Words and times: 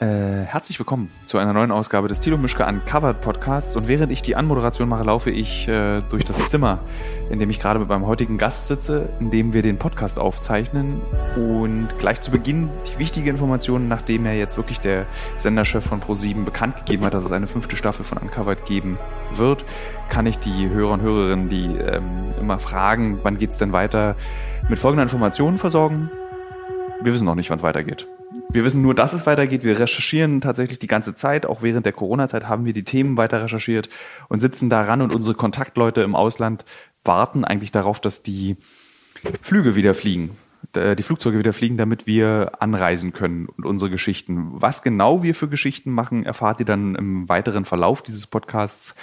Äh, 0.00 0.44
herzlich 0.44 0.78
willkommen 0.78 1.10
zu 1.26 1.38
einer 1.38 1.52
neuen 1.52 1.72
Ausgabe 1.72 2.06
des 2.06 2.20
Tilo 2.20 2.38
Mischke 2.38 2.64
Uncovered 2.64 3.20
Podcasts. 3.20 3.74
Und 3.74 3.88
während 3.88 4.12
ich 4.12 4.22
die 4.22 4.36
Anmoderation 4.36 4.88
mache, 4.88 5.02
laufe 5.02 5.32
ich 5.32 5.66
äh, 5.66 6.02
durch 6.08 6.24
das 6.24 6.46
Zimmer, 6.46 6.78
in 7.30 7.40
dem 7.40 7.50
ich 7.50 7.58
gerade 7.58 7.80
mit 7.80 7.88
meinem 7.88 8.06
heutigen 8.06 8.38
Gast 8.38 8.68
sitze, 8.68 9.08
in 9.18 9.30
dem 9.30 9.54
wir 9.54 9.62
den 9.62 9.76
Podcast 9.76 10.20
aufzeichnen. 10.20 11.00
Und 11.34 11.88
gleich 11.98 12.20
zu 12.20 12.30
Beginn 12.30 12.70
die 12.86 13.00
wichtige 13.00 13.28
Information, 13.28 13.88
nachdem 13.88 14.24
er 14.24 14.36
jetzt 14.36 14.56
wirklich 14.56 14.78
der 14.78 15.06
Senderchef 15.36 15.84
von 15.84 16.00
Pro7 16.00 16.44
bekannt 16.44 16.76
gegeben 16.76 17.04
hat, 17.04 17.14
dass 17.14 17.24
es 17.24 17.32
eine 17.32 17.48
fünfte 17.48 17.76
Staffel 17.76 18.04
von 18.04 18.18
Uncovered 18.18 18.66
geben 18.66 18.98
wird, 19.34 19.64
kann 20.10 20.26
ich 20.26 20.38
die 20.38 20.68
Hörer 20.68 20.92
und 20.92 21.00
Hörerinnen, 21.00 21.48
die 21.48 21.74
ähm, 21.76 22.34
immer 22.38 22.60
fragen, 22.60 23.18
wann 23.24 23.36
geht's 23.36 23.58
denn 23.58 23.72
weiter, 23.72 24.14
mit 24.68 24.78
folgender 24.78 25.02
Informationen 25.02 25.58
versorgen. 25.58 26.08
Wir 27.02 27.12
wissen 27.12 27.24
noch 27.24 27.34
nicht, 27.34 27.50
wann 27.50 27.58
es 27.58 27.64
weitergeht. 27.64 28.06
Wir 28.50 28.64
wissen 28.64 28.80
nur, 28.80 28.94
dass 28.94 29.12
es 29.12 29.26
weitergeht. 29.26 29.62
Wir 29.62 29.78
recherchieren 29.78 30.40
tatsächlich 30.40 30.78
die 30.78 30.86
ganze 30.86 31.14
Zeit. 31.14 31.44
Auch 31.44 31.62
während 31.62 31.84
der 31.84 31.92
Corona-Zeit 31.92 32.48
haben 32.48 32.64
wir 32.64 32.72
die 32.72 32.84
Themen 32.84 33.16
weiter 33.16 33.42
recherchiert 33.42 33.90
und 34.28 34.40
sitzen 34.40 34.70
daran 34.70 35.02
und 35.02 35.14
unsere 35.14 35.34
Kontaktleute 35.34 36.00
im 36.02 36.14
Ausland 36.14 36.64
warten 37.04 37.44
eigentlich 37.44 37.72
darauf, 37.72 38.00
dass 38.00 38.22
die 38.22 38.56
Flüge 39.42 39.76
wieder 39.76 39.94
fliegen, 39.94 40.30
die 40.74 41.02
Flugzeuge 41.02 41.38
wieder 41.38 41.52
fliegen, 41.52 41.76
damit 41.76 42.06
wir 42.06 42.52
anreisen 42.60 43.12
können 43.12 43.46
und 43.46 43.66
unsere 43.66 43.90
Geschichten. 43.90 44.48
Was 44.52 44.82
genau 44.82 45.22
wir 45.22 45.34
für 45.34 45.48
Geschichten 45.48 45.90
machen, 45.90 46.24
erfahrt 46.24 46.60
ihr 46.60 46.66
dann 46.66 46.94
im 46.94 47.28
weiteren 47.28 47.64
Verlauf 47.64 48.02
dieses 48.02 48.26
Podcasts, 48.26 48.94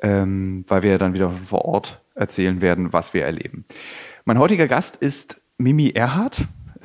ähm, 0.00 0.64
weil 0.66 0.82
wir 0.82 0.98
dann 0.98 1.14
wieder 1.14 1.30
vor 1.30 1.64
Ort 1.64 2.02
erzählen 2.14 2.60
werden, 2.60 2.92
was 2.92 3.14
wir 3.14 3.24
erleben. 3.24 3.64
Mein 4.24 4.38
heutiger 4.38 4.66
Gast 4.66 4.96
ist 4.96 5.40
Mimi 5.58 5.90
Erhardt. 5.90 6.42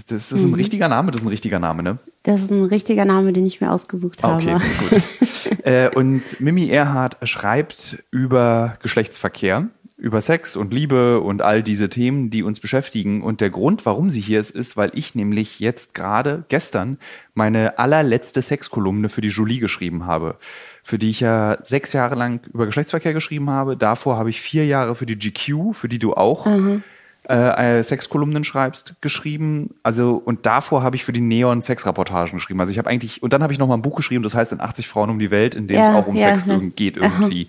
Das 0.07 0.31
ist 0.31 0.43
ein 0.43 0.49
mhm. 0.49 0.53
richtiger 0.55 0.87
Name, 0.87 1.11
das 1.11 1.21
ist 1.21 1.25
ein 1.25 1.29
richtiger 1.29 1.59
Name, 1.59 1.83
ne? 1.83 1.97
Das 2.23 2.41
ist 2.41 2.51
ein 2.51 2.63
richtiger 2.63 3.05
Name, 3.05 3.33
den 3.33 3.45
ich 3.45 3.61
mir 3.61 3.71
ausgesucht 3.71 4.23
habe. 4.23 4.41
Okay, 4.41 4.57
gut. 4.89 5.65
äh, 5.65 5.89
und 5.95 6.39
Mimi 6.39 6.69
Erhardt 6.69 7.17
schreibt 7.27 8.03
über 8.11 8.77
Geschlechtsverkehr, 8.81 9.67
über 9.97 10.21
Sex 10.21 10.55
und 10.55 10.73
Liebe 10.73 11.19
und 11.19 11.41
all 11.41 11.61
diese 11.61 11.89
Themen, 11.89 12.29
die 12.29 12.43
uns 12.43 12.59
beschäftigen. 12.59 13.21
Und 13.21 13.41
der 13.41 13.49
Grund, 13.49 13.85
warum 13.85 14.09
sie 14.09 14.21
hier 14.21 14.39
ist, 14.39 14.51
ist, 14.51 14.77
weil 14.77 14.91
ich 14.93 15.15
nämlich 15.15 15.59
jetzt 15.59 15.93
gerade 15.93 16.45
gestern 16.47 16.97
meine 17.33 17.77
allerletzte 17.79 18.41
Sexkolumne 18.41 19.09
für 19.09 19.21
die 19.21 19.29
Julie 19.29 19.59
geschrieben 19.59 20.05
habe, 20.05 20.37
für 20.83 20.97
die 20.97 21.09
ich 21.09 21.19
ja 21.19 21.57
sechs 21.65 21.91
Jahre 21.91 22.15
lang 22.15 22.41
über 22.53 22.65
Geschlechtsverkehr 22.65 23.13
geschrieben 23.13 23.49
habe. 23.49 23.75
Davor 23.75 24.17
habe 24.17 24.29
ich 24.29 24.39
vier 24.39 24.65
Jahre 24.65 24.95
für 24.95 25.05
die 25.05 25.19
GQ, 25.19 25.73
für 25.73 25.89
die 25.89 25.99
du 25.99 26.13
auch 26.13 26.45
mhm 26.45 26.83
äh, 27.29 27.83
Sexkolumnen 27.83 28.43
schreibst, 28.43 28.95
geschrieben. 29.01 29.75
Also, 29.83 30.21
und 30.23 30.45
davor 30.45 30.81
habe 30.81 30.95
ich 30.95 31.03
für 31.03 31.13
die 31.13 31.21
Neon 31.21 31.61
Sexreportagen 31.61 32.39
geschrieben. 32.39 32.59
Also 32.59 32.71
ich 32.71 32.79
habe 32.79 32.89
eigentlich, 32.89 33.21
und 33.21 33.33
dann 33.33 33.43
habe 33.43 33.53
ich 33.53 33.59
noch 33.59 33.67
mal 33.67 33.75
ein 33.75 33.81
Buch 33.81 33.95
geschrieben, 33.95 34.23
das 34.23 34.33
heißt 34.33 34.51
in 34.51 34.61
80 34.61 34.87
Frauen 34.87 35.09
um 35.09 35.19
die 35.19 35.29
Welt, 35.29 35.53
in 35.53 35.67
dem 35.67 35.77
ja, 35.77 35.89
es 35.89 35.95
auch 35.95 36.07
um 36.07 36.15
ja, 36.15 36.35
Sex 36.35 36.47
ja. 36.47 36.57
geht 36.75 36.97
irgendwie. 36.97 37.47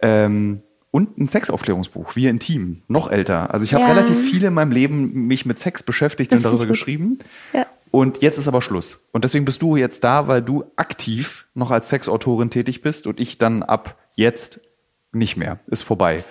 Ähm, 0.00 0.62
und 0.90 1.18
ein 1.18 1.28
Sexaufklärungsbuch, 1.28 2.16
Wir 2.16 2.30
Intim, 2.30 2.82
noch 2.88 3.10
älter. 3.10 3.52
Also 3.52 3.64
ich 3.64 3.74
habe 3.74 3.86
relativ 3.86 4.30
viel 4.30 4.44
in 4.44 4.54
meinem 4.54 4.72
Leben 4.72 5.26
mich 5.26 5.44
mit 5.44 5.58
Sex 5.58 5.82
beschäftigt 5.82 6.32
das 6.32 6.38
und 6.38 6.44
darüber 6.44 6.66
geschrieben. 6.66 7.18
Und 7.90 8.20
jetzt 8.22 8.38
ist 8.38 8.48
aber 8.48 8.62
Schluss. 8.62 9.02
Und 9.12 9.24
deswegen 9.24 9.44
bist 9.44 9.62
du 9.62 9.76
jetzt 9.76 10.04
da, 10.04 10.28
weil 10.28 10.42
du 10.42 10.64
aktiv 10.76 11.46
noch 11.54 11.70
als 11.70 11.88
Sexautorin 11.88 12.50
tätig 12.50 12.82
bist 12.82 13.06
und 13.06 13.20
ich 13.20 13.38
dann 13.38 13.62
ab 13.62 13.96
jetzt 14.14 14.60
nicht 15.12 15.36
mehr. 15.36 15.58
Ist 15.66 15.82
vorbei. 15.82 16.24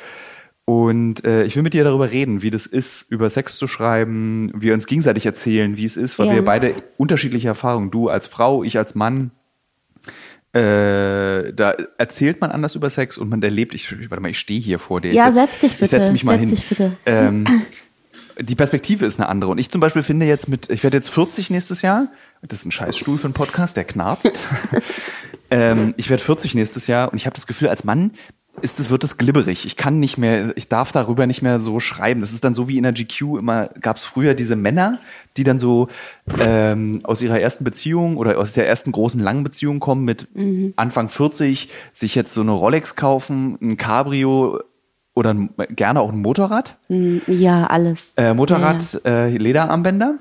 Und 0.70 1.24
äh, 1.24 1.46
ich 1.46 1.56
will 1.56 1.64
mit 1.64 1.74
dir 1.74 1.86
darüber 1.86 2.12
reden, 2.12 2.42
wie 2.42 2.50
das 2.50 2.66
ist, 2.66 3.06
über 3.10 3.30
Sex 3.30 3.56
zu 3.56 3.68
schreiben, 3.68 4.52
wir 4.54 4.74
uns 4.74 4.86
gegenseitig 4.86 5.26
erzählen, 5.26 5.78
wie 5.78 5.86
es 5.86 5.96
ist, 5.96 6.20
weil 6.20 6.28
ja. 6.28 6.34
wir 6.34 6.44
beide 6.44 6.76
unterschiedliche 6.98 7.48
Erfahrungen, 7.48 7.90
du 7.90 8.10
als 8.10 8.26
Frau, 8.26 8.66
ich 8.66 8.78
als 8.78 8.94
Mann, 8.94 9.32
äh, 10.52 11.54
da 11.54 11.74
erzählt 11.98 12.42
man 12.42 12.52
anders 12.52 12.76
über 12.76 12.90
Sex 12.90 13.18
und 13.18 13.30
man 13.30 13.42
erlebt, 13.42 13.76
ich, 13.76 13.90
warte 14.10 14.22
mal, 14.22 14.30
ich 14.30 14.40
stehe 14.40 14.60
hier 14.60 14.78
vor 14.78 15.00
dir. 15.00 15.14
Ja, 15.14 15.32
setz 15.32 15.62
dich 15.62 15.72
bitte. 15.78 15.86
Ich 15.86 16.04
setz 16.04 16.12
mich 16.12 16.26
mal 16.26 16.38
setz 16.38 16.42
hin. 16.42 16.56
Dich 16.58 16.68
bitte. 16.68 16.98
Ähm, 17.06 17.46
die 18.38 18.56
Perspektive 18.56 19.06
ist 19.06 19.22
eine 19.22 19.30
andere. 19.30 19.52
Und 19.52 19.60
ich 19.60 19.70
zum 19.70 19.80
Beispiel 19.80 20.04
finde 20.04 20.26
jetzt 20.26 20.50
mit, 20.50 20.70
ich 20.70 20.84
werde 20.84 20.98
jetzt 20.98 21.10
40 21.10 21.50
nächstes 21.50 21.82
Jahr. 21.82 22.10
Das 22.42 22.60
ist 22.60 22.66
ein 22.66 22.72
Scheißstuhl 22.74 23.18
für 23.18 23.28
einen 23.28 23.34
Podcast, 23.34 23.78
der 23.78 23.86
knarzt. 23.86 24.38
ähm, 25.50 25.94
ich 25.96 26.10
werde 26.10 26.22
40 26.22 26.56
nächstes 26.56 26.88
Jahr 26.88 27.10
und 27.10 27.18
ich 27.18 27.26
habe 27.26 27.36
das 27.36 27.48
Gefühl, 27.48 27.70
als 27.70 27.86
Mann 27.86 28.12
ist 28.62 28.80
es, 28.80 28.90
wird 28.90 29.04
es 29.04 29.18
glibberig. 29.18 29.66
Ich 29.66 29.76
kann 29.76 30.00
nicht 30.00 30.18
mehr, 30.18 30.56
ich 30.56 30.68
darf 30.68 30.92
darüber 30.92 31.28
nicht 31.28 31.42
mehr 31.42 31.60
so 31.60 31.80
schreiben. 31.80 32.22
Das 32.22 32.34
ist 32.34 32.44
dann 32.44 32.56
so 32.56 32.68
wie 32.68 32.78
in 32.78 32.84
der 32.84 32.94
GQ 32.94 33.38
immer, 33.38 33.70
gab 33.82 33.98
es 33.98 34.06
früher 34.06 34.34
diese 34.34 34.56
Männer, 34.56 35.00
die 35.38 35.44
dann 35.44 35.60
so 35.60 35.90
ähm, 36.40 37.00
aus 37.04 37.22
ihrer 37.22 37.40
ersten 37.40 37.64
Beziehung 37.64 38.18
oder 38.18 38.38
aus 38.40 38.54
der 38.54 38.68
ersten 38.68 38.92
großen 38.92 39.22
langen 39.22 39.44
Beziehung 39.44 39.80
kommen 39.80 40.06
mit 40.06 40.36
mhm. 40.36 40.74
Anfang 40.76 41.10
40, 41.10 41.70
sich 41.94 42.16
jetzt 42.16 42.34
so 42.34 42.42
eine 42.42 42.52
Rolex 42.52 42.96
kaufen, 42.96 43.58
ein 43.62 43.78
Cabrio 43.78 44.60
oder 45.14 45.34
ein, 45.34 45.50
gerne 45.70 46.00
auch 46.02 46.12
ein 46.12 46.22
Motorrad. 46.22 46.78
Mhm. 46.90 47.22
Ja, 47.28 47.68
alles. 47.68 48.14
Äh, 48.18 48.34
Motorrad, 48.34 49.02
ja. 49.06 49.26
Äh, 49.26 49.38
Lederarmbänder, 49.38 50.16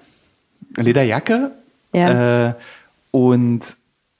Lederjacke. 0.76 1.52
Ja. 1.92 2.48
Äh, 2.48 2.54
und 3.10 3.76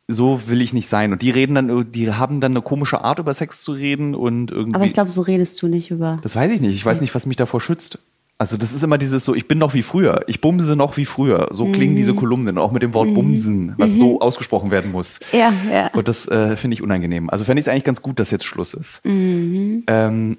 so 0.09 0.49
will 0.49 0.61
ich 0.61 0.73
nicht 0.73 0.89
sein. 0.89 1.13
Und 1.13 1.23
die 1.23 1.31
reden 1.31 1.55
dann, 1.55 1.93
die 1.93 2.13
haben 2.13 2.41
dann 2.41 2.53
eine 2.53 2.63
komische 2.63 3.03
Art, 3.03 3.19
über 3.19 3.35
Sex 3.35 3.61
zu 3.61 3.73
reden 3.73 4.15
und 4.15 4.51
irgendwie. 4.51 4.77
Aber 4.77 4.85
ich 4.85 4.95
glaube, 4.95 5.11
so 5.11 5.23
redest 5.23 5.61
du 5.63 5.69
nicht 5.69 5.91
über. 5.91 6.19
Das 6.23 6.37
weiß 6.37 6.53
ich 6.53 6.61
nicht. 6.61 6.75
Ich 6.75 6.87
weiß 6.87 7.01
nicht, 7.01 7.15
was 7.15 7.27
mich 7.27 7.37
davor 7.37 7.61
schützt. 7.61 7.99
Also 8.39 8.59
das 8.59 8.75
ist 8.75 8.85
immer 8.85 8.99
dieses 8.99 9.25
so, 9.25 9.35
ich 9.35 9.49
bin 9.49 9.57
noch 9.57 9.73
wie 9.73 9.81
früher, 9.81 10.23
ich 10.27 10.43
bumse 10.43 10.77
noch 10.77 10.99
wie 10.99 11.07
früher. 11.07 11.49
So 11.53 11.65
mhm. 11.65 11.73
klingen 11.73 11.97
diese 11.97 12.15
Kolumnen, 12.15 12.59
auch 12.59 12.71
mit 12.71 12.83
dem 12.83 12.93
Wort 12.93 13.09
mhm. 13.09 13.15
bumsen, 13.15 13.75
was 13.79 13.93
mhm. 13.93 13.97
so 13.97 14.21
ausgesprochen 14.21 14.71
werden 14.71 14.93
muss. 14.93 15.21
Ja, 15.33 15.55
ja. 15.73 15.89
Und 15.95 16.07
das 16.07 16.29
äh, 16.29 16.55
finde 16.57 16.75
ich 16.75 16.83
unangenehm. 16.83 17.31
Also 17.31 17.45
fände 17.45 17.61
ich 17.61 17.67
es 17.67 17.73
eigentlich 17.73 17.85
ganz 17.85 18.03
gut, 18.03 18.21
dass 18.21 18.31
jetzt 18.31 18.45
Schluss 18.45 18.75
ist. 18.75 19.03
Mhm. 19.07 19.85
Ähm, 19.87 20.37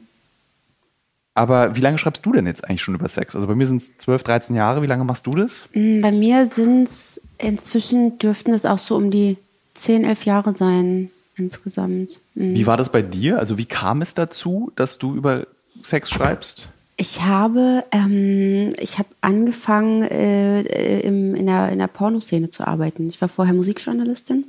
aber 1.34 1.76
wie 1.76 1.82
lange 1.82 1.98
schreibst 1.98 2.24
du 2.26 2.32
denn 2.32 2.46
jetzt 2.46 2.70
eigentlich 2.70 2.84
schon 2.84 2.94
über 2.94 3.08
Sex? 3.08 3.36
Also 3.36 3.48
bei 3.48 3.56
mir 3.56 3.66
sind 3.66 3.82
es 3.82 3.98
12, 3.98 4.24
13 4.24 4.56
Jahre. 4.56 4.84
Wie 4.84 4.88
lange 4.88 5.04
machst 5.04 5.26
du 5.26 5.32
das? 5.32 5.68
Mm, 5.74 6.02
bei 6.02 6.12
mir 6.12 6.46
sind 6.46 6.88
es 6.88 7.20
inzwischen 7.40 8.20
dürften 8.20 8.54
es 8.54 8.66
auch 8.66 8.80
so 8.80 8.96
um 8.96 9.12
die 9.12 9.38
zehn, 9.78 10.04
elf 10.04 10.26
Jahre 10.26 10.54
sein 10.54 11.12
insgesamt. 11.36 12.20
Mhm. 12.36 12.56
Wie 12.56 12.68
war 12.68 12.78
das 12.78 12.92
bei 12.92 13.02
dir? 13.02 13.40
Also 13.40 13.58
wie 13.58 13.66
kam 13.66 14.02
es 14.02 14.14
dazu, 14.14 14.72
dass 14.76 14.98
du 14.98 15.16
über 15.16 15.48
Sex 15.84 16.10
schreibst? 16.10 16.70
Ich 17.00 17.22
habe, 17.22 17.84
ähm, 17.92 18.72
ich 18.80 18.98
habe 18.98 19.10
angefangen, 19.22 20.02
äh, 20.02 21.00
im, 21.02 21.36
in, 21.36 21.46
der, 21.46 21.70
in 21.70 21.78
der 21.78 21.88
Pornoszene 21.88 22.50
zu 22.50 22.66
arbeiten. 22.66 23.08
Ich 23.08 23.22
war 23.22 23.30
vorher 23.30 23.54
Musikjournalistin 23.54 24.46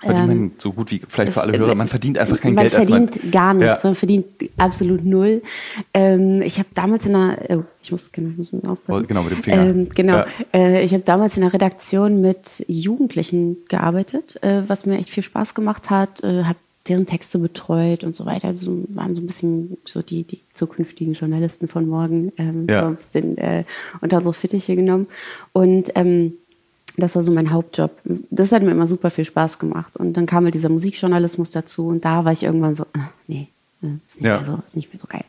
Verdient 0.00 0.26
man 0.26 0.36
ähm, 0.36 0.52
so 0.58 0.72
gut 0.72 0.90
wie 0.90 1.00
vielleicht 1.08 1.32
für 1.32 1.40
alle 1.40 1.58
Hörer, 1.58 1.74
man 1.74 1.88
verdient 1.88 2.18
einfach 2.18 2.38
kein 2.38 2.54
man 2.54 2.68
Geld. 2.68 2.74
Man 2.74 2.86
verdient 2.86 3.32
gar 3.32 3.54
nichts, 3.54 3.82
ja. 3.82 3.88
man 3.88 3.94
verdient 3.94 4.26
absolut 4.58 5.04
null. 5.04 5.42
Ähm, 5.94 6.42
ich 6.42 6.58
habe 6.58 6.68
damals 6.74 7.06
in 7.06 7.14
der, 7.14 7.38
oh, 7.48 7.62
ich 7.82 7.90
muss, 7.90 8.12
genau, 8.12 8.30
ich 8.30 8.36
muss 8.36 8.52
mir 8.52 8.68
aufpassen. 8.68 9.02
Oh, 9.02 9.06
genau, 9.06 9.22
mit 9.22 9.32
dem 9.32 9.42
Finger. 9.42 9.64
Ähm, 9.64 9.88
genau, 9.94 10.16
ja. 10.16 10.26
äh, 10.52 10.84
ich 10.84 10.92
habe 10.92 11.02
damals 11.02 11.36
in 11.36 11.42
der 11.42 11.52
Redaktion 11.54 12.20
mit 12.20 12.62
Jugendlichen 12.68 13.56
gearbeitet, 13.68 14.42
äh, 14.42 14.62
was 14.66 14.84
mir 14.84 14.98
echt 14.98 15.08
viel 15.08 15.22
Spaß 15.22 15.54
gemacht 15.54 15.88
hat, 15.88 16.22
äh, 16.22 16.44
habe 16.44 16.58
deren 16.88 17.06
Texte 17.06 17.38
betreut 17.38 18.04
und 18.04 18.14
so 18.14 18.26
weiter. 18.26 18.48
Also 18.48 18.84
waren 18.88 19.14
so 19.14 19.22
ein 19.22 19.26
bisschen 19.26 19.78
so 19.84 20.02
die, 20.02 20.24
die 20.24 20.40
zukünftigen 20.52 21.14
Journalisten 21.14 21.68
von 21.68 21.88
morgen, 21.88 22.32
ähm, 22.36 22.66
ja. 22.68 22.80
so 22.80 22.86
ein 22.86 22.96
bisschen 22.96 23.38
äh, 23.38 23.64
unter 24.00 24.20
so 24.22 24.32
Fittiche 24.32 24.76
genommen. 24.76 25.06
Und 25.52 25.90
ähm, 25.94 26.34
das 26.96 27.14
war 27.14 27.22
so 27.22 27.32
mein 27.32 27.50
Hauptjob. 27.50 27.90
Das 28.30 28.52
hat 28.52 28.62
mir 28.62 28.70
immer 28.70 28.86
super 28.86 29.10
viel 29.10 29.24
Spaß 29.24 29.58
gemacht. 29.58 29.96
Und 29.96 30.14
dann 30.14 30.26
kam 30.26 30.44
halt 30.44 30.54
dieser 30.54 30.68
Musikjournalismus 30.68 31.50
dazu 31.50 31.88
und 31.88 32.04
da 32.04 32.24
war 32.24 32.32
ich 32.32 32.42
irgendwann 32.42 32.74
so, 32.74 32.84
äh, 32.84 32.98
nee, 33.26 33.48
äh, 33.82 33.88
ist 34.06 34.16
nicht, 34.16 34.26
ja. 34.26 34.36
mehr 34.36 34.44
so, 34.44 34.58
ist 34.64 34.76
nicht 34.76 34.92
mehr 34.92 35.00
so 35.00 35.06
geil. 35.06 35.24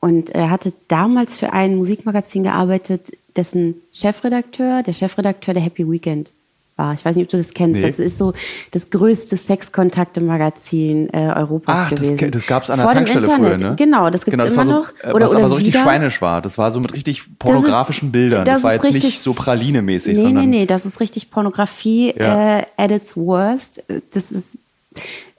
Und 0.00 0.30
er 0.30 0.50
hatte 0.50 0.72
damals 0.88 1.38
für 1.38 1.52
ein 1.52 1.76
Musikmagazin 1.76 2.42
gearbeitet, 2.42 3.16
dessen 3.36 3.74
Chefredakteur, 3.92 4.82
der 4.82 4.92
Chefredakteur 4.92 5.54
der 5.54 5.62
Happy 5.62 5.90
Weekend 5.90 6.32
war. 6.76 6.94
Ich 6.94 7.04
weiß 7.04 7.16
nicht, 7.16 7.24
ob 7.24 7.30
du 7.30 7.36
das 7.36 7.52
kennst. 7.54 7.80
Nee. 7.80 7.86
Das 7.86 7.98
ist 7.98 8.18
so 8.18 8.32
das 8.70 8.90
größte 8.90 9.36
Sexkontakte-Magazin 9.36 11.08
äh, 11.12 11.32
Europas 11.34 11.76
Ach, 11.78 11.90
gewesen. 11.90 12.16
Das, 12.18 12.30
das 12.30 12.46
gab 12.46 12.62
es 12.62 12.70
an 12.70 12.78
der 12.78 12.86
Vor 12.86 12.94
Tankstelle 12.94 13.28
früher, 13.28 13.56
ne? 13.56 13.74
Genau, 13.76 14.10
das 14.10 14.24
gibt 14.24 14.38
es 14.38 14.44
genau, 14.44 14.54
immer 14.54 14.64
so, 14.64 14.72
noch. 14.72 14.92
Äh, 15.02 15.12
oder, 15.12 15.24
was 15.24 15.30
oder 15.30 15.38
aber 15.40 15.48
so 15.48 15.54
richtig 15.56 15.74
wieder. 15.74 15.82
schweinisch 15.82 16.20
war. 16.22 16.42
Das 16.42 16.58
war 16.58 16.70
so 16.70 16.80
mit 16.80 16.92
richtig 16.92 17.38
pornografischen 17.38 18.08
das 18.08 18.08
ist, 18.08 18.12
Bildern. 18.12 18.44
Das, 18.44 18.56
das 18.56 18.62
war 18.62 18.72
jetzt 18.74 18.84
richtig, 18.84 19.04
nicht 19.04 19.20
so 19.20 19.32
Praline-mäßig. 19.32 20.16
Nee, 20.16 20.32
nee, 20.32 20.46
nee, 20.46 20.66
das 20.66 20.86
ist 20.86 21.00
richtig 21.00 21.30
Pornografie 21.30 22.14
ja. 22.16 22.58
äh, 22.58 22.66
at 22.76 22.90
its 22.90 23.16
worst. 23.16 23.82
Das 24.12 24.30
ist 24.30 24.58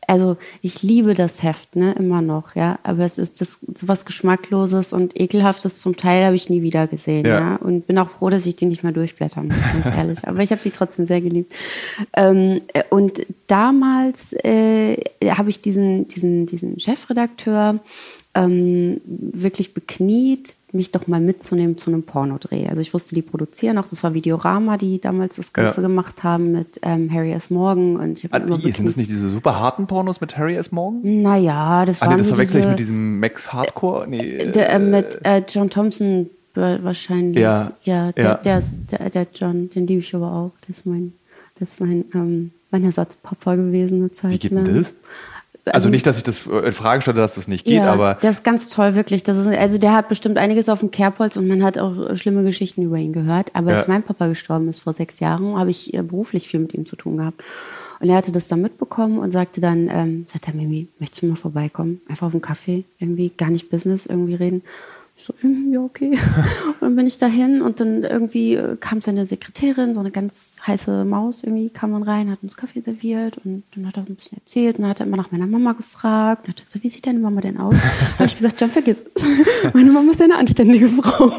also 0.07 0.38
ich 0.62 0.83
liebe 0.83 1.13
das 1.13 1.44
Heft, 1.44 1.75
ne, 1.75 1.94
immer 1.94 2.21
noch, 2.21 2.56
ja. 2.56 2.80
Aber 2.83 3.04
es 3.04 3.18
ist 3.18 3.42
das 3.42 3.59
was 3.81 4.06
Geschmackloses 4.06 4.94
und 4.94 5.19
Ekelhaftes 5.19 5.81
zum 5.81 5.98
Teil 5.98 6.25
habe 6.25 6.36
ich 6.36 6.50
nie 6.50 6.62
wieder 6.62 6.88
gesehen, 6.88 7.25
ja. 7.25 7.39
ja. 7.39 7.56
Und 7.57 7.88
bin 7.88 8.00
auch 8.00 8.09
froh, 8.09 8.30
dass 8.30 8.45
ich 8.45 8.56
die 8.56 8.65
nicht 8.65 8.83
mehr 8.83 8.94
durchblättern 8.94 9.48
muss, 9.48 9.57
ganz 9.62 9.98
ehrlich. 9.98 10.27
Aber 10.27 10.39
ich 10.42 10.51
habe 10.51 10.62
die 10.63 10.71
trotzdem 10.71 11.06
sehr 11.06 11.19
geliebt. 11.19 11.54
Ähm, 12.15 12.62
äh, 12.74 12.83
und 12.89 13.25
damals 13.48 14.31
äh, 14.44 14.95
habe 15.25 15.50
ich 15.50 15.62
diesen, 15.62 16.07
diesen, 16.07 16.45
diesen 16.45 16.80
Chefredakteur 16.80 17.80
ähm, 18.33 19.01
wirklich 19.06 19.74
bekniet 19.74 20.56
mich 20.73 20.91
doch 20.91 21.07
mal 21.07 21.21
mitzunehmen 21.21 21.77
zu 21.77 21.89
einem 21.89 22.03
Pornodreh. 22.03 22.67
Also 22.67 22.81
ich 22.81 22.93
wusste, 22.93 23.15
die 23.15 23.21
produzieren 23.21 23.77
auch. 23.77 23.87
Das 23.87 24.03
war 24.03 24.13
Videorama, 24.13 24.77
die 24.77 24.99
damals 24.99 25.37
das 25.37 25.53
Ganze 25.53 25.81
ja. 25.81 25.87
gemacht 25.87 26.23
haben 26.23 26.51
mit 26.51 26.79
ähm, 26.81 27.11
Harry 27.11 27.31
S. 27.31 27.49
Morgan. 27.49 27.95
Und 27.95 28.23
ich 28.23 28.33
ah, 28.33 28.37
immer 28.37 28.59
sind 28.59 28.87
das 28.87 28.97
nicht 28.97 29.09
diese 29.09 29.29
super 29.29 29.59
harten 29.59 29.87
Pornos 29.87 30.19
mit 30.19 30.37
Harry 30.37 30.55
S. 30.55 30.71
Morgan? 30.71 31.21
Naja, 31.21 31.85
das 31.85 32.01
war. 32.01 32.09
Ah, 32.09 32.11
nee, 32.11 32.17
das 32.17 32.27
verwechsel 32.27 32.61
ich 32.61 32.67
mit 32.67 32.79
diesem 32.79 33.19
Max 33.19 33.53
Hardcore. 33.53 34.07
Nee, 34.07 34.51
der, 34.51 34.71
äh, 34.71 34.79
mit 34.79 35.19
äh, 35.23 35.41
John 35.47 35.69
Thompson 35.69 36.29
wahrscheinlich. 36.53 37.41
Ja, 37.41 37.71
ja, 37.83 38.11
der, 38.11 38.23
ja. 38.23 38.33
Der, 38.35 38.59
ist, 38.59 38.91
der, 38.91 39.09
der 39.09 39.27
John, 39.33 39.69
den 39.69 39.87
liebe 39.87 39.99
ich 39.99 40.15
aber 40.15 40.31
auch. 40.31 40.51
Das 40.67 40.79
ist 40.79 40.85
mein, 40.85 41.13
das 41.59 41.69
ist 41.71 41.81
mein, 41.81 42.05
ähm, 42.13 42.51
mein 42.71 42.83
Ersatzpapa 42.83 43.55
gewesen 43.55 43.99
eine 43.99 44.11
Zeit 44.11 44.33
Wie 44.33 44.39
geht 44.39 44.51
denn 44.51 44.65
das? 44.65 44.93
Also, 45.67 45.75
also 45.75 45.89
nicht, 45.89 46.05
dass 46.05 46.17
ich 46.17 46.23
das 46.23 46.45
in 46.45 46.73
Frage 46.73 47.01
stelle, 47.01 47.17
dass 47.17 47.35
das 47.35 47.47
nicht 47.47 47.65
geht, 47.65 47.77
ja, 47.83 47.91
aber. 47.91 48.15
Der 48.15 48.29
ist 48.29 48.43
ganz 48.43 48.69
toll, 48.69 48.95
wirklich. 48.95 49.23
Das 49.23 49.37
ist, 49.37 49.47
also 49.47 49.77
der 49.77 49.93
hat 49.93 50.09
bestimmt 50.09 50.37
einiges 50.37 50.69
auf 50.69 50.79
dem 50.79 50.91
Kerbholz 50.91 51.37
und 51.37 51.47
man 51.47 51.63
hat 51.63 51.77
auch 51.77 52.15
schlimme 52.15 52.43
Geschichten 52.43 52.83
über 52.83 52.97
ihn 52.97 53.13
gehört. 53.13 53.51
Aber 53.53 53.71
ja. 53.71 53.77
als 53.77 53.87
mein 53.87 54.03
Papa 54.03 54.27
gestorben 54.27 54.67
ist 54.67 54.79
vor 54.79 54.93
sechs 54.93 55.19
Jahren, 55.19 55.57
habe 55.57 55.69
ich 55.69 55.93
äh, 55.93 56.01
beruflich 56.01 56.47
viel 56.47 56.59
mit 56.59 56.73
ihm 56.73 56.85
zu 56.85 56.95
tun 56.95 57.17
gehabt. 57.17 57.41
Und 57.99 58.09
er 58.09 58.15
hatte 58.15 58.31
das 58.31 58.47
dann 58.47 58.61
mitbekommen 58.61 59.17
und 59.17 59.31
sagte 59.31 59.59
dann, 59.59 59.89
ähm, 59.91 60.25
sagt 60.27 60.47
er, 60.47 60.53
Mimi, 60.53 60.87
möchtest 60.99 61.23
du 61.23 61.27
mal 61.27 61.35
vorbeikommen? 61.35 62.01
Einfach 62.07 62.27
auf 62.27 62.33
einen 62.33 62.41
Kaffee, 62.41 62.83
irgendwie 62.99 63.29
gar 63.29 63.49
nicht 63.49 63.69
Business, 63.69 64.05
irgendwie 64.05 64.35
reden. 64.35 64.61
Ich 65.17 65.23
so, 65.23 65.33
hm, 65.41 65.73
ja, 65.73 65.81
okay. 65.81 66.11
Und 66.67 66.81
dann 66.81 66.95
bin 66.95 67.07
ich 67.07 67.17
dahin 67.17 67.63
und 67.63 67.79
dann 67.79 68.03
irgendwie 68.03 68.53
äh, 68.53 68.77
kam 68.79 69.01
seine 69.01 69.25
Sekretärin, 69.25 69.95
so 69.95 69.99
eine 69.99 70.11
ganz 70.11 70.57
heiße 70.65 71.05
Maus, 71.05 71.43
irgendwie 71.43 71.71
kam 71.71 71.93
dann 71.93 72.03
rein, 72.03 72.29
hat 72.29 72.43
uns 72.43 72.55
Kaffee 72.55 72.81
serviert 72.81 73.39
und 73.43 73.63
dann 73.73 73.87
hat 73.87 73.97
er 73.97 74.03
ein 74.03 74.15
bisschen 74.15 74.37
erzählt 74.37 74.77
und 74.77 74.83
dann 74.83 74.91
hat 74.91 74.99
er 74.99 75.07
immer 75.07 75.17
nach 75.17 75.31
meiner 75.31 75.47
Mama 75.47 75.73
gefragt. 75.73 76.47
Und 76.47 76.49
hat 76.49 76.65
gesagt, 76.65 76.83
wie 76.83 76.89
sieht 76.89 77.07
deine 77.07 77.17
Mama 77.17 77.41
denn 77.41 77.57
aus? 77.57 77.75
habe 78.19 78.25
ich 78.25 78.35
gesagt, 78.35 78.61
John, 78.61 78.69
vergiss. 78.69 79.05
Meine 79.73 79.91
Mama 79.91 80.11
ist 80.11 80.21
eine 80.21 80.35
anständige 80.35 80.87
Frau. 80.87 81.31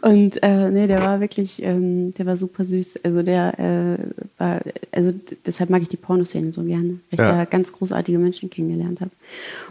Und 0.00 0.42
äh, 0.42 0.70
nee, 0.70 0.86
der 0.86 1.02
war 1.02 1.20
wirklich, 1.20 1.62
ähm, 1.62 2.12
der 2.12 2.24
war 2.26 2.36
super 2.36 2.64
süß. 2.64 3.04
Also 3.04 3.22
der 3.22 3.58
äh, 3.58 3.98
war, 4.38 4.60
also 4.92 5.12
deshalb 5.44 5.70
mag 5.70 5.82
ich 5.82 5.88
die 5.88 5.96
Pornoszene 5.96 6.52
so 6.52 6.62
gerne, 6.62 6.88
weil 6.88 7.00
ich 7.12 7.18
ja. 7.20 7.32
da 7.32 7.44
ganz 7.44 7.72
großartige 7.72 8.18
Menschen 8.18 8.48
kennengelernt 8.48 9.00
habe. 9.00 9.10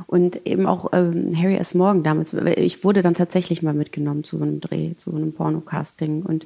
Und 0.05 0.45
eben 0.45 0.65
auch 0.65 0.91
ähm, 0.93 1.35
Harry 1.35 1.55
S. 1.55 1.73
Morgan 1.73 2.03
damals. 2.03 2.33
Ich 2.33 2.83
wurde 2.83 3.01
dann 3.07 3.15
tatsächlich 3.15 3.63
mal 3.63 3.73
mitgenommen 3.73 4.23
zu 4.23 4.37
so 4.37 4.43
einem 4.43 4.61
Dreh, 4.61 4.95
zu 4.95 5.11
so 5.11 5.17
einem 5.17 5.33
Pornocasting. 5.33 6.21
Und 6.21 6.45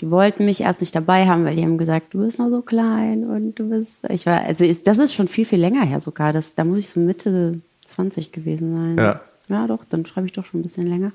die 0.00 0.10
wollten 0.10 0.44
mich 0.44 0.62
erst 0.62 0.80
nicht 0.80 0.94
dabei 0.94 1.26
haben, 1.26 1.44
weil 1.44 1.56
die 1.56 1.62
haben 1.62 1.78
gesagt, 1.78 2.14
du 2.14 2.24
bist 2.24 2.38
noch 2.38 2.50
so 2.50 2.62
klein 2.62 3.24
und 3.24 3.54
du 3.58 3.68
bist. 3.68 4.04
Ich 4.10 4.26
war, 4.26 4.40
also 4.40 4.64
ist, 4.64 4.86
das 4.86 4.98
ist 4.98 5.14
schon 5.14 5.28
viel, 5.28 5.46
viel 5.46 5.60
länger 5.60 5.84
her 5.84 6.00
sogar. 6.00 6.32
Das, 6.32 6.54
da 6.54 6.64
muss 6.64 6.78
ich 6.78 6.88
so 6.88 7.00
Mitte 7.00 7.60
20 7.84 8.32
gewesen 8.32 8.74
sein. 8.74 8.96
Ja. 9.04 9.20
Ja, 9.48 9.66
doch, 9.66 9.84
dann 9.88 10.04
schreibe 10.04 10.26
ich 10.26 10.34
doch 10.34 10.44
schon 10.44 10.60
ein 10.60 10.62
bisschen 10.62 10.86
länger. 10.86 11.12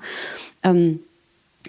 Ähm, 0.62 1.00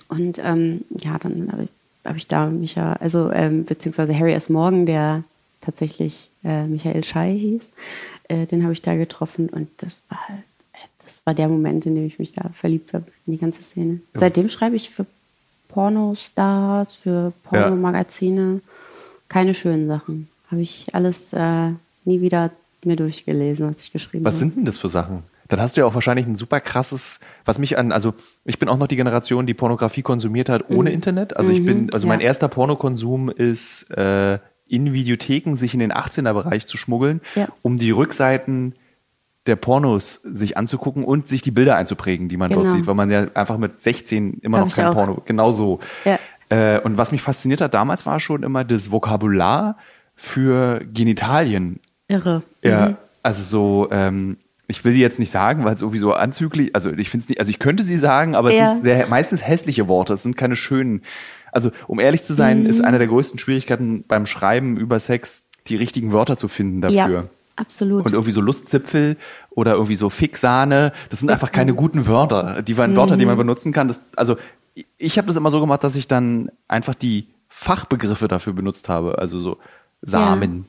und 0.10 0.39
ähm, 0.44 0.81
ja, 0.98 1.18
dann 1.19 1.51
habe 1.51 1.63
ich, 1.63 1.69
hab 2.04 2.16
ich 2.16 2.28
da 2.28 2.48
Micha, 2.48 2.94
also 2.94 3.31
ähm, 3.31 3.66
beziehungsweise 3.66 4.18
Harry 4.18 4.33
S. 4.33 4.50
Morgan, 4.50 4.86
der 4.86 5.24
tatsächlich 5.62 6.30
äh, 6.44 6.66
Michael 6.66 7.04
Schei 7.04 7.36
hieß, 7.38 7.71
äh, 8.28 8.45
den 8.45 8.63
habe 8.63 8.74
ich 8.74 8.81
da 8.81 8.95
getroffen 8.95 9.50
und 9.50 9.68
das 9.78 10.04
war 10.10 10.28
halt, 10.28 10.44
das 11.06 11.22
war 11.25 11.34
der 11.34 11.48
Moment, 11.48 11.86
in 11.86 11.96
dem 11.96 12.06
ich 12.06 12.19
mich 12.19 12.34
da 12.34 12.50
verliebt 12.54 12.94
habe 12.94 13.06
in 13.25 13.34
die 13.34 13.40
ganze 13.40 13.63
Szene. 13.63 14.02
Seitdem 14.13 14.50
schreibe 14.50 14.75
ich 14.75 14.90
für 14.90 15.06
Pornostars, 15.69 16.94
für 16.94 17.31
Pornomagazine, 17.44 18.62
keine 19.30 19.54
schönen 19.54 19.88
Sachen. 19.88 20.28
Habe 20.52 20.62
ich 20.62 20.94
alles 20.94 21.34
äh, 21.34 21.69
nie 22.06 22.22
wieder 22.22 22.52
mir 22.84 22.96
durchgelesen, 22.96 23.69
was 23.69 23.84
ich 23.84 23.92
geschrieben 23.92 24.25
habe. 24.25 24.34
Was 24.34 24.40
sind 24.40 24.57
denn 24.57 24.66
das 24.66 24.78
für 24.78 24.90
Sachen? 24.90 25.24
dann 25.48 25.62
hast 25.62 25.78
du 25.78 25.81
ja 25.81 25.88
auch 25.88 25.94
wahrscheinlich 25.94 26.25
ein 26.25 26.36
super 26.36 26.60
krasses, 26.60 27.19
was 27.46 27.60
mich 27.60 27.78
an, 27.78 27.92
also 27.92 28.13
ich 28.46 28.57
bin 28.57 28.69
auch 28.69 28.78
noch 28.78 28.88
die 28.88 28.96
Generation, 28.96 29.46
die 29.46 29.54
Pornografie 29.54 30.02
konsumiert 30.02 30.50
hat 30.50 30.69
ohne 30.69 30.90
mhm. 30.90 30.96
Internet. 30.96 31.38
Also 31.38 31.52
ich 31.52 31.63
bin, 31.63 31.84
mhm. 31.84 31.90
also 31.94 32.07
ja. 32.07 32.13
mein 32.13 32.19
erster 32.19 32.48
Pornokonsum 32.48 33.30
ist 33.30 33.92
äh, 33.92 34.40
in 34.68 34.94
Videotheken 34.94 35.56
sich 35.56 35.74
in 35.74 35.80
den 35.80 35.94
18er-Bereich 35.94 36.66
zu 36.66 36.78
schmuggeln, 36.78 37.22
ja. 37.36 37.48
um 37.62 37.78
die 37.78 37.92
Rückseiten 37.92 38.74
der 39.47 39.56
Pornos 39.56 40.21
sich 40.24 40.57
anzugucken 40.57 41.03
und 41.03 41.27
sich 41.27 41.42
die 41.42 41.51
Bilder 41.51 41.75
einzuprägen, 41.75 42.30
die 42.30 42.38
man 42.38 42.50
genau. 42.50 42.63
dort 42.63 42.74
sieht, 42.74 42.88
weil 42.88 42.95
man 42.95 43.12
ja 43.12 43.27
einfach 43.36 43.57
mit 43.57 43.81
16 43.81 44.39
immer 44.42 44.59
Hab 44.59 44.68
noch 44.68 44.75
kein 44.75 44.92
Porno, 44.92 45.21
genau 45.25 45.51
so. 45.51 45.80
Ja. 46.03 46.19
Äh, 46.50 46.80
und 46.80 46.97
was 46.97 47.12
mich 47.12 47.21
fasziniert 47.21 47.62
hat 47.62 47.74
damals 47.74 48.06
war 48.06 48.19
schon 48.19 48.44
immer 48.44 48.63
das 48.63 48.92
Vokabular 48.92 49.77
für 50.15 50.81
Genitalien. 50.94 51.80
Irre. 52.07 52.44
Ja, 52.63 52.89
mhm. 52.89 52.97
also 53.24 53.44
so, 53.44 53.88
ähm, 53.92 54.38
ich 54.68 54.83
will 54.83 54.92
sie 54.92 55.01
jetzt 55.01 55.19
nicht 55.19 55.31
sagen, 55.31 55.63
weil 55.63 55.75
es 55.75 55.81
irgendwie 55.81 56.00
so 56.00 56.13
anzüglich, 56.13 56.74
also 56.74 56.92
ich 56.92 57.09
finde 57.09 57.24
es 57.24 57.30
nicht, 57.30 57.39
also 57.39 57.50
ich 57.50 57.59
könnte 57.59 57.83
sie 57.83 57.97
sagen, 57.97 58.36
aber 58.36 58.51
ja. 58.51 58.69
es 58.69 58.74
sind 58.74 58.83
sehr, 58.83 59.07
meistens 59.07 59.45
hässliche 59.45 59.88
Worte, 59.88 60.13
es 60.13 60.24
sind 60.24 60.38
keine 60.38 60.56
schönen. 60.56 61.01
Also 61.51 61.71
um 61.88 62.00
ehrlich 62.00 62.24
zu 62.24 62.33
sein, 62.33 62.63
mhm. 62.63 62.65
ist 62.65 62.83
eine 62.83 62.97
der 62.97 63.07
größten 63.07 63.39
Schwierigkeiten 63.39 64.03
beim 64.07 64.25
Schreiben 64.25 64.77
über 64.77 65.00
Sex, 65.00 65.50
die 65.68 65.75
richtigen 65.75 66.13
Wörter 66.13 66.38
zu 66.38 66.47
finden 66.47 66.81
dafür. 66.81 66.95
Ja, 66.97 67.24
absolut. 67.56 68.06
Und 68.06 68.13
irgendwie 68.13 68.31
so 68.31 68.42
Lustzipfel 68.42 69.18
oder 69.52 69.74
irgendwie 69.74 69.96
so 69.96 70.10
Fixsahne, 70.10 70.92
das 71.10 71.19
sind 71.19 71.31
einfach 71.31 71.52
keine 71.52 71.74
guten 71.74 72.07
Wörter. 72.07 72.62
Die 72.62 72.78
waren 72.78 72.92
mhm. 72.92 72.98
Wörter, 72.98 73.18
die 73.18 73.25
man 73.25 73.38
benutzen 73.38 73.74
kann. 73.74 73.88
Das, 73.88 74.02
also 74.16 74.38
ich 74.98 75.18
habe 75.18 75.28
das 75.28 75.36
immer 75.36 75.52
so 75.52 75.60
gemacht, 75.62 75.84
dass 75.84 75.96
ich 75.96 76.07
dann 76.07 76.52
einfach 76.68 76.96
die 76.96 77.28
Fachbegriffe 77.48 78.28
dafür 78.28 78.54
benutzt 78.54 78.90
habe. 78.90 79.19
Also 79.19 79.40
so 79.40 79.57
Samen, 80.02 80.68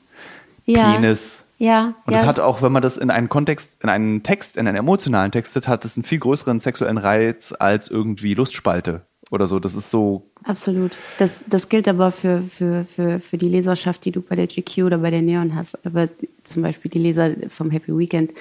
ja. 0.65 0.93
Penis. 0.93 1.43
Ja. 1.57 1.95
Und 2.05 2.13
ja. 2.13 2.19
das 2.19 2.25
hat 2.25 2.39
auch, 2.39 2.61
wenn 2.61 2.71
man 2.71 2.81
das 2.81 2.97
in 2.97 3.09
einen 3.09 3.29
Kontext, 3.29 3.79
in 3.83 3.89
einen 3.89 4.23
Text, 4.23 4.57
in 4.57 4.67
einen 4.67 4.77
emotionalen 4.77 5.31
Text 5.31 5.55
hat, 5.55 5.67
hat 5.67 5.85
es 5.85 5.97
einen 5.97 6.03
viel 6.03 6.19
größeren 6.19 6.59
sexuellen 6.59 6.97
Reiz 6.97 7.53
als 7.57 7.89
irgendwie 7.89 8.35
Lustspalte 8.35 9.01
oder 9.31 9.47
so. 9.47 9.59
Das 9.59 9.75
ist 9.75 9.89
so. 9.89 10.23
Absolut. 10.43 10.97
Das, 11.17 11.43
das 11.47 11.69
gilt 11.69 11.87
aber 11.87 12.11
für, 12.11 12.41
für, 12.43 12.85
für, 12.85 13.19
für 13.19 13.37
die 13.37 13.49
Leserschaft, 13.49 14.05
die 14.05 14.11
du 14.11 14.21
bei 14.21 14.35
der 14.35 14.47
GQ 14.47 14.83
oder 14.83 14.97
bei 14.99 15.11
der 15.11 15.21
Neon 15.21 15.55
hast. 15.55 15.85
Aber 15.85 16.07
zum 16.43 16.61
Beispiel 16.61 16.89
die 16.91 16.99
Leser 16.99 17.31
vom 17.49 17.71
Happy 17.71 17.97
Weekend, 17.97 18.31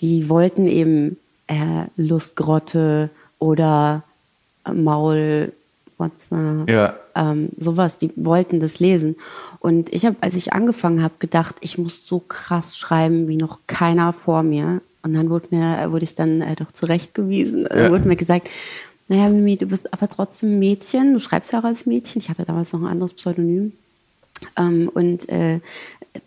die 0.00 0.28
wollten 0.28 0.66
eben 0.66 1.16
äh, 1.46 1.86
Lustgrotte 1.96 3.10
oder 3.38 4.02
Maul, 4.72 5.52
ja. 6.66 6.96
ähm, 7.14 7.50
sowas, 7.58 7.98
die 7.98 8.10
wollten 8.16 8.60
das 8.60 8.80
lesen. 8.80 9.16
Und 9.58 9.92
ich 9.92 10.06
habe, 10.06 10.16
als 10.20 10.34
ich 10.34 10.52
angefangen 10.52 11.02
habe, 11.02 11.14
gedacht, 11.18 11.56
ich 11.60 11.76
muss 11.76 12.06
so 12.06 12.20
krass 12.20 12.76
schreiben 12.76 13.28
wie 13.28 13.36
noch 13.36 13.60
keiner 13.66 14.12
vor 14.12 14.42
mir. 14.42 14.80
Und 15.02 15.14
dann 15.14 15.30
wurde 15.30 15.48
mir, 15.50 15.90
wurde 15.92 16.04
ich 16.04 16.14
dann 16.14 16.40
äh, 16.40 16.56
doch 16.56 16.72
zurechtgewiesen. 16.72 17.62
Ja. 17.62 17.68
Dann 17.68 17.92
wurde 17.92 18.08
mir 18.08 18.16
gesagt, 18.16 18.48
naja, 19.10 19.28
Mimi, 19.28 19.56
du 19.56 19.66
bist 19.66 19.92
aber 19.92 20.08
trotzdem 20.08 20.60
Mädchen, 20.60 21.14
du 21.14 21.18
schreibst 21.18 21.52
ja 21.52 21.58
auch 21.58 21.64
als 21.64 21.84
Mädchen. 21.84 22.22
Ich 22.22 22.30
hatte 22.30 22.44
damals 22.44 22.72
noch 22.72 22.80
ein 22.80 22.86
anderes 22.86 23.12
Pseudonym. 23.12 23.72
Ähm, 24.56 24.88
und 24.94 25.28
äh, 25.28 25.58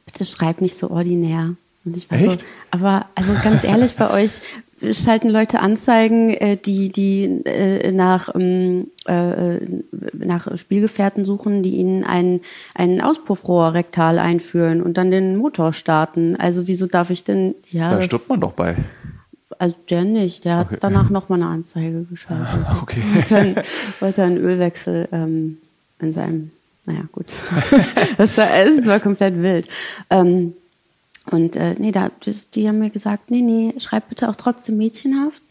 bitte 0.06 0.26
schreib 0.26 0.60
nicht 0.60 0.78
so 0.78 0.92
ordinär. 0.92 1.56
Und 1.86 1.96
ich 1.96 2.12
war 2.12 2.20
Echt? 2.20 2.42
so, 2.42 2.46
aber 2.72 3.06
also 3.16 3.34
ganz 3.42 3.64
ehrlich 3.64 3.96
bei 3.96 4.10
euch, 4.22 4.42
schalten 4.92 5.30
Leute 5.30 5.62
Anzeigen, 5.62 6.32
äh, 6.32 6.58
die, 6.58 6.90
die 6.90 7.24
äh, 7.46 7.94
nach, 7.94 8.36
ähm, 8.36 8.88
äh, 9.06 9.60
nach 10.14 10.58
Spielgefährten 10.58 11.24
suchen, 11.24 11.64
die 11.64 11.78
ihnen 11.78 12.04
ein, 12.04 12.42
ein 12.76 13.00
Auspuffrohr 13.00 13.74
rektal 13.74 14.20
einführen 14.20 14.82
und 14.82 14.98
dann 14.98 15.10
den 15.10 15.38
Motor 15.38 15.72
starten. 15.72 16.36
Also 16.36 16.68
wieso 16.68 16.86
darf 16.86 17.12
ich 17.12 17.24
denn... 17.24 17.56
Ja, 17.72 17.96
da 17.96 18.02
stirbt 18.02 18.28
man 18.28 18.42
doch 18.42 18.52
bei. 18.52 18.76
Also 19.60 19.76
der 19.90 20.04
nicht, 20.04 20.46
der 20.46 20.58
hat 20.58 20.68
okay. 20.68 20.78
danach 20.80 21.10
nochmal 21.10 21.42
eine 21.42 21.52
Anzeige 21.52 22.04
geschaltet. 22.04 22.66
Okay. 22.82 23.02
Wollte 23.14 23.36
einen, 23.38 23.56
wollte 24.00 24.24
einen 24.24 24.38
Ölwechsel 24.38 25.08
ähm, 25.12 25.58
in 26.00 26.14
seinem, 26.14 26.52
naja 26.86 27.04
gut. 27.12 27.28
das, 28.18 28.38
war, 28.38 28.54
es 28.54 28.86
war 28.86 29.00
komplett 29.00 29.42
wild. 29.42 29.68
Ähm, 30.10 30.54
und 31.32 31.56
äh, 31.56 31.76
nee, 31.78 31.92
da, 31.92 32.12
das, 32.26 32.50
die 32.50 32.68
haben 32.68 32.80
mir 32.80 32.90
gesagt, 32.90 33.32
nee, 33.32 33.42
nee, 33.42 33.74
schreib 33.78 34.10
bitte 34.10 34.30
auch 34.30 34.36
trotzdem 34.36 34.78
mädchenhaft. 34.78 35.42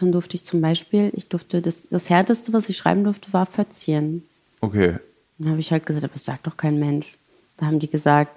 Dann 0.00 0.12
durfte 0.12 0.34
ich 0.34 0.44
zum 0.44 0.60
Beispiel, 0.60 1.12
ich 1.14 1.28
durfte, 1.28 1.62
das, 1.62 1.88
das 1.88 2.10
Härteste, 2.10 2.52
was 2.52 2.68
ich 2.68 2.76
schreiben 2.76 3.04
durfte, 3.04 3.32
war 3.32 3.46
Fötzchen. 3.46 4.24
Okay. 4.60 4.96
Dann 5.38 5.50
habe 5.50 5.60
ich 5.60 5.70
halt 5.70 5.86
gesagt, 5.86 6.04
aber 6.04 6.14
es 6.14 6.24
sagt 6.24 6.46
doch 6.46 6.56
kein 6.56 6.78
Mensch. 6.78 7.16
Da 7.56 7.66
haben 7.66 7.78
die 7.78 7.90
gesagt, 7.90 8.36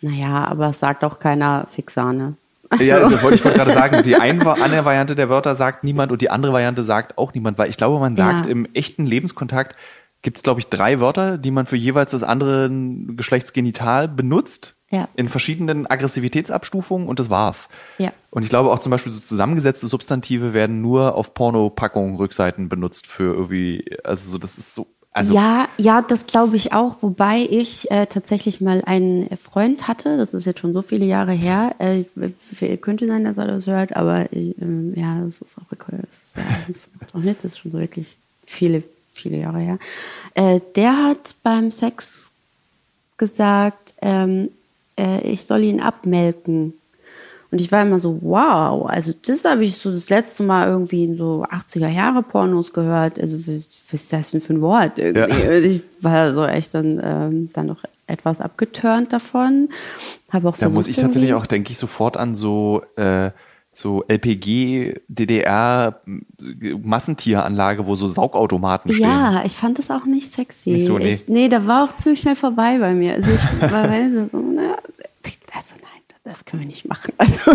naja, 0.00 0.44
aber 0.44 0.70
es 0.70 0.80
sagt 0.80 1.02
auch 1.02 1.18
keiner 1.18 1.66
Fixane. 1.68 2.36
Ja, 2.80 2.98
also 2.98 3.22
wollte 3.22 3.36
ich 3.36 3.42
gerade 3.42 3.72
sagen, 3.72 4.02
die 4.02 4.16
eine, 4.16 4.62
eine 4.62 4.84
Variante 4.84 5.14
der 5.14 5.28
Wörter 5.28 5.54
sagt 5.54 5.84
niemand 5.84 6.12
und 6.12 6.20
die 6.22 6.30
andere 6.30 6.52
Variante 6.52 6.84
sagt 6.84 7.18
auch 7.18 7.34
niemand, 7.34 7.58
weil 7.58 7.70
ich 7.70 7.76
glaube, 7.76 7.98
man 7.98 8.16
sagt 8.16 8.46
ja. 8.46 8.52
im 8.52 8.66
echten 8.74 9.06
Lebenskontakt 9.06 9.76
gibt 10.22 10.38
es, 10.38 10.42
glaube 10.42 10.60
ich, 10.60 10.68
drei 10.68 11.00
Wörter, 11.00 11.38
die 11.38 11.50
man 11.50 11.66
für 11.66 11.76
jeweils 11.76 12.10
das 12.10 12.22
andere 12.22 12.70
Geschlechtsgenital 12.70 14.08
benutzt. 14.08 14.74
Ja. 14.90 15.08
In 15.16 15.28
verschiedenen 15.28 15.86
Aggressivitätsabstufungen 15.90 17.08
und 17.08 17.18
das 17.18 17.28
war's. 17.28 17.68
Ja. 17.98 18.12
Und 18.30 18.44
ich 18.44 18.48
glaube 18.48 18.70
auch 18.70 18.78
zum 18.78 18.90
Beispiel 18.90 19.12
so 19.12 19.20
zusammengesetzte 19.20 19.86
Substantive 19.88 20.54
werden 20.54 20.80
nur 20.80 21.16
auf 21.16 21.34
Pornopackungen, 21.34 22.16
Rückseiten 22.16 22.68
benutzt 22.68 23.06
für 23.06 23.34
irgendwie, 23.34 23.96
also 24.04 24.30
so, 24.30 24.38
das 24.38 24.56
ist 24.56 24.74
so 24.74 24.86
Also, 25.16 25.32
ja, 25.32 25.68
ja, 25.78 26.02
das 26.02 26.26
glaube 26.26 26.56
ich 26.56 26.72
auch. 26.72 26.96
Wobei 27.00 27.46
ich 27.48 27.88
äh, 27.92 28.06
tatsächlich 28.06 28.60
mal 28.60 28.82
einen 28.84 29.28
Freund 29.36 29.86
hatte, 29.86 30.16
das 30.16 30.34
ist 30.34 30.44
jetzt 30.44 30.58
schon 30.58 30.72
so 30.72 30.82
viele 30.82 31.06
Jahre 31.06 31.32
her. 31.32 31.76
Äh, 31.78 32.76
könnte 32.78 33.06
sein, 33.06 33.24
dass 33.24 33.38
er 33.38 33.46
das 33.46 33.68
hört, 33.68 33.94
aber 33.94 34.32
äh, 34.32 34.54
ja, 34.96 35.20
das 35.24 35.40
ist 35.40 35.56
auch, 35.56 35.70
das 35.70 36.68
ist, 36.68 36.88
ja, 37.00 37.06
auch 37.12 37.18
nichts, 37.22 37.44
das 37.44 37.52
ist 37.52 37.58
schon 37.58 37.70
so 37.70 37.78
wirklich 37.78 38.16
viele, 38.44 38.82
viele 39.14 39.38
Jahre 39.38 39.60
her. 39.60 39.78
Äh, 40.34 40.58
der 40.74 40.96
hat 41.04 41.36
beim 41.44 41.70
Sex 41.70 42.32
gesagt, 43.16 43.94
ähm, 44.02 44.50
äh, 44.98 45.20
ich 45.20 45.44
soll 45.44 45.62
ihn 45.62 45.80
abmelken. 45.80 46.74
Und 47.54 47.60
ich 47.60 47.70
war 47.70 47.82
immer 47.82 48.00
so, 48.00 48.18
wow, 48.20 48.84
also 48.88 49.12
das 49.24 49.44
habe 49.44 49.62
ich 49.62 49.76
so 49.76 49.92
das 49.92 50.10
letzte 50.10 50.42
Mal 50.42 50.66
irgendwie 50.66 51.04
in 51.04 51.16
so 51.16 51.46
80er 51.48 51.86
Jahre 51.86 52.24
Pornos 52.24 52.72
gehört. 52.72 53.20
Also 53.20 53.36
was 53.46 53.92
ist 53.92 54.12
das 54.12 54.32
denn 54.32 54.40
für 54.40 54.54
ein 54.54 54.60
Wort 54.60 54.98
irgendwie? 54.98 55.40
Ja. 55.40 55.52
Ich 55.52 55.82
war 56.00 56.34
so 56.34 56.44
echt 56.44 56.74
dann, 56.74 57.00
ähm, 57.00 57.50
dann 57.52 57.66
noch 57.66 57.84
etwas 58.08 58.40
abgeturnt 58.40 59.12
davon. 59.12 59.68
Habe 60.32 60.48
auch 60.48 60.56
Da 60.56 60.68
muss 60.68 60.88
ich 60.88 60.96
tatsächlich 60.96 61.32
auch, 61.32 61.46
denke 61.46 61.70
ich, 61.70 61.78
sofort 61.78 62.16
an 62.16 62.34
so 62.34 62.82
äh, 62.96 63.30
so 63.72 64.02
LPG, 64.08 64.94
DDR, 65.06 66.00
Massentieranlage, 66.82 67.86
wo 67.86 67.94
so 67.94 68.08
Saugautomaten 68.08 68.92
stehen. 68.92 69.08
Ja, 69.08 69.44
ich 69.44 69.52
fand 69.52 69.78
das 69.78 69.92
auch 69.92 70.06
nicht 70.06 70.28
sexy. 70.28 70.70
Nicht 70.70 70.86
so, 70.86 70.98
nee. 70.98 71.10
Ich, 71.10 71.28
nee, 71.28 71.48
da 71.48 71.64
war 71.66 71.84
auch 71.84 71.94
ziemlich 71.94 72.20
schnell 72.20 72.34
vorbei 72.34 72.78
bei 72.78 72.94
mir. 72.94 73.14
Also 73.14 73.30
ich 73.30 73.60
war 73.60 74.10
so, 74.10 74.28
na, 74.32 74.76
also 75.54 75.74
nein, 75.80 75.93
das 76.24 76.44
können 76.44 76.62
wir 76.62 76.68
nicht 76.68 76.86
machen. 76.88 77.12
Also 77.18 77.52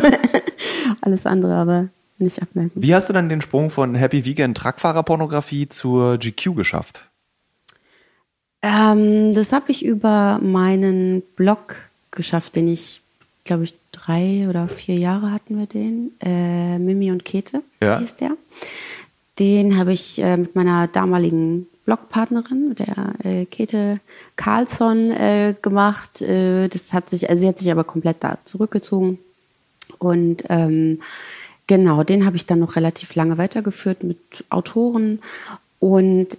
alles 1.01 1.25
andere, 1.25 1.55
aber 1.55 1.89
nicht 2.17 2.41
abmelden. 2.41 2.71
Wie 2.75 2.95
hast 2.95 3.09
du 3.09 3.13
dann 3.13 3.29
den 3.29 3.41
Sprung 3.41 3.69
von 3.69 3.95
Happy 3.95 4.25
Vegan 4.25 4.53
Truckfahrer-Pornografie 4.53 5.69
zur 5.69 6.17
GQ 6.17 6.55
geschafft? 6.55 7.09
Ähm, 8.61 9.33
das 9.33 9.51
habe 9.53 9.71
ich 9.71 9.85
über 9.85 10.39
meinen 10.41 11.21
Blog 11.35 11.75
geschafft, 12.11 12.55
den 12.55 12.67
ich 12.67 13.01
glaube 13.49 13.63
ich, 13.63 13.73
drei 13.91 14.47
oder 14.47 14.67
vier 14.67 14.95
Jahre 14.95 15.31
hatten 15.31 15.57
wir 15.57 15.65
den. 15.65 16.11
Äh, 16.21 16.77
Mimi 16.77 17.11
und 17.11 17.25
Kete 17.25 17.63
ja. 17.81 17.97
hieß 17.99 18.17
der. 18.17 18.37
Den 19.39 19.75
habe 19.75 19.91
ich 19.91 20.21
äh, 20.21 20.37
mit 20.37 20.55
meiner 20.55 20.87
damaligen 20.87 21.65
Blogpartnerin, 21.89 22.75
der 22.75 23.15
äh, 23.23 23.45
Käthe 23.45 23.99
Carlsson, 24.35 25.09
äh, 25.09 25.55
gemacht. 25.59 26.21
Äh, 26.21 26.67
das 26.67 26.93
hat 26.93 27.09
sich, 27.09 27.27
also 27.27 27.41
sie 27.41 27.47
hat 27.47 27.57
sich 27.57 27.71
aber 27.71 27.83
komplett 27.83 28.17
da 28.19 28.37
zurückgezogen. 28.43 29.17
Und 29.97 30.43
ähm, 30.49 31.01
genau, 31.65 32.03
den 32.03 32.27
habe 32.27 32.35
ich 32.35 32.45
dann 32.45 32.59
noch 32.59 32.75
relativ 32.75 33.15
lange 33.15 33.39
weitergeführt 33.39 34.03
mit 34.03 34.19
Autoren. 34.51 35.19
Und 35.79 36.37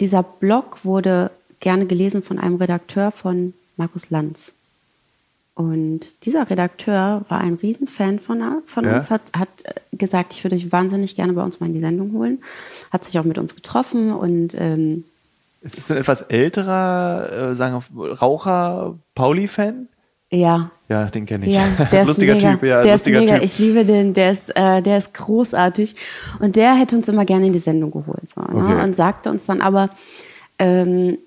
dieser 0.00 0.22
Blog 0.22 0.86
wurde 0.86 1.30
gerne 1.60 1.84
gelesen 1.84 2.22
von 2.22 2.38
einem 2.38 2.56
Redakteur 2.56 3.10
von 3.10 3.52
Markus 3.76 4.08
Lanz. 4.08 4.54
Und 5.54 6.24
dieser 6.24 6.48
Redakteur 6.48 7.24
war 7.28 7.40
ein 7.40 7.54
Riesenfan 7.54 8.20
von, 8.20 8.42
von 8.66 8.84
ja. 8.84 8.96
uns, 8.96 9.10
hat, 9.10 9.22
hat 9.36 9.48
gesagt, 9.92 10.32
ich 10.32 10.42
würde 10.42 10.56
dich 10.56 10.72
wahnsinnig 10.72 11.14
gerne 11.14 11.34
bei 11.34 11.42
uns 11.42 11.60
mal 11.60 11.66
in 11.66 11.74
die 11.74 11.80
Sendung 11.80 12.12
holen. 12.12 12.42
Hat 12.90 13.04
sich 13.04 13.18
auch 13.18 13.24
mit 13.24 13.36
uns 13.36 13.54
getroffen 13.54 14.12
und 14.12 14.54
ähm, 14.58 15.04
ist 15.60 15.78
das 15.78 15.90
ein 15.90 15.98
etwas 15.98 16.22
älterer, 16.22 17.52
äh, 17.52 17.56
sagen 17.56 17.80
wir, 17.90 18.12
Raucher 18.18 18.98
Pauli-Fan? 19.14 19.88
Ja. 20.30 20.70
Ja, 20.88 21.04
den 21.04 21.26
kenne 21.26 21.46
ich. 21.46 21.54
Ja, 21.54 21.68
der 21.92 22.04
lustiger 22.04 22.36
ist 22.36 22.42
mega. 22.42 22.54
Typ, 22.54 22.62
ja, 22.64 22.82
der 22.82 22.92
lustiger 22.92 23.18
ist 23.18 23.24
mega. 23.24 23.34
Typ. 23.34 23.44
Ich 23.44 23.58
liebe 23.58 23.84
den, 23.84 24.14
der 24.14 24.32
ist, 24.32 24.56
äh, 24.56 24.82
der 24.82 24.98
ist 24.98 25.14
großartig. 25.14 25.94
Und 26.40 26.56
der 26.56 26.74
hätte 26.74 26.96
uns 26.96 27.08
immer 27.08 27.24
gerne 27.24 27.46
in 27.46 27.52
die 27.52 27.58
Sendung 27.58 27.90
geholt. 27.92 28.28
So, 28.34 28.40
ne? 28.40 28.48
Okay. 28.50 28.82
Und 28.82 28.96
sagte 28.96 29.30
uns 29.30 29.44
dann 29.44 29.60
aber, 29.60 29.90
ähm, 30.58 31.18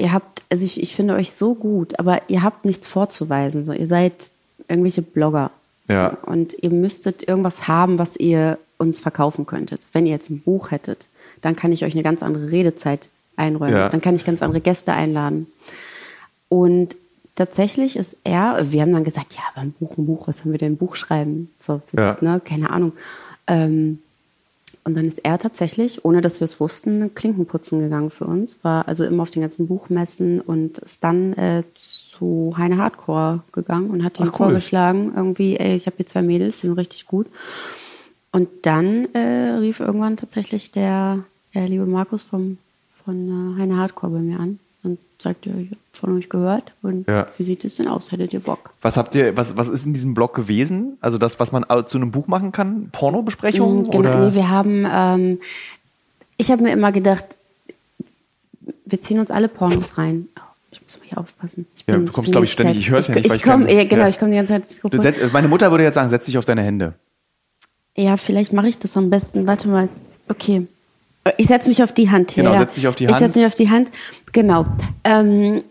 ihr 0.00 0.12
habt, 0.12 0.42
also 0.50 0.64
ich, 0.64 0.80
ich 0.80 0.94
finde 0.96 1.14
euch 1.14 1.32
so 1.32 1.54
gut, 1.54 1.98
aber 1.98 2.22
ihr 2.28 2.42
habt 2.42 2.64
nichts 2.64 2.88
vorzuweisen. 2.88 3.64
So, 3.64 3.72
ihr 3.72 3.86
seid 3.86 4.30
irgendwelche 4.68 5.02
Blogger. 5.02 5.50
Ja. 5.88 6.16
Und 6.26 6.54
ihr 6.62 6.70
müsstet 6.70 7.26
irgendwas 7.26 7.68
haben, 7.68 7.98
was 7.98 8.16
ihr 8.16 8.58
uns 8.78 9.00
verkaufen 9.00 9.46
könntet. 9.46 9.82
Wenn 9.92 10.06
ihr 10.06 10.12
jetzt 10.12 10.30
ein 10.30 10.40
Buch 10.40 10.70
hättet, 10.70 11.06
dann 11.42 11.56
kann 11.56 11.72
ich 11.72 11.84
euch 11.84 11.94
eine 11.94 12.02
ganz 12.02 12.22
andere 12.22 12.50
Redezeit 12.50 13.08
einräumen. 13.36 13.74
Ja. 13.76 13.88
Dann 13.88 14.00
kann 14.00 14.14
ich 14.14 14.24
ganz 14.24 14.42
andere 14.42 14.60
Gäste 14.60 14.92
einladen. 14.92 15.46
Und 16.48 16.96
tatsächlich 17.34 17.96
ist 17.96 18.16
er, 18.24 18.70
wir 18.72 18.82
haben 18.82 18.92
dann 18.92 19.04
gesagt, 19.04 19.34
ja, 19.34 19.42
aber 19.52 19.62
ein 19.62 19.72
Buch, 19.72 19.96
ein 19.96 20.06
Buch, 20.06 20.28
was 20.28 20.40
haben 20.40 20.52
wir 20.52 20.58
denn 20.58 20.72
ein 20.72 20.76
Buch 20.76 20.96
schreiben? 20.96 21.50
So, 21.58 21.80
Ja. 21.92 22.16
ne, 22.20 22.40
keine 22.44 22.70
Ahnung. 22.70 22.92
Ähm, 23.46 23.98
und 24.84 24.96
dann 24.96 25.06
ist 25.06 25.18
er 25.24 25.38
tatsächlich, 25.38 26.04
ohne 26.04 26.20
dass 26.22 26.40
wir 26.40 26.46
es 26.46 26.58
wussten, 26.58 27.14
Klinkenputzen 27.14 27.80
gegangen 27.80 28.10
für 28.10 28.24
uns. 28.24 28.56
War 28.62 28.88
also 28.88 29.04
immer 29.04 29.22
auf 29.22 29.30
den 29.30 29.42
ganzen 29.42 29.66
Buchmessen 29.66 30.40
und 30.40 30.78
ist 30.78 31.04
dann 31.04 31.34
äh, 31.34 31.64
zu 31.74 32.54
Heine 32.56 32.78
Hardcore 32.78 33.42
gegangen 33.52 33.90
und 33.90 34.02
hat 34.04 34.18
ihm 34.18 34.26
cool. 34.28 34.32
vorgeschlagen, 34.32 35.12
irgendwie, 35.14 35.56
ey, 35.56 35.76
ich 35.76 35.86
habe 35.86 35.96
hier 35.96 36.06
zwei 36.06 36.22
Mädels, 36.22 36.60
die 36.60 36.68
sind 36.68 36.78
richtig 36.78 37.06
gut. 37.06 37.26
Und 38.32 38.48
dann 38.62 39.12
äh, 39.14 39.56
rief 39.58 39.80
irgendwann 39.80 40.16
tatsächlich 40.16 40.70
der, 40.70 41.24
der 41.52 41.68
liebe 41.68 41.86
Markus 41.86 42.22
vom, 42.22 42.58
von 43.04 43.56
äh, 43.56 43.60
Heine 43.60 43.76
Hardcore 43.76 44.12
bei 44.12 44.20
mir 44.20 44.40
an 44.40 44.60
und 44.82 44.98
sagte, 45.18 45.50
ich 45.50 45.66
habe 45.70 45.76
von 45.92 46.16
euch 46.18 46.28
gehört 46.28 46.72
und 46.82 47.06
Ja. 47.06 47.26
wie 47.36 47.42
sieht 47.44 47.64
es 47.64 47.76
denn 47.76 47.88
aus? 47.88 48.10
Hättet 48.12 48.32
ihr 48.32 48.40
Bock? 48.40 48.70
Was 48.80 48.96
habt 48.96 49.14
ihr, 49.14 49.36
was, 49.36 49.56
was 49.56 49.68
ist 49.68 49.84
in 49.86 49.92
diesem 49.92 50.14
Blog 50.14 50.34
gewesen? 50.34 50.96
Also 51.00 51.18
das, 51.18 51.38
was 51.38 51.52
man 51.52 51.64
zu 51.86 51.98
einem 51.98 52.10
Buch 52.10 52.26
machen 52.26 52.52
kann? 52.52 52.88
Pornobesprechung? 52.92 53.82
Mm, 53.82 53.90
Genau, 53.90 53.98
oder? 53.98 54.28
nee, 54.30 54.34
wir 54.34 54.48
haben, 54.48 54.86
ähm, 54.90 55.38
ich 56.38 56.50
habe 56.50 56.62
mir 56.62 56.72
immer 56.72 56.92
gedacht, 56.92 57.24
wir 58.86 59.00
ziehen 59.00 59.18
uns 59.20 59.30
alle 59.30 59.48
Pornos 59.48 59.98
rein. 59.98 60.28
Oh, 60.38 60.42
ich 60.72 60.82
muss 60.82 60.98
mal 60.98 61.06
hier 61.08 61.18
aufpassen. 61.18 61.66
Ich 61.76 61.84
Ja, 61.86 61.98
du 61.98 62.10
kommst, 62.10 62.32
glaub 62.32 62.44
ich, 62.44 62.52
ständig. 62.52 62.78
Ich 62.78 62.90
hör's 62.90 63.08
ja 63.08 63.14
nicht, 63.14 63.26
Ich 63.26 63.32
ich 63.34 63.42
komme, 63.42 63.72
ja, 63.72 63.84
genau, 63.84 64.02
ja. 64.02 64.08
ich 64.08 64.18
komme 64.18 64.30
die 64.32 64.36
ganze 64.38 64.54
Zeit 64.54 64.62
ins 64.64 64.74
Mikrofon. 64.74 65.02
setz, 65.02 65.32
meine 65.32 65.48
Mutter 65.48 65.70
würde 65.70 65.84
jetzt 65.84 65.94
sagen, 65.94 66.08
setz 66.08 66.26
dich 66.26 66.38
auf 66.38 66.44
deine 66.44 66.62
Hände. 66.62 66.94
Ja, 67.96 68.16
vielleicht 68.16 68.52
mache 68.52 68.68
ich 68.68 68.78
das 68.78 68.96
am 68.96 69.10
besten. 69.10 69.46
Warte 69.46 69.68
mal. 69.68 69.88
Okay. 70.28 70.66
Ich 71.36 71.48
setze 71.48 71.68
mich 71.68 71.82
auf 71.82 71.92
die 71.92 72.10
Hand 72.10 72.30
hier. 72.30 72.44
Genau, 72.44 72.54
ja. 72.54 72.60
setz 72.60 72.74
dich 72.74 72.88
auf 72.88 72.96
die 72.96 73.04
Ich 73.04 73.10
Hand. 73.10 73.20
setze 73.20 73.38
mich 73.38 73.46
auf 73.46 73.54
die 73.54 73.70
Hand. 73.70 73.90
Genau. 74.32 74.66
Ähm, 75.04 75.62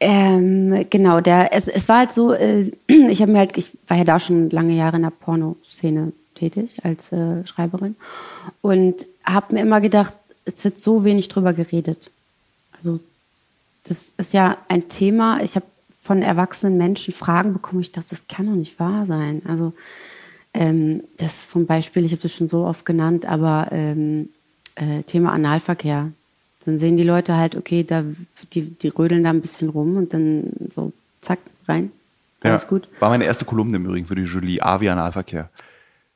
ähm, 0.00 0.86
genau, 0.90 1.20
der, 1.20 1.52
es, 1.52 1.66
es 1.66 1.88
war 1.88 1.98
halt 1.98 2.12
so, 2.12 2.32
äh, 2.32 2.70
ich 2.86 3.20
habe 3.22 3.32
mir 3.32 3.38
halt, 3.38 3.56
ich 3.56 3.70
war 3.86 3.96
ja 3.96 4.04
da 4.04 4.18
schon 4.18 4.50
lange 4.50 4.74
Jahre 4.74 4.96
in 4.96 5.02
der 5.02 5.10
Pornoszene 5.10 6.12
tätig 6.34 6.78
als 6.84 7.10
äh, 7.12 7.46
Schreiberin 7.46 7.96
und 8.62 9.06
habe 9.24 9.54
mir 9.54 9.62
immer 9.62 9.80
gedacht, 9.80 10.14
es 10.44 10.62
wird 10.64 10.80
so 10.80 11.04
wenig 11.04 11.28
drüber 11.28 11.52
geredet. 11.52 12.10
Also 12.76 13.00
das 13.84 14.14
ist 14.16 14.32
ja 14.32 14.56
ein 14.68 14.88
Thema. 14.88 15.40
Ich 15.42 15.56
habe 15.56 15.66
von 16.00 16.22
erwachsenen 16.22 16.78
Menschen 16.78 17.12
Fragen 17.12 17.52
bekommen. 17.52 17.80
Ich 17.80 17.92
dachte, 17.92 18.10
das 18.10 18.28
kann 18.28 18.46
doch 18.46 18.54
nicht 18.54 18.78
wahr 18.78 19.04
sein. 19.06 19.42
Also 19.46 19.72
ähm, 20.54 21.02
das 21.18 21.34
ist 21.34 21.50
zum 21.50 21.66
Beispiel, 21.66 22.04
ich 22.04 22.12
habe 22.12 22.22
das 22.22 22.32
schon 22.32 22.48
so 22.48 22.64
oft 22.64 22.86
genannt, 22.86 23.26
aber 23.26 23.68
ähm, 23.72 24.28
äh, 24.78 25.02
Thema 25.04 25.32
Analverkehr. 25.32 26.10
Dann 26.64 26.78
sehen 26.78 26.96
die 26.96 27.02
Leute 27.04 27.36
halt, 27.36 27.56
okay, 27.56 27.84
da 27.84 28.04
die, 28.52 28.62
die 28.62 28.88
rödeln 28.88 29.24
da 29.24 29.30
ein 29.30 29.40
bisschen 29.40 29.68
rum 29.70 29.96
und 29.96 30.12
dann 30.12 30.44
so 30.70 30.92
zack 31.20 31.38
rein. 31.66 31.90
Alles 32.42 32.62
Ja. 32.62 32.68
gut. 32.68 32.88
War 33.00 33.10
meine 33.10 33.24
erste 33.24 33.44
Kolumne 33.44 33.76
im 33.76 33.86
Übrigen 33.86 34.06
für 34.06 34.14
die 34.14 34.22
Julie 34.24 34.62
A 34.62 34.80
wie 34.80 34.88
Analverkehr. 34.90 35.48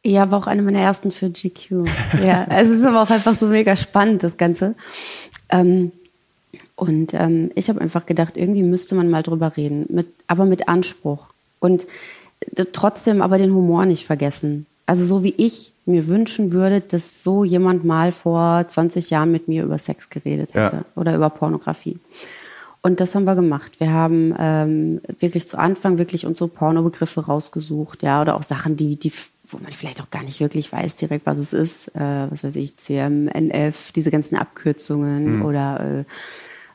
Ja, 0.04 0.31
war 0.31 0.40
auch 0.40 0.47
eine 0.47 0.62
meiner 0.62 0.81
ersten 0.81 1.12
für 1.12 1.31
GQ. 1.31 1.87
ja, 2.23 2.47
es 2.50 2.69
ist 2.69 2.85
aber 2.85 3.02
auch 3.02 3.11
einfach 3.11 3.38
so 3.38 3.47
mega 3.47 3.76
spannend, 3.76 4.23
das 4.23 4.37
Ganze. 4.37 4.75
Ähm, 5.49 5.92
und 6.76 7.14
ähm, 7.14 7.50
ich 7.54 7.69
habe 7.69 7.81
einfach 7.81 8.07
gedacht, 8.07 8.37
irgendwie 8.37 8.62
müsste 8.62 8.95
man 8.95 9.09
mal 9.11 9.23
drüber 9.23 9.57
reden, 9.57 9.87
mit, 9.88 10.09
aber 10.26 10.45
mit 10.45 10.69
Anspruch. 10.69 11.28
Und 11.61 11.87
äh, 12.57 12.64
trotzdem 12.73 13.23
aber 13.23 13.38
den 13.38 13.52
Humor 13.54 13.87
nicht 13.87 14.04
vergessen. 14.04 14.66
Also 14.87 15.04
so 15.07 15.23
wie 15.23 15.35
ich 15.37 15.72
mir 15.85 16.07
wünschen 16.07 16.53
würde, 16.53 16.81
dass 16.81 17.23
so 17.25 17.45
jemand 17.45 17.85
mal 17.85 18.12
vor 18.12 18.65
20 18.67 19.11
Jahren 19.11 19.33
mit 19.33 19.49
mir 19.49 19.65
über 19.65 19.79
Sex 19.79 20.11
geredet 20.11 20.55
Ja. 20.55 20.65
hätte 20.65 20.85
oder 20.95 21.15
über 21.15 21.31
Pornografie. 21.31 21.99
Und 22.83 23.01
das 23.01 23.15
haben 23.15 23.25
wir 23.25 23.37
gemacht. 23.37 23.79
Wir 23.79 23.93
haben 23.93 24.35
ähm, 24.39 25.01
wirklich 25.21 25.47
zu 25.47 25.57
Anfang 25.57 25.99
wirklich 25.99 26.27
unsere 26.27 26.49
Pornobegriffe 26.49 27.27
rausgesucht, 27.27 28.03
ja, 28.03 28.21
oder 28.21 28.35
auch 28.35 28.43
Sachen, 28.43 28.77
die, 28.77 28.97
die, 28.97 29.12
wo 29.47 29.59
man 29.59 29.73
vielleicht 29.73 30.01
auch 30.03 30.11
gar 30.11 30.25
nicht 30.25 30.41
wirklich 30.41 30.73
weiß 30.73 30.97
direkt, 30.97 31.25
was 31.25 31.39
es 31.39 31.53
ist. 31.53 31.89
Äh, 31.95 32.27
was 32.31 32.43
weiß 32.43 32.57
ich, 32.57 32.77
CM, 32.79 33.29
NF, 33.29 33.93
diese 33.93 34.11
ganzen 34.11 34.37
Abkürzungen 34.37 35.43
oder 35.43 36.05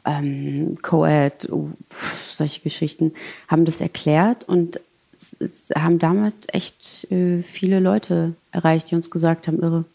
äh, 0.05 0.09
ähm, 0.09 0.77
Coed, 0.81 1.49
oh, 1.51 1.71
solche 2.23 2.61
Geschichten, 2.61 3.13
haben 3.49 3.65
das 3.65 3.81
erklärt 3.81 4.47
und 4.47 4.79
es, 5.39 5.69
haben 5.75 5.99
damit 5.99 6.53
echt 6.53 7.11
äh, 7.11 7.41
viele 7.43 7.79
Leute 7.79 8.33
erreicht, 8.51 8.91
die 8.91 8.95
uns 8.95 9.09
gesagt 9.09 9.47
haben, 9.47 9.59
irre. 9.61 9.85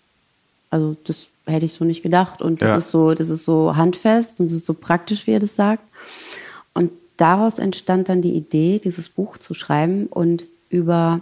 Also 0.70 0.96
das 1.04 1.28
hätte 1.46 1.66
ich 1.66 1.72
so 1.72 1.84
nicht 1.84 2.02
gedacht. 2.02 2.40
Und 2.42 2.62
das 2.62 2.68
Ja. 2.70 2.76
ist 2.76 2.90
so, 2.90 3.14
das 3.14 3.28
ist 3.30 3.44
so 3.44 3.76
handfest 3.76 4.40
und 4.40 4.46
es 4.46 4.52
ist 4.52 4.66
so 4.66 4.74
praktisch, 4.74 5.26
wie 5.26 5.32
er 5.32 5.40
das 5.40 5.54
sagt. 5.56 5.82
Und 6.74 6.90
daraus 7.16 7.58
entstand 7.58 8.08
dann 8.08 8.22
die 8.22 8.34
Idee, 8.34 8.78
dieses 8.82 9.08
Buch 9.08 9.38
zu 9.38 9.54
schreiben 9.54 10.06
und 10.06 10.46
über 10.70 11.20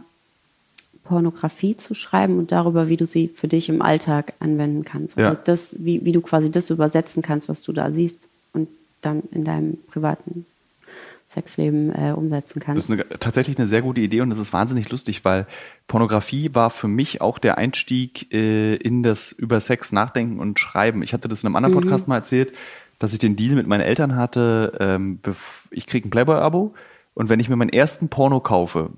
Pornografie 1.05 1.77
zu 1.77 1.95
schreiben 1.95 2.39
und 2.39 2.53
darüber, 2.53 2.89
wie 2.89 2.97
du 2.97 3.05
sie 3.07 3.29
für 3.29 3.49
dich 3.49 3.69
im 3.69 3.83
Alltag 3.83 4.35
anwenden 4.39 4.85
kannst. 4.85 5.19
Also 5.19 5.33
Ja. 5.35 5.41
das, 5.45 5.75
wie, 5.79 6.05
wie 6.05 6.13
du 6.13 6.21
quasi 6.21 6.51
das 6.51 6.71
übersetzen 6.71 7.23
kannst, 7.23 7.49
was 7.49 7.63
du 7.63 7.73
da 7.73 7.91
siehst. 7.91 8.29
und 8.53 8.69
dann 9.03 9.23
in 9.31 9.45
deinem 9.45 9.79
privaten 9.89 10.45
Sexleben 11.31 11.95
äh, 11.95 12.11
umsetzen 12.11 12.59
kannst. 12.59 12.91
Das 12.91 12.99
ist 12.99 13.07
eine, 13.07 13.21
tatsächlich 13.21 13.57
eine 13.57 13.69
sehr 13.69 13.83
gute 13.83 14.01
Idee 14.01 14.21
und 14.21 14.31
das 14.31 14.41
ist 14.41 14.53
wahnsinnig 14.53 14.91
lustig, 14.91 15.25
weil 15.25 15.47
Pornografie 15.87 16.51
war 16.55 16.71
für 16.71 16.89
mich 16.89 17.21
auch 17.21 17.39
der 17.39 17.57
Einstieg 17.57 18.35
äh, 18.35 18.75
in 18.75 19.05
das 19.05 19.31
über 19.31 19.61
Sex 19.61 19.93
nachdenken 19.93 20.41
und 20.41 20.59
schreiben. 20.59 21.05
Ich 21.05 21.13
hatte 21.13 21.29
das 21.29 21.45
in 21.45 21.47
einem 21.47 21.55
anderen 21.55 21.77
mhm. 21.77 21.83
Podcast 21.83 22.09
mal 22.09 22.17
erzählt, 22.17 22.53
dass 22.99 23.13
ich 23.13 23.21
den 23.21 23.37
Deal 23.37 23.55
mit 23.55 23.69
meinen 23.69 23.83
Eltern 23.83 24.17
hatte, 24.17 24.73
ähm, 24.81 25.21
ich 25.71 25.87
kriege 25.87 26.09
ein 26.09 26.11
Playboy-Abo 26.11 26.75
und 27.15 27.29
wenn 27.29 27.39
ich 27.39 27.49
mir 27.49 27.57
meinen 27.57 27.71
ersten 27.71 28.09
Porno 28.09 28.41
kaufe, 28.41 28.91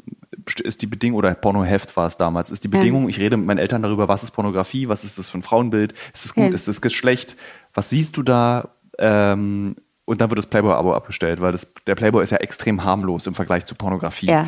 ist 0.64 0.80
die 0.80 0.86
Bedingung, 0.86 1.18
oder 1.18 1.34
Pornoheft 1.34 1.98
war 1.98 2.08
es 2.08 2.16
damals, 2.16 2.50
ist 2.50 2.64
die 2.64 2.68
Bedingung, 2.68 3.04
ja. 3.04 3.08
ich 3.10 3.20
rede 3.20 3.36
mit 3.36 3.46
meinen 3.46 3.58
Eltern 3.58 3.82
darüber, 3.82 4.08
was 4.08 4.22
ist 4.22 4.30
Pornografie, 4.30 4.88
was 4.88 5.04
ist 5.04 5.18
das 5.18 5.28
für 5.28 5.36
ein 5.36 5.42
Frauenbild, 5.42 5.92
ist 6.14 6.24
es 6.24 6.34
gut, 6.34 6.44
ja. 6.44 6.54
ist 6.54 6.66
es 6.66 6.80
Geschlecht, 6.80 7.36
was 7.74 7.90
siehst 7.90 8.16
du 8.16 8.22
da, 8.22 8.70
ähm, 8.98 9.76
und 10.04 10.20
dann 10.20 10.30
wird 10.30 10.38
das 10.38 10.46
Playboy-Abo 10.46 10.94
abgestellt, 10.94 11.40
weil 11.40 11.52
das, 11.52 11.72
der 11.86 11.94
Playboy 11.94 12.22
ist 12.22 12.30
ja 12.30 12.38
extrem 12.38 12.84
harmlos 12.84 13.26
im 13.26 13.34
Vergleich 13.34 13.66
zu 13.66 13.74
Pornografie. 13.74 14.26
Ja. 14.26 14.46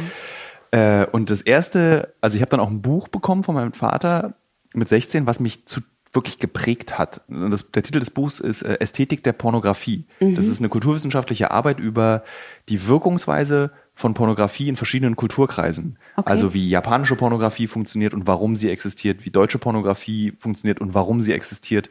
Äh, 0.70 1.06
und 1.06 1.30
das 1.30 1.42
erste, 1.42 2.14
also 2.20 2.36
ich 2.36 2.42
habe 2.42 2.50
dann 2.50 2.60
auch 2.60 2.70
ein 2.70 2.82
Buch 2.82 3.08
bekommen 3.08 3.44
von 3.44 3.54
meinem 3.54 3.72
Vater 3.72 4.34
mit 4.72 4.88
16, 4.88 5.26
was 5.26 5.38
mich 5.38 5.66
zu 5.66 5.80
wirklich 6.14 6.38
geprägt 6.38 6.96
hat. 6.98 7.22
Das, 7.28 7.70
der 7.72 7.82
Titel 7.82 7.98
des 7.98 8.10
Buchs 8.10 8.40
ist 8.40 8.62
äh, 8.62 8.78
Ästhetik 8.80 9.24
der 9.24 9.32
Pornografie. 9.32 10.06
Mhm. 10.20 10.36
Das 10.36 10.46
ist 10.46 10.60
eine 10.60 10.68
kulturwissenschaftliche 10.68 11.50
Arbeit 11.50 11.80
über 11.80 12.22
die 12.68 12.86
Wirkungsweise 12.86 13.72
von 13.94 14.14
Pornografie 14.14 14.68
in 14.68 14.76
verschiedenen 14.76 15.16
Kulturkreisen. 15.16 15.98
Okay. 16.16 16.30
Also 16.30 16.54
wie 16.54 16.68
japanische 16.68 17.16
Pornografie 17.16 17.66
funktioniert 17.66 18.14
und 18.14 18.26
warum 18.26 18.56
sie 18.56 18.70
existiert, 18.70 19.24
wie 19.24 19.30
deutsche 19.30 19.58
Pornografie 19.58 20.32
funktioniert 20.38 20.80
und 20.80 20.94
warum 20.94 21.20
sie 21.20 21.32
existiert 21.32 21.88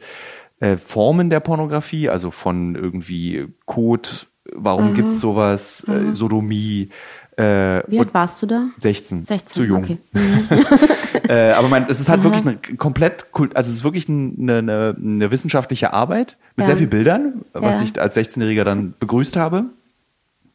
äh, 0.64 0.78
Formen 0.78 1.28
der 1.28 1.40
Pornografie, 1.40 2.08
also 2.08 2.30
von 2.30 2.74
irgendwie 2.74 3.48
Code, 3.66 4.08
warum 4.52 4.90
mhm. 4.90 4.94
gibt's 4.94 5.20
sowas, 5.20 5.84
äh, 5.86 5.90
mhm. 5.90 6.12
äh, 6.12 6.14
Sodomie. 6.14 6.88
Äh, 7.36 7.82
Wie 7.88 7.98
alt 7.98 8.14
warst 8.14 8.40
du 8.40 8.46
da? 8.46 8.68
16. 8.78 9.24
16. 9.24 9.54
Zu 9.54 9.64
jung. 9.64 9.82
Okay. 9.82 9.98
Mhm. 10.14 11.30
äh, 11.30 11.52
aber 11.52 11.68
mein, 11.68 11.86
es 11.88 12.00
ist 12.00 12.08
halt 12.08 12.20
Aha. 12.20 12.24
wirklich 12.24 12.46
eine 12.46 12.76
komplett, 12.76 13.26
also 13.32 13.70
es 13.70 13.76
ist 13.76 13.84
wirklich 13.84 14.08
eine, 14.08 14.58
eine, 14.58 14.96
eine 14.98 15.30
wissenschaftliche 15.30 15.92
Arbeit 15.92 16.38
mit 16.56 16.64
ja. 16.64 16.66
sehr 16.66 16.76
vielen 16.76 16.90
Bildern, 16.90 17.44
was 17.52 17.80
ja. 17.80 17.82
ich 17.82 18.00
als 18.00 18.16
16-Jähriger 18.16 18.64
dann 18.64 18.94
begrüßt 18.98 19.36
habe. 19.36 19.66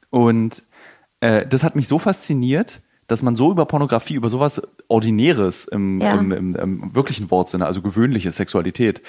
Und 0.09 0.63
äh, 1.21 1.45
das 1.47 1.63
hat 1.63 1.75
mich 1.75 1.87
so 1.87 1.97
fasziniert, 1.97 2.81
dass 3.07 3.21
man 3.21 3.35
so 3.35 3.51
über 3.51 3.65
Pornografie, 3.65 4.15
über 4.15 4.29
sowas 4.29 4.61
Ordinäres 4.87 5.65
im, 5.65 5.99
ja. 5.99 6.15
im, 6.15 6.31
im, 6.31 6.55
im 6.55 6.95
wirklichen 6.95 7.31
Wortsinne, 7.31 7.65
also 7.65 7.81
gewöhnliche 7.81 8.31
Sexualität, 8.31 9.01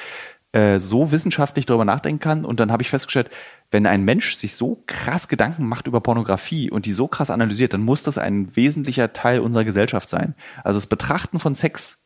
äh, 0.52 0.80
so 0.80 1.12
wissenschaftlich 1.12 1.66
darüber 1.66 1.84
nachdenken 1.84 2.20
kann. 2.20 2.44
Und 2.44 2.60
dann 2.60 2.72
habe 2.72 2.82
ich 2.82 2.90
festgestellt, 2.90 3.30
wenn 3.70 3.86
ein 3.86 4.04
Mensch 4.04 4.34
sich 4.34 4.56
so 4.56 4.82
krass 4.86 5.28
Gedanken 5.28 5.66
macht 5.68 5.86
über 5.86 6.00
Pornografie 6.00 6.70
und 6.70 6.86
die 6.86 6.92
so 6.92 7.06
krass 7.06 7.30
analysiert, 7.30 7.72
dann 7.72 7.82
muss 7.82 8.02
das 8.02 8.18
ein 8.18 8.54
wesentlicher 8.56 9.12
Teil 9.12 9.40
unserer 9.40 9.64
Gesellschaft 9.64 10.08
sein. 10.08 10.34
Also 10.64 10.78
das 10.78 10.86
Betrachten 10.86 11.38
von 11.38 11.54
Sex 11.54 12.00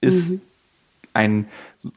ist 0.00 0.30
mhm. 0.30 0.40
ein, 1.14 1.48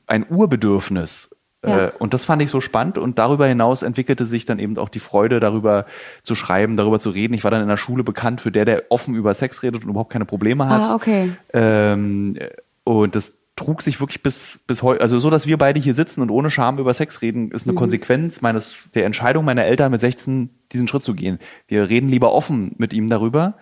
ein 0.08 0.26
Urbedürfnis. 0.30 1.30
Ja. 1.66 1.88
Äh, 1.88 1.92
und 2.00 2.14
das 2.14 2.24
fand 2.24 2.42
ich 2.42 2.50
so 2.50 2.62
spannend 2.62 2.98
und 2.98 3.20
darüber 3.20 3.46
hinaus 3.46 3.84
entwickelte 3.84 4.26
sich 4.26 4.46
dann 4.46 4.60
eben 4.60 4.78
auch 4.78 4.90
die 4.90 5.00
Freude, 5.00 5.40
darüber 5.40 5.86
zu 6.24 6.34
schreiben, 6.34 6.78
darüber 6.78 7.00
zu 7.00 7.10
reden. 7.10 7.34
Ich 7.34 7.44
war 7.44 7.52
dann 7.52 7.62
in 7.62 7.68
der 7.68 7.78
Schule 7.78 8.04
bekannt 8.04 8.42
für 8.42 8.52
der, 8.52 8.66
der 8.66 8.84
offen 8.90 9.14
über 9.14 9.34
Sex 9.34 9.62
redet 9.62 9.84
und 9.84 9.90
überhaupt 9.90 10.12
keine 10.12 10.26
Probleme 10.26 10.68
hat. 10.70 10.82
Ah, 10.84 10.96
okay. 10.96 11.34
Ähm, 11.54 12.38
und 12.84 13.14
das, 13.14 13.34
trug 13.56 13.82
sich 13.82 14.00
wirklich 14.00 14.24
bis, 14.24 14.60
bis 14.66 14.82
heute, 14.82 15.02
also 15.02 15.20
so, 15.20 15.30
dass 15.30 15.46
wir 15.46 15.58
beide 15.58 15.80
hier 15.80 15.94
sitzen 15.94 16.22
und 16.22 16.30
ohne 16.30 16.50
Scham 16.50 16.80
über 16.80 16.94
Sex 16.94 17.22
reden, 17.22 17.52
ist 17.52 17.66
eine 17.66 17.74
mhm. 17.74 17.78
Konsequenz 17.78 18.42
meines, 18.42 18.90
der 18.94 19.06
Entscheidung 19.06 19.46
meiner 19.46 19.66
Eltern 19.66 19.92
mit 19.92 20.02
16 20.02 20.50
diesen 20.72 20.88
Schritt 20.88 21.04
zu 21.04 21.14
gehen. 21.14 21.40
Wir 21.68 21.90
reden 21.90 22.10
lieber 22.10 22.34
offen 22.34 22.74
mit 22.78 22.94
ihm 22.94 23.10
darüber, 23.10 23.56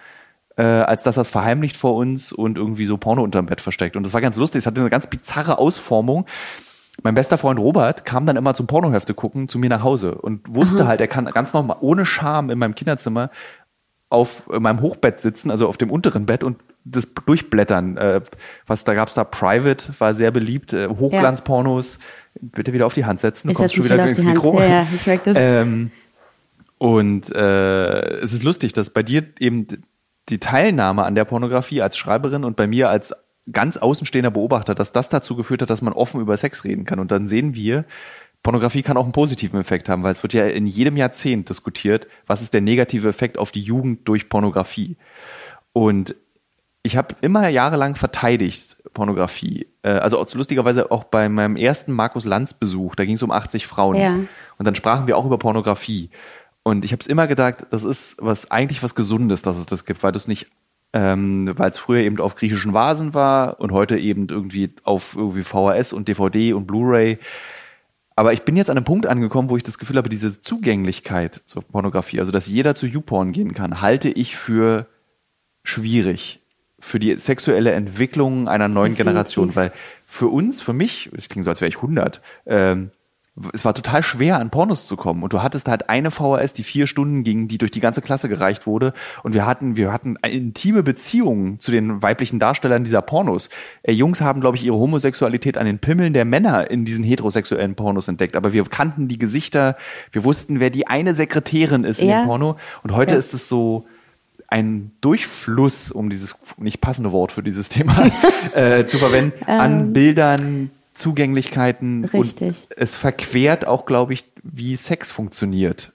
äh, 0.57 0.63
als 0.63 1.03
dass 1.03 1.17
er 1.17 1.21
es 1.21 1.29
verheimlicht 1.29 1.75
vor 1.75 1.95
uns 1.95 2.31
und 2.31 2.57
irgendwie 2.57 2.85
so 2.85 2.97
Porno 2.97 3.23
unterm 3.23 3.47
Bett 3.47 3.61
versteckt. 3.61 3.95
Und 3.95 4.03
das 4.03 4.13
war 4.13 4.21
ganz 4.21 4.35
lustig, 4.35 4.59
es 4.59 4.67
hatte 4.67 4.81
eine 4.81 4.89
ganz 4.89 5.07
bizarre 5.07 5.57
Ausformung. 5.57 6.25
Mein 7.01 7.15
bester 7.15 7.37
Freund 7.37 7.59
Robert 7.59 8.05
kam 8.05 8.25
dann 8.25 8.35
immer 8.35 8.53
zum 8.53 8.67
Pornohefte 8.67 9.13
gucken 9.13 9.47
zu 9.47 9.57
mir 9.57 9.69
nach 9.69 9.83
Hause 9.83 10.15
und 10.15 10.53
wusste 10.53 10.83
Aha. 10.83 10.89
halt, 10.89 11.01
er 11.01 11.07
kann 11.07 11.25
ganz 11.25 11.53
normal 11.53 11.77
ohne 11.81 12.05
Scham 12.05 12.49
in 12.49 12.59
meinem 12.59 12.75
Kinderzimmer 12.75 13.31
auf 14.09 14.47
meinem 14.47 14.81
Hochbett 14.81 15.21
sitzen, 15.21 15.51
also 15.51 15.67
auf 15.67 15.77
dem 15.77 15.91
unteren 15.91 16.25
Bett 16.25 16.43
und 16.43 16.57
das 16.91 17.07
Durchblättern. 17.25 17.97
Äh, 17.97 18.21
was 18.67 18.83
da 18.83 18.93
gab's 18.93 19.13
da? 19.13 19.23
Private 19.23 19.93
war 19.99 20.15
sehr 20.15 20.31
beliebt. 20.31 20.73
Äh, 20.73 20.87
Hochglanzpornos. 20.87 21.99
Bitte 22.41 22.73
wieder 22.73 22.85
auf 22.85 22.93
die 22.93 23.05
Hand 23.05 23.19
setzen. 23.19 23.49
Du 23.49 23.53
kommst 23.53 23.75
schon 23.75 23.85
wieder 23.85 24.07
ins 24.07 24.23
Mikro. 24.23 24.59
Ja, 24.59 24.67
ja, 24.67 24.87
ich 24.93 25.05
merke 25.05 25.33
das. 25.33 25.37
Ähm, 25.39 25.91
und 26.77 27.33
äh, 27.35 28.19
es 28.19 28.33
ist 28.33 28.43
lustig, 28.43 28.73
dass 28.73 28.91
bei 28.91 29.03
dir 29.03 29.23
eben 29.39 29.67
die 30.29 30.39
Teilnahme 30.39 31.03
an 31.03 31.15
der 31.15 31.25
Pornografie 31.25 31.81
als 31.81 31.97
Schreiberin 31.97 32.43
und 32.43 32.55
bei 32.55 32.67
mir 32.67 32.89
als 32.89 33.13
ganz 33.51 33.77
außenstehender 33.77 34.31
Beobachter, 34.31 34.75
dass 34.75 34.91
das 34.91 35.09
dazu 35.09 35.35
geführt 35.35 35.61
hat, 35.61 35.69
dass 35.69 35.81
man 35.81 35.93
offen 35.93 36.21
über 36.21 36.37
Sex 36.37 36.63
reden 36.63 36.85
kann. 36.85 36.99
Und 36.99 37.11
dann 37.11 37.27
sehen 37.27 37.55
wir, 37.55 37.85
Pornografie 38.43 38.83
kann 38.83 38.95
auch 38.95 39.03
einen 39.03 39.11
positiven 39.11 39.59
Effekt 39.59 39.89
haben, 39.89 40.03
weil 40.03 40.13
es 40.13 40.23
wird 40.23 40.33
ja 40.33 40.45
in 40.45 40.67
jedem 40.67 40.95
Jahrzehnt 40.97 41.49
diskutiert, 41.49 42.07
was 42.27 42.41
ist 42.41 42.53
der 42.53 42.61
negative 42.61 43.09
Effekt 43.09 43.37
auf 43.37 43.51
die 43.51 43.61
Jugend 43.61 44.07
durch 44.07 44.29
Pornografie. 44.29 44.97
Und 45.73 46.15
ich 46.83 46.95
habe 46.95 47.15
immer 47.21 47.49
jahrelang 47.49 47.95
verteidigt 47.95 48.77
Pornografie. 48.93 49.67
Äh, 49.81 49.91
also 49.91 50.25
lustigerweise 50.33 50.91
auch 50.91 51.03
bei 51.03 51.29
meinem 51.29 51.55
ersten 51.55 51.93
Markus 51.93 52.25
Lanz 52.25 52.53
Besuch, 52.53 52.95
da 52.95 53.05
ging 53.05 53.15
es 53.15 53.23
um 53.23 53.31
80 53.31 53.67
Frauen. 53.67 53.95
Ja. 53.95 54.13
Und 54.13 54.65
dann 54.65 54.75
sprachen 54.75 55.07
wir 55.07 55.17
auch 55.17 55.25
über 55.25 55.37
Pornografie. 55.37 56.09
Und 56.63 56.85
ich 56.85 56.91
habe 56.91 57.01
es 57.01 57.07
immer 57.07 57.27
gedacht, 57.27 57.67
das 57.71 57.83
ist 57.83 58.17
was 58.19 58.51
eigentlich 58.51 58.83
was 58.83 58.95
Gesundes, 58.95 59.41
dass 59.41 59.57
es 59.57 59.65
das 59.65 59.85
gibt, 59.85 60.03
weil 60.03 60.11
das 60.11 60.27
nicht, 60.27 60.47
ähm, 60.93 61.51
weil 61.55 61.69
es 61.69 61.77
früher 61.77 62.01
eben 62.01 62.19
auf 62.19 62.35
griechischen 62.35 62.73
Vasen 62.73 63.13
war 63.13 63.59
und 63.59 63.71
heute 63.71 63.97
eben 63.97 64.27
irgendwie 64.29 64.73
auf 64.83 65.15
irgendwie 65.15 65.43
VHS 65.43 65.93
und 65.93 66.07
DVD 66.07 66.53
und 66.53 66.67
Blu-ray. 66.67 67.19
Aber 68.15 68.33
ich 68.33 68.43
bin 68.43 68.57
jetzt 68.57 68.69
an 68.69 68.77
einem 68.77 68.85
Punkt 68.85 69.05
angekommen, 69.05 69.49
wo 69.49 69.55
ich 69.55 69.63
das 69.63 69.77
Gefühl 69.77 69.95
habe, 69.95 70.09
diese 70.09 70.41
Zugänglichkeit 70.41 71.41
zur 71.45 71.61
Pornografie, 71.61 72.19
also 72.19 72.33
dass 72.33 72.47
jeder 72.47 72.75
zu 72.75 72.85
YouPorn 72.85 73.31
gehen 73.31 73.53
kann, 73.53 73.81
halte 73.81 74.09
ich 74.09 74.35
für 74.35 74.87
schwierig 75.63 76.38
für 76.79 76.99
die 76.99 77.15
sexuelle 77.15 77.71
Entwicklung 77.71 78.47
einer 78.47 78.67
neuen 78.67 78.93
Definitiv. 78.93 79.05
Generation, 79.05 79.55
weil 79.55 79.71
für 80.05 80.27
uns, 80.27 80.61
für 80.61 80.73
mich, 80.73 81.09
es 81.13 81.29
klingt 81.29 81.45
so, 81.45 81.51
als 81.51 81.61
wäre 81.61 81.69
ich 81.69 81.77
100, 81.77 82.21
ähm, 82.45 82.91
es 83.53 83.63
war 83.63 83.73
total 83.73 84.03
schwer, 84.03 84.37
an 84.37 84.49
Pornos 84.49 84.87
zu 84.87 84.97
kommen. 84.97 85.23
Und 85.23 85.33
du 85.33 85.41
hattest 85.41 85.67
halt 85.67 85.89
eine 85.89 86.11
VHS, 86.11 86.53
die 86.53 86.63
vier 86.63 86.87
Stunden 86.87 87.23
ging, 87.23 87.47
die 87.47 87.57
durch 87.57 87.71
die 87.71 87.79
ganze 87.79 88.01
Klasse 88.01 88.27
gereicht 88.27 88.67
wurde. 88.67 88.93
Und 89.23 89.33
wir 89.33 89.45
hatten, 89.45 89.77
wir 89.77 89.93
hatten 89.93 90.17
intime 90.17 90.83
Beziehungen 90.83 91.59
zu 91.59 91.71
den 91.71 92.01
weiblichen 92.01 92.39
Darstellern 92.39 92.83
dieser 92.83 93.01
Pornos. 93.01 93.49
Äh, 93.83 93.93
Jungs 93.93 94.21
haben, 94.21 94.41
glaube 94.41 94.57
ich, 94.57 94.65
ihre 94.65 94.77
Homosexualität 94.77 95.57
an 95.57 95.65
den 95.65 95.79
Pimmeln 95.79 96.13
der 96.13 96.25
Männer 96.25 96.69
in 96.69 96.85
diesen 96.85 97.03
heterosexuellen 97.03 97.75
Pornos 97.75 98.07
entdeckt. 98.07 98.35
Aber 98.35 98.53
wir 98.53 98.63
kannten 98.65 99.07
die 99.07 99.17
Gesichter, 99.19 99.77
wir 100.11 100.23
wussten, 100.23 100.59
wer 100.59 100.69
die 100.69 100.87
eine 100.87 101.13
Sekretärin 101.13 101.83
ist 101.83 102.01
in 102.01 102.09
ja. 102.09 102.21
dem 102.21 102.27
Porno. 102.27 102.57
Und 102.83 102.95
heute 102.95 103.13
ja. 103.13 103.19
ist 103.19 103.33
es 103.33 103.47
so, 103.47 103.85
ein 104.49 104.91
Durchfluss, 105.01 105.91
um 105.91 106.09
dieses 106.09 106.35
nicht 106.57 106.81
passende 106.81 107.11
Wort 107.11 107.31
für 107.31 107.43
dieses 107.43 107.69
Thema 107.69 108.09
äh, 108.55 108.85
zu 108.85 108.97
verwenden, 108.97 109.43
an 109.45 109.79
ähm, 109.79 109.93
Bildern, 109.93 110.71
Zugänglichkeiten. 110.95 112.05
Richtig. 112.05 112.47
Und 112.47 112.67
es 112.77 112.95
verquert 112.95 113.67
auch, 113.67 113.85
glaube 113.85 114.13
ich, 114.13 114.25
wie 114.43 114.75
Sex 114.75 115.11
funktioniert. 115.11 115.91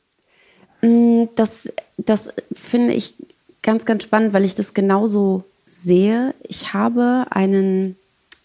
Mm, 0.82 1.24
das, 1.34 1.68
das 1.96 2.32
finde 2.52 2.94
ich 2.94 3.14
ganz, 3.62 3.84
ganz 3.84 4.04
spannend, 4.04 4.32
weil 4.32 4.44
ich 4.44 4.54
das 4.54 4.72
genauso 4.72 5.44
sehe. 5.68 6.34
Ich 6.42 6.72
habe 6.72 7.26
einen 7.30 7.96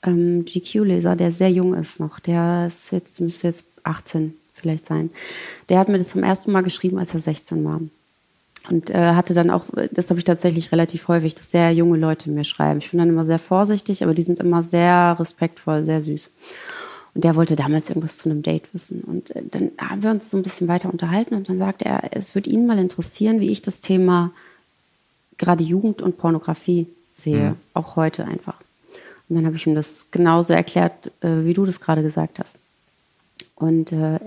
ähm, 0.03 0.45
GQ-Leser, 0.45 1.15
der 1.15 1.31
sehr 1.31 1.51
jung 1.51 1.75
ist 1.75 1.99
noch. 1.99 2.19
Der 2.19 2.65
ist 2.67 2.91
jetzt, 2.91 3.21
müsste 3.21 3.47
jetzt 3.47 3.65
18 3.83 4.33
vielleicht 4.53 4.85
sein. 4.85 5.11
Der 5.69 5.79
hat 5.79 5.87
mir 5.87 5.97
das 5.97 6.09
zum 6.09 6.23
ersten 6.23 6.51
Mal 6.51 6.63
geschrieben, 6.63 6.97
als 6.97 7.13
er 7.13 7.19
16 7.19 7.63
war. 7.63 7.79
Und 8.69 8.89
äh, 8.89 9.13
hatte 9.13 9.33
dann 9.33 9.49
auch, 9.49 9.65
das 9.91 10.09
habe 10.09 10.19
ich 10.19 10.25
tatsächlich 10.25 10.71
relativ 10.71 11.07
häufig, 11.07 11.33
dass 11.33 11.51
sehr 11.51 11.71
junge 11.71 11.97
Leute 11.97 12.29
mir 12.29 12.43
schreiben. 12.43 12.79
Ich 12.79 12.91
bin 12.91 12.99
dann 12.99 13.09
immer 13.09 13.25
sehr 13.25 13.39
vorsichtig, 13.39 14.03
aber 14.03 14.13
die 14.13 14.21
sind 14.21 14.39
immer 14.39 14.61
sehr 14.61 15.15
respektvoll, 15.19 15.85
sehr 15.85 16.01
süß. 16.01 16.29
Und 17.15 17.23
der 17.23 17.35
wollte 17.35 17.55
damals 17.55 17.89
irgendwas 17.89 18.17
zu 18.17 18.29
einem 18.29 18.43
Date 18.43 18.71
wissen. 18.73 19.01
Und 19.01 19.35
äh, 19.35 19.41
dann 19.49 19.71
haben 19.79 20.03
wir 20.03 20.11
uns 20.11 20.29
so 20.29 20.37
ein 20.37 20.43
bisschen 20.43 20.67
weiter 20.67 20.91
unterhalten 20.91 21.35
und 21.35 21.49
dann 21.49 21.57
sagte 21.57 21.85
er, 21.85 22.03
es 22.11 22.35
würde 22.35 22.49
ihn 22.49 22.67
mal 22.67 22.77
interessieren, 22.77 23.39
wie 23.39 23.49
ich 23.49 23.61
das 23.61 23.79
Thema 23.79 24.31
gerade 25.37 25.63
Jugend 25.63 26.01
und 26.01 26.17
Pornografie 26.17 26.87
sehe, 27.15 27.51
mhm. 27.51 27.55
auch 27.73 27.95
heute 27.95 28.25
einfach. 28.25 28.59
Und 29.27 29.35
dann 29.35 29.45
habe 29.45 29.55
ich 29.55 29.65
ihm 29.65 29.75
das 29.75 30.11
genauso 30.11 30.53
erklärt, 30.53 31.11
äh, 31.21 31.45
wie 31.45 31.53
du 31.53 31.65
das 31.65 31.79
gerade 31.79 32.03
gesagt 32.03 32.39
hast. 32.39 32.57
Und 33.55 33.91
äh, 33.91 34.19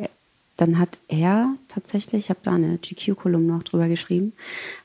dann 0.62 0.78
hat 0.78 1.00
er 1.08 1.56
tatsächlich, 1.66 2.26
ich 2.26 2.30
habe 2.30 2.38
da 2.44 2.52
eine 2.52 2.78
GQ-Kolumne 2.78 3.52
noch 3.52 3.64
drüber 3.64 3.88
geschrieben, 3.88 4.32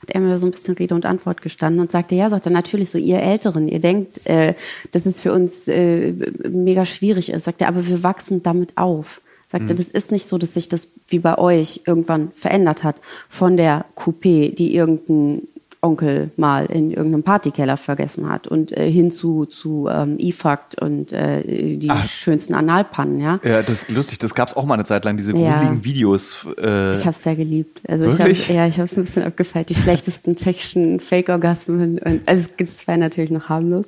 hat 0.02 0.10
er 0.10 0.20
mir 0.20 0.36
so 0.36 0.48
ein 0.48 0.50
bisschen 0.50 0.74
Rede 0.74 0.96
und 0.96 1.06
Antwort 1.06 1.40
gestanden 1.40 1.80
und 1.80 1.92
sagte, 1.92 2.16
ja, 2.16 2.28
sagt 2.30 2.46
er 2.46 2.52
natürlich 2.52 2.90
so, 2.90 2.98
ihr 2.98 3.22
Älteren, 3.22 3.68
ihr 3.68 3.78
denkt, 3.78 4.26
äh, 4.26 4.54
dass 4.90 5.06
es 5.06 5.20
für 5.20 5.32
uns 5.32 5.68
äh, 5.68 6.14
mega 6.50 6.84
schwierig 6.84 7.30
ist, 7.30 7.44
sagt 7.44 7.62
er, 7.62 7.68
aber 7.68 7.86
wir 7.86 8.02
wachsen 8.02 8.42
damit 8.42 8.76
auf. 8.76 9.20
Sagte, 9.46 9.74
das 9.76 9.88
ist 9.88 10.10
nicht 10.10 10.26
so, 10.26 10.36
dass 10.36 10.54
sich 10.54 10.68
das 10.68 10.88
wie 11.06 11.20
bei 11.20 11.38
euch 11.38 11.82
irgendwann 11.86 12.32
verändert 12.32 12.82
hat 12.82 12.96
von 13.28 13.56
der 13.56 13.86
Coupé, 13.96 14.52
die 14.54 14.74
irgendein 14.74 15.48
Onkel 15.80 16.30
mal 16.36 16.66
in 16.66 16.90
irgendeinem 16.90 17.22
Partykeller 17.22 17.76
vergessen 17.76 18.28
hat 18.28 18.48
und 18.48 18.76
äh, 18.76 18.90
hin 18.90 19.10
zu, 19.10 19.46
zu 19.46 19.88
ähm, 19.88 20.16
E-Fakt 20.18 20.80
und 20.80 21.12
äh, 21.12 21.76
die 21.76 21.88
Ach. 21.88 22.04
schönsten 22.04 22.54
Analpannen, 22.54 23.20
ja. 23.20 23.38
Ja, 23.44 23.60
das 23.60 23.70
ist 23.70 23.90
lustig, 23.90 24.18
das 24.18 24.34
gab 24.34 24.48
es 24.48 24.56
auch 24.56 24.64
mal 24.64 24.74
eine 24.74 24.84
Zeit 24.84 25.04
lang, 25.04 25.16
diese 25.16 25.32
gruseligen 25.32 25.76
ja. 25.76 25.84
Videos. 25.84 26.46
Äh, 26.58 26.92
ich 26.92 27.00
habe 27.00 27.10
es 27.10 27.22
sehr 27.22 27.36
geliebt. 27.36 27.80
Also 27.86 28.06
Wirklich? 28.06 28.40
ich 28.40 28.48
hab, 28.48 28.56
ja, 28.56 28.66
ich 28.66 28.78
habe 28.78 28.86
es 28.86 28.96
ein 28.96 29.04
bisschen 29.04 29.22
abgefeilt. 29.22 29.68
Die 29.68 29.74
schlechtesten 29.74 30.34
tschechischen 30.34 30.98
Fake-Orgasmen. 30.98 32.00
Also 32.26 32.48
es 32.56 32.88
war 32.88 32.96
natürlich 32.96 33.30
noch 33.30 33.48
harmlos. 33.48 33.86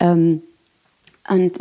Ähm, 0.00 0.42
und 1.28 1.58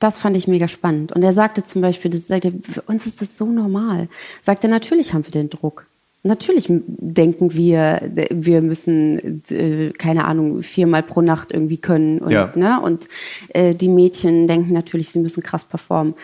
das 0.00 0.18
fand 0.18 0.36
ich 0.36 0.48
mega 0.48 0.66
spannend. 0.66 1.12
Und 1.12 1.22
er 1.22 1.32
sagte 1.32 1.62
zum 1.62 1.82
Beispiel, 1.82 2.10
das 2.10 2.26
sagte, 2.26 2.52
für 2.68 2.82
uns 2.82 3.06
ist 3.06 3.20
das 3.20 3.36
so 3.36 3.46
normal. 3.46 4.08
Sagte, 4.40 4.66
natürlich 4.66 5.12
haben 5.12 5.24
wir 5.24 5.30
den 5.30 5.50
Druck. 5.50 5.86
Natürlich 6.22 6.66
denken 6.68 7.54
wir, 7.54 8.10
wir 8.30 8.60
müssen, 8.60 9.42
äh, 9.50 9.90
keine 9.92 10.26
Ahnung, 10.26 10.62
viermal 10.62 11.02
pro 11.02 11.22
Nacht 11.22 11.50
irgendwie 11.52 11.78
können. 11.78 12.18
Und, 12.18 12.30
ja. 12.30 12.52
ne? 12.54 12.80
und 12.80 13.08
äh, 13.50 13.74
die 13.74 13.88
Mädchen 13.88 14.46
denken 14.46 14.74
natürlich, 14.74 15.08
sie 15.08 15.20
müssen 15.20 15.42
krass 15.42 15.64
performen. 15.64 16.14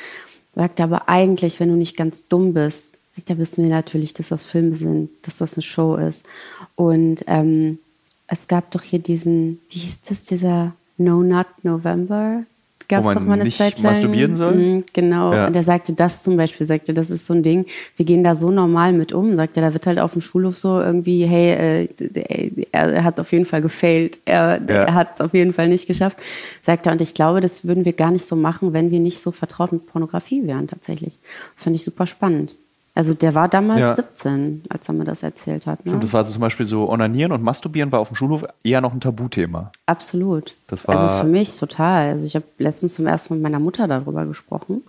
Sagt 0.54 0.80
aber 0.80 1.08
eigentlich, 1.08 1.60
wenn 1.60 1.70
du 1.70 1.76
nicht 1.76 1.96
ganz 1.96 2.28
dumm 2.28 2.52
bist, 2.52 2.96
da 3.24 3.38
wissen 3.38 3.64
wir 3.64 3.70
natürlich, 3.70 4.12
dass 4.12 4.28
das 4.28 4.44
Filme 4.44 4.74
sind, 4.74 5.10
dass 5.22 5.38
das 5.38 5.54
eine 5.54 5.62
Show 5.62 5.96
ist. 5.96 6.26
Und 6.74 7.24
ähm, 7.26 7.78
es 8.26 8.48
gab 8.48 8.70
doch 8.72 8.82
hier 8.82 8.98
diesen, 8.98 9.60
wie 9.70 9.78
hieß 9.78 10.02
das, 10.02 10.24
dieser 10.24 10.74
No 10.98 11.22
Nut 11.22 11.46
November? 11.62 12.44
Gab 12.88 13.04
es 13.04 13.14
doch 13.14 13.20
mal 13.20 13.40
eine 13.40 13.50
Zeit 13.50 13.74
lang. 13.78 13.92
masturbieren 13.92 14.36
soll? 14.36 14.54
Mhm, 14.54 14.84
genau. 14.92 15.32
Ja. 15.32 15.46
Und 15.46 15.56
er 15.56 15.62
sagte 15.62 15.92
das 15.92 16.22
zum 16.22 16.36
Beispiel, 16.36 16.66
sagte, 16.66 16.94
das 16.94 17.10
ist 17.10 17.26
so 17.26 17.34
ein 17.34 17.42
Ding, 17.42 17.66
wir 17.96 18.06
gehen 18.06 18.22
da 18.24 18.36
so 18.36 18.50
normal 18.50 18.92
mit 18.92 19.12
um. 19.12 19.36
Sagte, 19.36 19.60
da 19.60 19.72
wird 19.72 19.86
halt 19.86 19.98
auf 19.98 20.12
dem 20.12 20.22
Schulhof 20.22 20.58
so 20.58 20.80
irgendwie, 20.80 21.24
hey, 21.26 21.88
äh, 21.98 22.66
er 22.72 23.04
hat 23.04 23.20
auf 23.20 23.32
jeden 23.32 23.46
Fall 23.46 23.62
gefailt, 23.62 24.18
er, 24.24 24.60
ja. 24.60 24.84
er 24.84 24.94
hat 24.94 25.14
es 25.14 25.20
auf 25.20 25.34
jeden 25.34 25.52
Fall 25.52 25.68
nicht 25.68 25.86
geschafft. 25.86 26.18
Sagt 26.62 26.86
er, 26.86 26.92
und 26.92 27.00
ich 27.00 27.14
glaube, 27.14 27.40
das 27.40 27.66
würden 27.66 27.84
wir 27.84 27.92
gar 27.92 28.10
nicht 28.10 28.26
so 28.26 28.36
machen, 28.36 28.72
wenn 28.72 28.90
wir 28.90 29.00
nicht 29.00 29.20
so 29.20 29.32
vertraut 29.32 29.72
mit 29.72 29.86
Pornografie 29.86 30.46
wären 30.46 30.66
tatsächlich. 30.66 31.18
Fand 31.56 31.76
ich 31.76 31.84
super 31.84 32.06
spannend. 32.06 32.54
Also 32.96 33.12
der 33.12 33.34
war 33.34 33.46
damals 33.46 33.80
ja. 33.80 33.94
17, 33.94 34.62
als 34.70 34.88
er 34.88 34.94
mir 34.94 35.04
das 35.04 35.22
erzählt 35.22 35.66
hat. 35.66 35.84
Ne? 35.84 35.92
Und 35.92 36.02
das 36.02 36.14
war 36.14 36.20
also 36.20 36.32
zum 36.32 36.40
Beispiel 36.40 36.64
so 36.64 36.88
Onanieren 36.88 37.30
und 37.30 37.42
Masturbieren 37.42 37.92
war 37.92 38.00
auf 38.00 38.08
dem 38.08 38.16
Schulhof 38.16 38.46
eher 38.64 38.80
noch 38.80 38.94
ein 38.94 39.02
Tabuthema. 39.02 39.70
Absolut. 39.84 40.54
Das 40.66 40.88
war 40.88 40.96
also 40.96 41.22
für 41.22 41.30
mich 41.30 41.58
total. 41.58 42.08
Also 42.08 42.24
ich 42.24 42.34
habe 42.34 42.46
letztens 42.56 42.94
zum 42.94 43.06
ersten 43.06 43.34
Mal 43.34 43.36
mit 43.36 43.42
meiner 43.42 43.60
Mutter 43.60 43.86
darüber 43.86 44.24
gesprochen. 44.24 44.82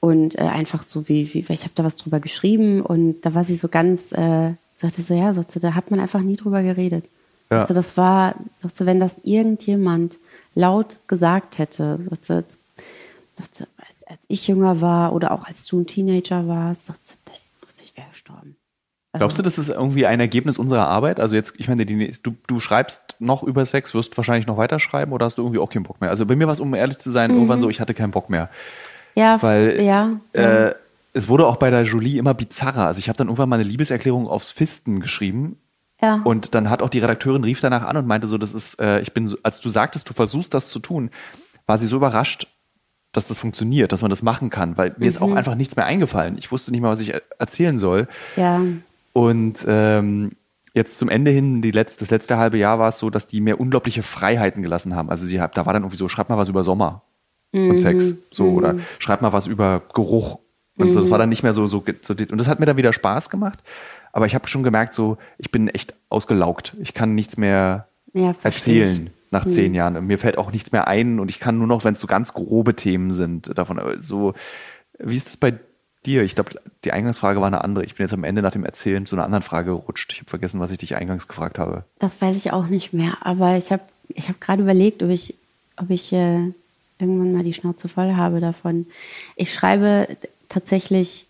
Und 0.00 0.36
äh, 0.40 0.42
einfach 0.42 0.82
so 0.82 1.08
wie, 1.08 1.32
wie 1.32 1.44
ich 1.48 1.62
habe 1.62 1.72
da 1.76 1.84
was 1.84 1.94
drüber 1.94 2.18
geschrieben 2.18 2.80
und 2.80 3.20
da 3.20 3.32
war 3.32 3.44
sie 3.44 3.54
so 3.54 3.68
ganz, 3.68 4.10
äh, 4.10 4.54
sagte 4.76 5.02
so, 5.02 5.14
ja, 5.14 5.32
sagte, 5.32 5.60
da 5.60 5.74
hat 5.74 5.92
man 5.92 6.00
einfach 6.00 6.22
nie 6.22 6.36
drüber 6.36 6.64
geredet. 6.64 7.04
Ja. 7.48 7.58
Sagte, 7.58 7.74
das 7.74 7.96
war, 7.96 8.34
sagte, 8.60 8.86
wenn 8.86 8.98
das 8.98 9.20
irgendjemand 9.22 10.18
laut 10.56 10.96
gesagt 11.06 11.58
hätte, 11.58 12.00
sagte, 12.08 12.44
sagte, 13.38 13.68
als, 14.10 14.24
ich 14.28 14.48
jünger 14.48 14.80
war 14.80 15.12
oder 15.12 15.32
auch 15.32 15.44
als 15.44 15.66
du 15.66 15.80
ein 15.80 15.86
Teenager 15.86 16.46
warst, 16.48 16.86
sagte, 16.86 17.14
ich 17.82 17.96
wäre 17.96 18.08
gestorben. 18.10 18.56
Also 19.12 19.22
Glaubst 19.22 19.38
du, 19.38 19.42
das 19.42 19.58
ist 19.58 19.70
irgendwie 19.70 20.06
ein 20.06 20.20
Ergebnis 20.20 20.56
unserer 20.58 20.86
Arbeit? 20.86 21.18
Also 21.18 21.34
jetzt, 21.34 21.54
ich 21.56 21.66
meine, 21.66 21.84
die, 21.84 22.12
du, 22.22 22.36
du 22.46 22.60
schreibst 22.60 23.16
noch 23.18 23.42
über 23.42 23.64
Sex, 23.64 23.92
wirst 23.92 24.16
wahrscheinlich 24.16 24.46
noch 24.46 24.56
weiterschreiben 24.56 25.12
oder 25.12 25.26
hast 25.26 25.38
du 25.38 25.42
irgendwie 25.42 25.58
auch 25.58 25.70
keinen 25.70 25.82
Bock 25.82 26.00
mehr? 26.00 26.10
Also 26.10 26.26
bei 26.26 26.36
mir 26.36 26.46
war 26.46 26.52
es, 26.52 26.60
um 26.60 26.72
ehrlich 26.74 26.98
zu 26.98 27.10
sein, 27.10 27.30
mhm. 27.30 27.38
irgendwann 27.38 27.60
so, 27.60 27.68
ich 27.68 27.80
hatte 27.80 27.94
keinen 27.94 28.12
Bock 28.12 28.30
mehr. 28.30 28.50
Ja, 29.16 29.42
weil 29.42 29.82
ja, 29.82 30.20
äh, 30.32 30.66
ja. 30.68 30.74
es 31.12 31.26
wurde 31.26 31.46
auch 31.48 31.56
bei 31.56 31.70
der 31.70 31.82
Julie 31.82 32.20
immer 32.20 32.34
bizarrer. 32.34 32.86
Also 32.86 33.00
ich 33.00 33.08
habe 33.08 33.16
dann 33.16 33.26
irgendwann 33.26 33.48
mal 33.48 33.58
eine 33.58 33.68
Liebeserklärung 33.68 34.28
aufs 34.28 34.52
Fisten 34.52 35.00
geschrieben. 35.00 35.58
Ja. 36.00 36.20
Und 36.22 36.54
dann 36.54 36.70
hat 36.70 36.80
auch 36.80 36.88
die 36.88 37.00
Redakteurin 37.00 37.42
rief 37.42 37.60
danach 37.60 37.82
an 37.82 37.96
und 37.96 38.06
meinte 38.06 38.28
so, 38.28 38.38
das 38.38 38.54
ist, 38.54 38.80
äh, 38.80 39.00
ich 39.00 39.12
bin 39.12 39.26
so, 39.26 39.36
als 39.42 39.58
du 39.58 39.68
sagtest, 39.68 40.08
du 40.08 40.14
versuchst 40.14 40.54
das 40.54 40.68
zu 40.68 40.78
tun, 40.78 41.10
war 41.66 41.78
sie 41.78 41.88
so 41.88 41.96
überrascht, 41.96 42.46
dass 43.12 43.28
das 43.28 43.38
funktioniert, 43.38 43.92
dass 43.92 44.02
man 44.02 44.10
das 44.10 44.22
machen 44.22 44.50
kann, 44.50 44.76
weil 44.76 44.90
mir 44.90 45.04
mhm. 45.04 45.10
ist 45.10 45.20
auch 45.20 45.28
mhm. 45.28 45.36
einfach 45.36 45.54
nichts 45.54 45.76
mehr 45.76 45.86
eingefallen. 45.86 46.36
Ich 46.38 46.52
wusste 46.52 46.70
nicht 46.70 46.80
mal, 46.80 46.90
was 46.90 47.00
ich 47.00 47.12
erzählen 47.38 47.78
soll. 47.78 48.08
Ja. 48.36 48.60
Und 49.12 49.64
ähm, 49.66 50.32
jetzt 50.74 50.98
zum 50.98 51.08
Ende 51.08 51.30
hin, 51.30 51.62
die 51.62 51.72
letzte, 51.72 52.00
das 52.00 52.10
letzte 52.10 52.36
halbe 52.36 52.58
Jahr 52.58 52.78
war 52.78 52.88
es 52.88 52.98
so, 52.98 53.10
dass 53.10 53.26
die 53.26 53.40
mir 53.40 53.58
unglaubliche 53.58 54.02
Freiheiten 54.02 54.62
gelassen 54.62 54.94
haben. 54.94 55.10
Also 55.10 55.26
sie 55.26 55.38
da 55.38 55.66
war 55.66 55.72
dann 55.72 55.82
irgendwie 55.82 55.96
so, 55.96 56.08
schreib 56.08 56.28
mal 56.28 56.38
was 56.38 56.48
über 56.48 56.62
Sommer 56.62 57.02
mhm. 57.52 57.70
und 57.70 57.78
Sex, 57.78 58.14
so 58.30 58.44
mhm. 58.44 58.56
oder 58.56 58.74
schreib 59.00 59.22
mal 59.22 59.32
was 59.32 59.46
über 59.48 59.82
Geruch 59.92 60.38
und 60.76 60.92
so. 60.92 61.00
Das 61.00 61.10
war 61.10 61.18
dann 61.18 61.28
nicht 61.28 61.42
mehr 61.42 61.52
so, 61.52 61.66
so, 61.66 61.84
so 62.02 62.14
und 62.14 62.38
das 62.38 62.46
hat 62.46 62.60
mir 62.60 62.66
dann 62.66 62.76
wieder 62.76 62.92
Spaß 62.92 63.28
gemacht. 63.28 63.58
Aber 64.12 64.26
ich 64.26 64.34
habe 64.34 64.48
schon 64.48 64.62
gemerkt, 64.62 64.94
so 64.94 65.18
ich 65.38 65.50
bin 65.50 65.68
echt 65.68 65.94
ausgelaugt. 66.08 66.76
Ich 66.80 66.94
kann 66.94 67.16
nichts 67.16 67.36
mehr 67.36 67.88
ja, 68.12 68.34
erzählen 68.42 69.10
nach 69.30 69.44
hm. 69.44 69.52
zehn 69.52 69.74
Jahren. 69.74 70.06
Mir 70.06 70.18
fällt 70.18 70.38
auch 70.38 70.52
nichts 70.52 70.72
mehr 70.72 70.88
ein 70.88 71.20
und 71.20 71.28
ich 71.28 71.40
kann 71.40 71.58
nur 71.58 71.66
noch, 71.66 71.84
wenn 71.84 71.94
es 71.94 72.00
so 72.00 72.06
ganz 72.06 72.32
grobe 72.34 72.74
Themen 72.74 73.10
sind, 73.10 73.56
davon 73.56 73.80
so. 74.00 74.34
Wie 74.98 75.16
ist 75.16 75.28
es 75.28 75.36
bei 75.36 75.58
dir? 76.04 76.22
Ich 76.22 76.34
glaube, 76.34 76.50
die 76.84 76.92
Eingangsfrage 76.92 77.40
war 77.40 77.46
eine 77.46 77.64
andere. 77.64 77.84
Ich 77.84 77.94
bin 77.94 78.04
jetzt 78.04 78.12
am 78.12 78.24
Ende 78.24 78.42
nach 78.42 78.52
dem 78.52 78.64
Erzählen 78.64 79.06
zu 79.06 79.16
einer 79.16 79.24
anderen 79.24 79.42
Frage 79.42 79.70
gerutscht. 79.70 80.12
Ich 80.12 80.20
habe 80.20 80.30
vergessen, 80.30 80.60
was 80.60 80.70
ich 80.70 80.78
dich 80.78 80.96
eingangs 80.96 81.28
gefragt 81.28 81.58
habe. 81.58 81.84
Das 81.98 82.20
weiß 82.20 82.36
ich 82.36 82.52
auch 82.52 82.66
nicht 82.66 82.92
mehr. 82.92 83.18
Aber 83.22 83.56
ich 83.56 83.72
habe 83.72 83.82
ich 84.08 84.28
hab 84.28 84.40
gerade 84.40 84.62
überlegt, 84.62 85.02
ob 85.02 85.10
ich, 85.10 85.34
ob 85.76 85.90
ich 85.90 86.12
äh, 86.12 86.52
irgendwann 86.98 87.32
mal 87.32 87.44
die 87.44 87.54
Schnauze 87.54 87.88
voll 87.88 88.14
habe 88.14 88.40
davon. 88.40 88.86
Ich 89.36 89.54
schreibe 89.54 90.16
tatsächlich, 90.48 91.26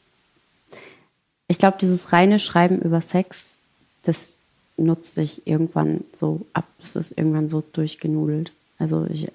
ich 1.47 1.59
glaube, 1.59 1.79
dieses 1.81 2.13
reine 2.13 2.39
Schreiben 2.39 2.81
über 2.81 3.01
Sex, 3.01 3.59
das 4.03 4.35
nutzt 4.81 5.15
sich 5.15 5.47
irgendwann 5.47 6.05
so 6.19 6.47
ab. 6.53 6.67
Es 6.83 6.97
ist 6.97 7.17
irgendwann 7.17 7.49
so 7.49 7.63
durchgenudelt. 7.73 8.53
Also 8.79 9.07
ich, 9.11 9.29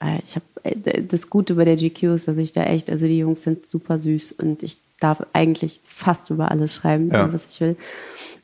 äh, 0.00 0.20
ich 0.22 0.36
habe 0.36 0.44
äh, 0.62 1.02
das 1.02 1.30
Gute 1.30 1.54
bei 1.54 1.64
der 1.64 1.76
GQ 1.76 2.14
ist, 2.14 2.28
dass 2.28 2.36
ich 2.38 2.52
da 2.52 2.64
echt, 2.64 2.90
also 2.90 3.06
die 3.06 3.18
Jungs 3.18 3.42
sind 3.42 3.68
super 3.68 3.98
süß 3.98 4.32
und 4.32 4.62
ich 4.62 4.78
darf 4.98 5.26
eigentlich 5.32 5.80
fast 5.84 6.30
über 6.30 6.50
alles 6.50 6.74
schreiben, 6.74 7.10
ja. 7.10 7.32
was 7.32 7.46
ich 7.46 7.60
will. 7.60 7.76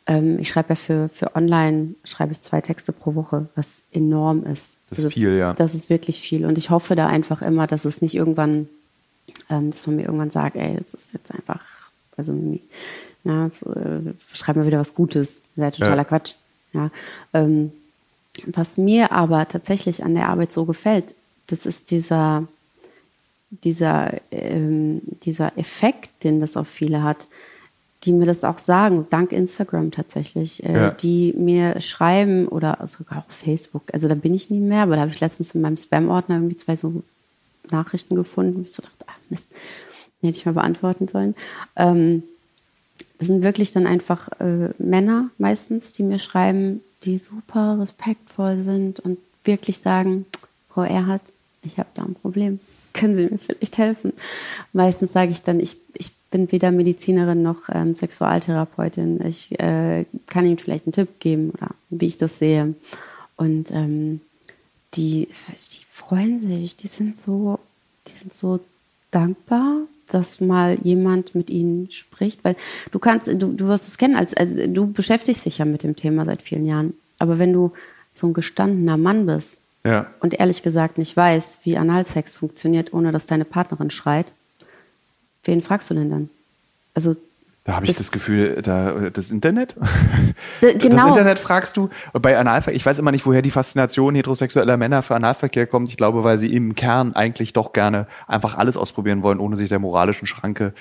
Ähm, 0.07 0.39
ich 0.39 0.49
schreibe 0.49 0.71
ja 0.71 0.75
für, 0.77 1.09
für 1.09 1.35
online, 1.35 1.95
schreibe 2.05 2.33
ich 2.33 2.41
zwei 2.41 2.61
Texte 2.61 2.93
pro 2.93 3.15
Woche, 3.15 3.49
was 3.55 3.83
enorm 3.93 4.45
ist. 4.45 4.77
Das 4.89 4.99
ist 4.99 5.05
also, 5.05 5.15
viel, 5.15 5.37
ja. 5.37 5.53
Das 5.55 5.75
ist 5.75 5.91
wirklich 5.91 6.21
viel. 6.21 6.47
Und 6.47 6.59
ich 6.59 6.71
hoffe 6.71 6.95
da 6.95 7.09
einfach 7.09 7.43
immer, 7.43 7.67
dass 7.67 7.85
es 7.85 8.03
nicht 8.03 8.15
irgendwann, 8.15 8.69
ähm, 9.51 9.71
dass 9.71 9.87
man 9.87 9.97
mir 9.97 10.05
irgendwann 10.05 10.31
sagt, 10.31 10.57
ey, 10.57 10.77
das 10.77 10.95
ist 10.95 11.13
jetzt 11.13 11.33
einfach, 11.33 11.63
also 12.17 12.33
na, 13.27 13.47
äh, 13.47 14.13
schreib 14.33 14.57
mal 14.57 14.67
wieder 14.67 14.79
was 14.79 14.95
Gutes. 14.95 15.43
Ja 15.57 15.71
totaler 15.71 15.97
ja. 15.97 16.05
Quatsch. 16.05 16.35
Ja. 16.73 16.91
Ähm, 17.35 17.73
was 18.47 18.79
mir 18.79 19.13
aber 19.13 19.49
tatsächlich 19.49 20.05
an 20.05 20.15
der 20.15 20.29
Arbeit 20.29 20.53
so 20.53 20.65
gefällt, 20.65 21.15
das 21.49 21.67
ist 21.67 21.91
dieser, 21.91 22.47
dieser, 23.51 24.13
ähm, 24.31 25.01
dieser 25.25 25.59
Effekt, 25.59 26.23
den 26.23 26.39
das 26.39 26.57
auf 26.57 26.69
viele 26.69 27.03
hat, 27.03 27.27
die 28.05 28.13
mir 28.13 28.27
das 28.27 28.45
auch 28.45 28.59
sagen, 28.59 29.07
dank 29.11 29.33
Instagram 29.33 29.91
tatsächlich, 29.91 30.63
äh, 30.65 30.73
ja. 30.73 30.91
die 30.91 31.35
mir 31.37 31.81
schreiben 31.81 32.47
oder 32.47 32.79
sogar 32.87 33.25
auch 33.27 33.31
Facebook. 33.31 33.83
Also 33.93 34.07
da 34.07 34.15
bin 34.15 34.35
ich 34.35 34.51
nie 34.51 34.61
mehr, 34.61 34.83
aber 34.83 34.97
da 34.97 35.01
habe 35.01 35.11
ich 35.11 35.21
letztens 35.21 35.55
in 35.55 35.63
meinem 35.63 35.77
Spam-Ordner 35.77 36.37
irgendwie 36.37 36.57
zwei 36.57 36.77
so 36.77 37.03
Nachrichten 37.71 38.15
gefunden, 38.15 38.59
wo 38.59 38.63
ich 38.63 38.73
so 38.73 38.83
dachte, 38.83 39.05
ach 39.09 39.19
Mist, 39.31 39.49
hätte 40.21 40.39
ich 40.39 40.47
mal 40.47 40.53
beantworten 40.53 41.09
sollen. 41.09 41.35
Ähm, 41.75 42.23
das 43.19 43.29
sind 43.29 43.43
wirklich 43.43 43.73
dann 43.73 43.87
einfach 43.87 44.29
äh, 44.41 44.71
Männer 44.79 45.31
meistens, 45.39 45.93
die 45.93 46.03
mir 46.03 46.19
schreiben, 46.19 46.83
die 47.05 47.19
super 47.19 47.79
respektvoll 47.81 48.63
sind 48.63 49.01
und 49.01 49.19
wirklich 49.45 49.79
sagen, 49.79 50.27
Frau 50.69 50.83
Erhard, 50.83 51.23
ich 51.63 51.79
habe 51.79 51.89
da 51.95 52.03
ein 52.03 52.15
Problem. 52.15 52.61
Können 52.93 53.17
Sie 53.17 53.27
mir 53.27 53.39
vielleicht 53.39 53.79
helfen? 53.79 54.13
Meistens 54.73 55.13
sage 55.13 55.33
ich 55.33 55.43
dann, 55.43 55.61
ich, 55.61 55.77
ich 55.95 56.13
bin 56.31 56.51
weder 56.51 56.71
Medizinerin 56.71 57.43
noch 57.43 57.69
ähm, 57.73 57.95
Sexualtherapeutin. 57.95 59.25
Ich 59.27 59.59
äh, 59.61 60.05
kann 60.27 60.47
Ihnen 60.47 60.59
vielleicht 60.59 60.87
einen 60.87 60.93
Tipp 60.93 61.21
geben 61.21 61.51
oder 61.51 61.71
wie 61.91 62.07
ich 62.07 62.17
das 62.17 62.39
sehe. 62.39 62.75
Und 63.37 63.71
ähm, 63.71 64.21
die, 64.95 65.29
die 65.49 65.85
freuen 65.87 66.41
sich, 66.41 66.77
die 66.77 66.89
sind 66.89 67.21
so, 67.21 67.59
die 68.09 68.13
sind 68.13 68.33
so 68.33 68.61
dankbar 69.11 69.83
dass 70.09 70.41
mal 70.41 70.79
jemand 70.83 71.35
mit 71.35 71.51
ihnen 71.51 71.91
spricht, 71.91 72.45
weil 72.45 72.57
du 72.91 72.99
kannst, 72.99 73.29
du, 73.29 73.53
du 73.53 73.69
wirst 73.69 73.89
es 73.89 73.99
kennen, 73.99 74.17
als, 74.17 74.35
als 74.35 74.55
du 74.69 74.93
beschäftigst 74.93 75.45
dich 75.45 75.59
ja 75.59 75.65
mit 75.65 75.83
dem 75.83 75.97
Thema 75.97 76.25
seit 76.25 76.43
vielen 76.43 76.67
Jahren. 76.67 76.95
Aber 77.19 77.39
wenn 77.39 77.53
du 77.53 77.73
so 78.15 78.27
ein 78.27 78.35
gestandener 78.35 78.97
Mann 78.97 79.27
bist 79.27 79.59
ja. 79.85 80.07
und 80.21 80.35
ehrlich 80.35 80.63
gesagt 80.63 80.99
nicht 80.99 81.17
weißt, 81.17 81.65
wie 81.65 81.77
Analsex 81.77 82.35
funktioniert, 82.35 82.93
ohne 82.93 83.13
dass 83.13 83.27
deine 83.27 83.45
Partnerin 83.45 83.91
schreit, 83.91 84.33
wen 85.45 85.63
fragst 85.63 85.91
du 85.91 85.95
denn 85.95 86.11
dann? 86.11 86.31
Also 86.95 87.15
Da 87.67 87.75
habe 87.75 87.87
ich 87.87 87.93
das, 87.93 87.99
das, 87.99 88.13
Gefühl, 88.13 88.63
da, 88.63 89.11
das 89.11 89.31
Internet? 89.31 89.75
Da, 90.61 90.73
genau. 90.73 91.09
Das 91.09 91.09
Internet 91.09 91.39
fragst 91.39 91.77
du. 91.77 91.91
Bei 92.13 92.39
Analverkehr, 92.39 92.77
ich 92.77 92.87
weiß 92.87 92.99
immer 92.99 93.11
nicht, 93.11 93.27
woher 93.27 93.43
die 93.43 93.51
Faszination 93.51 94.15
heterosexueller 94.15 94.77
Männer 94.77 95.03
für 95.03 95.15
Analverkehr 95.15 95.67
kommt. 95.67 95.91
Ich 95.91 95.97
glaube, 95.97 96.25
weil 96.25 96.39
sie 96.39 96.55
im 96.55 96.75
Kern 96.75 97.15
eigentlich 97.15 97.53
doch 97.53 97.73
gerne 97.73 98.07
einfach 98.27 98.57
alles 98.57 98.77
ausprobieren 98.77 99.23
wollen, 99.23 99.41
ohne 99.41 99.57
sich 99.57 99.69
der 99.69 99.79
moralischen 99.79 100.27
Schranke 100.27 100.73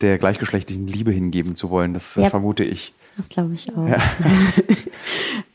der 0.00 0.18
gleichgeschlechtlichen 0.18 0.86
Liebe 0.86 1.10
hingeben 1.10 1.56
zu 1.56 1.70
wollen. 1.70 1.94
Das 1.94 2.16
ja, 2.16 2.28
vermute 2.28 2.64
ich. 2.64 2.92
Das 3.16 3.28
glaube 3.28 3.54
ich 3.54 3.74
auch. 3.74 3.88
Ja, 3.88 3.98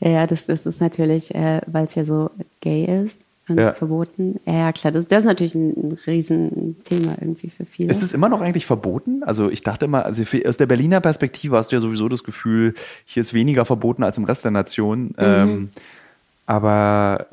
ja 0.00 0.26
das, 0.26 0.46
das 0.46 0.66
ist 0.66 0.80
natürlich, 0.80 1.34
äh, 1.34 1.60
weil 1.66 1.84
es 1.84 1.94
ja 1.94 2.04
so 2.04 2.30
gay 2.60 3.04
ist 3.04 3.20
ja. 3.58 3.72
verboten. 3.72 4.40
Ja, 4.46 4.72
klar, 4.72 4.92
das, 4.92 5.08
das 5.08 5.20
ist 5.20 5.26
natürlich 5.26 5.54
ein, 5.54 5.70
ein 5.70 5.98
Riesenthema 6.06 7.16
irgendwie 7.20 7.50
für 7.50 7.64
viele. 7.64 7.90
Ist 7.90 8.02
es 8.02 8.12
immer 8.12 8.28
noch 8.28 8.40
eigentlich 8.40 8.66
verboten? 8.66 9.22
Also 9.22 9.50
ich 9.50 9.62
dachte 9.62 9.86
immer, 9.86 10.04
also 10.04 10.22
aus 10.46 10.56
der 10.56 10.66
Berliner 10.66 11.00
Perspektive 11.00 11.56
hast 11.56 11.72
du 11.72 11.76
ja 11.76 11.80
sowieso 11.80 12.08
das 12.08 12.24
Gefühl, 12.24 12.74
hier 13.04 13.20
ist 13.20 13.34
weniger 13.34 13.64
verboten 13.64 14.02
als 14.02 14.18
im 14.18 14.24
Rest 14.24 14.44
der 14.44 14.50
Nation. 14.50 15.02
Mhm. 15.02 15.14
Ähm, 15.18 15.70
aber 16.46 17.26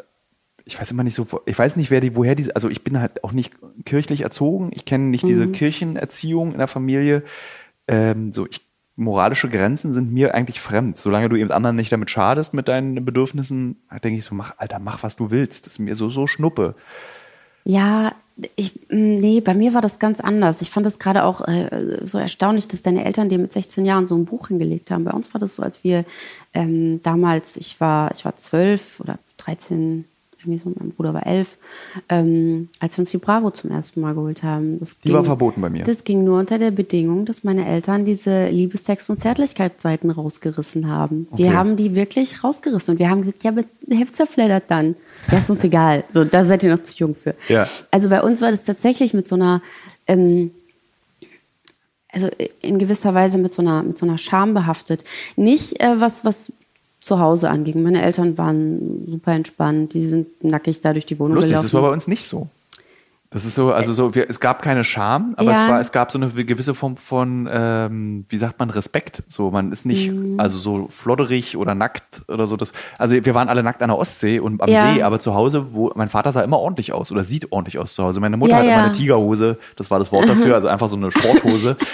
ich 0.65 0.79
weiß 0.79 0.91
immer 0.91 1.03
nicht 1.03 1.15
so, 1.15 1.25
ich 1.45 1.57
weiß 1.57 1.77
nicht, 1.77 1.89
wer 1.91 2.01
die, 2.01 2.15
woher 2.15 2.35
diese, 2.35 2.55
also 2.55 2.69
ich 2.69 2.83
bin 2.83 2.99
halt 2.99 3.23
auch 3.23 3.31
nicht 3.31 3.53
kirchlich 3.85 4.21
erzogen, 4.21 4.71
ich 4.73 4.85
kenne 4.85 5.05
nicht 5.05 5.23
mhm. 5.23 5.27
diese 5.27 5.47
Kirchenerziehung 5.47 6.51
in 6.51 6.57
der 6.57 6.67
Familie. 6.67 7.23
Ähm, 7.87 8.33
so, 8.33 8.45
ich 8.45 8.66
moralische 8.97 9.47
Grenzen 9.47 9.93
sind 9.93 10.11
mir 10.11 10.33
eigentlich 10.33 10.59
fremd. 10.59 10.97
Solange 10.97 11.29
du 11.29 11.35
eben 11.35 11.51
anderen 11.51 11.75
nicht 11.75 11.91
damit 11.91 12.09
schadest 12.09 12.53
mit 12.53 12.67
deinen 12.67 13.05
Bedürfnissen, 13.05 13.77
denke 14.03 14.17
ich 14.19 14.25
so, 14.25 14.35
mach, 14.35 14.55
Alter, 14.57 14.79
mach, 14.79 15.03
was 15.03 15.15
du 15.15 15.31
willst. 15.31 15.65
Das 15.65 15.73
ist 15.73 15.79
mir 15.79 15.95
so, 15.95 16.09
so 16.09 16.27
schnuppe. 16.27 16.75
Ja, 17.63 18.13
ich, 18.55 18.87
mm, 18.89 19.15
nee, 19.15 19.41
bei 19.41 19.53
mir 19.53 19.73
war 19.73 19.81
das 19.81 19.99
ganz 19.99 20.19
anders. 20.19 20.61
Ich 20.61 20.71
fand 20.71 20.85
das 20.85 20.99
gerade 20.99 21.23
auch 21.25 21.47
äh, 21.47 21.99
so 22.03 22.17
erstaunlich, 22.17 22.67
dass 22.67 22.81
deine 22.81 23.05
Eltern 23.05 23.29
dir 23.29 23.37
mit 23.37 23.53
16 23.53 23.85
Jahren 23.85 24.07
so 24.07 24.15
ein 24.15 24.25
Buch 24.25 24.47
hingelegt 24.47 24.89
haben. 24.89 25.03
Bei 25.03 25.11
uns 25.11 25.33
war 25.33 25.39
das 25.39 25.55
so, 25.55 25.63
als 25.63 25.83
wir 25.83 26.03
ähm, 26.53 27.01
damals, 27.03 27.55
ich 27.55 27.79
war, 27.79 28.11
ich 28.11 28.25
war 28.25 28.35
zwölf 28.35 28.99
oder 28.99 29.19
13, 29.37 30.05
irgendwie 30.39 30.57
so, 30.57 30.71
mein 30.77 30.91
Bruder 30.91 31.13
war 31.13 31.25
elf, 31.25 31.57
ähm, 32.09 32.69
als 32.79 32.97
wir 32.97 33.01
uns 33.01 33.11
die 33.11 33.17
Bravo 33.17 33.49
zum 33.51 33.71
ersten 33.71 34.01
Mal 34.01 34.13
geholt 34.13 34.43
haben. 34.43 34.79
Das 34.79 34.97
die 34.99 35.07
ging, 35.07 35.13
war 35.13 35.23
verboten 35.23 35.61
bei 35.61 35.69
mir. 35.69 35.83
Das 35.83 36.03
ging 36.03 36.23
nur 36.23 36.39
unter 36.39 36.59
der 36.59 36.71
Bedingung, 36.71 37.25
dass 37.25 37.43
meine 37.43 37.65
Eltern 37.65 38.05
diese 38.05 38.49
Liebe, 38.49 38.77
Sex 38.77 39.09
und 39.09 39.17
Zärtlichkeitsseiten 39.17 40.11
rausgerissen 40.11 40.87
haben. 40.87 41.27
Okay. 41.31 41.43
Die 41.43 41.51
haben 41.51 41.75
die 41.75 41.95
wirklich 41.95 42.43
rausgerissen. 42.43 42.93
Und 42.93 42.99
wir 42.99 43.09
haben 43.09 43.21
gesagt, 43.21 43.43
ja, 43.43 43.51
aber 43.51 43.63
Heft 43.89 44.15
zerfleddert 44.15 44.65
dann. 44.67 44.95
Ja, 45.31 45.37
ist 45.39 45.49
uns 45.49 45.63
egal. 45.63 46.03
So, 46.11 46.23
da 46.23 46.45
seid 46.45 46.63
ihr 46.63 46.75
noch 46.75 46.83
zu 46.83 46.95
jung 46.97 47.15
für. 47.15 47.35
Ja. 47.49 47.67
Also 47.91 48.09
bei 48.09 48.21
uns 48.21 48.41
war 48.41 48.51
das 48.51 48.63
tatsächlich 48.63 49.13
mit 49.13 49.27
so 49.27 49.35
einer, 49.35 49.61
ähm, 50.05 50.51
also 52.09 52.29
in 52.61 52.79
gewisser 52.79 53.13
Weise 53.13 53.37
mit 53.37 53.53
so 53.53 53.61
einer, 53.61 53.83
mit 53.83 53.97
so 53.97 54.05
einer 54.05 54.17
Scham 54.17 54.53
behaftet. 54.53 55.03
Nicht 55.35 55.81
äh, 55.81 55.99
was, 55.99 56.23
was 56.23 56.53
zu 57.07 57.19
Hause 57.19 57.49
anging. 57.49 57.81
Meine 57.81 58.01
Eltern 58.01 58.37
waren 58.37 59.07
super 59.07 59.31
entspannt, 59.31 59.93
die 59.93 60.07
sind 60.07 60.43
nackig 60.43 60.81
da 60.81 60.93
durch 60.93 61.05
die 61.05 61.19
Wohnung 61.19 61.35
Lustig, 61.35 61.51
gelaufen. 61.51 61.65
das 61.65 61.73
war 61.73 61.81
bei 61.81 61.89
uns 61.89 62.07
nicht 62.07 62.27
so. 62.27 62.47
Das 63.29 63.43
ist 63.43 63.55
so, 63.55 63.73
also 63.73 63.91
so, 63.91 64.15
wir, 64.15 64.29
es 64.29 64.39
gab 64.39 64.61
keine 64.61 64.85
Scham, 64.85 65.33
aber 65.35 65.51
ja. 65.51 65.65
es, 65.65 65.69
war, 65.69 65.81
es 65.81 65.91
gab 65.91 66.13
so 66.13 66.17
eine 66.17 66.29
gewisse 66.29 66.73
Form 66.73 66.95
von, 66.95 67.49
ähm, 67.51 68.25
wie 68.29 68.37
sagt 68.37 68.57
man, 68.57 68.69
Respekt. 68.69 69.21
So, 69.27 69.51
man 69.51 69.73
ist 69.73 69.85
nicht, 69.85 70.11
mhm. 70.11 70.39
also 70.39 70.57
so 70.57 70.87
flodderig 70.87 71.57
oder 71.57 71.75
nackt 71.75 72.21
oder 72.29 72.47
so. 72.47 72.55
Das, 72.55 72.71
also 72.97 73.15
wir 73.15 73.35
waren 73.35 73.49
alle 73.49 73.63
nackt 73.63 73.83
an 73.83 73.89
der 73.89 73.97
Ostsee 73.97 74.39
und 74.39 74.61
am 74.61 74.69
ja. 74.69 74.93
See, 74.93 75.03
aber 75.03 75.19
zu 75.19 75.35
Hause, 75.35 75.73
wo 75.73 75.91
mein 75.95 76.07
Vater 76.07 76.31
sah 76.31 76.41
immer 76.41 76.59
ordentlich 76.59 76.93
aus 76.93 77.11
oder 77.11 77.25
sieht 77.25 77.51
ordentlich 77.51 77.79
aus 77.79 77.95
zu 77.95 78.03
Hause. 78.03 78.21
Meine 78.21 78.37
Mutter 78.37 78.51
ja, 78.51 78.57
hat 78.59 78.65
immer 78.65 78.83
eine 78.83 78.91
Tigerhose, 78.93 79.57
das 79.75 79.91
war 79.91 79.99
das 79.99 80.09
Wort 80.13 80.29
dafür, 80.29 80.55
also 80.55 80.69
einfach 80.69 80.87
so 80.87 80.95
eine 80.95 81.11
Sporthose. 81.11 81.75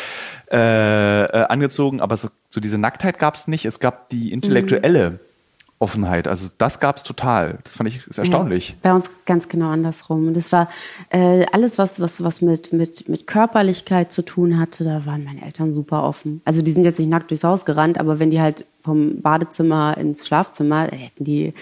Äh, 0.52 1.24
äh, 1.24 1.46
angezogen, 1.48 2.00
aber 2.00 2.18
so, 2.18 2.30
so 2.50 2.60
diese 2.60 2.78
Nacktheit 2.78 3.18
gab 3.18 3.36
es 3.36 3.48
nicht. 3.48 3.66
Es 3.66 3.80
gab 3.80 4.10
die 4.10 4.32
intellektuelle 4.32 5.12
mhm. 5.12 5.20
Offenheit. 5.80 6.30
Also 6.30 6.50
das 6.58 6.80
gab 6.80 6.96
es 6.96 7.04
total. 7.04 7.60
Das 7.66 7.76
fand 7.76 7.90
ich 7.90 8.08
ist 8.08 8.18
erstaunlich. 8.18 8.70
Ja, 8.70 8.76
bei 8.84 8.94
uns 8.94 9.12
ganz 9.26 9.50
genau 9.50 9.70
andersrum. 9.70 10.28
Und 10.28 10.38
das 10.38 10.52
war 10.52 10.70
äh, 11.10 11.46
alles, 11.52 11.78
was, 11.78 12.00
was, 12.00 12.24
was 12.24 12.42
mit, 12.42 12.72
mit, 12.72 13.10
mit 13.10 13.28
Körperlichkeit 13.28 14.12
zu 14.12 14.22
tun 14.22 14.58
hatte, 14.58 14.86
da 14.86 15.06
waren 15.06 15.26
meine 15.26 15.44
Eltern 15.44 15.74
super 15.74 16.04
offen. 16.04 16.42
Also 16.46 16.62
die 16.62 16.72
sind 16.72 16.86
jetzt 16.86 17.00
nicht 17.00 17.10
nackt 17.10 17.32
durchs 17.32 17.44
Haus 17.44 17.66
gerannt, 17.66 18.00
aber 18.00 18.20
wenn 18.20 18.30
die 18.30 18.40
halt 18.40 18.66
vom 18.82 19.22
Badezimmer 19.22 19.98
ins 19.98 20.26
Schlafzimmer, 20.26 20.84
hätten 20.84 21.26
die 21.26 21.54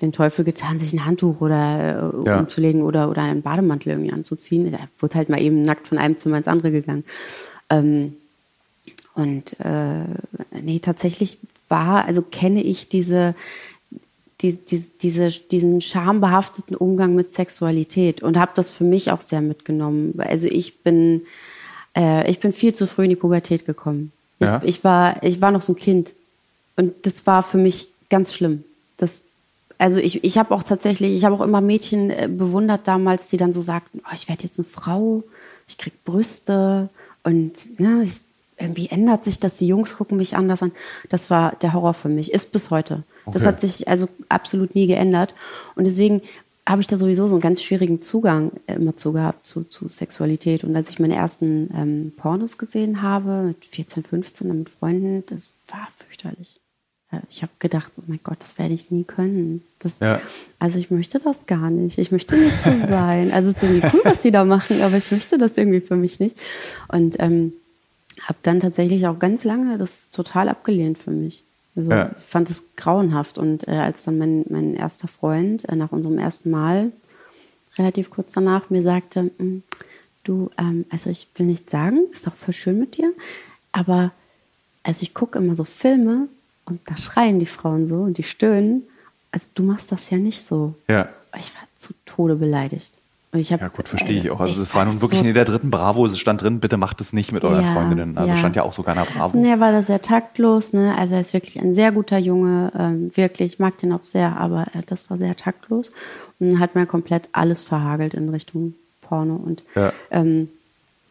den 0.00 0.10
Teufel 0.10 0.44
getan, 0.44 0.80
sich 0.80 0.92
ein 0.92 1.04
Handtuch 1.04 1.40
oder 1.40 2.12
äh, 2.14 2.26
ja. 2.26 2.38
umzulegen 2.40 2.82
oder, 2.82 3.08
oder 3.08 3.22
einen 3.22 3.42
Bademantel 3.42 3.92
irgendwie 3.92 4.12
anzuziehen. 4.12 4.72
Da 4.72 4.78
wurde 4.98 5.14
halt 5.14 5.28
mal 5.28 5.40
eben 5.40 5.62
nackt 5.62 5.86
von 5.86 5.98
einem 5.98 6.18
Zimmer 6.18 6.38
ins 6.38 6.48
andere 6.48 6.72
gegangen. 6.72 7.04
Ähm, 7.70 8.16
und 9.18 9.58
äh, 9.58 10.04
nee, 10.62 10.78
tatsächlich 10.78 11.38
war, 11.68 12.04
also 12.04 12.22
kenne 12.22 12.62
ich 12.62 12.88
diese, 12.88 13.34
die, 14.40 14.52
die, 14.52 14.84
diese, 15.02 15.28
diesen 15.28 15.80
schambehafteten 15.80 16.76
Umgang 16.76 17.16
mit 17.16 17.32
Sexualität 17.32 18.22
und 18.22 18.38
habe 18.38 18.52
das 18.54 18.70
für 18.70 18.84
mich 18.84 19.10
auch 19.10 19.20
sehr 19.20 19.40
mitgenommen. 19.40 20.14
Also 20.18 20.46
ich 20.46 20.84
bin, 20.84 21.22
äh, 21.96 22.30
ich 22.30 22.38
bin 22.38 22.52
viel 22.52 22.74
zu 22.74 22.86
früh 22.86 23.04
in 23.04 23.10
die 23.10 23.16
Pubertät 23.16 23.66
gekommen. 23.66 24.12
Ich, 24.38 24.46
ja. 24.46 24.62
ich, 24.64 24.84
war, 24.84 25.20
ich 25.24 25.40
war 25.40 25.50
noch 25.50 25.62
so 25.62 25.72
ein 25.72 25.76
Kind 25.76 26.12
und 26.76 26.94
das 27.04 27.26
war 27.26 27.42
für 27.42 27.58
mich 27.58 27.88
ganz 28.10 28.32
schlimm. 28.32 28.62
Das, 28.98 29.22
also 29.78 29.98
ich, 29.98 30.22
ich 30.22 30.38
habe 30.38 30.54
auch 30.54 30.62
tatsächlich, 30.62 31.12
ich 31.12 31.24
habe 31.24 31.34
auch 31.34 31.40
immer 31.40 31.60
Mädchen 31.60 32.10
äh, 32.10 32.28
bewundert 32.30 32.86
damals, 32.86 33.30
die 33.30 33.36
dann 33.36 33.52
so 33.52 33.62
sagten, 33.62 34.00
oh, 34.04 34.14
ich 34.14 34.28
werde 34.28 34.44
jetzt 34.44 34.60
eine 34.60 34.68
Frau, 34.68 35.24
ich 35.66 35.76
krieg 35.76 36.04
Brüste 36.04 36.88
und 37.24 37.80
ne, 37.80 38.04
ich 38.04 38.20
irgendwie 38.58 38.88
ändert 38.88 39.24
sich 39.24 39.38
das, 39.38 39.58
die 39.58 39.66
Jungs 39.66 39.96
gucken 39.96 40.16
mich 40.16 40.36
anders 40.36 40.62
an. 40.62 40.72
Das 41.08 41.30
war 41.30 41.56
der 41.56 41.72
Horror 41.72 41.94
für 41.94 42.08
mich, 42.08 42.32
ist 42.32 42.52
bis 42.52 42.70
heute. 42.70 43.04
Okay. 43.24 43.34
Das 43.34 43.46
hat 43.46 43.60
sich 43.60 43.88
also 43.88 44.08
absolut 44.28 44.74
nie 44.74 44.86
geändert. 44.86 45.34
Und 45.74 45.84
deswegen 45.84 46.22
habe 46.68 46.82
ich 46.82 46.86
da 46.86 46.98
sowieso 46.98 47.26
so 47.26 47.36
einen 47.36 47.40
ganz 47.40 47.62
schwierigen 47.62 48.02
Zugang 48.02 48.52
immer 48.66 48.96
zu 48.96 49.12
gehabt 49.12 49.46
zu, 49.46 49.64
zu 49.64 49.88
Sexualität. 49.88 50.64
Und 50.64 50.76
als 50.76 50.90
ich 50.90 50.98
meine 50.98 51.14
ersten 51.14 51.70
ähm, 51.74 52.12
Pornos 52.16 52.58
gesehen 52.58 53.00
habe, 53.00 53.42
mit 53.42 53.64
14, 53.64 54.04
15, 54.04 54.58
mit 54.58 54.68
Freunden, 54.68 55.24
das 55.26 55.52
war 55.68 55.88
fürchterlich. 55.96 56.60
Ich 57.30 57.40
habe 57.40 57.52
gedacht, 57.58 57.92
oh 57.96 58.02
mein 58.06 58.20
Gott, 58.22 58.36
das 58.40 58.58
werde 58.58 58.74
ich 58.74 58.90
nie 58.90 59.04
können. 59.04 59.62
Das, 59.78 60.00
ja. 60.00 60.20
Also 60.58 60.78
ich 60.78 60.90
möchte 60.90 61.18
das 61.18 61.46
gar 61.46 61.70
nicht. 61.70 61.96
Ich 61.96 62.12
möchte 62.12 62.36
nicht 62.36 62.58
so 62.62 62.70
sein. 62.86 63.32
Also 63.32 63.48
es 63.48 63.56
ist 63.56 63.62
irgendwie 63.62 63.88
cool, 63.94 64.02
was 64.04 64.20
die 64.20 64.30
da 64.30 64.44
machen, 64.44 64.82
aber 64.82 64.98
ich 64.98 65.10
möchte 65.10 65.38
das 65.38 65.56
irgendwie 65.56 65.80
für 65.80 65.96
mich 65.96 66.20
nicht. 66.20 66.36
Und 66.88 67.16
ähm, 67.18 67.54
habe 68.22 68.38
dann 68.42 68.60
tatsächlich 68.60 69.06
auch 69.06 69.18
ganz 69.18 69.44
lange 69.44 69.78
das 69.78 70.10
total 70.10 70.48
abgelehnt 70.48 70.98
für 70.98 71.10
mich. 71.10 71.44
Also 71.76 71.90
ja. 71.90 72.10
ich 72.16 72.24
fand 72.24 72.50
es 72.50 72.64
grauenhaft. 72.76 73.38
Und 73.38 73.68
äh, 73.68 73.72
als 73.72 74.02
dann 74.04 74.18
mein, 74.18 74.44
mein 74.48 74.74
erster 74.74 75.08
Freund 75.08 75.68
äh, 75.68 75.76
nach 75.76 75.92
unserem 75.92 76.18
ersten 76.18 76.50
Mal 76.50 76.92
relativ 77.78 78.10
kurz 78.10 78.32
danach 78.32 78.70
mir 78.70 78.82
sagte, 78.82 79.30
hm, 79.38 79.62
du, 80.24 80.50
ähm, 80.58 80.84
also 80.90 81.10
ich 81.10 81.28
will 81.36 81.46
nichts 81.46 81.70
sagen, 81.70 82.06
ist 82.12 82.26
auch 82.26 82.34
voll 82.34 82.54
schön 82.54 82.78
mit 82.78 82.96
dir, 82.96 83.12
aber 83.72 84.10
also 84.82 85.02
ich 85.02 85.14
gucke 85.14 85.38
immer 85.38 85.54
so 85.54 85.64
Filme 85.64 86.28
und 86.64 86.80
da 86.86 86.96
schreien 86.96 87.38
die 87.38 87.46
Frauen 87.46 87.88
so 87.88 87.96
und 87.96 88.18
die 88.18 88.22
stöhnen. 88.22 88.82
Also 89.30 89.48
du 89.54 89.62
machst 89.62 89.92
das 89.92 90.10
ja 90.10 90.18
nicht 90.18 90.44
so. 90.44 90.74
Ja. 90.88 91.08
Ich 91.38 91.54
war 91.54 91.62
zu 91.76 91.92
Tode 92.04 92.36
beleidigt. 92.36 92.92
Ich 93.32 93.52
hab, 93.52 93.60
ja 93.60 93.68
gut, 93.68 93.88
verstehe 93.88 94.18
ich 94.18 94.30
auch. 94.30 94.40
Also 94.40 94.62
es 94.62 94.74
war 94.74 94.86
nun 94.86 95.02
wirklich 95.02 95.20
so 95.20 95.26
in 95.26 95.34
der 95.34 95.44
dritten 95.44 95.70
Bravo, 95.70 96.06
es 96.06 96.18
stand 96.18 96.40
drin, 96.40 96.60
bitte 96.60 96.78
macht 96.78 97.00
es 97.02 97.12
nicht 97.12 97.30
mit 97.30 97.44
euren 97.44 97.66
ja, 97.66 97.72
Freundinnen. 97.72 98.16
Also 98.16 98.32
ja. 98.32 98.38
stand 98.38 98.56
ja 98.56 98.62
auch 98.62 98.72
sogar 98.72 98.96
in 98.96 99.02
der 99.02 99.10
Bravo. 99.10 99.36
Nee, 99.36 99.60
war 99.60 99.70
da 99.70 99.82
sehr 99.82 100.00
taktlos, 100.00 100.72
ne? 100.72 100.96
Also 100.96 101.14
er 101.14 101.20
ist 101.20 101.34
wirklich 101.34 101.60
ein 101.60 101.74
sehr 101.74 101.92
guter 101.92 102.16
Junge, 102.16 102.72
ähm, 102.78 103.10
wirklich, 103.14 103.52
ich 103.52 103.58
mag 103.58 103.76
den 103.78 103.92
auch 103.92 104.04
sehr, 104.04 104.38
aber 104.38 104.68
äh, 104.72 104.82
das 104.86 105.10
war 105.10 105.18
sehr 105.18 105.36
taktlos 105.36 105.92
und 106.40 106.58
hat 106.58 106.74
mir 106.74 106.86
komplett 106.86 107.28
alles 107.32 107.64
verhagelt 107.64 108.14
in 108.14 108.30
Richtung 108.30 108.74
Porno. 109.02 109.36
Und 109.36 109.62
ja. 109.74 109.92
ähm, 110.10 110.48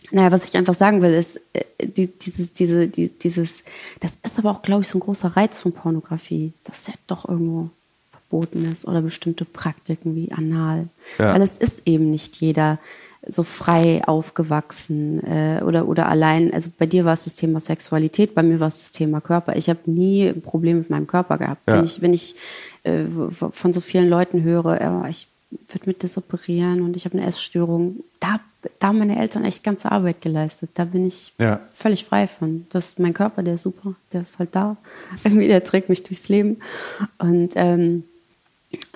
naja, 0.09 0.31
was 0.31 0.47
ich 0.47 0.57
einfach 0.57 0.73
sagen 0.73 1.03
will, 1.03 1.13
ist, 1.13 1.39
äh, 1.53 1.65
die, 1.85 2.07
dieses, 2.07 2.53
diese, 2.53 2.87
die, 2.87 3.09
dieses, 3.09 3.63
das 3.99 4.17
ist 4.23 4.39
aber 4.39 4.49
auch, 4.49 4.63
glaube 4.63 4.81
ich, 4.81 4.87
so 4.87 4.97
ein 4.97 5.01
großer 5.01 5.37
Reiz 5.37 5.59
von 5.59 5.71
Pornografie. 5.71 6.53
Das 6.63 6.79
ist 6.79 6.87
ja 6.87 6.93
doch 7.05 7.29
irgendwo 7.29 7.69
verboten 8.29 8.71
ist 8.71 8.87
oder 8.87 9.01
bestimmte 9.01 9.45
Praktiken 9.45 10.15
wie 10.15 10.31
Anal. 10.31 10.87
Ja. 11.17 11.33
Weil 11.33 11.41
es 11.41 11.57
ist 11.57 11.87
eben 11.87 12.11
nicht 12.11 12.37
jeder 12.37 12.79
so 13.29 13.43
frei 13.43 14.01
aufgewachsen 14.05 15.21
äh, 15.23 15.61
oder, 15.63 15.87
oder 15.87 16.07
allein, 16.07 16.53
also 16.53 16.69
bei 16.77 16.85
dir 16.85 17.03
war 17.03 17.13
es 17.13 17.25
das 17.25 17.35
Thema 17.35 17.59
Sexualität, 17.59 18.33
bei 18.35 18.43
mir 18.43 18.59
war 18.59 18.67
es 18.67 18.79
das 18.79 18.91
Thema 18.91 19.19
Körper. 19.19 19.55
Ich 19.55 19.69
habe 19.69 19.79
nie 19.85 20.27
ein 20.27 20.41
Problem 20.41 20.77
mit 20.77 20.89
meinem 20.89 21.07
Körper 21.07 21.37
gehabt. 21.37 21.61
Ja. 21.67 21.75
Wenn 21.75 21.83
ich, 21.83 22.01
wenn 22.01 22.13
ich 22.13 22.35
äh, 22.83 23.03
von 23.29 23.73
so 23.73 23.81
vielen 23.81 24.09
Leuten 24.09 24.43
höre, 24.43 24.79
äh, 24.79 25.09
ich 25.09 25.27
würde 25.69 25.87
mit 25.87 26.03
das 26.03 26.17
operieren 26.17 26.81
und 26.81 26.95
ich 26.95 27.05
habe 27.05 27.17
eine 27.17 27.27
Essstörung, 27.27 27.97
da, 28.19 28.39
da 28.79 28.87
haben 28.87 28.99
meine 28.99 29.19
Eltern 29.19 29.45
echt 29.45 29.63
ganze 29.63 29.91
Arbeit 29.91 30.21
geleistet. 30.21 30.71
Da 30.73 30.85
bin 30.85 31.05
ich 31.05 31.33
ja. 31.37 31.61
völlig 31.71 32.05
frei 32.05 32.27
von. 32.27 32.65
Das 32.69 32.87
ist 32.87 32.99
mein 32.99 33.13
Körper, 33.13 33.43
der 33.43 33.55
ist 33.55 33.63
super, 33.63 33.95
der 34.13 34.21
ist 34.21 34.39
halt 34.39 34.55
da. 34.55 34.77
Irgendwie, 35.23 35.47
der 35.47 35.63
trägt 35.63 35.89
mich 35.89 36.03
durchs 36.03 36.29
Leben. 36.29 36.57
Und 37.17 37.53
ähm, 37.55 38.03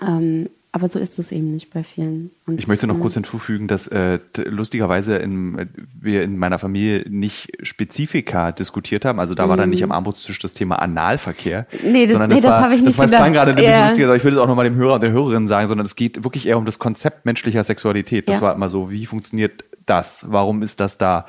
ähm, 0.01 0.47
aber 0.73 0.87
so 0.87 0.99
ist 0.99 1.19
es 1.19 1.33
eben 1.33 1.51
nicht 1.51 1.73
bei 1.73 1.83
vielen. 1.83 2.31
Und 2.45 2.57
ich 2.57 2.67
möchte 2.67 2.87
noch 2.87 2.97
kurz 2.97 3.15
hinzufügen, 3.15 3.67
dass 3.67 3.87
äh, 3.87 4.19
lustigerweise 4.37 5.17
in, 5.17 5.69
wir 5.99 6.23
in 6.23 6.37
meiner 6.37 6.59
Familie 6.59 7.03
nicht 7.09 7.51
Spezifika 7.61 8.53
diskutiert 8.53 9.03
haben. 9.03 9.19
Also 9.19 9.35
da 9.35 9.49
war 9.49 9.57
dann 9.57 9.69
nicht 9.69 9.83
am 9.83 9.91
Armutstisch 9.91 10.39
das 10.39 10.53
Thema 10.53 10.77
Analverkehr. 10.77 11.67
Nee, 11.83 12.07
das, 12.07 12.17
nee, 12.25 12.35
das, 12.35 12.41
das 12.41 12.63
habe 12.63 12.73
ich 12.73 12.81
nicht 12.81 12.97
das 12.97 13.11
gedacht. 13.11 13.21
Das 13.21 13.33
gerade 13.33 13.51
ein 13.51 13.57
bisschen 13.57 13.83
lustiger, 13.83 14.07
aber 14.07 14.15
ich 14.15 14.23
würde 14.23 14.37
es 14.37 14.41
auch 14.41 14.47
nochmal 14.47 14.63
dem 14.63 14.75
Hörer 14.75 14.93
und 14.93 15.03
der 15.03 15.11
Hörerin 15.11 15.45
sagen, 15.45 15.67
sondern 15.67 15.85
es 15.85 15.97
geht 15.97 16.23
wirklich 16.23 16.47
eher 16.47 16.57
um 16.57 16.63
das 16.63 16.79
Konzept 16.79 17.25
menschlicher 17.25 17.65
Sexualität. 17.65 18.29
Das 18.29 18.37
ja. 18.37 18.41
war 18.41 18.55
immer 18.55 18.69
so, 18.69 18.89
wie 18.89 19.05
funktioniert 19.05 19.65
das? 19.85 20.25
Warum 20.29 20.61
ist 20.61 20.79
das 20.79 20.97
da? 20.97 21.25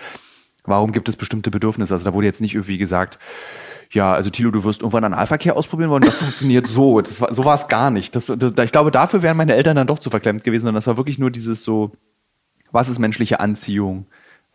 Warum 0.65 0.93
gibt 0.93 1.09
es 1.09 1.17
bestimmte 1.17 1.51
Bedürfnisse? 1.51 1.95
Also 1.95 2.05
da 2.09 2.15
wurde 2.15 2.29
jetzt 2.29 2.41
nicht 2.41 2.55
irgendwie 2.55 2.79
gesagt, 2.79 3.19
ja, 3.93 4.13
also 4.13 4.31
Thilo, 4.31 4.51
du 4.51 4.65
wirst 4.65 4.81
irgendwann 4.81 5.05
Analverkehr 5.05 5.57
ausprobieren 5.57 5.91
wollen. 5.91 6.03
Das 6.03 6.17
funktioniert 6.17 6.67
so. 6.67 7.01
Das 7.01 7.21
war, 7.21 7.35
so 7.35 7.45
war 7.45 7.55
es 7.55 7.69
gar 7.69 7.91
nicht. 7.91 8.17
Das, 8.17 8.27
das, 8.27 8.53
ich 8.65 8.73
glaube, 8.73 8.91
dafür 8.91 9.23
wären 9.23 9.37
meine 9.37 9.55
Eltern 9.55 9.77
dann 9.77 9.87
doch 9.87 9.99
zu 9.99 10.11
verklemmt 10.11 10.45
gewesen. 10.45 10.69
Und 10.69 10.75
das 10.75 10.87
war 10.87 10.97
wirklich 10.97 11.19
nur 11.19 11.31
dieses 11.31 11.63
so, 11.63 11.93
was 12.71 12.89
ist 12.89 12.99
menschliche 12.99 13.41
Anziehung? 13.41 14.07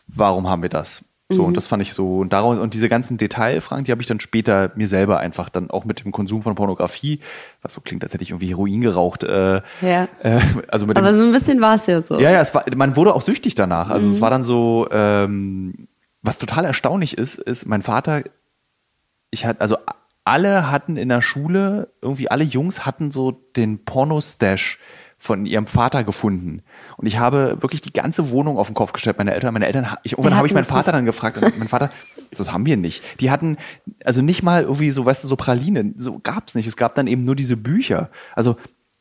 Warum 0.07 0.47
haben 0.47 0.63
wir 0.63 0.69
das? 0.69 1.03
So, 1.29 1.41
mhm. 1.41 1.49
und 1.49 1.57
das 1.57 1.67
fand 1.67 1.81
ich 1.81 1.93
so, 1.93 2.19
und 2.19 2.31
daraus, 2.31 2.57
und 2.57 2.73
diese 2.73 2.87
ganzen 2.87 3.17
Detailfragen, 3.17 3.83
die 3.83 3.91
habe 3.91 4.01
ich 4.01 4.07
dann 4.07 4.21
später 4.21 4.71
mir 4.75 4.87
selber 4.87 5.19
einfach 5.19 5.49
dann 5.49 5.69
auch 5.69 5.83
mit 5.83 6.05
dem 6.05 6.13
Konsum 6.13 6.41
von 6.41 6.55
Pornografie, 6.55 7.19
was 7.61 7.73
so 7.73 7.81
klingt, 7.81 8.01
als 8.05 8.13
hätte 8.13 8.23
ich 8.23 8.29
irgendwie 8.29 8.47
Heroin 8.47 8.79
geraucht. 8.79 9.23
Äh, 9.23 9.61
ja. 9.81 10.07
Äh, 10.23 10.39
also 10.69 10.85
mit 10.85 10.95
Aber 10.95 11.11
dem, 11.11 11.17
so 11.17 11.25
ein 11.25 11.33
bisschen 11.33 11.59
war 11.59 11.75
es 11.75 11.85
ja 11.85 12.01
so. 12.01 12.17
Ja, 12.17 12.31
ja, 12.31 12.39
es 12.39 12.55
war, 12.55 12.63
man 12.77 12.95
wurde 12.95 13.13
auch 13.13 13.21
süchtig 13.21 13.55
danach. 13.55 13.89
Also 13.89 14.07
mhm. 14.07 14.13
es 14.13 14.21
war 14.21 14.29
dann 14.29 14.45
so, 14.45 14.87
ähm, 14.89 15.89
was 16.21 16.37
total 16.37 16.63
erstaunlich 16.63 17.17
ist, 17.17 17.37
ist, 17.39 17.65
mein 17.65 17.81
Vater 17.81 18.23
ich 19.31 19.45
hatte, 19.45 19.61
also 19.61 19.77
alle 20.23 20.69
hatten 20.69 20.97
in 20.97 21.09
der 21.09 21.21
Schule, 21.21 21.93
irgendwie 22.01 22.29
alle 22.29 22.43
Jungs 22.43 22.85
hatten 22.85 23.11
so 23.11 23.31
den 23.31 23.85
Porno-Stash 23.85 24.79
von 25.19 25.45
ihrem 25.45 25.65
Vater 25.65 26.03
gefunden. 26.03 26.61
Und 26.95 27.07
ich 27.07 27.17
habe 27.17 27.57
wirklich 27.61 27.81
die 27.81 27.93
ganze 27.93 28.29
Wohnung 28.29 28.57
auf 28.57 28.67
den 28.67 28.75
Kopf 28.75 28.93
gestellt. 28.93 29.17
Meine 29.17 29.33
Eltern, 29.33 29.53
meine 29.53 29.65
Eltern, 29.65 29.87
ich, 30.03 30.11
irgendwann 30.11 30.35
habe 30.35 30.47
ich 30.47 30.53
meinen 30.53 30.63
Vater 30.63 30.91
nicht. 30.91 30.93
dann 30.93 31.05
gefragt 31.05 31.41
und 31.41 31.57
mein 31.57 31.67
Vater, 31.67 31.91
das 32.31 32.51
haben 32.51 32.65
wir 32.65 32.77
nicht. 32.77 33.19
Die 33.19 33.31
hatten 33.31 33.57
also 34.03 34.21
nicht 34.21 34.43
mal 34.43 34.63
irgendwie 34.63 34.91
so, 34.91 35.05
weißt 35.05 35.23
du, 35.23 35.27
so 35.27 35.35
Pralinen, 35.35 35.95
so 35.97 36.19
gab's 36.19 36.53
nicht. 36.53 36.67
Es 36.67 36.77
gab 36.77 36.93
dann 36.95 37.07
eben 37.07 37.25
nur 37.25 37.35
diese 37.35 37.57
Bücher. 37.57 38.09
Also 38.35 38.57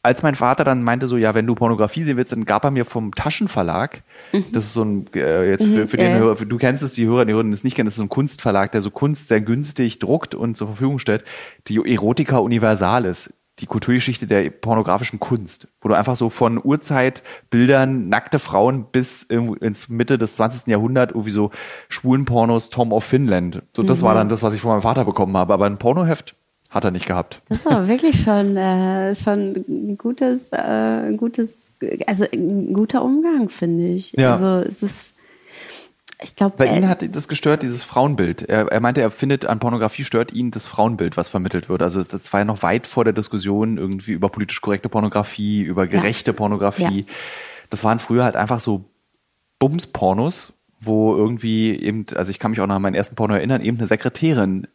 als 0.06 0.22
mein 0.22 0.36
Vater 0.36 0.62
dann 0.62 0.82
meinte 0.82 1.08
so, 1.08 1.16
ja, 1.16 1.34
wenn 1.34 1.46
du 1.46 1.54
Pornografie 1.54 2.04
sehen 2.04 2.16
willst, 2.16 2.32
dann 2.32 2.44
gab 2.44 2.64
er 2.64 2.70
mir 2.70 2.84
vom 2.84 3.12
Taschenverlag, 3.12 4.02
mhm. 4.32 4.44
das 4.52 4.66
ist 4.66 4.74
so 4.74 4.84
ein, 4.84 5.06
äh, 5.14 5.50
jetzt 5.50 5.64
für, 5.64 5.82
mhm, 5.82 5.88
für 5.88 5.96
den 5.96 6.12
äh. 6.12 6.18
Hörer, 6.18 6.36
du 6.36 6.56
kennst 6.56 6.82
es, 6.82 6.92
die 6.92 7.06
Hörer, 7.06 7.24
die 7.24 7.32
Hörer 7.32 7.44
es 7.48 7.64
nicht 7.64 7.74
kennen, 7.74 7.86
das 7.86 7.94
ist 7.94 7.98
so 7.98 8.04
ein 8.04 8.08
Kunstverlag, 8.08 8.70
der 8.70 8.82
so 8.82 8.90
Kunst 8.90 9.28
sehr 9.28 9.40
günstig 9.40 9.98
druckt 9.98 10.34
und 10.34 10.56
zur 10.56 10.68
Verfügung 10.68 11.00
stellt, 11.00 11.24
die 11.66 11.84
Erotica 11.84 12.38
Universalis, 12.38 13.34
die 13.58 13.66
Kulturgeschichte 13.66 14.26
der 14.26 14.48
pornografischen 14.50 15.18
Kunst, 15.18 15.66
wo 15.80 15.88
du 15.88 15.96
einfach 15.96 16.14
so 16.14 16.30
von 16.30 16.60
Urzeitbildern, 16.62 18.08
nackte 18.08 18.38
Frauen 18.38 18.84
bis 18.92 19.22
ins 19.24 19.88
Mitte 19.88 20.18
des 20.18 20.36
20. 20.36 20.68
Jahrhunderts 20.68 21.12
irgendwie 21.12 21.30
so 21.30 21.50
schwulen 21.88 22.26
Pornos, 22.26 22.70
Tom 22.70 22.92
of 22.92 23.02
Finland. 23.02 23.62
So, 23.74 23.82
das 23.82 24.02
mhm. 24.02 24.04
war 24.04 24.14
dann 24.14 24.28
das, 24.28 24.42
was 24.42 24.52
ich 24.52 24.60
von 24.60 24.72
meinem 24.72 24.82
Vater 24.82 25.06
bekommen 25.06 25.36
habe. 25.36 25.54
Aber 25.54 25.64
ein 25.64 25.78
Pornoheft 25.78 26.36
hat 26.76 26.84
er 26.84 26.92
nicht 26.92 27.06
gehabt. 27.06 27.42
Das 27.48 27.66
war 27.66 27.88
wirklich 27.88 28.22
schon, 28.22 28.56
äh, 28.56 29.14
schon 29.14 29.64
ein 29.68 29.98
gutes, 29.98 30.50
äh, 30.52 31.12
gutes, 31.16 31.72
also 32.06 32.24
ein 32.32 32.72
guter 32.72 33.02
Umgang, 33.02 33.48
finde 33.48 33.88
ich. 33.88 34.12
Ja. 34.12 34.34
Also 34.34 34.68
es 34.68 34.82
ist, 34.82 35.14
ich 36.22 36.36
glaube. 36.36 36.56
Bei 36.56 36.66
äh, 36.66 36.76
ihm 36.76 36.88
hat 36.88 37.04
das 37.14 37.28
gestört, 37.28 37.62
dieses 37.62 37.82
Frauenbild. 37.82 38.42
Er, 38.42 38.68
er 38.68 38.80
meinte, 38.80 39.00
er 39.00 39.10
findet 39.10 39.46
an 39.46 39.58
Pornografie 39.58 40.04
stört 40.04 40.32
ihn 40.32 40.50
das 40.50 40.66
Frauenbild, 40.66 41.16
was 41.16 41.28
vermittelt 41.28 41.68
wird. 41.68 41.82
Also 41.82 42.04
das 42.04 42.32
war 42.32 42.40
ja 42.40 42.44
noch 42.44 42.62
weit 42.62 42.86
vor 42.86 43.04
der 43.04 43.12
Diskussion 43.12 43.78
irgendwie 43.78 44.12
über 44.12 44.28
politisch 44.28 44.60
korrekte 44.60 44.88
Pornografie, 44.88 45.62
über 45.62 45.86
gerechte 45.86 46.30
ja. 46.30 46.36
Pornografie. 46.36 47.00
Ja. 47.00 47.14
Das 47.70 47.82
waren 47.82 47.98
früher 47.98 48.24
halt 48.24 48.36
einfach 48.36 48.60
so 48.60 48.84
Bums-Pornos, 49.58 50.52
wo 50.80 51.16
irgendwie 51.16 51.74
eben, 51.74 52.06
also 52.14 52.30
ich 52.30 52.38
kann 52.38 52.50
mich 52.50 52.60
auch 52.60 52.66
noch 52.66 52.76
an 52.76 52.82
meinen 52.82 52.94
ersten 52.94 53.16
Porno 53.16 53.34
erinnern, 53.34 53.60
eben 53.62 53.78
eine 53.78 53.86
Sekretärin 53.86 54.66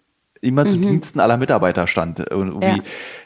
immer 0.41 0.65
zu 0.65 0.77
mhm. 0.77 0.81
Diensten 0.81 1.19
aller 1.19 1.37
Mitarbeiter 1.37 1.87
stand. 1.87 2.19
Irgendwie, 2.19 2.65
ja. 2.65 2.77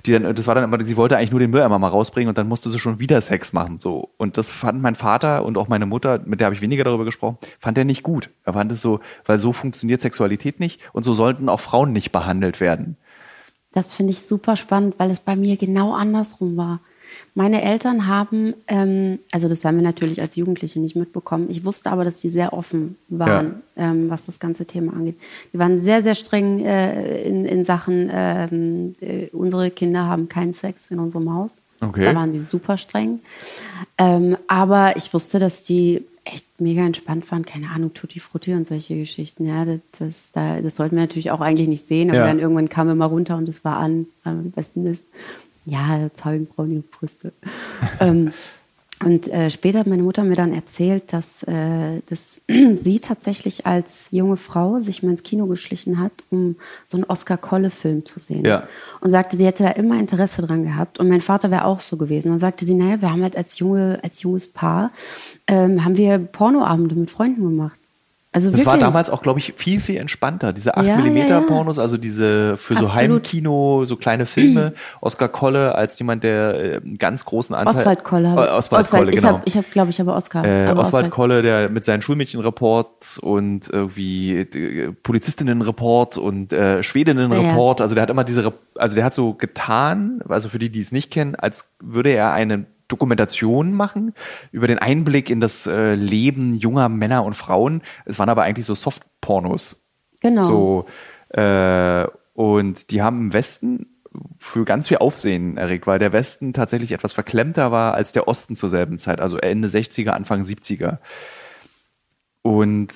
die 0.06 0.12
dann, 0.12 0.36
das 0.36 0.47
war 0.47 0.56
dann 0.56 0.65
immer, 0.65 0.86
sie 0.86 0.97
wollte 0.97 1.17
eigentlich 1.17 1.32
nur 1.32 1.39
den 1.39 1.49
Mülleimer 1.49 1.80
mal 1.80 1.88
rausbringen 1.88 2.30
und 2.30 2.38
dann 2.38 2.47
musste 2.47 2.69
sie 2.69 2.80
schon 2.80 2.99
wieder 2.99 3.19
Sex 3.21 3.54
machen. 3.54 3.80
So. 3.80 4.10
Und 4.17 4.38
das 4.38 4.49
fand 4.49 4.82
mein 4.82 4.95
Vater 4.95 5.45
und 5.45 5.58
auch 5.58 5.67
meine 5.67 5.86
Mutter, 5.86 6.21
mit 6.25 6.39
der 6.39 6.45
habe 6.45 6.56
ich 6.56 6.62
weniger 6.62 6.84
darüber 6.84 7.06
gesprochen, 7.06 7.38
fand 7.60 7.78
er 7.78 7.86
nicht 7.86 8.04
gut. 8.04 8.30
Er 8.43 8.54
fand 8.54 8.71
es 8.71 8.82
so, 8.82 8.99
weil 9.25 9.38
so 9.38 9.54
funktioniert 9.54 10.01
Sexualität 10.01 10.60
nicht 10.60 10.82
und 10.93 11.04
so 11.04 11.13
sollten 11.13 11.49
auch 11.49 11.60
Frauen 11.60 11.93
nicht 11.93 12.12
behandelt 12.12 12.60
werden. 12.60 12.97
Das 13.71 13.93
finde 13.93 14.12
ich 14.12 14.19
super 14.19 14.56
spannend, 14.56 14.95
weil 14.99 15.12
es 15.12 15.19
bei 15.19 15.36
mir 15.36 15.58
genau 15.58 15.93
andersrum 15.93 16.56
war. 16.56 16.80
Meine 17.34 17.62
Eltern 17.62 18.08
haben, 18.08 18.54
ähm, 18.67 19.19
also 19.32 19.47
das 19.47 19.65
haben 19.65 19.75
wir 19.75 19.84
natürlich 19.84 20.21
als 20.21 20.36
Jugendliche 20.36 20.80
nicht 20.80 20.95
mitbekommen. 20.95 21.47
Ich 21.49 21.65
wusste 21.65 21.91
aber, 21.91 22.06
dass 22.06 22.21
sie 22.21 22.30
sehr 22.30 22.54
offen 22.54 22.97
waren, 23.10 23.62
ja. 23.75 23.91
ähm, 23.91 24.10
was 24.10 24.25
das 24.25 24.39
ganze 24.39 24.65
Thema 24.65 24.93
angeht. 24.93 25.17
Die 25.54 25.60
waren 25.60 25.80
sehr, 25.80 26.01
sehr 26.01 26.15
streng 26.15 26.63
äh, 26.65 27.21
in, 27.23 27.45
in 27.45 27.63
Sachen, 27.63 28.10
ähm, 28.12 28.95
äh, 29.01 29.28
unsere 29.34 29.71
Kinder 29.71 30.06
haben 30.06 30.30
keinen 30.30 30.54
Sex 30.54 30.91
in 30.91 30.99
unserem 30.99 31.34
Haus. 31.34 31.60
Okay. 31.82 32.06
Da 32.06 32.15
waren 32.15 32.32
die 32.32 32.39
super 32.39 32.78
streng. 32.78 33.19
Ähm, 33.97 34.38
aber 34.47 34.95
ich 34.95 35.13
wusste, 35.13 35.39
dass 35.39 35.63
die 35.63 36.06
echt 36.23 36.60
mega 36.60 36.86
entspannt 36.86 37.30
waren. 37.32 37.45
Keine 37.45 37.69
Ahnung, 37.69 37.93
Tutti 37.93 38.19
Frutti 38.19 38.54
und 38.54 38.67
solche 38.67 38.95
Geschichten. 38.95 39.45
Ja, 39.45 39.65
das, 39.65 39.80
das, 39.99 40.32
das 40.32 40.75
sollten 40.75 40.95
wir 40.95 41.04
natürlich 41.04 41.32
auch 41.32 41.41
eigentlich 41.41 41.67
nicht 41.67 41.86
sehen. 41.86 42.10
Aber 42.10 42.19
ja. 42.19 42.28
dann 42.28 42.39
irgendwann 42.39 42.69
kam 42.69 42.88
wir 42.88 42.95
mal 42.95 43.06
runter 43.06 43.38
und 43.38 43.49
es 43.49 43.63
war 43.63 43.78
an, 43.78 44.08
am 44.23 44.51
besten 44.51 44.86
ist 44.86 45.08
ja, 45.65 46.10
zaugenbraune 46.13 46.84
Brüste. 46.91 47.34
ähm, 47.99 48.32
und 49.04 49.28
äh, 49.28 49.49
später 49.49 49.80
hat 49.80 49.88
meine 49.88 50.04
Mutter 50.04 50.23
mir 50.23 50.36
dann 50.36 50.54
erzählt, 50.54 51.12
dass, 51.12 51.43
äh, 51.43 52.01
dass 52.06 52.41
sie 52.47 52.99
tatsächlich 53.01 53.65
als 53.65 54.08
junge 54.12 54.38
Frau 54.38 54.80
sich 54.80 55.04
mal 55.04 55.12
ins 55.12 55.23
Kino 55.23 55.47
geschlichen 55.47 55.99
hat, 55.99 56.13
um 56.30 56.56
so 56.88 56.97
einen 56.97 57.04
Oscar-Kolle-Film 57.04 58.06
zu 58.06 58.21
sehen. 58.21 58.45
Ja. 58.45 58.67
Und 59.01 59.12
sagte, 59.12 59.36
sie 59.36 59.45
hätte 59.45 59.63
da 59.63 59.71
immer 59.71 59.99
Interesse 59.99 60.41
dran 60.41 60.63
gehabt. 60.63 60.99
Und 60.99 61.10
mein 61.10 61.19
Vater 61.19 61.51
wäre 61.51 61.65
auch 61.65 61.82
so 61.82 61.97
gewesen. 61.97 62.32
Und 62.32 62.39
sagte 62.39 62.65
sie, 62.65 62.73
naja, 62.73 63.01
wir 63.01 63.12
haben 63.12 63.21
halt 63.21 63.36
als, 63.36 63.60
junge, 63.60 63.99
als 64.01 64.23
junges 64.23 64.47
Paar, 64.47 64.91
ähm, 65.47 65.84
haben 65.84 65.97
wir 65.97 66.17
Pornoabende 66.17 66.95
mit 66.95 67.12
Freunden 67.12 67.43
gemacht. 67.43 67.80
Also 68.36 68.52
das 68.52 68.60
wirklich? 68.60 68.65
war 68.65 68.78
damals 68.78 69.10
auch, 69.10 69.21
glaube 69.21 69.39
ich, 69.39 69.54
viel, 69.56 69.80
viel 69.80 69.95
entspannter. 69.95 70.52
Diese 70.52 70.76
8 70.76 70.86
ja, 70.86 70.98
mm 70.98 71.15
ja, 71.15 71.39
Pornos, 71.39 71.80
also 71.80 71.95
diese 71.95 72.58
für 72.58 72.74
Absolut. 72.74 72.91
so 72.91 72.93
Heimkino, 72.93 73.86
so 73.86 73.95
kleine 73.95 74.26
Filme. 74.26 74.74
Oskar 75.00 75.30
Kolle 75.30 75.74
als 75.74 75.98
jemand, 76.00 76.26
der 76.26 76.82
einen 76.82 76.95
äh, 76.95 76.98
ganz 76.98 77.24
großen 77.24 77.56
Anteil. 77.56 77.74
Oswald 77.74 78.04
Kolle. 78.04 78.28
Äh, 78.28 78.32
Oswald, 78.34 78.58
Oswald 78.58 78.89
Kolle, 78.89 79.12
genau. 79.12 79.41
Ich 79.45 79.56
habe, 79.56 79.65
glaube 79.71 79.91
ich, 79.91 80.02
aber 80.02 80.17
Oscar. 80.17 80.43
Äh, 80.43 80.65
Oswald, 80.65 80.80
Oswald 80.80 81.12
Kolle, 81.12 81.41
der 81.43 81.69
mit 81.69 81.86
seinen 81.86 82.02
Schulmädchenreport 82.02 83.19
und 83.21 83.69
irgendwie 83.69 84.39
äh, 84.39 84.91
Polizistinnenreport 84.91 86.17
und 86.17 86.52
äh, 86.52 86.84
Schwedinnenreport, 86.84 87.80
also 87.80 87.95
der 87.95 88.02
hat 88.02 88.10
immer 88.10 88.26
diese, 88.26 88.52
also 88.78 88.95
der 88.95 89.06
hat 89.06 89.13
so 89.13 89.34
getan, 89.34 90.21
also 90.28 90.50
für 90.50 90.60
die, 90.60 90.69
die 90.69 90.82
es 90.82 90.91
nicht 90.91 91.10
kennen, 91.10 91.36
als 91.36 91.69
würde 91.80 92.10
er 92.10 92.34
einen 92.34 92.67
Dokumentation 92.88 93.74
machen 93.74 94.13
über 94.52 94.67
den 94.67 94.80
Einblick 94.80 95.30
in 95.30 95.41
das 95.41 95.65
äh, 95.65 95.95
Leben 95.95 96.54
junger 96.54 96.89
Männer 96.89 97.24
und 97.26 97.34
Frauen. 97.34 97.82
Es 98.06 98.19
waren 98.19 98.30
aber 98.30 98.43
eigentlich 98.43 98.65
so 98.65 98.76
Soft-Pornos. 98.76 99.82
Genau. 100.21 100.48
So, 100.48 100.86
äh, 101.39 102.08
und 102.34 102.91
die 102.91 103.02
haben 103.02 103.21
im 103.21 103.34
Westen 103.34 103.88
für 104.38 104.65
ganz 104.65 104.88
viel 104.88 104.98
Aufsehen 104.98 105.58
erregt, 105.58 105.88
weil 105.88 106.00
der 106.00 106.13
Westen 106.13 106.54
tatsächlich 106.54 106.91
etwas 106.91 107.13
verklemmter 107.13 107.71
war 107.71 107.93
als 107.93 108.12
der 108.12 108.28
Osten 108.28 108.56
zur 108.56 108.69
selben 108.69 109.00
Zeit, 109.00 109.19
also 109.19 109.38
Ende 109.38 109.67
60er, 109.67 110.10
Anfang 110.10 110.41
70er. 110.43 111.00
Und 112.41 112.93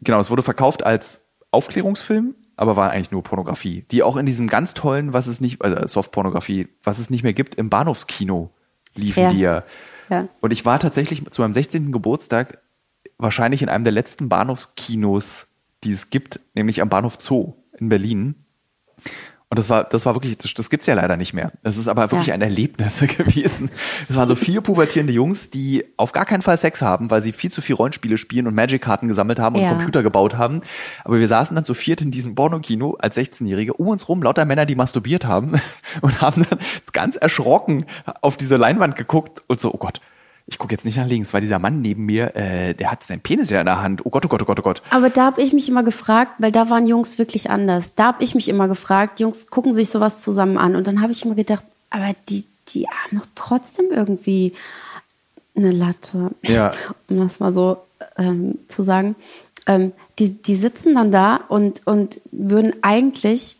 genau, 0.00 0.20
es 0.20 0.30
wurde 0.30 0.42
verkauft 0.42 0.84
als 0.84 1.24
Aufklärungsfilm, 1.50 2.34
aber 2.56 2.76
war 2.76 2.90
eigentlich 2.90 3.12
nur 3.12 3.22
Pornografie, 3.22 3.84
die 3.90 4.02
auch 4.02 4.16
in 4.16 4.26
diesem 4.26 4.48
ganz 4.48 4.74
tollen, 4.74 5.12
was 5.12 5.26
es 5.26 5.40
nicht, 5.40 5.62
also 5.62 5.86
Soft-Pornografie, 5.86 6.68
was 6.82 6.98
es 6.98 7.10
nicht 7.10 7.22
mehr 7.22 7.32
gibt, 7.32 7.54
im 7.54 7.70
Bahnhofskino 7.70 8.50
liefen 8.94 9.22
ja. 9.22 9.30
die 9.30 9.40
ja. 9.40 9.64
ja. 10.08 10.28
Und 10.40 10.52
ich 10.52 10.64
war 10.64 10.78
tatsächlich 10.78 11.28
zu 11.30 11.42
meinem 11.42 11.54
16. 11.54 11.92
Geburtstag 11.92 12.58
wahrscheinlich 13.18 13.62
in 13.62 13.68
einem 13.68 13.84
der 13.84 13.92
letzten 13.92 14.28
Bahnhofskinos, 14.28 15.46
die 15.84 15.92
es 15.92 16.10
gibt, 16.10 16.40
nämlich 16.54 16.82
am 16.82 16.88
Bahnhof 16.88 17.18
Zoo 17.20 17.54
in 17.78 17.88
Berlin. 17.88 18.34
Und 19.52 19.58
das 19.58 19.68
war, 19.68 19.84
das 19.84 20.06
war 20.06 20.14
wirklich, 20.14 20.38
das, 20.38 20.54
das 20.54 20.70
gibt's 20.70 20.86
ja 20.86 20.94
leider 20.94 21.18
nicht 21.18 21.34
mehr. 21.34 21.52
Das 21.62 21.76
ist 21.76 21.86
aber 21.86 22.10
wirklich 22.10 22.28
ja. 22.28 22.34
ein 22.34 22.40
Erlebnis 22.40 23.00
gewesen. 23.18 23.70
Es 24.08 24.16
waren 24.16 24.26
so 24.26 24.34
vier 24.34 24.62
pubertierende 24.62 25.12
Jungs, 25.12 25.50
die 25.50 25.84
auf 25.98 26.12
gar 26.12 26.24
keinen 26.24 26.40
Fall 26.40 26.56
Sex 26.56 26.80
haben, 26.80 27.10
weil 27.10 27.20
sie 27.20 27.32
viel 27.32 27.50
zu 27.50 27.60
viel 27.60 27.74
Rollenspiele 27.74 28.16
spielen 28.16 28.46
und 28.46 28.54
Magic-Karten 28.54 29.08
gesammelt 29.08 29.38
haben 29.38 29.56
und 29.56 29.60
ja. 29.60 29.68
Computer 29.68 30.02
gebaut 30.02 30.38
haben. 30.38 30.62
Aber 31.04 31.20
wir 31.20 31.28
saßen 31.28 31.54
dann 31.54 31.66
so 31.66 31.74
viert 31.74 32.00
in 32.00 32.10
diesem 32.10 32.34
Porno-Kino 32.34 32.96
als 32.98 33.14
16-Jährige, 33.18 33.74
um 33.74 33.88
uns 33.88 34.08
rum 34.08 34.22
lauter 34.22 34.46
Männer, 34.46 34.64
die 34.64 34.74
masturbiert 34.74 35.26
haben 35.26 35.60
und 36.00 36.22
haben 36.22 36.46
dann 36.48 36.58
ganz 36.94 37.16
erschrocken 37.16 37.84
auf 38.22 38.38
diese 38.38 38.56
Leinwand 38.56 38.96
geguckt 38.96 39.42
und 39.48 39.60
so, 39.60 39.74
oh 39.74 39.76
Gott, 39.76 40.00
ich 40.46 40.58
gucke 40.58 40.72
jetzt 40.72 40.84
nicht 40.84 40.96
nach 40.96 41.06
links, 41.06 41.32
weil 41.32 41.40
dieser 41.40 41.58
Mann 41.58 41.80
neben 41.80 42.04
mir, 42.04 42.34
äh, 42.34 42.74
der 42.74 42.90
hat 42.90 43.04
seinen 43.04 43.20
Penis 43.20 43.50
ja 43.50 43.60
in 43.60 43.66
der 43.66 43.80
Hand. 43.80 44.04
Oh 44.04 44.10
Gott, 44.10 44.24
oh 44.26 44.28
Gott, 44.28 44.42
oh 44.42 44.44
Gott, 44.44 44.58
oh 44.58 44.62
Gott. 44.62 44.82
Aber 44.90 45.08
da 45.08 45.26
habe 45.26 45.42
ich 45.42 45.52
mich 45.52 45.68
immer 45.68 45.82
gefragt, 45.82 46.32
weil 46.38 46.52
da 46.52 46.68
waren 46.68 46.86
Jungs 46.86 47.18
wirklich 47.18 47.50
anders. 47.50 47.94
Da 47.94 48.04
habe 48.04 48.24
ich 48.24 48.34
mich 48.34 48.48
immer 48.48 48.68
gefragt, 48.68 49.20
Jungs 49.20 49.48
gucken 49.48 49.74
sich 49.74 49.90
sowas 49.90 50.20
zusammen 50.22 50.58
an. 50.58 50.74
Und 50.76 50.86
dann 50.86 51.00
habe 51.00 51.12
ich 51.12 51.24
immer 51.24 51.34
gedacht, 51.34 51.64
aber 51.90 52.14
die, 52.28 52.44
die 52.68 52.86
haben 52.88 53.16
noch 53.16 53.26
trotzdem 53.34 53.86
irgendwie 53.92 54.52
eine 55.54 55.70
Latte. 55.70 56.30
Ja. 56.42 56.70
Um 57.08 57.18
das 57.18 57.40
mal 57.40 57.52
so 57.52 57.78
ähm, 58.16 58.58
zu 58.68 58.82
sagen. 58.82 59.14
Ähm, 59.66 59.92
die, 60.18 60.42
die 60.42 60.56
sitzen 60.56 60.94
dann 60.94 61.12
da 61.12 61.36
und, 61.36 61.86
und 61.86 62.20
würden 62.30 62.72
eigentlich 62.82 63.56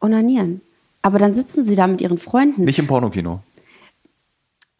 onanieren. 0.00 0.60
Aber 1.02 1.18
dann 1.18 1.34
sitzen 1.34 1.64
sie 1.64 1.76
da 1.76 1.86
mit 1.86 2.00
ihren 2.00 2.18
Freunden. 2.18 2.64
Nicht 2.64 2.78
im 2.78 2.86
Pornokino. 2.86 3.40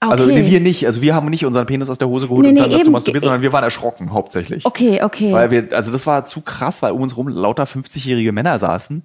Okay. 0.01 0.11
Also 0.11 0.27
nee, 0.27 0.45
wir 0.51 0.61
nicht. 0.61 0.87
Also 0.87 1.01
wir 1.01 1.15
haben 1.15 1.29
nicht 1.31 1.45
unseren 1.47 1.65
Penis 1.67 1.89
aus 1.89 1.97
der 1.99 2.09
Hose 2.09 2.29
geholt 2.29 2.43
Nee, 2.43 2.49
und 2.51 2.55
nee, 2.55 2.61
dann 2.61 2.71
dazu 2.71 2.83
eben. 2.83 2.93
masturbiert, 2.93 3.25
sondern 3.25 3.43
wir 3.43 3.53
waren 3.53 3.65
erschrocken 3.65 4.13
hauptsächlich. 4.13 4.67
Okay, 4.67 5.03
okay. 5.03 5.33
Weil 5.33 5.51
wir, 5.51 5.69
also 5.73 5.91
das 5.91 6.07
war 6.07 6.25
zu 6.27 6.43
krass, 6.43 6.83
weil 6.83 6.93
um 6.93 7.01
uns 7.01 7.17
rum 7.17 7.29
lauter 7.29 7.65
50-jährige 7.65 8.33
Männer 8.33 8.59
saßen, 8.59 9.05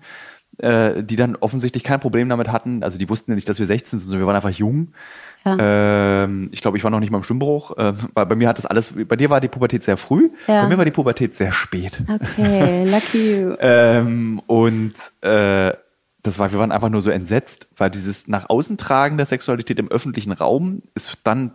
äh, 0.58 1.02
die 1.02 1.16
dann 1.16 1.38
offensichtlich 1.38 1.84
kein 1.86 2.02
Problem 2.02 2.28
damit 2.28 2.52
hatten. 2.52 2.84
Also 2.84 2.98
die 2.98 3.10
wussten 3.10 3.32
ja 3.32 3.36
nicht, 3.36 3.48
dass 3.48 3.58
wir 3.60 3.66
16 3.68 4.00
sind, 4.00 4.10
sondern 4.10 4.20
wir 4.20 4.28
waren 4.28 4.36
einfach 4.36 4.50
jung. 4.50 4.89
Ähm, 5.46 6.50
ich 6.52 6.62
glaube, 6.62 6.78
ich 6.78 6.84
war 6.84 6.92
noch 6.92 7.00
nicht 7.00 7.10
mal 7.12 7.18
im 7.18 7.24
Stimmbruch. 7.24 7.72
Ähm, 7.78 7.96
weil 8.14 8.26
bei 8.26 8.36
mir 8.36 8.48
hat 8.48 8.58
das 8.58 8.66
alles, 8.66 8.94
bei 9.08 9.16
dir 9.16 9.30
war 9.30 9.39
die 9.42 9.48
Pubertät 9.48 9.84
sehr 9.84 9.98
früh, 9.98 10.30
Ja. 10.48 10.64
bei 10.64 10.70
mir 10.70 10.78
war 10.78 10.86
die 10.86 10.92
Pubertät 10.92 11.36
sehr 11.36 11.52
spät. 11.52 12.02
okay, 12.08 12.86
lucky 12.86 13.42
you. 13.42 13.54
Ähm, 13.60 14.42
und 14.48 14.94
äh, 15.22 15.72
das 16.24 16.38
war, 16.39 16.51
wir 16.51 16.59
waren 16.59 16.72
einfach 16.72 16.89
nur 16.89 17.01
so 17.01 17.09
entsetzt, 17.09 17.67
weil 17.78 17.89
dieses 17.89 18.28
nach 18.28 18.49
außen 18.49 18.78
tragen 18.78 19.17
der 19.17 19.26
Sexualität 19.26 19.80
im 19.80 19.88
öffentlichen 19.89 20.32
Raum 20.32 20.82
ist 20.95 21.17
dann 21.24 21.51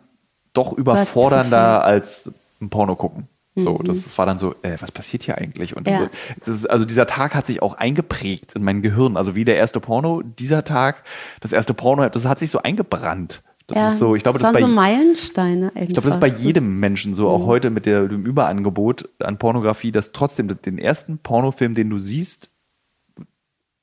doch 0.52 0.72
überfordernder 0.72 1.84
als 1.84 2.30
ein 2.60 2.70
Porno 2.70 2.96
gucken. 2.96 3.28
So, 3.58 3.78
das 3.78 4.18
war 4.18 4.26
dann 4.26 4.38
so, 4.38 4.54
äh, 4.60 4.76
was 4.80 4.92
passiert 4.92 5.22
hier 5.22 5.38
eigentlich? 5.38 5.74
Und 5.74 5.88
Ja. 5.88 6.10
das 6.40 6.48
ist, 6.56 6.66
also 6.70 6.84
dieser 6.84 7.06
Tag 7.06 7.34
hat 7.34 7.46
sich 7.46 7.62
auch 7.62 7.72
eingeprägt 7.74 8.54
in 8.54 8.62
mein 8.62 8.82
Gehirn. 8.82 9.16
Also 9.16 9.34
wie 9.34 9.46
der 9.46 9.56
erste 9.56 9.80
Porno, 9.80 10.20
dieser 10.22 10.62
Tag, 10.64 11.04
das 11.40 11.52
erste 11.52 11.72
Porno, 11.72 12.06
das 12.06 12.26
hat 12.26 12.38
sich 12.38 12.50
so 12.50 12.58
eingebrannt. 12.58 13.42
Das 13.66 13.76
ja, 13.78 13.88
ist 13.92 13.98
so, 13.98 14.14
ich 14.14 14.22
glaube, 14.22 14.38
das 14.38 14.46
das, 14.46 14.54
waren 14.54 14.62
bei 14.62 14.68
so 14.68 14.74
Meilensteine. 14.74 15.72
ich 15.74 15.88
glaube, 15.88 16.02
das 16.08 16.16
ist 16.16 16.20
bei 16.20 16.26
jedem 16.28 16.78
Menschen 16.80 17.14
so, 17.14 17.28
Mhm. 17.28 17.34
auch 17.34 17.46
heute 17.46 17.70
mit 17.70 17.86
der, 17.86 18.06
dem 18.08 18.26
Überangebot 18.26 19.08
an 19.20 19.38
Pornografie, 19.38 19.90
dass 19.90 20.12
trotzdem 20.12 20.48
den 20.60 20.76
ersten 20.78 21.16
Pornofilm, 21.18 21.74
den 21.74 21.88
du 21.88 21.98
siehst, 21.98 22.50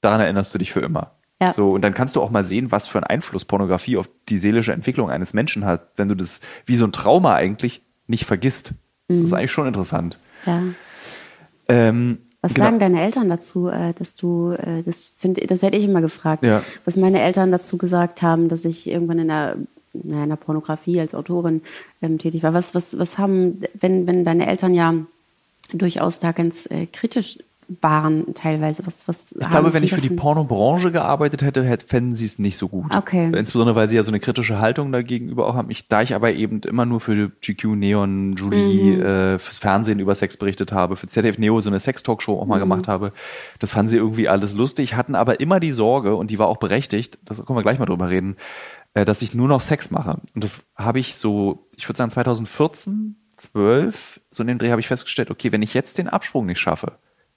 daran 0.04 0.22
erinnerst 0.22 0.54
du 0.54 0.58
dich 0.58 0.72
für 0.72 0.82
immer. 0.82 1.12
Ja. 1.42 1.52
So, 1.52 1.72
und 1.74 1.82
dann 1.82 1.94
kannst 1.94 2.16
du 2.16 2.22
auch 2.22 2.30
mal 2.30 2.44
sehen, 2.44 2.72
was 2.72 2.88
für 2.88 3.00
einen 3.00 3.06
Einfluss 3.06 3.44
Pornografie 3.46 3.98
auf 3.98 4.08
die 4.30 4.38
seelische 4.38 4.72
Entwicklung 4.72 5.10
eines 5.10 5.34
Menschen 5.34 5.66
hat, 5.66 5.88
wenn 5.98 6.08
du 6.08 6.16
das 6.16 6.40
wie 6.66 6.78
so 6.78 6.86
ein 6.86 6.92
Trauma 6.92 7.34
eigentlich 7.36 7.82
nicht 8.08 8.26
vergisst. 8.26 8.74
Das 9.08 9.18
Mhm. 9.20 9.26
ist 9.26 9.34
eigentlich 9.34 9.52
schon 9.52 9.68
interessant. 9.68 10.18
Ja. 10.46 10.62
Ähm, 11.68 12.20
Was 12.42 12.54
genau. 12.54 12.66
sagen 12.68 12.80
deine 12.80 13.02
Eltern 13.02 13.30
dazu, 13.30 13.68
äh, 13.70 13.94
dass 13.94 14.16
du, 14.16 14.52
äh, 14.52 14.84
das 14.84 15.14
find, 15.18 15.50
das 15.50 15.62
hätte 15.62 15.78
ich 15.78 15.84
immer 15.86 16.02
gefragt, 16.02 16.46
Ja. 16.46 16.62
was 16.86 16.98
meine 16.98 17.22
Eltern 17.22 17.52
dazu 17.52 17.78
gesagt 17.78 18.22
haben, 18.22 18.48
dass 18.50 18.66
ich 18.66 18.90
irgendwann 18.90 19.20
in 19.20 19.28
der, 19.30 19.56
in 19.94 20.30
der 20.30 20.36
Pornografie 20.36 21.00
als 21.00 21.14
Autorin 21.16 21.62
ähm, 22.02 22.18
tätig 22.18 22.44
war. 22.44 22.54
Was, 22.54 22.74
was, 22.76 22.98
was 22.98 23.18
haben, 23.18 23.60
wenn, 23.74 24.08
wenn 24.08 24.24
deine 24.26 24.48
Eltern 24.48 24.74
ja 24.74 24.94
durchaus 25.72 26.20
da 26.20 26.32
ganz 26.34 26.66
äh, 26.70 26.86
kritisch 26.88 27.40
waren 27.82 28.34
teilweise, 28.34 28.86
was, 28.86 29.08
was 29.08 29.32
Ich 29.34 29.50
glaube, 29.50 29.74
wenn 29.74 29.84
ich 29.84 29.94
für 29.94 30.02
die 30.02 30.10
Pornobranche 30.10 30.92
gearbeitet 30.92 31.42
hätte, 31.42 31.64
hätte 31.64 31.86
fänden 31.88 32.16
sie 32.16 32.26
es 32.26 32.40
nicht 32.40 32.58
so 32.58 32.68
gut. 32.70 32.96
Okay. 32.96 33.32
Insbesondere, 33.36 33.76
weil 33.76 33.88
sie 33.90 33.96
ja 33.96 34.04
so 34.04 34.12
eine 34.12 34.20
kritische 34.20 34.60
Haltung 34.60 34.92
dagegenüber 34.92 35.48
auch 35.48 35.56
haben. 35.56 35.70
Ich, 35.70 35.88
da 35.88 36.02
ich 36.02 36.14
aber 36.16 36.34
eben 36.34 36.60
immer 36.62 36.86
nur 36.86 37.00
für 37.00 37.30
GQ, 37.42 37.76
Neon, 37.76 38.36
Julie, 38.36 38.98
Mhm. 38.98 39.02
äh, 39.02 39.40
fürs 39.40 39.58
Fernsehen 39.60 40.00
über 40.00 40.16
Sex 40.16 40.38
berichtet 40.38 40.72
habe, 40.72 40.96
für 40.96 41.08
ZDF 41.08 41.38
Neo 41.38 41.60
so 41.62 41.70
eine 41.70 41.80
Sex-Talkshow 41.80 42.40
auch 42.40 42.46
mal 42.46 42.58
Mhm. 42.58 42.62
gemacht 42.62 42.88
habe, 42.88 43.14
das 43.60 43.72
fanden 43.72 43.90
sie 43.90 43.98
irgendwie 43.98 44.28
alles 44.30 44.54
lustig, 44.54 44.96
hatten 44.96 45.16
aber 45.16 45.40
immer 45.40 45.60
die 45.60 45.72
Sorge, 45.74 46.16
und 46.16 46.32
die 46.32 46.40
war 46.40 46.48
auch 46.48 46.58
berechtigt, 46.58 47.20
das 47.26 47.44
können 47.46 47.58
wir 47.58 47.64
gleich 47.64 47.80
mal 47.80 47.86
drüber 47.86 48.10
reden, 48.10 48.38
äh, 48.94 49.06
dass 49.06 49.22
ich 49.22 49.34
nur 49.34 49.48
noch 49.48 49.62
Sex 49.62 49.92
mache. 49.92 50.20
Und 50.36 50.44
das 50.44 50.60
habe 50.76 51.00
ich 51.00 51.16
so, 51.16 51.68
ich 51.76 51.88
würde 51.90 51.98
sagen 51.98 52.12
2014, 52.12 53.16
12, 53.38 54.22
so 54.30 54.44
in 54.44 54.48
dem 54.48 54.58
Dreh 54.60 54.70
habe 54.72 54.80
ich 54.80 54.88
festgestellt, 54.88 55.32
okay, 55.32 55.52
wenn 55.52 55.62
ich 55.62 55.74
jetzt 55.74 55.98
den 55.98 56.08
Absprung 56.08 56.46
nicht 56.46 56.60
schaffe, 56.60 56.94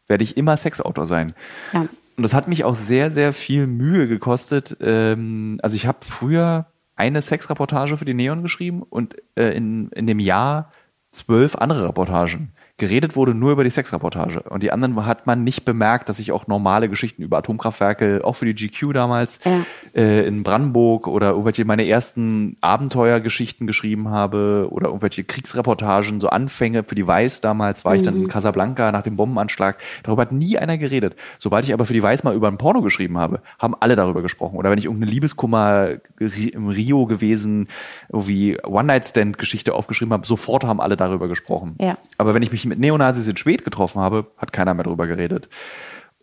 werde 0.08 0.24
ich 0.24 0.36
immer 0.36 0.56
Sexautor 0.56 1.06
sein. 1.06 1.32
Ja. 1.72 1.88
Und 2.16 2.22
das 2.22 2.32
hat 2.32 2.48
mich 2.48 2.64
auch 2.64 2.74
sehr, 2.74 3.10
sehr 3.10 3.32
viel 3.32 3.66
Mühe 3.66 4.08
gekostet. 4.08 4.76
Ähm, 4.80 5.58
also 5.62 5.76
ich 5.76 5.86
habe 5.86 5.98
früher 6.00 6.66
eine 6.96 7.20
Sexreportage 7.20 7.98
für 7.98 8.06
die 8.06 8.14
Neon 8.14 8.42
geschrieben 8.42 8.82
und 8.82 9.16
äh, 9.36 9.54
in, 9.54 9.90
in 9.90 10.06
dem 10.06 10.18
Jahr 10.18 10.72
zwölf 11.12 11.56
andere 11.56 11.88
Reportagen. 11.88 12.52
Geredet 12.78 13.16
wurde 13.16 13.32
nur 13.34 13.52
über 13.52 13.64
die 13.64 13.70
Sexreportage. 13.70 14.40
Und 14.50 14.62
die 14.62 14.70
anderen 14.70 15.06
hat 15.06 15.26
man 15.26 15.44
nicht 15.44 15.64
bemerkt, 15.64 16.10
dass 16.10 16.18
ich 16.18 16.30
auch 16.30 16.46
normale 16.46 16.90
Geschichten 16.90 17.22
über 17.22 17.38
Atomkraftwerke, 17.38 18.20
auch 18.22 18.34
für 18.36 18.44
die 18.44 18.54
GQ 18.54 18.92
damals, 18.92 19.40
Ja. 19.46 19.64
äh, 19.94 20.26
in 20.26 20.42
Brandenburg 20.42 21.06
oder 21.06 21.30
irgendwelche 21.30 21.64
meine 21.64 21.88
ersten 21.88 22.58
Abenteuergeschichten 22.60 23.66
geschrieben 23.66 24.10
habe 24.10 24.68
oder 24.70 24.88
irgendwelche 24.88 25.24
Kriegsreportagen, 25.24 26.20
so 26.20 26.28
Anfänge 26.28 26.84
für 26.84 26.94
die 26.94 27.06
Weiß 27.06 27.40
damals, 27.40 27.86
war 27.86 27.94
ich 27.94 28.02
dann 28.02 28.14
in 28.16 28.28
Casablanca 28.28 28.92
nach 28.92 29.02
dem 29.02 29.16
Bombenanschlag. 29.16 29.78
Darüber 30.02 30.20
hat 30.22 30.32
nie 30.32 30.58
einer 30.58 30.76
geredet. 30.76 31.16
Sobald 31.38 31.64
ich 31.64 31.72
aber 31.72 31.86
für 31.86 31.94
die 31.94 32.02
Weiß 32.02 32.24
mal 32.24 32.34
über 32.34 32.48
ein 32.48 32.58
Porno 32.58 32.82
geschrieben 32.82 33.16
habe, 33.16 33.40
haben 33.58 33.74
alle 33.80 33.96
darüber 33.96 34.20
gesprochen. 34.20 34.56
Oder 34.56 34.70
wenn 34.70 34.78
ich 34.78 34.84
irgendeine 34.84 35.10
Liebeskummer 35.12 35.92
im 36.18 36.68
Rio 36.68 37.06
gewesen, 37.06 37.68
irgendwie 38.10 38.58
One-Night-Stand-Geschichte 38.62 39.72
aufgeschrieben 39.72 40.12
habe, 40.12 40.26
sofort 40.26 40.64
haben 40.64 40.82
alle 40.82 40.98
darüber 40.98 41.26
gesprochen. 41.26 41.76
Ja. 41.80 41.96
Aber 42.18 42.34
wenn 42.34 42.42
ich 42.42 42.52
mich 42.52 42.65
mit 42.66 42.78
Neonazis 42.78 43.28
in 43.28 43.36
Schwed 43.36 43.64
getroffen 43.64 44.00
habe, 44.00 44.26
hat 44.36 44.52
keiner 44.52 44.74
mehr 44.74 44.84
darüber 44.84 45.06
geredet. 45.06 45.48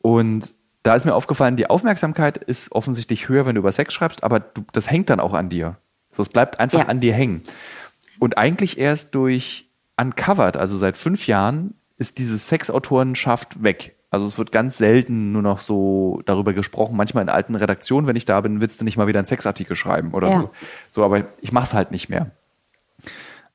Und 0.01 0.53
da 0.83 0.95
ist 0.95 1.05
mir 1.05 1.15
aufgefallen, 1.15 1.55
die 1.55 1.69
Aufmerksamkeit 1.69 2.37
ist 2.37 2.71
offensichtlich 2.73 3.29
höher, 3.29 3.45
wenn 3.45 3.55
du 3.55 3.59
über 3.59 3.71
Sex 3.71 3.93
schreibst, 3.93 4.23
aber 4.23 4.39
du, 4.41 4.63
das 4.73 4.89
hängt 4.91 5.09
dann 5.09 5.19
auch 5.21 5.33
an 5.33 5.49
dir. 5.49 5.77
So, 6.11 6.21
es 6.21 6.29
bleibt 6.29 6.59
einfach 6.59 6.79
Ja. 6.81 6.85
an 6.87 6.99
dir 6.99 7.13
hängen. 7.13 7.41
Und 8.19 8.37
eigentlich 8.37 8.77
erst 8.77 9.15
durch 9.15 9.69
Uncovered, 9.97 10.57
also 10.57 10.77
seit 10.77 10.97
fünf 10.97 11.27
Jahren, 11.27 11.75
ist 11.97 12.17
diese 12.17 12.37
Sexautorenschaft 12.37 13.63
weg. 13.63 13.95
Also 14.09 14.27
es 14.27 14.37
wird 14.37 14.51
ganz 14.51 14.77
selten 14.77 15.31
nur 15.31 15.41
noch 15.41 15.59
so 15.61 16.21
darüber 16.25 16.53
gesprochen. 16.53 16.95
Manchmal 16.97 17.23
in 17.23 17.29
alten 17.29 17.55
Redaktionen, 17.55 18.05
wenn 18.07 18.15
ich 18.15 18.25
da 18.25 18.41
bin, 18.41 18.61
willst 18.61 18.79
du 18.79 18.85
nicht 18.85 18.97
mal 18.97 19.07
wieder 19.07 19.19
einen 19.19 19.25
Sexartikel 19.25 19.75
schreiben 19.75 20.11
oder 20.13 20.27
Ja. 20.29 20.33
so. 20.41 20.49
So, 20.91 21.03
aber 21.03 21.23
ich 21.41 21.51
mache 21.51 21.65
es 21.65 21.73
halt 21.73 21.91
nicht 21.91 22.09
mehr. 22.09 22.31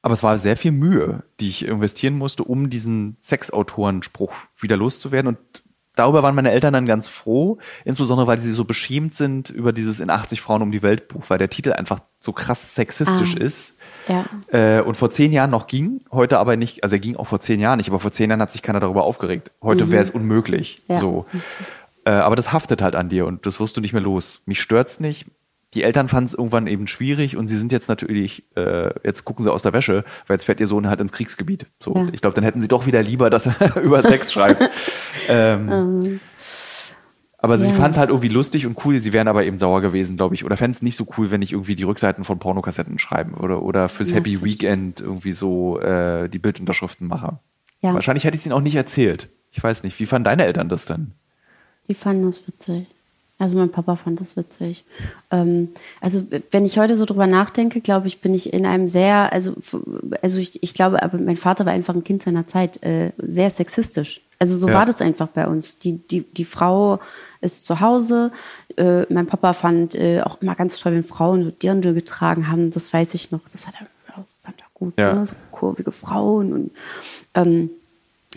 Aber 0.03 0.14
es 0.14 0.22
war 0.22 0.38
sehr 0.38 0.57
viel 0.57 0.72
Mühe, 0.72 1.24
die 1.40 1.49
ich 1.49 1.64
investieren 1.66 2.16
musste, 2.16 2.44
um 2.44 2.70
diesen 2.70 3.16
Sexautorenspruch 3.20 4.32
wieder 4.61 4.76
loszuwerden. 4.76 5.28
Und 5.28 5.38
darüber 5.96 6.22
waren 6.22 6.36
meine 6.36 6.53
Eltern 6.53 6.72
dann 6.72 6.86
ganz 6.86 7.09
froh, 7.09 7.59
insbesondere 7.84 8.28
weil 8.28 8.38
sie 8.38 8.53
so 8.53 8.64
beschämt 8.64 9.14
sind 9.14 9.51
über 9.51 9.72
dieses 9.72 9.99
in 9.99 10.11
80 10.11 10.40
Frauen 10.40 10.62
um 10.62 10.70
die 10.70 10.82
Welt 10.82 11.09
Buch, 11.09 11.24
weil 11.28 11.38
der 11.38 11.51
Titel 11.51 11.72
einfach 11.72 11.99
so 12.20 12.32
krass 12.32 12.76
sexistisch 12.76 13.34
Ah. 13.36 13.40
ist. 13.42 13.76
Ja. 14.07 14.24
Äh, 14.78 14.82
und 14.82 14.96
vor 14.96 15.11
zehn 15.11 15.32
Jahren 15.32 15.51
noch 15.51 15.66
ging, 15.66 16.03
heute 16.12 16.38
aber 16.38 16.57
nicht, 16.57 16.84
also 16.84 16.94
er 16.96 17.01
ging 17.01 17.16
auch 17.16 17.26
vor 17.26 17.40
zehn 17.40 17.59
Jahren 17.59 17.78
nicht, 17.78 17.88
aber 17.88 17.99
vor 17.99 18.12
zehn 18.12 18.30
Jahren 18.30 18.40
hat 18.40 18.53
sich 18.53 18.62
keiner 18.62 18.80
darüber 18.80 19.03
aufgeregt. 19.05 19.51
Heute 19.62 19.90
wäre 19.90 20.03
es 20.03 20.11
unmöglich. 20.11 20.76
Mhm. 20.86 20.94
Ja, 20.94 21.01
so. 21.01 21.26
Äh, 22.05 22.11
aber 22.11 22.36
das 22.36 22.53
haftet 22.53 22.80
halt 22.82 22.94
an 22.94 23.09
dir 23.09 23.26
und 23.26 23.44
das 23.46 23.59
wirst 23.61 23.76
du 23.76 23.80
nicht 23.80 23.92
mehr 23.92 24.03
los. 24.03 24.42
Mich 24.46 24.61
stört's 24.61 25.01
nicht. 25.01 25.26
Die 25.74 25.82
Eltern 25.82 26.08
fanden 26.08 26.28
es 26.28 26.34
irgendwann 26.34 26.66
eben 26.66 26.86
schwierig 26.86 27.36
und 27.36 27.48
sie 27.48 27.58
sind 27.58 27.72
jetzt 27.72 27.88
natürlich, 27.88 28.44
äh, 28.56 28.88
jetzt 29.04 29.24
gucken 29.26 29.44
sie 29.44 29.52
aus 29.52 29.62
der 29.62 29.74
Wäsche, 29.74 30.04
weil 30.26 30.36
jetzt 30.36 30.44
fährt 30.44 30.60
ihr 30.60 30.66
Sohn 30.66 30.88
halt 30.88 30.98
ins 31.00 31.12
Kriegsgebiet. 31.12 31.66
So, 31.78 31.94
Ja. 31.94 32.08
ich 32.12 32.22
glaube, 32.22 32.34
dann 32.34 32.44
hätten 32.44 32.60
sie 32.62 32.68
doch 32.68 32.86
wieder 32.86 33.02
lieber, 33.02 33.28
dass 33.28 33.46
er 33.46 33.76
über 33.82 34.02
Sex 34.02 34.32
schreibt. 34.32 34.68
ähm, 35.28 36.20
aber 37.40 37.58
sie 37.58 37.68
Ja. 37.68 37.74
fand 37.74 37.92
es 37.92 37.98
halt 37.98 38.08
irgendwie 38.08 38.28
lustig 38.30 38.66
und 38.66 38.82
cool. 38.84 38.98
Sie 38.98 39.12
wären 39.12 39.28
aber 39.28 39.44
eben 39.44 39.58
sauer 39.58 39.80
gewesen, 39.82 40.16
glaube 40.16 40.34
ich. 40.34 40.44
Oder 40.44 40.56
fänden 40.56 40.74
es 40.74 40.82
nicht 40.82 40.96
so 40.96 41.06
cool, 41.18 41.30
wenn 41.30 41.42
ich 41.42 41.52
irgendwie 41.52 41.76
die 41.76 41.84
Rückseiten 41.84 42.24
von 42.24 42.38
Pornokassetten 42.38 42.98
schreiben 42.98 43.34
oder, 43.34 43.62
oder 43.62 43.88
fürs 43.88 44.08
Ja, 44.10 44.16
Happy 44.16 44.42
Weekend 44.42 45.00
irgendwie 45.00 45.32
so 45.32 45.78
äh, 45.80 46.28
die 46.28 46.38
Bildunterschriften 46.38 47.06
mache. 47.06 47.38
Wahrscheinlich 47.82 48.24
hätte 48.24 48.34
ich 48.36 48.40
es 48.42 48.46
ihnen 48.46 48.54
auch 48.54 48.60
nicht 48.60 48.74
erzählt. 48.74 49.28
Ich 49.52 49.62
weiß 49.62 49.82
nicht. 49.84 49.98
Wie 50.00 50.06
fanden 50.06 50.24
deine 50.24 50.44
Eltern 50.46 50.68
das 50.68 50.86
denn? 50.86 51.12
Die 51.88 51.94
fanden 51.94 52.24
das 52.26 52.46
witzig. 52.48 52.86
Also 53.41 53.57
mein 53.57 53.70
Papa 53.70 53.95
fand 53.95 54.20
das 54.20 54.36
witzig. 54.36 54.84
Ähm, 55.30 55.68
also 56.01 56.26
wenn 56.51 56.64
ich 56.64 56.78
heute 56.78 56.97
so 56.97 57.05
drüber 57.05 57.28
nachdenke, 57.28 57.80
glaube 57.80 58.09
ich, 58.09 58.20
bin 58.20 58.34
ich 58.34 58.53
in 58.53 58.66
einem 58.66 58.89
sehr, 58.89 59.32
also, 59.32 59.55
also 60.22 60.41
ich, 60.41 60.61
ich 60.62 60.74
glaube, 60.74 61.03
aber 61.03 61.18
mein 61.18 61.36
Vater 61.36 61.64
war 61.64 61.72
einfach 61.72 61.95
ein 61.95 62.03
Kind 62.03 62.22
seiner 62.24 62.49
Zeit, 62.49 62.82
äh, 62.82 63.12
sehr 63.18 63.51
sexistisch. 63.51 64.22
Also 64.41 64.59
so 64.59 64.68
Ja. 64.68 64.74
war 64.74 64.86
das 64.86 65.01
einfach 65.01 65.28
bei 65.28 65.47
uns. 65.47 65.78
Die, 65.78 65.99
die, 65.99 66.22
die 66.22 66.45
Frau 66.45 66.99
ist 67.41 67.64
zu 67.64 67.80
Hause. 67.80 68.32
Äh, 68.76 69.03
mein 69.12 69.26
Papa 69.26 69.53
fand 69.53 69.95
äh, 69.95 70.20
auch 70.22 70.41
immer 70.43 70.57
ganz 70.57 70.78
toll, 70.80 70.93
wenn 70.95 71.05
Frauen 71.05 71.45
so 71.45 71.51
Dirndl 71.53 71.95
getragen 71.95 72.49
haben. 72.49 72.70
Das 72.72 72.93
weiß 72.93 73.14
ich 73.14 73.30
noch. 73.30 73.49
Das 73.53 73.66
hat 73.68 73.74
er, 73.80 73.86
das 74.16 74.36
fand 74.41 74.59
er 74.61 74.66
gut. 74.74 74.95
Ja. 74.99 75.14
Ne? 75.14 75.26
So 75.26 75.36
kurvige 75.53 75.93
Frauen 75.93 76.53
und 76.53 76.70
ähm, 77.34 77.70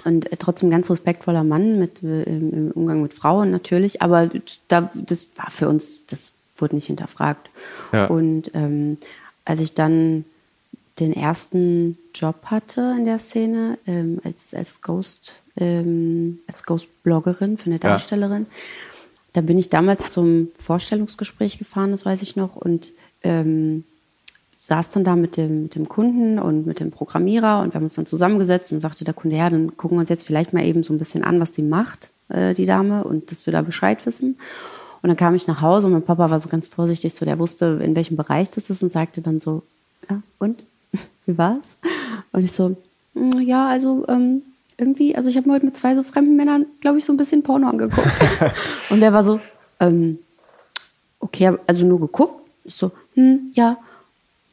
und 0.06 0.32
äh, 0.32 0.38
trotzdem 0.38 0.70
ganz 0.70 0.89
respektvoller 0.89 1.44
Mann 1.44 1.80
mit, 1.80 2.04
äh, 2.04 2.24
im, 2.24 2.72
Umgang 2.72 3.02
mit 3.02 3.14
Frauen 3.14 3.52
natürlich, 3.52 4.02
aber 4.02 4.30
da, 4.68 4.92
das 4.96 5.30
war 5.36 5.52
für 5.52 5.70
uns, 5.70 6.06
das 6.08 6.34
wurde 6.58 6.76
nicht 6.76 6.88
hinterfragt. 6.88 7.50
Ja. 7.92 8.06
Und 8.08 8.52
ähm, 8.54 8.98
als 9.46 9.60
ich 9.60 9.74
dann 9.74 10.26
den 11.00 11.14
ersten 11.14 11.98
Job 12.14 12.46
hatte 12.46 12.96
in 12.98 13.06
der 13.06 13.20
Szene, 13.20 13.78
ähm, 13.88 14.22
als, 14.24 14.54
als 14.54 14.82
Ghost, 14.82 15.42
ähm, 15.58 16.39
als 16.48 16.64
Ghost-Bloggerin 16.64 17.58
für 17.58 17.68
eine 17.68 17.76
Ja. 17.76 17.80
Darstellerin, 17.80 18.46
da 19.34 19.42
bin 19.42 19.58
ich 19.58 19.70
damals 19.70 20.12
zum 20.12 20.50
Vorstellungsgespräch 20.60 21.58
gefahren, 21.58 21.92
das 21.92 22.06
weiß 22.06 22.22
ich 22.22 22.36
noch, 22.36 22.56
und 22.56 22.92
ähm, 23.24 23.86
saß 24.62 24.91
dann 24.91 25.03
da 25.03 25.16
mit 25.16 25.38
dem, 25.38 25.64
mit 25.64 25.76
dem 25.76 25.89
Kunden 25.89 26.38
und 26.38 26.68
mit 26.68 26.80
dem 26.80 26.91
Programmierer 26.91 27.62
und 27.62 27.74
wir 27.74 27.76
haben 27.76 27.86
uns 27.86 27.95
dann 27.95 28.05
zusammengesetzt 28.05 28.72
und 28.72 28.80
sagte 28.80 29.03
der 29.03 29.16
Kunde, 29.16 29.36
ja, 29.36 29.49
dann 29.49 29.76
gucken 29.76 29.97
wir 29.97 30.01
uns 30.01 30.09
jetzt 30.09 30.26
vielleicht 30.26 30.53
mal 30.53 30.64
eben 30.64 30.84
so 30.84 30.93
ein 30.93 30.99
bisschen 30.99 31.24
an, 31.24 31.39
was 31.39 31.55
sie 31.55 31.64
macht, 31.64 32.09
äh, 32.30 32.53
die 32.53 32.68
Dame, 32.68 33.03
und 33.03 33.32
dass 33.32 33.45
wir 33.47 33.53
da 33.53 33.64
Bescheid 33.64 34.05
wissen. 34.05 34.38
Und 35.01 35.07
dann 35.07 35.18
kam 35.18 35.34
ich 35.34 35.47
nach 35.47 35.62
Hause 35.62 35.88
und 35.88 35.93
mein 35.93 36.03
Papa 36.03 36.30
war 36.30 36.39
so 36.39 36.47
ganz 36.47 36.68
vorsichtig, 36.68 37.16
so 37.16 37.26
der 37.26 37.39
wusste, 37.39 37.80
in 37.84 37.95
welchem 37.95 38.16
Bereich 38.18 38.51
das 38.51 38.70
ist 38.70 38.84
und 38.84 38.91
sagte 38.91 39.22
dann 39.22 39.39
so, 39.39 39.64
ja, 40.07 40.22
und? 40.38 40.64
Wie 41.26 41.38
war's? 41.39 41.76
Und 42.32 42.43
ich 42.43 42.51
so, 42.51 42.76
"Mm, 43.16 43.39
ja, 43.41 43.68
also 43.68 44.05
ähm, 44.07 44.43
irgendwie, 44.78 45.16
also 45.16 45.28
ich 45.28 45.38
habe 45.38 45.47
mir 45.47 45.55
heute 45.55 45.66
mit 45.66 45.76
zwei 45.76 45.95
so 45.95 46.03
fremden 46.03 46.36
Männern, 46.36 46.68
glaube 46.82 46.99
ich, 46.99 47.05
so 47.05 47.14
ein 47.14 47.18
bisschen 47.18 47.41
Porno 47.41 47.68
angeguckt. 47.68 48.07
und 48.91 48.99
der 48.99 49.12
war 49.12 49.24
so, 49.24 49.39
ähm, 49.80 50.20
okay, 51.20 51.57
also 51.66 51.84
nur 51.84 51.99
geguckt. 51.99 52.36
Ich 52.64 52.76
so, 52.76 52.91
hm, 53.16 53.51
ja. 53.55 53.78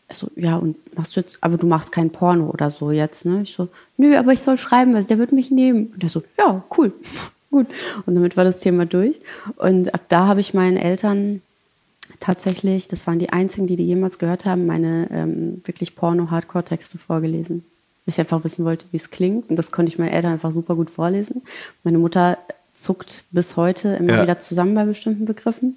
Also, 0.09 0.28
ja, 0.36 0.56
und 0.56 0.76
machst 0.96 1.14
du 1.16 1.20
jetzt, 1.20 1.38
aber 1.42 1.59
du 1.59 1.66
machst 1.66 1.92
kein 1.92 2.09
Porno 2.11 2.48
oder 2.48 2.70
so 2.70 2.90
jetzt, 2.90 3.26
ne? 3.26 3.42
Ich 3.42 3.52
so, 3.52 3.68
nö, 3.98 4.16
aber 4.16 4.32
ich 4.32 4.40
soll 4.40 4.56
schreiben, 4.56 4.96
also 4.96 5.06
der 5.06 5.18
wird 5.18 5.32
mich 5.32 5.50
nehmen. 5.50 5.88
Und 5.92 6.02
der 6.02 6.09
so, 6.09 6.22
ja, 6.38 6.64
cool, 6.78 6.92
gut. 7.50 7.66
Und 8.06 8.14
damit 8.14 8.36
war 8.36 8.44
das 8.44 8.61
Thema 8.61 8.86
durch. 8.86 9.20
Und 9.56 9.92
ab 9.92 10.02
da 10.09 10.26
habe 10.26 10.40
ich 10.40 10.54
meinen 10.54 10.78
Eltern 10.78 11.42
tatsächlich, 12.20 12.88
das 12.88 13.06
waren 13.06 13.18
die 13.18 13.30
einzigen, 13.30 13.66
die 13.66 13.76
die 13.76 13.86
jemals 13.86 14.18
gehört 14.18 14.44
haben, 14.46 14.66
meine 14.66 15.09
ähm, 15.11 15.61
wirklich 15.64 15.94
Porno-Hardcore-Texte 15.94 16.96
vorgelesen. 16.98 17.64
Weil 18.06 18.12
Ich 18.14 18.18
einfach 18.20 18.42
wissen 18.44 18.64
wollte, 18.64 18.86
wie 18.92 18.96
es 18.96 19.11
klingt. 19.11 19.50
Und 19.50 19.56
das 19.56 19.70
konnte 19.72 19.92
ich 19.92 19.98
meinen 19.98 20.09
Eltern 20.09 20.32
einfach 20.32 20.52
super 20.52 20.74
gut 20.74 20.88
vorlesen. 20.88 21.42
Meine 21.84 21.98
Mutter 21.98 22.38
zuckt 22.72 23.24
bis 23.30 23.56
heute 23.56 23.90
immer 23.96 24.14
Ja. 24.14 24.22
wieder 24.22 24.38
zusammen 24.40 24.74
bei 24.74 24.84
bestimmten 24.84 25.26
Begriffen. 25.26 25.76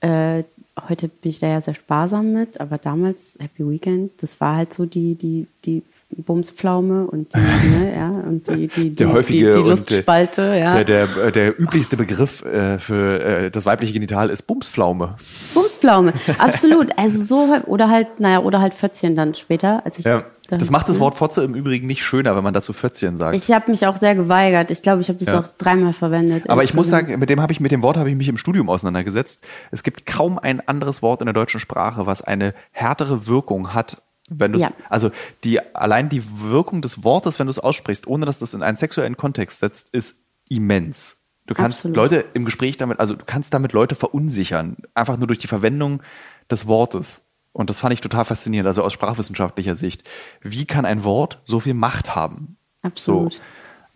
Äh, 0.00 0.42
heute 0.88 1.08
bin 1.08 1.30
ich 1.30 1.40
da 1.40 1.48
ja 1.48 1.60
sehr 1.60 1.74
sparsam 1.74 2.32
mit, 2.32 2.60
aber 2.60 2.78
damals 2.78 3.36
Happy 3.40 3.68
Weekend, 3.68 4.10
das 4.22 4.40
war 4.40 4.56
halt 4.56 4.74
so 4.74 4.86
die, 4.86 5.14
die, 5.14 5.46
die 5.64 5.82
Bumspflaume 6.10 7.06
und 7.06 7.34
die, 7.34 7.38
ne, 7.78 7.94
ja, 7.96 8.08
und 8.08 8.46
die, 8.48 8.68
die, 8.68 8.90
die, 8.90 8.96
Der 8.96 9.12
häufige 9.12 9.46
die, 9.46 9.52
die 9.52 9.58
und 9.58 9.68
Lustspalte, 9.68 10.42
ja. 10.58 10.82
Der, 10.82 10.84
der, 10.84 11.26
äh, 11.26 11.32
der 11.32 11.60
üblichste 11.60 11.96
Begriff 11.96 12.44
äh, 12.44 12.78
für 12.78 13.20
äh, 13.20 13.50
das 13.50 13.66
weibliche 13.66 13.92
Genital 13.92 14.30
ist 14.30 14.42
Bumspflaume. 14.42 15.16
Bumspflaume, 15.54 16.12
absolut. 16.38 16.96
Also 16.96 17.24
so 17.24 17.56
oder 17.66 17.90
halt, 17.90 18.20
naja, 18.20 18.40
oder 18.40 18.60
halt 18.60 18.74
Fötzchen 18.74 19.16
dann 19.16 19.34
später, 19.34 19.84
als 19.84 19.98
ich 19.98 20.04
Ja. 20.04 20.24
Dann- 20.46 20.58
Das 20.58 20.70
macht 20.70 20.88
das 20.88 20.96
ne? 20.96 21.00
Wort 21.00 21.14
Fotze 21.14 21.42
im 21.44 21.54
Übrigen 21.54 21.86
nicht 21.86 22.04
schöner, 22.04 22.36
wenn 22.36 22.44
man 22.44 22.54
dazu 22.54 22.72
Fötzchen 22.72 23.16
sagt. 23.16 23.36
Ich 23.36 23.50
habe 23.50 23.70
mich 23.70 23.86
auch 23.86 23.96
sehr 23.96 24.14
geweigert. 24.14 24.70
Ich 24.70 24.82
glaube, 24.82 25.00
ich 25.00 25.08
habe 25.08 25.18
das 25.18 25.28
Ja. 25.28 25.40
auch 25.40 25.48
dreimal 25.58 25.92
verwendet. 25.92 26.48
Aber 26.48 26.62
ich 26.64 26.74
muss 26.74 26.88
sagen, 26.88 27.18
mit 27.18 27.30
dem 27.30 27.40
habe 27.40 27.52
ich 27.52 27.60
mit 27.60 27.72
dem 27.72 27.82
Wort 27.82 27.96
habe 27.96 28.10
ich 28.10 28.16
mich 28.16 28.28
im 28.28 28.36
Studium 28.36 28.68
auseinandergesetzt. 28.70 29.46
Es 29.70 29.82
gibt 29.82 30.06
kaum 30.06 30.38
ein 30.38 30.66
anderes 30.66 31.02
Wort 31.02 31.20
in 31.20 31.26
der 31.26 31.34
deutschen 31.34 31.60
Sprache, 31.60 32.06
was 32.06 32.22
eine 32.22 32.54
härtere 32.72 33.26
Wirkung 33.26 33.74
hat, 33.74 34.02
wenn 34.28 34.52
du 34.52 34.58
Ja. 34.58 34.70
also 34.88 35.10
die 35.44 35.60
allein 35.74 36.08
die 36.08 36.22
Wirkung 36.40 36.82
des 36.82 37.04
Wortes, 37.04 37.38
wenn 37.38 37.46
du 37.46 37.50
es 37.50 37.58
aussprichst, 37.58 38.06
ohne 38.06 38.26
dass 38.26 38.38
du 38.38 38.44
es 38.44 38.54
in 38.54 38.62
einen 38.62 38.76
sexuellen 38.76 39.16
Kontext 39.16 39.60
setzt, 39.60 39.88
ist 39.92 40.16
immens. 40.48 41.18
Du 41.46 41.54
kannst 41.54 41.80
Absolut. 41.80 41.96
Leute 41.96 42.24
im 42.34 42.44
Gespräch 42.44 42.76
damit, 42.76 42.98
also 42.98 43.14
du 43.14 43.24
kannst 43.24 43.54
damit 43.54 43.72
Leute 43.72 43.94
verunsichern, 43.94 44.78
einfach 44.94 45.16
nur 45.16 45.28
durch 45.28 45.38
die 45.38 45.46
Verwendung 45.46 46.02
des 46.50 46.66
Wortes. 46.66 47.22
Und 47.56 47.70
das 47.70 47.78
fand 47.78 47.94
ich 47.94 48.02
total 48.02 48.26
faszinierend, 48.26 48.66
also 48.66 48.82
aus 48.82 48.92
sprachwissenschaftlicher 48.92 49.76
Sicht. 49.76 50.06
Wie 50.42 50.66
kann 50.66 50.84
ein 50.84 51.04
Wort 51.04 51.40
so 51.46 51.58
viel 51.58 51.72
Macht 51.72 52.14
haben? 52.14 52.58
Absolut. 52.82 53.32
So. 53.32 53.40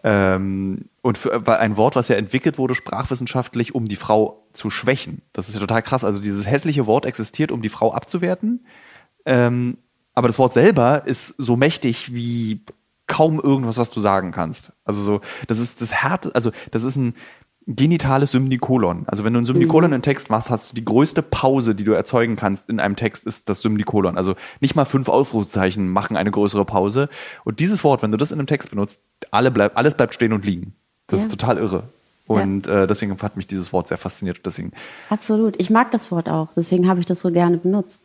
Ähm, 0.03 0.87
und 1.03 1.19
für, 1.19 1.47
weil 1.47 1.59
ein 1.59 1.77
Wort, 1.77 1.95
was 1.95 2.09
ja 2.09 2.17
entwickelt 2.17 2.57
wurde, 2.57 2.75
sprachwissenschaftlich, 2.75 3.75
um 3.75 3.87
die 3.87 3.97
Frau 3.97 4.47
zu 4.55 4.71
schwächen. 4.71 5.21
Das 5.35 5.51
ist 5.51 5.57
ja 5.57 5.61
total 5.61 5.83
krass. 5.83 6.05
Also 6.05 6.21
dieses 6.21 6.47
hässliche 6.47 6.87
Wort 6.87 7.05
existiert, 7.05 7.53
um 7.53 7.61
die 7.61 7.69
Frau 7.69 7.93
abzuwerten. 7.93 8.65
Ähm, 9.27 9.77
aber 10.15 10.29
das 10.29 10.39
Wort 10.39 10.55
selber 10.55 11.03
ist 11.05 11.35
so 11.37 11.55
mächtig 11.59 12.15
wie 12.15 12.65
kaum 13.07 13.41
irgendwas, 13.41 13.77
was 13.77 13.91
du 13.91 14.01
sagen 14.01 14.33
kannst. 14.33 14.73
Also 14.87 15.03
so, 15.03 15.21
das 15.49 15.59
ist 15.59 15.83
das 15.83 15.93
Härte, 15.93 16.35
also 16.35 16.51
das 16.71 16.83
ist 16.83 16.97
ein 16.97 17.15
genitales 17.67 18.33
Symnikolon. 18.33 19.05
Also 19.07 19.25
wenn 19.25 19.33
du 19.33 19.41
ein 19.41 19.47
Symnikolon 19.47 19.93
in 19.93 20.03
Text 20.03 20.31
machst, 20.31 20.51
hast 20.51 20.71
du 20.71 20.75
die 20.75 20.85
größte 20.85 21.23
Pause, 21.23 21.75
die 21.75 21.85
du 21.85 21.93
erzeugen 21.93 22.37
kannst 22.37 22.69
in 22.69 22.81
einem 22.81 22.97
Text, 22.97 23.27
ist 23.27 23.49
das 23.49 23.63
Symnikolon. 23.63 24.17
Also 24.17 24.35
nicht 24.61 24.75
mal 24.75 24.85
fünf 24.87 25.09
Ausrufezeichen 25.09 25.89
machen 25.89 26.17
eine 26.17 26.31
größere 26.31 26.65
Pause. 26.65 27.09
Und 27.45 27.61
dieses 27.61 27.85
Wort, 27.85 28.03
wenn 28.03 28.11
du 28.11 28.17
das 28.17 28.33
in 28.33 28.39
einem 28.39 28.47
Text 28.47 28.71
benutzt, 28.71 29.03
alle 29.31 29.51
bleib, 29.51 29.77
alles 29.77 29.95
bleibt 29.95 30.15
stehen 30.15 30.33
und 30.33 30.45
liegen. 30.45 30.75
Das 31.07 31.21
Ja. 31.21 31.27
ist 31.27 31.31
total 31.33 31.59
irre. 31.59 31.85
Und 32.27 32.69
äh, 32.69 32.87
deswegen 32.87 33.17
hat 33.21 33.37
mich 33.37 33.49
dieses 33.49 33.73
Wort 33.73 33.89
sehr 33.89 33.99
fasziniert. 33.99 34.41
Deswegen 34.47 34.73
Absolut. 35.09 35.57
Ich 35.59 35.69
mag 35.69 35.91
das 35.91 36.13
Wort 36.13 36.29
auch. 36.29 36.49
Deswegen 36.55 36.89
habe 36.89 37.01
ich 37.01 37.07
das 37.07 37.21
so 37.21 37.33
gerne 37.33 37.59
benutzt. 37.59 38.05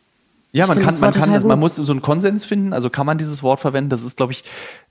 Ja, 0.50 0.66
man 0.66 0.78
kann, 0.78 0.86
das 0.86 1.00
man 1.00 1.12
kann, 1.12 1.46
man 1.46 1.60
muss 1.60 1.76
so 1.76 1.92
einen 1.92 2.02
Konsens 2.02 2.44
finden. 2.44 2.72
Also 2.72 2.90
kann 2.90 3.06
man 3.06 3.18
dieses 3.18 3.42
Wort 3.42 3.60
verwenden? 3.60 3.90
Das 3.90 4.02
ist, 4.02 4.16
glaube 4.16 4.32
ich, 4.32 4.42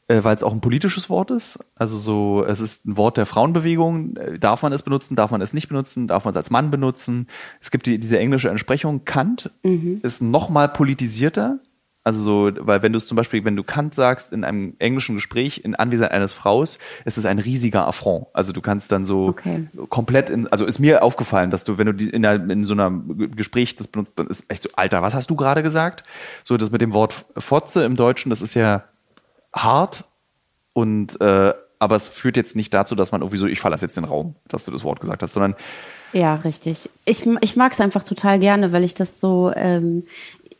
weil 0.07 0.35
es 0.35 0.43
auch 0.43 0.53
ein 0.53 0.61
politisches 0.61 1.09
Wort 1.09 1.31
ist. 1.31 1.59
Also 1.75 1.97
so, 1.97 2.45
es 2.45 2.59
ist 2.59 2.85
ein 2.85 2.95
Wort 2.97 3.17
der 3.17 3.25
Frauenbewegung. 3.25 4.15
Äh, 4.17 4.39
Darf 4.39 4.61
man 4.63 4.71
es 4.73 4.83
benutzen? 4.83 5.15
Darf 5.15 5.31
man 5.31 5.41
es 5.41 5.53
nicht 5.53 5.67
benutzen? 5.67 6.07
Darf 6.07 6.25
man 6.25 6.31
es 6.33 6.37
als 6.37 6.51
Mann 6.51 6.69
benutzen? 6.71 7.27
Es 7.61 7.71
gibt 7.71 7.85
die, 7.87 7.99
diese 7.99 8.19
englische 8.19 8.49
Entsprechung. 8.49 9.05
Kant 9.05 9.51
Mhm. 9.63 9.99
ist 10.03 10.21
noch 10.21 10.49
mal 10.49 10.67
politisierter. 10.69 11.59
Also 12.07 12.21
so, 12.21 12.51
weil 12.67 12.83
wenn 12.83 12.93
du 12.93 12.97
es 12.97 13.07
zum 13.07 13.15
Beispiel, 13.15 13.43
wenn 13.45 13.55
du 13.55 13.63
Kant 13.63 13.95
sagst 13.95 14.31
in 14.31 14.43
einem 14.43 14.75
englischen 14.77 15.15
Gespräch 15.15 15.61
in 15.65 15.73
Anwesenheit 15.73 16.11
eines 16.11 16.33
Fraus, 16.33 16.77
ist 17.03 17.17
es 17.17 17.25
ein 17.25 17.39
riesiger 17.39 17.87
Affront. 17.87 18.27
Also 18.33 18.53
du 18.53 18.61
kannst 18.61 18.91
dann 18.91 19.05
so 19.05 19.29
Okay. 19.29 19.67
komplett 19.89 20.29
in, 20.29 20.45
also 20.49 20.65
ist 20.65 20.77
mir 20.77 21.01
aufgefallen, 21.01 21.49
dass 21.49 21.63
du, 21.63 21.79
wenn 21.79 21.87
du 21.87 21.93
die 21.93 22.11
in, 22.11 22.23
einer, 22.23 22.47
in 22.51 22.63
so 22.65 22.73
einem 22.75 23.31
Gespräch 23.35 23.73
das 23.73 23.87
benutzt, 23.87 24.19
dann 24.19 24.27
ist 24.27 24.45
echt 24.51 24.61
so, 24.61 24.69
Alter, 24.75 25.01
was 25.01 25.15
hast 25.15 25.31
du 25.31 25.35
gerade 25.35 25.63
gesagt? 25.63 26.03
So, 26.43 26.57
das 26.57 26.69
mit 26.69 26.81
dem 26.83 26.93
Wort 26.93 27.25
Fotze 27.39 27.83
im 27.85 27.95
Deutschen, 27.95 28.29
das 28.29 28.43
ist 28.43 28.53
ja 28.53 28.83
hart 29.55 30.03
und 30.73 31.19
äh, 31.21 31.53
aber 31.79 31.95
es 31.95 32.07
führt 32.07 32.37
jetzt 32.37 32.55
nicht 32.55 32.73
dazu, 32.73 32.95
dass 32.95 33.11
man 33.11 33.21
irgendwie 33.21 33.37
so, 33.37 33.47
ich 33.47 33.59
verlasse 33.59 33.85
jetzt 33.85 33.97
den 33.97 34.05
Raum, 34.05 34.35
dass 34.47 34.65
du 34.65 34.71
das 34.71 34.83
Wort 34.83 34.99
gesagt 35.01 35.21
hast, 35.21 35.33
sondern 35.33 35.55
Ja, 36.13 36.35
richtig. 36.35 36.89
Ich, 37.05 37.27
ich 37.41 37.55
mag 37.55 37.73
es 37.73 37.81
einfach 37.81 38.03
total 38.03 38.39
gerne, 38.39 38.71
weil 38.71 38.83
ich 38.83 38.93
das 38.93 39.19
so. 39.19 39.51
Ähm, 39.55 40.03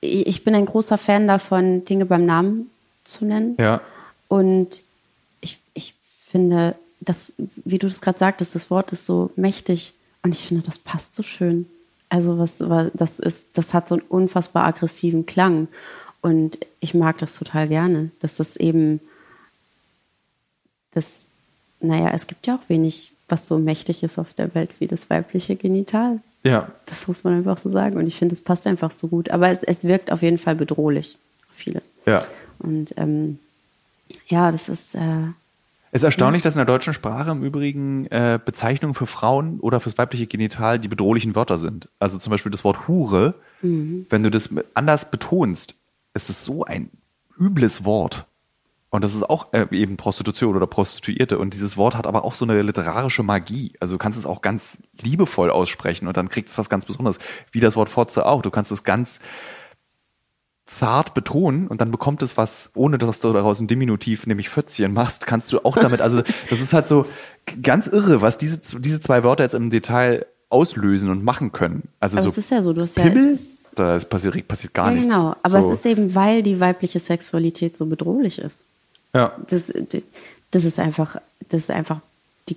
ich 0.02 0.44
bin 0.44 0.54
ein 0.54 0.66
großer 0.66 0.98
Fan 0.98 1.28
davon, 1.28 1.84
Dinge 1.86 2.06
beim 2.06 2.26
Namen 2.26 2.70
zu 3.06 3.26
nennen. 3.26 3.56
ja, 3.60 3.82
Und 4.28 4.82
ich, 5.42 5.60
ich 5.74 5.96
finde, 6.30 6.76
das, 7.00 7.34
wie 7.38 7.80
du 7.80 7.88
es 7.88 8.02
gerade 8.02 8.20
sagtest, 8.20 8.54
das 8.54 8.70
Wort 8.70 8.92
ist 8.92 9.06
so 9.06 9.32
mächtig. 9.36 9.94
Und 10.22 10.34
ich 10.36 10.48
finde, 10.48 10.64
das 10.64 10.78
passt 10.78 11.16
so 11.16 11.24
schön. 11.24 11.68
Also, 12.10 12.38
was, 12.38 12.60
was 12.60 12.92
das 12.94 13.20
ist, 13.20 13.50
das 13.54 13.74
hat 13.74 13.88
so 13.88 13.96
einen 13.96 14.04
unfassbar 14.10 14.66
aggressiven 14.66 15.26
Klang. 15.26 15.70
Und 16.26 16.58
ich 16.80 16.96
mag 16.96 17.20
das 17.20 17.38
total 17.38 17.68
gerne, 17.68 18.10
dass 18.20 18.38
das 18.38 18.58
eben, 18.58 19.00
das, 20.92 21.28
naja, 21.82 22.10
es 22.16 22.26
gibt 22.26 22.48
ja 22.48 22.56
auch 22.56 22.68
wenig, 22.68 23.12
was 23.30 23.46
so 23.46 23.60
mächtig 23.60 24.02
ist 24.02 24.18
auf 24.18 24.34
der 24.34 24.56
Welt 24.56 24.72
wie 24.80 24.88
das 24.88 25.12
weibliche 25.12 25.56
Genital. 25.56 26.20
ja, 26.44 26.68
Das 26.88 27.08
muss 27.08 27.24
man 27.24 27.36
einfach 27.36 27.60
so 27.60 27.70
sagen. 27.70 27.98
Und 27.98 28.08
ich 28.08 28.16
finde, 28.16 28.34
es 28.34 28.42
passt 28.42 28.66
einfach 28.66 28.90
so 28.90 29.08
gut. 29.08 29.30
Aber 29.30 29.50
es, 29.50 29.62
es 29.64 29.84
wirkt 29.84 30.12
auf 30.12 30.24
jeden 30.24 30.40
Fall 30.40 30.56
bedrohlich 30.56 31.16
auf 31.50 31.56
viele. 31.58 31.82
ja. 32.08 32.24
Und 32.58 32.94
ähm, 32.98 33.38
ja, 34.28 34.52
das 34.52 34.68
ist. 34.70 34.96
Äh, 34.96 35.28
Es 35.92 36.02
ist 36.02 36.04
erstaunlich, 36.06 36.42
dass 36.42 36.56
in 36.56 36.60
der 36.60 36.66
deutschen 36.66 36.94
Sprache 36.94 37.30
im 37.32 37.44
Übrigen 37.44 38.08
äh, 38.08 38.40
Bezeichnungen 38.44 38.96
für 38.96 39.06
Frauen 39.08 39.60
oder 39.60 39.80
fürs 39.80 39.98
weibliche 40.00 40.26
Genital 40.26 40.80
die 40.80 40.88
bedrohlichen 40.88 41.36
Wörter 41.36 41.58
sind. 41.60 41.88
Also 42.00 42.18
zum 42.18 42.32
Beispiel 42.32 42.52
das 42.52 42.64
Wort 42.64 42.88
Hure, 42.88 43.36
wenn 43.62 44.24
du 44.24 44.32
das 44.32 44.50
anders 44.74 45.12
betonst, 45.12 45.76
ist 46.16 46.30
es 46.30 46.44
so 46.44 46.64
ein 46.64 46.90
übles 47.38 47.86
Wort. 47.86 48.26
Und 48.90 49.04
das 49.04 49.14
ist 49.14 49.30
auch 49.30 49.52
äh, 49.52 49.68
eben 49.72 49.98
Prostitution 49.98 50.56
oder 50.56 50.68
Prostituierte. 50.68 51.38
Und 51.38 51.54
dieses 51.54 51.76
Wort 51.76 51.96
hat 51.96 52.08
aber 52.08 52.24
auch 52.24 52.34
so 52.34 52.46
eine 52.46 52.62
literarische 52.62 53.24
Magie. 53.24 53.74
Also 53.82 53.96
du 53.96 53.98
kannst 53.98 54.18
es 54.18 54.26
auch 54.26 54.42
ganz 54.42 54.78
liebevoll 55.02 55.52
aussprechen 55.52 56.08
und 56.08 56.16
dann 56.16 56.30
kriegt 56.30 56.50
es 56.50 56.58
was 56.58 56.70
ganz 56.70 56.86
Besonderes. 56.86 57.20
Wie 57.52 57.60
das 57.60 57.76
Wort 57.76 57.90
Fotze 57.90 58.26
auch. 58.26 58.42
Du 58.42 58.52
kannst 58.52 58.72
es 58.72 58.84
ganz 58.86 59.20
zart 60.66 61.14
betonen 61.14 61.68
und 61.68 61.82
dann 61.82 61.92
bekommt 61.92 62.24
es 62.24 62.38
was, 62.38 62.72
ohne 62.74 62.98
dass 62.98 63.20
du 63.20 63.34
daraus 63.34 63.60
ein 63.60 63.68
Diminutiv, 63.68 64.26
nämlich 64.26 64.50
Fötzchen 64.50 64.94
machst, 64.94 65.28
kannst 65.28 65.54
du 65.54 65.64
auch 65.64 65.78
damit, 65.78 66.02
also 66.02 66.24
das 66.50 66.60
ist 66.60 66.74
halt 66.74 66.88
so 66.88 67.06
ganz 67.62 67.86
irre, 67.86 68.22
was 68.22 68.40
diese, 68.40 68.58
diese 68.80 69.00
zwei 69.00 69.24
Wörter 69.24 69.44
jetzt 69.44 69.54
im 69.54 69.70
Detail 69.70 70.26
auslösen 70.56 71.10
und 71.12 71.24
machen 71.24 71.52
können. 71.52 71.84
Also 72.00 72.18
aber 72.18 72.24
so 72.24 72.30
es 72.30 72.38
ist 72.38 72.50
ja 72.52 72.62
so, 72.64 72.74
du 72.74 72.82
hast 72.82 72.98
ja. 72.98 73.04
Pimmel, 73.04 73.30
Das, 73.30 73.72
da 73.76 73.96
ist 73.98 74.06
passiert, 74.10 74.48
passiert 74.48 74.74
gar 74.74 74.88
ja, 74.90 74.96
nichts. 74.96 75.08
genau. 75.14 75.36
Aber 75.44 75.62
so, 75.62 75.72
es 75.72 75.80
ist 75.80 75.86
eben, 75.86 76.16
weil 76.16 76.42
die 76.44 76.60
weibliche 76.60 77.00
Sexualität 77.00 77.76
so 77.78 77.86
bedrohlich 77.86 78.40
ist. 78.40 78.64
ja, 79.14 79.34
Das, 79.50 79.72
das 80.52 80.64
ist 80.66 80.80
einfach, 80.80 81.18
das 81.50 81.64
ist 81.64 81.72
einfach 81.72 82.00
die, 82.50 82.56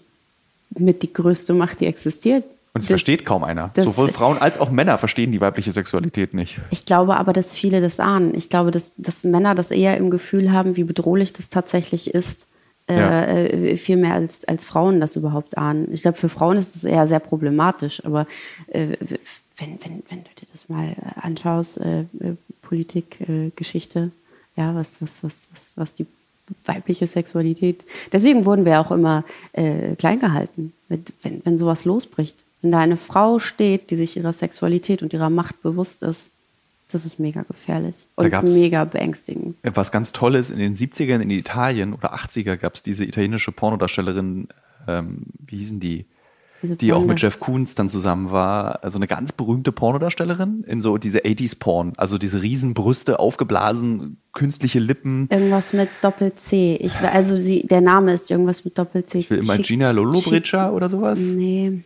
mit 0.79 1.03
die 1.03 1.13
größte 1.13 1.53
Macht, 1.55 1.81
die 1.81 1.87
existiert. 1.87 2.45
und 2.75 2.81
es 2.81 2.85
das, 2.87 2.93
versteht 2.93 3.27
kaum 3.27 3.43
einer. 3.45 3.71
das- 3.75 3.85
Sowohl 3.87 4.09
Frauen 4.09 4.39
als 4.39 4.59
auch 4.61 4.71
Männer 4.71 4.97
verstehen 4.99 5.33
die 5.33 5.41
weibliche 5.41 5.73
Sexualität 5.73 6.35
nicht. 6.35 6.61
Ich 6.71 6.85
glaube 6.85 7.17
aber, 7.17 7.33
dass 7.33 7.55
viele 7.55 7.81
das 7.81 7.99
ahnen. 8.01 8.35
Ich 8.35 8.49
glaube, 8.51 8.71
dass, 8.71 8.93
dass 8.97 9.25
Männer 9.25 9.55
das 9.55 9.71
eher 9.73 9.97
im 9.97 10.11
Gefühl 10.11 10.53
haben, 10.53 10.77
wie 10.77 10.85
bedrohlich 10.85 11.33
das 11.33 11.49
tatsächlich 11.49 12.15
ist, 12.15 12.47
Ja. 12.89 13.25
äh, 13.25 13.77
viel 13.77 13.97
mehr 13.97 14.15
als, 14.15 14.45
als 14.47 14.65
Frauen 14.65 15.01
das 15.01 15.17
überhaupt 15.17 15.59
ahnen. 15.59 15.89
Ich 15.93 16.03
glaube, 16.03 16.17
für 16.17 16.29
Frauen 16.29 16.57
ist 16.57 16.75
es 16.75 16.85
eher 16.85 17.07
sehr 17.07 17.21
problematisch, 17.21 18.05
aber 18.05 18.27
äh, 18.69 18.97
wenn, 19.59 19.79
wenn, 19.85 20.03
wenn 20.09 20.25
du 20.25 20.31
dir 20.41 20.47
das 20.51 20.69
mal 20.69 20.91
äh, 20.91 21.21
anschaust, 21.21 21.79
äh, 21.79 22.01
äh, 22.01 22.37
Politik, 22.63 23.21
äh, 23.29 23.51
Geschichte, 23.57 24.11
ja, 24.57 24.75
was, 24.75 25.03
was, 25.03 25.23
was, 25.23 25.49
was, 25.53 25.77
was 25.77 25.95
die 25.95 26.07
weibliche 26.65 27.07
Sexualität. 27.07 27.85
Deswegen 28.13 28.45
wurden 28.45 28.65
wir 28.65 28.81
auch 28.81 28.91
immer 28.91 29.25
äh, 29.53 29.95
klein 29.97 30.21
gehalten, 30.21 30.73
mit, 30.89 31.13
wenn, 31.23 31.45
wenn 31.45 31.59
sowas 31.59 31.85
losbricht. 31.85 32.37
Wenn 32.63 32.73
da 32.73 32.79
eine 32.79 32.97
Frau 32.97 33.39
steht, 33.39 33.91
die 33.91 33.97
sich 33.97 34.17
ihrer 34.17 34.33
Sexualität 34.33 35.03
und 35.03 35.13
ihrer 35.13 35.31
Macht 35.31 35.63
bewusst 35.63 36.03
ist, 36.03 36.31
das 36.91 37.05
ist 37.07 37.19
mega 37.21 37.43
gefährlich 37.43 38.07
und 38.17 38.33
mega 38.45 38.85
beängstigend. 38.85 39.57
Was 39.63 39.93
ganz 39.93 40.13
Tolles, 40.13 40.51
in 40.51 40.59
den 40.59 40.75
70ern 40.77 41.21
in 41.21 41.31
Italien 41.31 41.93
oder 41.95 42.15
80er 42.15 42.57
gab 42.57 42.75
es 42.75 42.83
diese 42.83 43.05
italienische 43.05 43.53
Pornodarstellerin, 43.53 44.49
ähm, 44.87 45.27
wie 45.47 45.57
hießen 45.59 45.81
die? 45.81 46.07
Diese 46.61 46.75
Die 46.75 46.93
auch 46.93 47.05
mit 47.05 47.21
Jeff 47.23 47.39
Koons 47.39 47.77
dann 47.77 47.89
zusammen 47.89 48.33
war. 48.33 48.83
Also 48.83 48.99
eine 48.99 49.07
ganz 49.07 49.31
berühmte 49.31 49.71
Pornodarstellerin 49.71 50.65
in 50.67 50.83
so 50.83 50.99
diese 50.99 51.21
80s-Porn. 51.21 51.93
Also 51.97 52.19
diese 52.19 52.43
riesen 52.43 52.75
Brüste, 52.75 53.21
aufgeblasen, 53.21 54.17
künstliche 54.33 54.81
Lippen. 54.81 55.29
Irgendwas 55.31 55.73
mit 55.73 55.89
Doppel-C. 56.03 56.77
Ich, 56.81 56.97
also 56.97 57.37
sie, 57.37 57.63
der 57.65 57.81
Name 57.81 58.13
ist 58.13 58.29
irgendwas 58.29 58.65
mit 58.65 58.77
Doppel-C. 58.77 59.19
Ich 59.21 59.31
will 59.31 59.39
immer 59.39 59.57
Gina 59.59 59.93
Lollobrigida 59.93 60.73
oder 60.73 60.89
sowas. 60.89 61.21
Nee, 61.21 61.85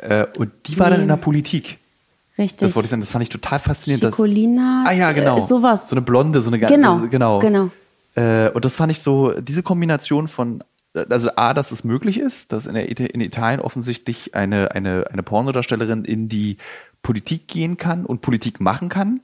Äh, 0.00 0.26
und 0.38 0.50
die 0.66 0.78
war 0.78 0.90
dann 0.90 0.98
Nee. 0.98 1.02
in 1.04 1.08
der 1.08 1.16
Politik. 1.16 1.78
Richtig. 2.42 2.66
Das 2.68 2.74
wollte 2.76 2.86
ich 2.86 2.90
sagen, 2.90 3.00
das 3.00 3.10
fand 3.10 3.22
ich 3.22 3.28
total 3.28 3.58
faszinierend. 3.58 4.04
dass- 4.04 4.10
Chicolina. 4.14 4.84
Ah 4.86 4.92
ja, 4.92 5.12
genau. 5.12 5.38
Äh, 5.38 5.40
sowas. 5.40 5.88
So 5.88 5.94
eine 5.96 6.02
blonde, 6.02 6.40
so 6.40 6.50
eine 6.50 6.58
ganz 6.58 6.72
Genau, 6.72 6.98
genau. 7.08 7.38
genau. 7.38 7.70
Äh, 8.14 8.50
und 8.50 8.64
das 8.64 8.74
fand 8.74 8.92
ich 8.92 9.00
so, 9.00 9.32
diese 9.40 9.62
Kombination 9.62 10.28
von, 10.28 10.62
also 11.08 11.30
A, 11.36 11.54
dass 11.54 11.70
es 11.72 11.84
möglich 11.84 12.18
ist, 12.18 12.52
dass 12.52 12.66
in, 12.66 12.74
der, 12.74 12.88
in 13.14 13.20
Italien 13.22 13.60
offensichtlich 13.60 14.34
eine, 14.34 14.72
eine, 14.72 15.06
eine 15.10 15.22
Pornodarstellerin 15.22 16.04
in 16.04 16.28
die 16.28 16.58
Politik 17.02 17.48
gehen 17.48 17.78
kann 17.78 18.04
und 18.04 18.20
Politik 18.20 18.60
machen 18.60 18.88
kann. 18.90 19.20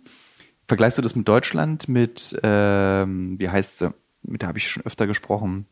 Vergleichst 0.67 0.99
du 0.99 1.03
das 1.03 1.15
mit 1.17 1.29
Deutschland, 1.29 1.89
mit, 1.89 2.39
ähm, 2.43 3.39
wie 3.39 3.49
heißt 3.49 3.79
sie? 3.79 3.91
Mit 4.23 4.43
der 4.43 4.49
habe 4.49 4.59
ich 4.59 4.71
schon 4.71 4.85
öfter 4.85 5.07
gesprochen. 5.07 5.67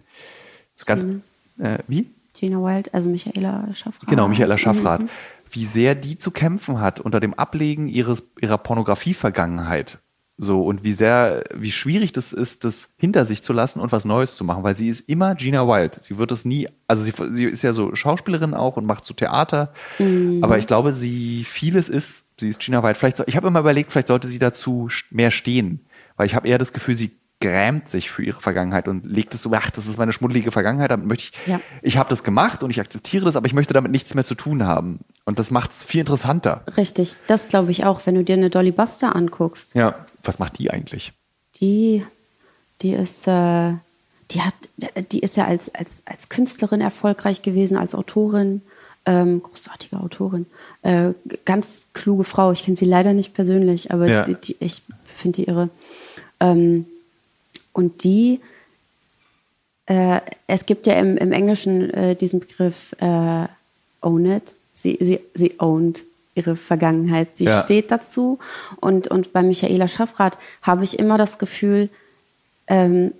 So 0.75 0.85
ganz, 0.85 1.03
Mhm. 1.05 1.23
äh, 1.59 1.79
wie? 1.89 2.11
Gina 2.39 2.59
Wild, 2.59 2.93
also 2.95 3.09
Michaela 3.09 3.67
Schaffrath. 3.75 4.09
Genau, 4.09 4.29
Michaela 4.29 4.59
Schaffrath. 4.59 5.03
Mhm. 5.03 5.09
Wie 5.57 5.65
sehr 5.65 5.95
die 5.95 6.19
zu 6.19 6.31
kämpfen 6.31 6.81
hat 6.81 7.01
unter 7.01 7.19
dem 7.19 7.33
Ablegen 7.35 7.89
ihres, 7.89 8.23
ihrer 8.41 8.59
Pornografie-Vergangenheit. 8.59 9.99
So, 10.39 10.63
und 10.67 10.85
wie 10.85 10.93
sehr, 10.93 11.45
wie 11.55 11.73
schwierig 11.73 12.13
das 12.13 12.35
ist, 12.35 12.65
das 12.65 12.91
hinter 12.99 13.25
sich 13.25 13.43
zu 13.43 13.55
lassen 13.55 13.81
und 13.81 13.91
was 13.91 14.05
Neues 14.05 14.37
zu 14.37 14.45
machen, 14.45 14.65
weil 14.65 14.77
sie 14.77 14.91
ist 14.91 15.09
immer 15.09 15.35
Gina 15.35 15.67
Wild. 15.67 15.95
Sie 15.95 16.19
wird 16.19 16.31
es 16.31 16.45
nie, 16.45 16.69
also 16.87 17.03
sie, 17.03 17.13
sie 17.35 17.45
ist 17.47 17.63
ja 17.63 17.73
so 17.73 17.95
Schauspielerin 17.95 18.53
auch 18.53 18.77
und 18.77 18.85
macht 18.85 19.07
so 19.07 19.15
Theater, 19.15 19.73
Mhm. 19.99 20.45
aber 20.45 20.59
ich 20.59 20.67
glaube, 20.67 20.93
sie 20.93 21.45
vieles 21.45 21.89
ist, 21.89 22.25
sie 22.39 22.49
ist 22.51 22.61
Gina 22.61 22.83
Wild. 22.83 22.99
Vielleicht, 22.99 23.25
ich 23.27 23.35
habe 23.35 23.47
immer 23.47 23.61
überlegt, 23.61 23.93
vielleicht 23.93 24.09
sollte 24.09 24.29
sie 24.29 24.39
dazu 24.39 24.91
mehr 25.11 25.31
stehen, 25.31 25.87
weil 26.19 26.27
ich 26.27 26.35
habe 26.35 26.47
eher 26.47 26.59
das 26.59 26.75
Gefühl, 26.75 26.97
sie 26.97 27.13
grämt 27.41 27.89
sich 27.89 28.11
für 28.11 28.23
ihre 28.25 28.41
Vergangenheit 28.41 28.89
und 28.89 29.05
legt 29.05 29.35
es 29.35 29.43
so, 29.43 29.53
ach, 29.53 29.71
das 29.71 29.87
ist 29.87 29.99
meine 29.99 30.13
schmuddelige 30.13 30.51
Vergangenheit, 30.53 30.91
damit 30.91 31.07
möchte 31.07 31.25
ich, 31.25 31.47
Ja. 31.47 31.61
ich 31.83 31.99
habe 31.99 32.09
das 32.09 32.25
gemacht 32.25 32.63
und 32.63 32.71
ich 32.71 32.81
akzeptiere 32.81 33.27
das, 33.27 33.37
aber 33.37 33.47
ich 33.47 33.53
möchte 33.53 33.75
damit 33.75 33.91
nichts 33.93 34.15
mehr 34.15 34.25
zu 34.25 34.35
tun 34.35 34.65
haben. 34.67 35.01
Und 35.27 35.39
das 35.39 35.51
macht 35.51 35.73
es 35.73 35.83
viel 35.83 36.01
interessanter. 36.01 36.63
Richtig, 36.77 37.15
das 37.27 37.49
glaube 37.49 37.71
ich 37.73 37.85
auch. 37.85 38.01
Wenn 38.07 38.15
du 38.15 38.25
dir 38.25 38.35
eine 38.37 38.49
Dolly 38.49 38.71
Buster 38.73 39.15
anguckst, 39.15 39.75
Ja. 39.75 40.07
Was 40.25 40.39
macht 40.39 40.59
die 40.59 40.71
eigentlich? 40.71 41.13
die, 41.61 42.05
die 42.83 42.93
ist, 42.93 43.27
äh, 43.27 43.73
die 44.31 44.41
hat, 44.43 44.55
die 45.13 45.21
ist 45.21 45.37
ja 45.37 45.47
als, 45.47 45.75
als, 45.75 46.03
als 46.05 46.29
Künstlerin 46.29 46.81
erfolgreich 46.83 47.41
gewesen, 47.43 47.77
als 47.79 47.95
Autorin, 47.95 48.61
ähm, 49.07 49.43
großartige 49.43 49.99
Autorin, 49.99 50.47
äh, 50.83 51.13
ganz 51.45 51.87
kluge 51.95 52.25
Frau. 52.25 52.51
Ich 52.53 52.65
kenne 52.65 52.77
sie 52.77 52.85
leider 52.85 53.13
nicht 53.15 53.33
persönlich, 53.35 53.91
aber 53.93 54.07
Ja. 54.09 54.23
die, 54.25 54.35
die, 54.35 54.57
ich 54.61 54.83
finde 55.05 55.37
die 55.37 55.45
irre. 55.45 55.69
Ähm, 56.41 56.87
und 57.77 58.05
die, 58.05 58.41
äh, 59.85 60.21
es 60.47 60.65
gibt 60.65 60.87
ja 60.87 60.95
im, 60.95 61.19
im 61.19 61.31
Englischen 61.31 61.91
äh, 61.91 62.17
diesen 62.17 62.41
Begriff 62.41 62.97
äh, 63.01 63.47
own 64.01 64.25
it. 64.25 64.55
Sie, 64.73 64.97
sie, 65.01 65.21
sie 65.35 65.55
ownt 65.59 66.03
ihre 66.35 66.57
Vergangenheit. 66.57 67.29
Sie 67.35 67.45
Ja. 67.45 67.63
steht 67.63 67.91
dazu. 67.91 68.39
Und, 68.81 69.09
und 69.09 69.33
bei 69.35 69.43
Michaela 69.43 69.89
Schaffrath 69.89 70.39
habe 70.63 70.85
ich 70.85 70.99
immer 70.99 71.19
das 71.19 71.39
Gefühl, 71.39 71.91
ähm, 72.67 73.13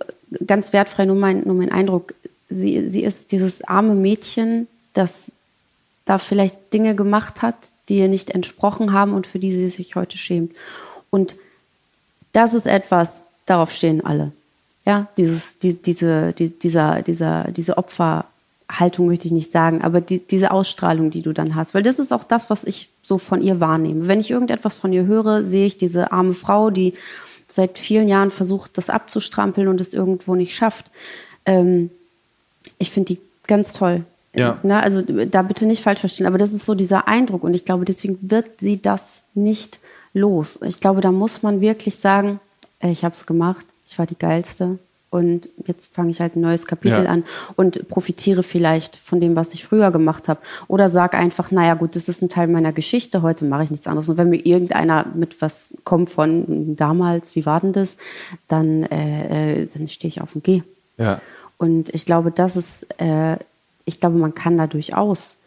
ganz 0.45 0.73
wertfrei 0.73 1.05
nur 1.05 1.15
mein, 1.15 1.43
nur 1.43 1.55
mein 1.55 1.71
Eindruck, 1.71 2.15
sie, 2.49 2.89
sie 2.89 3.03
ist 3.03 3.31
dieses 3.31 3.63
arme 3.63 3.93
Mädchen, 3.93 4.67
das 4.93 5.31
da 6.05 6.17
vielleicht 6.17 6.73
Dinge 6.73 6.95
gemacht 6.95 7.43
hat, 7.43 7.69
die 7.89 7.99
ihr 7.99 8.07
nicht 8.07 8.31
entsprochen 8.31 8.91
haben 8.91 9.13
und 9.13 9.27
für 9.27 9.39
die 9.39 9.53
sie 9.53 9.69
sich 9.69 9.95
heute 9.95 10.17
schämt. 10.17 10.55
Und 11.11 11.35
das 12.33 12.53
ist 12.55 12.65
etwas, 12.65 13.27
darauf 13.45 13.71
stehen 13.71 14.03
alle. 14.05 14.31
Ja, 14.87 15.07
dieses, 15.17 15.59
die, 15.59 15.73
diese, 15.73 16.31
die, 16.31 16.49
dieser, 16.49 17.01
dieser, 17.01 17.51
diese 17.51 17.77
Opferhaltung 17.77 19.07
möchte 19.07 19.27
ich 19.27 19.33
nicht 19.33 19.51
sagen, 19.51 19.81
aber 19.81 19.99
die, 19.99 20.19
diese 20.19 20.51
Ausstrahlung, 20.51 21.11
die 21.11 21.21
du 21.21 21.33
dann 21.33 21.55
hast. 21.55 21.73
Weil 21.73 21.83
das 21.83 21.99
ist 21.99 22.13
auch 22.13 22.23
das, 22.23 22.49
was 22.49 22.63
ich 22.63 22.87
so 23.03 23.17
von 23.17 23.41
ihr 23.41 23.59
wahrnehme. 23.59 24.07
Wenn 24.07 24.21
ich 24.21 24.31
irgendetwas 24.31 24.75
von 24.75 24.93
ihr 24.93 25.05
höre, 25.05 25.43
sehe 25.43 25.65
ich 25.65 25.77
diese 25.77 26.13
arme 26.13 26.33
Frau, 26.33 26.69
die 26.69 26.93
seit 27.47 27.77
vielen 27.77 28.07
Jahren 28.07 28.31
versucht, 28.31 28.77
das 28.77 28.89
abzustrampeln 28.89 29.67
und 29.67 29.81
es 29.81 29.93
irgendwo 29.93 30.35
nicht 30.35 30.55
schafft. 30.55 30.85
Ähm, 31.45 31.89
ich 32.77 32.89
finde 32.89 33.15
die 33.15 33.21
ganz 33.45 33.73
toll. 33.73 34.05
Ja. 34.33 34.57
Na, 34.63 34.79
also 34.79 35.01
da 35.01 35.41
bitte 35.41 35.65
nicht 35.65 35.83
falsch 35.83 35.99
verstehen, 35.99 36.27
aber 36.27 36.37
das 36.37 36.53
ist 36.53 36.65
so 36.65 36.75
dieser 36.75 37.09
Eindruck 37.09 37.43
und 37.43 37.53
ich 37.53 37.65
glaube, 37.65 37.83
deswegen 37.83 38.19
wird 38.21 38.61
sie 38.61 38.81
das 38.81 39.19
nicht 39.33 39.79
los. 40.13 40.61
Ich 40.63 40.79
glaube, 40.79 41.01
da 41.01 41.11
muss 41.11 41.43
man 41.43 41.59
wirklich 41.59 41.97
sagen, 41.97 42.39
ich 42.79 43.03
habe 43.03 43.15
es 43.15 43.25
gemacht, 43.25 43.65
ich 43.87 43.97
war 43.97 44.05
die 44.05 44.17
geilste 44.17 44.79
und 45.09 45.47
jetzt 45.65 45.95
fange 45.95 46.11
ich 46.11 46.19
halt 46.19 46.35
ein 46.35 46.41
neues 46.41 46.65
Kapitel 46.67 47.05
Ja. 47.05 47.09
an 47.09 47.23
und 47.55 47.87
profitiere 47.87 48.43
vielleicht 48.43 48.97
von 48.97 49.21
dem, 49.21 49.35
was 49.37 49.53
ich 49.53 49.63
früher 49.63 49.91
gemacht 49.91 50.27
habe. 50.27 50.41
Oder 50.67 50.89
sag 50.89 51.15
einfach, 51.15 51.49
naja 51.49 51.75
gut, 51.75 51.95
das 51.95 52.09
ist 52.09 52.21
ein 52.21 52.29
Teil 52.29 52.47
meiner 52.47 52.73
Geschichte, 52.73 53.21
heute 53.21 53.45
mache 53.45 53.63
ich 53.63 53.71
nichts 53.71 53.87
anderes. 53.87 54.09
Und 54.09 54.17
wenn 54.17 54.29
mir 54.29 54.45
irgendeiner 54.45 55.05
mit 55.15 55.41
was 55.41 55.73
kommt 55.85 56.09
von 56.09 56.75
damals, 56.75 57.35
wie 57.35 57.45
war 57.45 57.61
denn 57.61 57.71
das, 57.71 57.95
dann, 58.49 58.83
äh, 58.83 59.61
äh, 59.61 59.67
dann 59.73 59.87
stehe 59.87 60.09
ich 60.09 60.21
auf 60.21 60.35
und 60.35 60.43
gehe. 60.43 60.63
Ja. 60.97 61.21
Und 61.57 61.93
ich 61.95 62.05
glaube, 62.05 62.31
das 62.31 62.57
ist, 62.57 62.87
äh, 62.99 63.37
ich 63.85 64.01
glaube, 64.01 64.17
man 64.17 64.35
kann 64.35 64.57
da 64.57 64.67
durchaus 64.67 65.37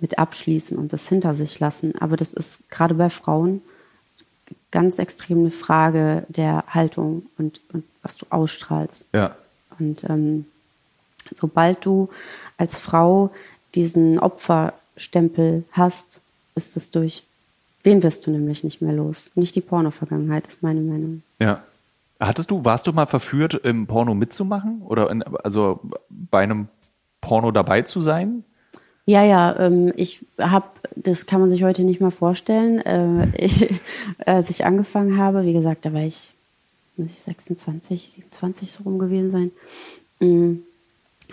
mit 0.00 0.18
abschließen 0.18 0.78
und 0.78 0.92
das 0.92 1.08
hinter 1.08 1.34
sich 1.34 1.58
lassen. 1.58 1.94
Aber 2.00 2.16
das 2.16 2.32
ist 2.32 2.70
gerade 2.70 2.94
bei 2.94 3.10
Frauen 3.10 3.60
ganz 4.70 4.98
extrem 4.98 5.40
eine 5.40 5.50
Frage 5.50 6.24
der 6.28 6.64
Haltung 6.68 7.26
und, 7.38 7.60
und 7.72 7.84
was 8.02 8.16
du 8.16 8.26
ausstrahlst. 8.30 9.04
Ja. 9.12 9.34
Und 9.78 10.04
ähm, 10.08 10.46
sobald 11.34 11.84
du 11.84 12.08
als 12.56 12.78
Frau 12.78 13.30
diesen 13.74 14.18
Opferstempel 14.18 15.64
hast, 15.72 16.20
ist 16.54 16.76
es 16.76 16.90
durch. 16.90 17.24
Den 17.84 18.02
wirst 18.02 18.26
du 18.26 18.30
nämlich 18.30 18.62
nicht 18.62 18.82
mehr 18.82 18.92
los. 18.92 19.30
Nicht 19.34 19.56
die 19.56 19.60
Porno-Vergangenheit, 19.60 20.46
ist 20.46 20.62
meine 20.62 20.80
Meinung. 20.80 21.22
Ja. 21.40 21.62
Hattest 22.18 22.50
du, 22.50 22.64
warst 22.66 22.86
du 22.86 22.92
mal 22.92 23.06
verführt, 23.06 23.54
im 23.54 23.86
Porno 23.86 24.14
mitzumachen? 24.14 24.82
Oder 24.82 25.10
in, 25.10 25.22
also 25.22 25.80
bei 26.10 26.42
einem 26.42 26.68
Porno 27.22 27.50
dabei 27.50 27.82
zu 27.82 28.02
sein? 28.02 28.44
Ja, 29.06 29.24
ja, 29.24 29.58
ähm, 29.58 29.92
ich 29.96 30.24
habe, 30.38 30.66
das 30.94 31.26
kann 31.26 31.40
man 31.40 31.48
sich 31.48 31.64
heute 31.64 31.82
nicht 31.84 32.00
mehr 32.00 32.10
vorstellen. 32.10 32.78
Äh, 32.80 33.28
ich, 33.44 33.80
als 34.24 34.50
ich 34.50 34.64
angefangen 34.64 35.16
habe, 35.16 35.44
wie 35.44 35.52
gesagt, 35.52 35.84
da 35.84 35.92
war 35.92 36.02
ich, 36.02 36.30
muss 36.96 37.10
ich 37.10 37.20
26, 37.20 38.10
27 38.10 38.70
so 38.70 38.84
rum 38.84 38.98
gewesen 38.98 39.30
sein. 39.30 39.50
Mm, 40.20 40.62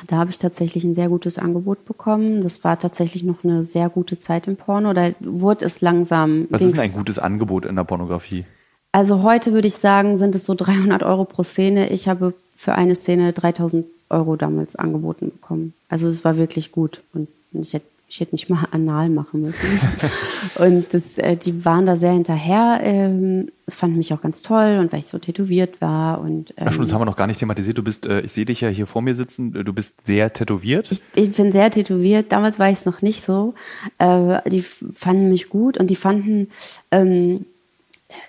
Da 0.08 0.18
habe 0.18 0.30
ich 0.30 0.40
tatsächlich 0.40 0.84
ein 0.84 0.94
sehr 0.96 1.10
gutes 1.10 1.38
Angebot 1.38 1.86
bekommen. 1.86 2.42
Das 2.44 2.64
war 2.64 2.78
tatsächlich 2.80 3.24
noch 3.24 3.44
eine 3.44 3.64
sehr 3.64 3.90
gute 3.90 4.20
Zeit 4.20 4.48
im 4.48 4.56
Porno. 4.56 4.94
Da 4.94 5.12
wurde 5.20 5.66
es 5.66 5.82
langsam. 5.82 6.48
Was 6.50 6.62
ist 6.62 6.76
denn 6.76 6.82
ein 6.84 6.94
gutes 6.94 7.20
Angebot 7.20 7.66
in 7.66 7.76
der 7.76 7.84
Pornografie? 7.84 8.46
also 8.94 9.22
heute 9.22 9.54
würde 9.54 9.68
ich 9.68 9.76
sagen, 9.76 10.18
sind 10.18 10.34
es 10.34 10.46
so 10.46 10.56
300 10.56 11.04
Euro 11.04 11.26
pro 11.26 11.44
Szene. 11.44 11.90
Ich 11.90 12.08
habe 12.08 12.34
für 12.56 12.74
eine 12.74 12.96
Szene 12.96 13.32
3000 13.34 13.86
Euro 14.10 14.36
damals 14.38 14.76
angeboten 14.76 15.30
bekommen. 15.32 15.74
Also 15.88 16.08
es 16.08 16.26
war 16.26 16.38
wirklich 16.38 16.72
gut 16.72 17.04
und 17.14 17.28
ich 17.52 17.74
hätte, 17.74 17.86
ich 18.10 18.20
hätte 18.22 18.36
nicht 18.36 18.50
mal 18.50 18.66
anal 18.72 19.10
machen 19.10 19.42
müssen. 19.42 19.68
und 20.56 20.94
das, 20.94 21.18
äh, 21.18 21.36
die 21.36 21.66
waren 21.66 21.86
da 21.86 21.98
sehr 21.98 22.14
hinterher, 22.14 22.80
ähm, 22.82 23.50
fanden 23.68 23.98
mich 23.98 24.14
auch 24.14 24.22
ganz 24.22 24.42
toll 24.42 24.78
und 24.80 24.94
weil 24.94 25.00
ich 25.00 25.08
so 25.08 25.18
tätowiert 25.18 25.82
war 25.82 26.22
und 26.22 26.54
ähm, 26.58 26.68
Ach 26.68 26.74
schon, 26.74 26.84
das 26.84 26.94
haben 26.94 27.02
wir 27.02 27.06
noch 27.06 27.18
gar 27.18 27.28
nicht 27.28 27.40
thematisiert. 27.40 27.78
Du 27.78 27.84
bist, 27.84 28.06
äh, 28.06 28.22
ich 28.22 28.32
sehe 28.32 28.46
dich 28.46 28.62
ja 28.62 28.70
hier 28.70 28.88
vor 28.88 29.02
mir 29.02 29.14
sitzen, 29.14 29.52
du 29.52 29.74
bist 29.74 29.94
sehr 30.06 30.32
tätowiert. 30.32 30.90
ich, 30.92 31.02
ich 31.16 31.32
bin 31.32 31.52
sehr 31.52 31.70
tätowiert. 31.70 32.32
Damals 32.32 32.60
war 32.60 32.70
ich 32.70 32.80
es 32.80 32.86
noch 32.86 33.02
nicht 33.02 33.24
so. 33.24 33.56
Äh, 33.98 34.50
die 34.50 34.62
fanden 34.62 35.30
mich 35.30 35.50
gut 35.50 35.78
und 35.78 35.90
die 35.90 35.98
fanden, 35.98 36.50
ähm, 36.92 37.46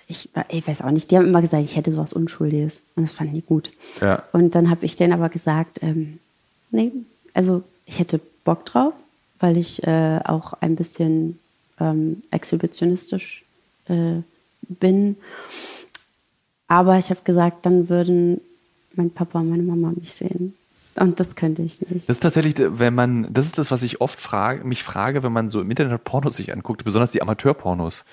ich, 0.07 0.29
ich 0.49 0.67
weiß 0.67 0.81
auch 0.81 0.91
nicht, 0.91 1.11
die 1.11 1.17
haben 1.17 1.27
immer 1.27 1.41
gesagt, 1.41 1.63
ich 1.63 1.75
hätte 1.75 1.91
sowas 1.91 2.13
Unschuldiges. 2.13 2.81
Und 2.95 3.03
das 3.03 3.13
fanden 3.13 3.35
die 3.35 3.41
gut. 3.41 3.71
Ja. 4.01 4.23
Und 4.33 4.55
dann 4.55 4.69
habe 4.69 4.85
ich 4.85 4.95
denen 4.95 5.13
aber 5.13 5.29
gesagt, 5.29 5.79
ähm, 5.81 6.19
nee. 6.71 6.91
Also 7.33 7.63
ich 7.85 7.99
hätte 7.99 8.19
Bock 8.43 8.65
drauf, 8.65 8.93
weil 9.39 9.57
ich 9.57 9.83
äh, 9.83 10.19
auch 10.23 10.53
ein 10.53 10.75
bisschen 10.75 11.39
ähm, 11.79 12.21
exhibitionistisch 12.31 13.43
äh, 13.87 14.21
bin. 14.67 15.17
Aber 16.67 16.97
ich 16.97 17.09
habe 17.09 17.21
gesagt, 17.23 17.65
dann 17.65 17.89
würden 17.89 18.41
mein 18.93 19.11
Papa 19.11 19.39
und 19.39 19.49
meine 19.49 19.63
Mama 19.63 19.91
mich 19.95 20.13
sehen. 20.13 20.53
Und 20.95 21.19
das 21.19 21.35
könnte 21.35 21.61
ich 21.61 21.79
nicht. 21.81 22.09
Das 22.09 22.17
ist 22.17 22.23
tatsächlich, 22.23 22.55
wenn 22.57 22.93
man, 22.93 23.31
das 23.33 23.45
ist 23.45 23.57
das, 23.57 23.71
was 23.71 23.83
ich 23.83 24.01
oft 24.01 24.19
frage, 24.19 24.65
mich 24.65 24.83
frage, 24.83 25.23
wenn 25.23 25.31
man 25.31 25.49
so 25.49 25.61
im 25.61 25.69
Internet 25.69 26.03
Pornos 26.03 26.35
sich 26.35 26.51
anguckt, 26.51 26.83
besonders 26.83 27.11
die 27.11 27.21
Amateurpornos. 27.21 28.03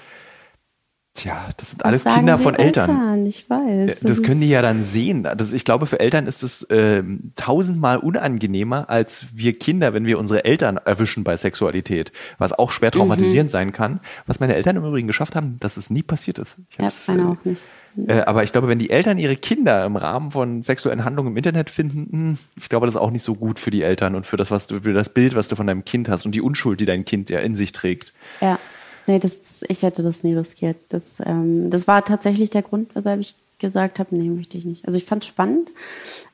Tja, 1.16 1.48
das 1.56 1.70
sind 1.70 1.84
alles 1.84 2.04
Kinder 2.04 2.38
von 2.38 2.54
Eltern. 2.54 2.90
Eltern. 2.90 3.26
Ich 3.26 3.48
weiß. 3.48 4.00
Das, 4.00 4.00
das 4.00 4.22
können 4.22 4.42
die 4.42 4.50
ja 4.50 4.60
dann 4.60 4.84
sehen. 4.84 5.26
Das, 5.36 5.54
ich 5.54 5.64
glaube, 5.64 5.86
für 5.86 5.98
Eltern 5.98 6.26
ist 6.26 6.42
es 6.42 6.62
äh, 6.64 7.02
tausendmal 7.36 7.96
unangenehmer 7.96 8.90
als 8.90 9.26
wir 9.32 9.58
Kinder, 9.58 9.94
wenn 9.94 10.04
wir 10.04 10.18
unsere 10.18 10.44
Eltern 10.44 10.76
erwischen 10.76 11.24
bei 11.24 11.36
Sexualität, 11.36 12.12
was 12.36 12.52
auch 12.52 12.70
schwer 12.70 12.90
traumatisierend 12.90 13.48
mhm. 13.48 13.52
sein 13.52 13.72
kann. 13.72 14.00
Was 14.26 14.40
meine 14.40 14.54
Eltern 14.54 14.76
im 14.76 14.84
Übrigen 14.84 15.06
geschafft 15.06 15.36
haben, 15.36 15.56
dass 15.58 15.78
es 15.78 15.88
nie 15.88 16.02
passiert 16.02 16.38
ist. 16.38 16.56
Ich 16.70 16.78
ja, 16.78 16.90
meine 17.06 17.22
äh, 17.22 17.24
auch 17.24 17.44
nicht. 17.44 17.62
Äh, 18.06 18.20
aber 18.20 18.42
ich 18.42 18.52
glaube, 18.52 18.68
wenn 18.68 18.78
die 18.78 18.90
Eltern 18.90 19.18
ihre 19.18 19.36
Kinder 19.36 19.86
im 19.86 19.96
Rahmen 19.96 20.30
von 20.30 20.62
sexuellen 20.62 21.04
Handlungen 21.04 21.30
im 21.30 21.36
Internet 21.36 21.70
finden, 21.70 22.08
mh, 22.10 22.18
hm, 22.18 22.38
ich 22.56 22.68
glaube, 22.68 22.86
das 22.86 22.94
ist 22.94 23.00
auch 23.00 23.10
nicht 23.10 23.22
so 23.22 23.34
gut 23.34 23.58
für 23.58 23.70
die 23.70 23.82
Eltern 23.82 24.14
und 24.14 24.26
für 24.26 24.36
das, 24.36 24.50
was 24.50 24.66
du, 24.66 24.82
für 24.82 24.92
das 24.92 25.08
Bild, 25.08 25.34
was 25.34 25.48
du 25.48 25.56
von 25.56 25.66
deinem 25.66 25.84
Kind 25.84 26.08
hast 26.10 26.26
und 26.26 26.34
die 26.34 26.42
Unschuld, 26.42 26.80
die 26.80 26.86
dein 26.86 27.04
Kind 27.06 27.30
ja 27.30 27.38
in 27.38 27.56
sich 27.56 27.72
trägt. 27.72 28.12
Ja. 28.40 28.58
Nee, 29.06 29.18
das, 29.18 29.64
ich 29.68 29.82
hätte 29.82 30.02
das 30.02 30.24
nie 30.24 30.34
riskiert. 30.34 30.76
Das, 30.88 31.18
ähm, 31.24 31.70
das 31.70 31.86
war 31.86 32.04
tatsächlich 32.04 32.50
der 32.50 32.62
Grund, 32.62 32.94
weshalb 32.94 33.20
ich 33.20 33.34
gesagt 33.58 33.98
habe, 33.98 34.14
nee, 34.16 34.28
möchte 34.28 34.58
ich 34.58 34.64
nicht. 34.64 34.86
Also 34.86 34.98
ich 34.98 35.04
fand 35.04 35.22
es 35.22 35.28
spannend. 35.28 35.70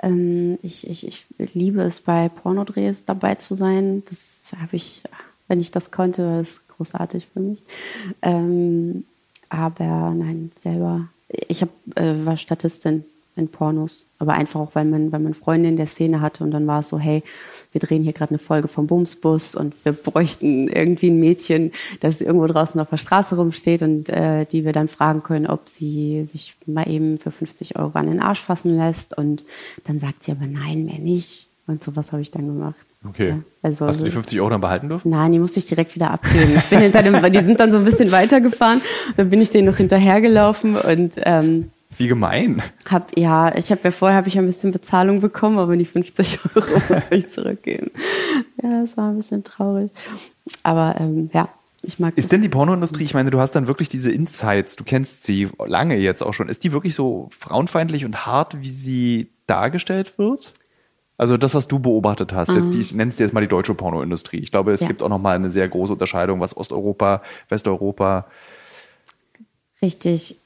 Ähm, 0.03 0.59
ich, 0.63 0.89
ich, 0.89 1.07
ich 1.07 1.27
liebe 1.55 1.83
es, 1.83 2.01
bei 2.01 2.29
Pornodrehs 2.29 3.05
dabei 3.05 3.37
zu 3.37 3.55
sein. 3.55 4.03
Das 4.09 4.53
habe 4.61 4.77
ich, 4.77 5.03
wenn 5.49 5.61
ich 5.61 5.71
das 5.71 5.91
konnte, 5.91 6.27
war 6.27 6.41
es 6.41 6.61
großartig 6.69 7.29
für 7.33 7.41
mich. 7.41 7.59
Ähm, 8.23 9.05
aber 9.49 10.15
nein, 10.17 10.51
selber 10.59 11.09
ich 11.29 11.63
hab, 11.63 11.71
äh, 11.95 12.25
war 12.25 12.37
Statistin 12.37 13.05
in 13.35 13.49
Pornos, 13.49 14.05
aber 14.19 14.35
einfach 14.35 14.61
auch, 14.61 14.75
weil 14.75 14.85
man, 14.85 15.11
weil 15.11 15.21
man 15.21 15.33
Freunde 15.33 15.69
in 15.69 15.77
der 15.77 15.87
Szene 15.87 16.21
hatte 16.21 16.45
und 16.45 16.51
dann 16.51 16.67
war 16.67 16.81
es 16.81 16.89
so, 16.89 16.99
hey, 16.99 17.23
wir 17.73 17.81
drehen 17.81 18.03
hier 18.03 18.13
gerade 18.13 18.33
eine 18.33 18.39
Folge 18.39 18.69
vom 18.69 18.87
Bumsbus 18.87 19.55
und 19.55 19.75
wir 19.85 19.93
bräuchten 19.93 20.69
irgendwie 20.69 21.09
ein 21.09 21.19
Mädchen, 21.19 21.73
das 22.01 22.21
irgendwo 22.21 22.47
draußen 22.47 22.79
auf 22.81 22.91
der 22.91 22.99
Straße 22.99 23.37
rumsteht 23.37 23.83
und 23.83 24.11
äh, 24.11 24.45
die 24.45 24.65
wir 24.65 24.73
dann 24.73 24.89
fragen 24.89 25.23
können, 25.23 25.47
ob 25.47 25.69
sie 25.69 26.27
sich 26.27 26.57
mal 26.67 26.89
eben 26.89 27.17
für 27.17 27.31
50 27.31 27.77
Euro 27.77 27.99
an 27.99 28.07
den 28.07 28.21
Arsch 28.21 28.41
fassen 28.41 28.77
lässt 28.77 29.17
und 29.17 29.45
dann 29.85 29.99
sagt 29.99 30.25
sie 30.25 30.33
aber 30.33 30.47
nein, 30.47 30.85
mehr 30.85 30.99
nicht 30.99 31.49
und 31.67 31.83
sowas 31.83 32.13
habe 32.13 32.21
ich 32.21 32.31
dann 32.31 32.47
gemacht. 32.47 32.87
Okay. 33.09 33.31
Ja, 33.31 33.39
also, 33.63 33.87
Hast 33.87 34.01
du 34.01 34.05
die 34.05 34.11
50 34.11 34.41
Euro 34.41 34.51
dann 34.51 34.61
behalten 34.61 34.89
dürfen? 34.89 35.11
Nein, 35.11 35.33
die 35.33 35.39
musste 35.39 35.59
ich 35.59 35.67
direkt 35.67 35.95
wieder 35.95 36.11
abgeben. 36.11 36.55
Ich 36.57 36.65
bin 36.65 36.81
hinter 36.81 37.03
dem, 37.03 37.33
die 37.33 37.41
sind 37.41 37.59
dann 37.59 37.73
so 37.73 37.79
ein 37.79 37.85
bisschen 37.85 38.13
weitergefahren. 38.13 38.81
Dann 39.17 39.31
bin 39.31 39.41
ich 39.41 39.51
denen 39.51 39.69
noch 39.69 39.77
hinterhergelaufen 39.77 40.77
und 40.77 41.15
ähm, 41.17 41.71
wie 41.99 42.09
gemein. 42.09 42.63
Hab, 42.89 43.17
ja, 43.17 43.55
ich 43.57 43.71
habe 43.71 43.81
ja 43.85 43.91
vorher 43.91 44.17
habe 44.17 44.29
ich 44.29 44.39
ein 44.39 44.47
bisschen 44.47 44.73
Bezahlung 44.73 45.21
bekommen, 45.21 45.59
aber 45.59 45.77
die 45.77 45.85
50 45.85 46.39
Euro 46.55 46.83
musste 46.89 47.15
ich 47.15 47.29
zurückgeben. 47.29 47.91
Ja, 48.63 48.81
das 48.81 48.97
war 48.97 49.11
ein 49.11 49.17
bisschen 49.17 49.45
traurig. 49.45 49.91
Aber 50.63 50.97
ähm, 50.99 51.31
ja, 51.33 51.49
ich 51.83 51.99
mag 51.99 52.17
Ist 52.17 52.31
denn 52.33 52.43
die 52.43 52.49
Pornoindustrie, 52.49 53.05
ich 53.05 53.15
meine, 53.15 53.31
du 53.31 53.41
hast 53.41 53.53
dann 53.53 53.67
wirklich 53.67 53.89
diese 53.89 54.11
Insights, 54.11 54.77
du 54.77 54.85
kennst 54.85 55.25
sie 55.25 55.49
lange 55.59 55.97
jetzt 55.97 56.23
auch 56.23 56.33
schon. 56.33 56.49
Ist 56.49 56.65
die 56.65 56.73
wirklich 56.73 56.95
so 56.95 57.29
frauenfeindlich 57.31 58.05
und 58.05 58.25
hart, 58.25 58.61
wie 58.61 58.71
sie 58.71 59.31
dargestellt 59.47 60.19
wird? 60.19 60.55
Also 61.19 61.37
das, 61.37 61.55
was 61.55 61.69
du 61.69 61.79
beobachtet 61.79 62.33
hast, 62.33 62.55
jetzt 62.55 62.73
die, 62.73 62.81
ich 62.81 62.95
nenne 62.95 63.11
es 63.11 63.19
jetzt 63.19 63.33
mal 63.35 63.43
die 63.43 63.49
deutsche 63.49 63.75
Pornoindustrie. 63.75 64.39
Ich 64.39 64.51
glaube, 64.51 64.73
es 64.73 64.81
ja. 64.81 64.89
gibt 64.89 65.03
auch 65.03 65.09
nochmal 65.09 65.37
eine 65.37 65.51
sehr 65.51 65.69
große 65.69 65.93
Unterscheidung, 65.93 66.41
was 66.41 66.57
Osteuropa, 66.57 67.23
Westeuropa. 67.49 68.27
Richtig. 69.83 70.37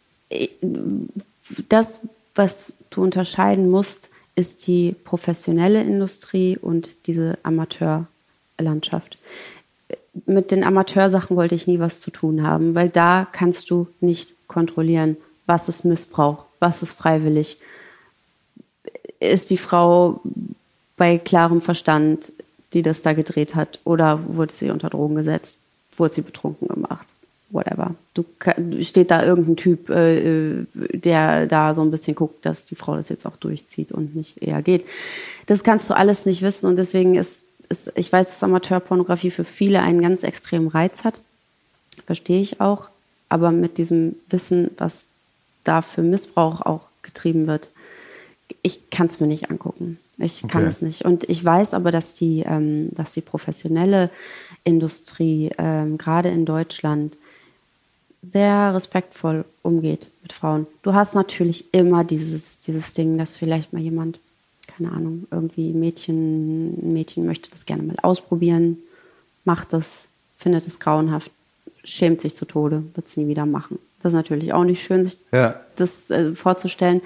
Das, 1.68 2.00
was 2.34 2.76
du 2.90 3.02
unterscheiden 3.02 3.70
musst, 3.70 4.08
ist 4.34 4.66
die 4.66 4.94
professionelle 5.04 5.82
Industrie 5.82 6.58
und 6.58 7.06
diese 7.06 7.38
Amateurlandschaft. 7.42 9.18
Mit 10.26 10.50
den 10.50 10.64
Amateursachen 10.64 11.36
wollte 11.36 11.54
ich 11.54 11.66
nie 11.66 11.78
was 11.78 12.00
zu 12.00 12.10
tun 12.10 12.42
haben, 12.42 12.74
weil 12.74 12.88
da 12.88 13.26
kannst 13.30 13.70
du 13.70 13.86
nicht 14.00 14.34
kontrollieren, 14.46 15.16
was 15.46 15.68
ist 15.68 15.84
Missbrauch, 15.84 16.44
was 16.58 16.82
ist 16.82 16.92
freiwillig. 16.92 17.58
Ist 19.20 19.50
die 19.50 19.56
Frau 19.56 20.20
bei 20.96 21.18
klarem 21.18 21.60
Verstand, 21.60 22.32
die 22.72 22.82
das 22.82 23.02
da 23.02 23.12
gedreht 23.12 23.54
hat? 23.54 23.80
Oder 23.84 24.34
wurde 24.34 24.54
sie 24.54 24.70
unter 24.70 24.90
Drogen 24.90 25.14
gesetzt? 25.14 25.60
Wurde 25.96 26.14
sie 26.14 26.22
betrunken 26.22 26.68
gemacht? 26.68 27.06
Whatever. 27.50 27.94
Du 28.14 28.24
steht 28.82 29.10
da 29.10 29.24
irgendein 29.24 29.56
Typ, 29.56 29.88
äh, 29.88 30.64
der 30.74 31.46
da 31.46 31.74
so 31.74 31.82
ein 31.82 31.90
bisschen 31.90 32.16
guckt, 32.16 32.44
dass 32.44 32.64
die 32.64 32.74
Frau 32.74 32.96
das 32.96 33.08
jetzt 33.08 33.24
auch 33.24 33.36
durchzieht 33.36 33.92
und 33.92 34.16
nicht 34.16 34.42
eher 34.42 34.62
geht. 34.62 34.84
Das 35.46 35.62
kannst 35.62 35.88
du 35.88 35.94
alles 35.94 36.26
nicht 36.26 36.42
wissen 36.42 36.66
und 36.66 36.76
deswegen 36.76 37.14
ist, 37.14 37.44
ist 37.68 37.92
ich 37.94 38.12
weiß, 38.12 38.26
dass 38.26 38.42
Amateurpornografie 38.42 39.30
für 39.30 39.44
viele 39.44 39.80
einen 39.80 40.02
ganz 40.02 40.24
extremen 40.24 40.68
Reiz 40.68 41.04
hat. 41.04 41.20
Verstehe 42.04 42.40
ich 42.40 42.60
auch. 42.60 42.88
Aber 43.28 43.52
mit 43.52 43.78
diesem 43.78 44.16
Wissen, 44.28 44.70
was 44.78 45.06
da 45.64 45.82
für 45.82 46.02
Missbrauch 46.02 46.62
auch 46.62 46.88
getrieben 47.02 47.46
wird, 47.46 47.70
ich 48.62 48.90
kann 48.90 49.06
es 49.06 49.20
mir 49.20 49.26
nicht 49.26 49.50
angucken. 49.50 49.98
Ich 50.18 50.42
kann 50.48 50.62
okay. 50.62 50.70
es 50.70 50.82
nicht. 50.82 51.04
Und 51.04 51.28
ich 51.28 51.44
weiß 51.44 51.74
aber, 51.74 51.90
dass 51.90 52.14
die, 52.14 52.44
ähm, 52.46 52.88
dass 52.92 53.12
die 53.12 53.20
professionelle 53.20 54.10
Industrie, 54.64 55.50
ähm, 55.58 55.98
gerade 55.98 56.30
in 56.30 56.46
Deutschland, 56.46 57.16
sehr 58.32 58.74
respektvoll 58.74 59.44
umgeht 59.62 60.08
mit 60.22 60.32
Frauen. 60.32 60.66
Du 60.82 60.94
hast 60.94 61.14
natürlich 61.14 61.72
immer 61.72 62.04
dieses, 62.04 62.60
dieses 62.60 62.94
Ding, 62.94 63.18
dass 63.18 63.36
vielleicht 63.36 63.72
mal 63.72 63.82
jemand, 63.82 64.18
keine 64.66 64.92
Ahnung, 64.92 65.26
irgendwie 65.30 65.72
Mädchen, 65.72 66.74
ein 66.74 66.92
Mädchen 66.92 67.26
möchte 67.26 67.50
das 67.50 67.66
gerne 67.66 67.82
mal 67.82 67.96
ausprobieren, 68.02 68.78
macht 69.44 69.72
das, 69.72 70.08
findet 70.36 70.66
es 70.66 70.80
grauenhaft, 70.80 71.30
schämt 71.84 72.20
sich 72.20 72.34
zu 72.34 72.46
Tode, 72.46 72.82
wird 72.94 73.06
es 73.06 73.16
nie 73.16 73.28
wieder 73.28 73.46
machen. 73.46 73.78
Das 74.02 74.12
ist 74.12 74.16
natürlich 74.16 74.52
auch 74.52 74.64
nicht 74.64 74.82
schön, 74.82 75.04
sich 75.04 75.18
ja. 75.32 75.60
das 75.76 76.10
äh, 76.10 76.34
vorzustellen. 76.34 77.00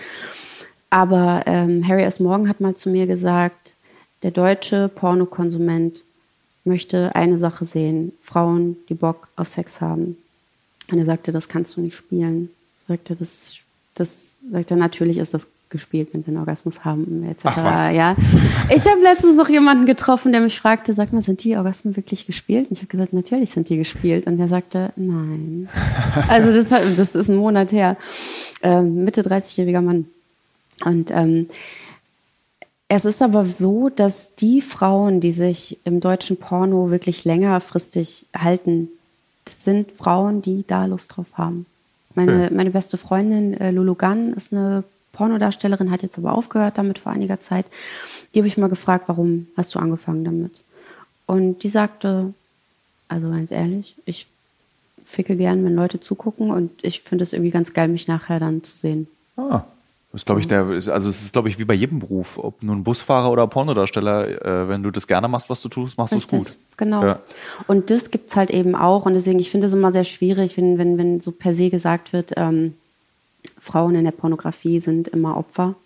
Aber 0.89 1.45
ähm, 1.47 1.87
Harry 1.87 2.03
S. 2.03 2.19
Morgan 2.19 2.49
hat 2.49 2.61
mal 2.61 2.75
zu 2.75 2.91
mir 2.91 3.07
gesagt, 3.07 3.75
der 4.23 4.33
deutsche 4.33 4.89
Pornokonsument 4.89 6.03
möchte 6.65 7.15
eine 7.15 7.39
Sache 7.39 7.65
sehen, 7.65 8.13
Frauen, 8.21 8.77
die 8.89 8.95
Bock 8.95 9.29
auf 9.37 9.49
Sex 9.49 9.81
haben. 9.81 10.17
Und 10.93 10.99
er 10.99 11.07
sagte, 11.07 11.33
das 11.33 11.49
kannst 11.49 11.77
du 11.77 11.81
nicht 11.81 11.97
spielen. 11.97 12.51
Sagte, 12.89 13.15
das, 13.15 13.61
das 13.95 14.37
sagte, 14.51 14.77
natürlich 14.77 15.19
ist 15.19 15.35
das 15.35 15.47
gespielt, 15.71 16.09
wenn 16.13 16.23
sie 16.23 16.29
einen 16.29 16.39
Orgasmus 16.39 16.85
haben, 16.85 17.25
etc. 17.25 17.45
Ach, 17.45 17.93
ja. 17.93 18.17
Ich 18.75 18.85
habe 18.87 19.01
letztens 19.03 19.37
noch 19.37 19.49
jemanden 19.49 19.87
getroffen, 19.87 20.33
der 20.33 20.41
mich 20.41 20.59
fragte, 20.59 20.93
sag 20.93 21.13
mal, 21.13 21.23
sind 21.23 21.45
die 21.45 21.57
Orgasmen 21.57 21.97
wirklich 21.97 22.27
gespielt? 22.27 22.69
Und 22.69 22.73
ich 22.73 22.79
habe 22.81 22.89
gesagt, 22.89 23.13
natürlich 23.13 23.51
sind 23.51 23.69
die 23.69 23.77
gespielt. 23.77 24.27
Und 24.27 24.39
er 24.39 24.49
sagte, 24.49 24.93
nein. 24.97 25.69
Also 26.29 26.53
das, 26.53 26.69
das 26.97 27.15
ist 27.15 27.29
ein 27.29 27.37
Monat 27.37 27.73
her. 27.73 27.97
Ähm, 28.63 29.05
Mitte 29.05 29.23
30-jähriger 29.23 29.81
Mann. 29.81 30.07
Und 30.85 31.11
ähm, 31.13 31.47
es 32.89 33.05
ist 33.05 33.23
aber 33.23 33.45
so, 33.45 33.89
dass 33.89 34.35
die 34.35 34.61
Frauen, 34.61 35.21
die 35.21 35.31
sich 35.31 35.79
im 35.85 36.01
deutschen 36.01 36.37
Porno 36.37 36.91
wirklich 36.91 37.25
längerfristig 37.25 38.27
halten, 38.37 38.89
das 39.51 39.65
sind 39.65 39.91
Frauen, 39.91 40.43
die 40.43 40.65
da 40.65 40.87
Lust 40.87 41.17
drauf 41.17 41.37
haben. 41.37 41.67
Meine, 42.15 42.49
hm. 42.49 42.57
meine 42.57 42.71
beste 42.71 42.97
Freundin 42.97 43.55
äh, 43.55 43.73
Lulu 43.73 43.97
Gunn 43.97 44.33
ist 44.33 44.53
eine 44.53 44.85
Pornodarstellerin, 45.13 45.91
hat 45.91 46.03
jetzt 46.03 46.19
aber 46.19 46.35
aufgehört 46.35 46.79
damit 46.79 47.01
vor 47.01 47.11
einiger 47.11 47.41
Zeit. 47.41 47.67
Die 48.33 48.39
habe 48.39 48.47
ich 48.47 48.57
mal 48.57 48.69
gefragt, 48.69 49.05
warum 49.09 49.49
hast 49.57 49.75
du 49.75 49.81
angefangen 49.81 50.25
damit? 50.25 50.61
Und 51.27 51.65
die 51.65 51.69
sagte, 51.69 52.33
also 53.09 53.29
ganz 53.29 53.51
ehrlich, 53.51 53.97
ich 54.05 54.29
ficke 55.05 55.37
gern, 55.37 55.65
wenn 55.65 55.75
Leute 55.75 56.01
zugucken 56.01 56.51
und 56.51 56.85
ich 56.85 57.03
finde 57.03 57.25
es 57.25 57.33
irgendwie 57.33 57.51
ganz 57.51 57.73
geil, 57.73 57.89
mich 57.89 58.07
nachher 58.07 58.39
dann 58.39 58.63
zu 58.63 58.77
sehen. 58.77 59.09
Ah. 59.37 59.63
Das 60.13 60.23
ist, 60.23 60.27
glaube 60.27 60.41
ich, 60.41 60.49
der, 60.49 60.67
also 60.67 60.91
es 61.09 61.23
ist, 61.23 61.33
glaube 61.33 61.49
ich, 61.49 61.61
wie 61.61 61.65
bei 61.65 61.75
jedem 61.75 62.01
Beruf, 62.01 62.37
ob 62.37 62.65
nun 62.65 62.83
Busfahrer 62.83 63.31
oder 63.31 63.47
Pornodarsteller, 63.47 64.45
äh, 64.45 64.69
wenn 64.69 64.83
du 64.83 64.91
das 64.91 65.07
gerne 65.07 65.29
machst, 65.29 65.49
was 65.49 65.63
du 65.63 65.69
tust, 65.69 65.99
machst 65.99 66.13
du 66.13 66.19
es 66.19 66.27
gut. 66.27 66.57
Genau. 66.77 67.05
Ja. 67.05 67.21
Und 67.69 67.91
das 67.91 68.11
gibt 68.11 68.29
es 68.29 68.37
halt 68.37 68.51
eben 68.51 68.75
auch. 68.75 69.07
Und 69.07 69.15
deswegen, 69.15 69.39
ich 69.39 69.51
finde 69.51 69.69
es 69.69 69.73
immer 69.73 69.93
sehr 69.93 70.03
schwierig, 70.03 70.57
wenn, 70.57 70.79
wenn, 70.79 70.99
wenn 70.99 71.21
so 71.21 71.31
per 71.31 71.55
se 71.55 71.71
gesagt 71.71 72.13
wird, 72.13 72.33
ähm, 72.37 72.75
Frauen 73.61 73.95
in 73.95 74.05
der 74.05 74.11
Pornografie 74.11 74.81
sind 74.81 75.07
immer 75.07 75.37
Opfer. 75.37 75.77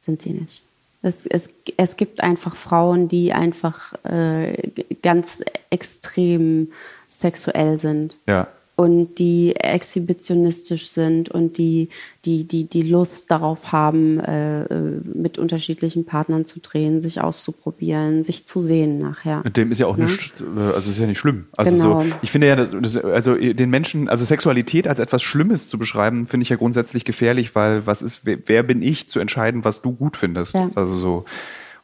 Sind 0.00 0.20
sie 0.20 0.30
nicht. 0.30 0.62
Es, 1.00 1.24
es, 1.26 1.48
es 1.78 1.96
gibt 1.96 2.22
einfach 2.22 2.54
Frauen, 2.54 3.08
die 3.08 3.32
einfach 3.32 3.94
äh, 4.04 4.70
ganz 5.02 5.42
extrem 5.70 6.70
sexuell 7.08 7.80
sind. 7.80 8.16
Ja 8.26 8.48
und 8.76 9.18
die 9.18 9.56
exhibitionistisch 9.56 10.88
sind 10.88 11.30
und 11.30 11.56
die, 11.56 11.88
die, 12.26 12.44
die, 12.44 12.64
die 12.64 12.82
Lust 12.82 13.30
darauf 13.30 13.72
haben, 13.72 14.20
äh, 14.20 14.64
äh, 14.64 15.00
mit 15.02 15.38
unterschiedlichen 15.38 16.04
Partnern 16.04 16.44
zu 16.44 16.60
drehen, 16.60 17.00
sich 17.00 17.22
auszuprobieren, 17.22 18.22
sich 18.22 18.44
zu 18.44 18.60
sehen 18.60 18.98
nachher. 18.98 19.40
Mit 19.44 19.56
dem 19.56 19.72
ist 19.72 19.78
ja 19.78 19.86
auch? 19.86 19.96
Ne? 19.96 20.04
nicht, 20.04 20.42
äh, 20.42 20.74
also 20.74 20.90
ist 20.90 20.98
ja 20.98 21.06
nicht 21.06 21.18
schlimm. 21.18 21.46
Also 21.56 21.72
genau. 21.72 22.00
so, 22.02 22.06
ich 22.20 22.30
finde 22.30 22.48
ja, 22.48 22.56
das, 22.56 22.98
also 22.98 23.34
den 23.34 23.70
Menschen, 23.70 24.10
also 24.10 24.26
Sexualität 24.26 24.86
als 24.86 24.98
etwas 24.98 25.22
Schlimmes 25.22 25.68
zu 25.68 25.78
beschreiben, 25.78 26.26
finde 26.26 26.42
ich 26.42 26.50
ja 26.50 26.56
grundsätzlich 26.56 27.06
gefährlich, 27.06 27.54
weil 27.54 27.86
was 27.86 28.02
ist, 28.02 28.26
wer, 28.26 28.38
wer 28.44 28.62
bin 28.62 28.82
ich 28.82 29.08
zu 29.08 29.20
entscheiden, 29.20 29.64
was 29.64 29.80
du 29.80 29.92
gut 29.92 30.18
findest? 30.18 30.52
Ja. 30.52 30.70
Also 30.74 30.94
so. 30.94 31.24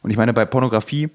Und 0.03 0.11
ich 0.11 0.17
meine, 0.17 0.33
bei 0.33 0.45
Pornografie, 0.45 1.09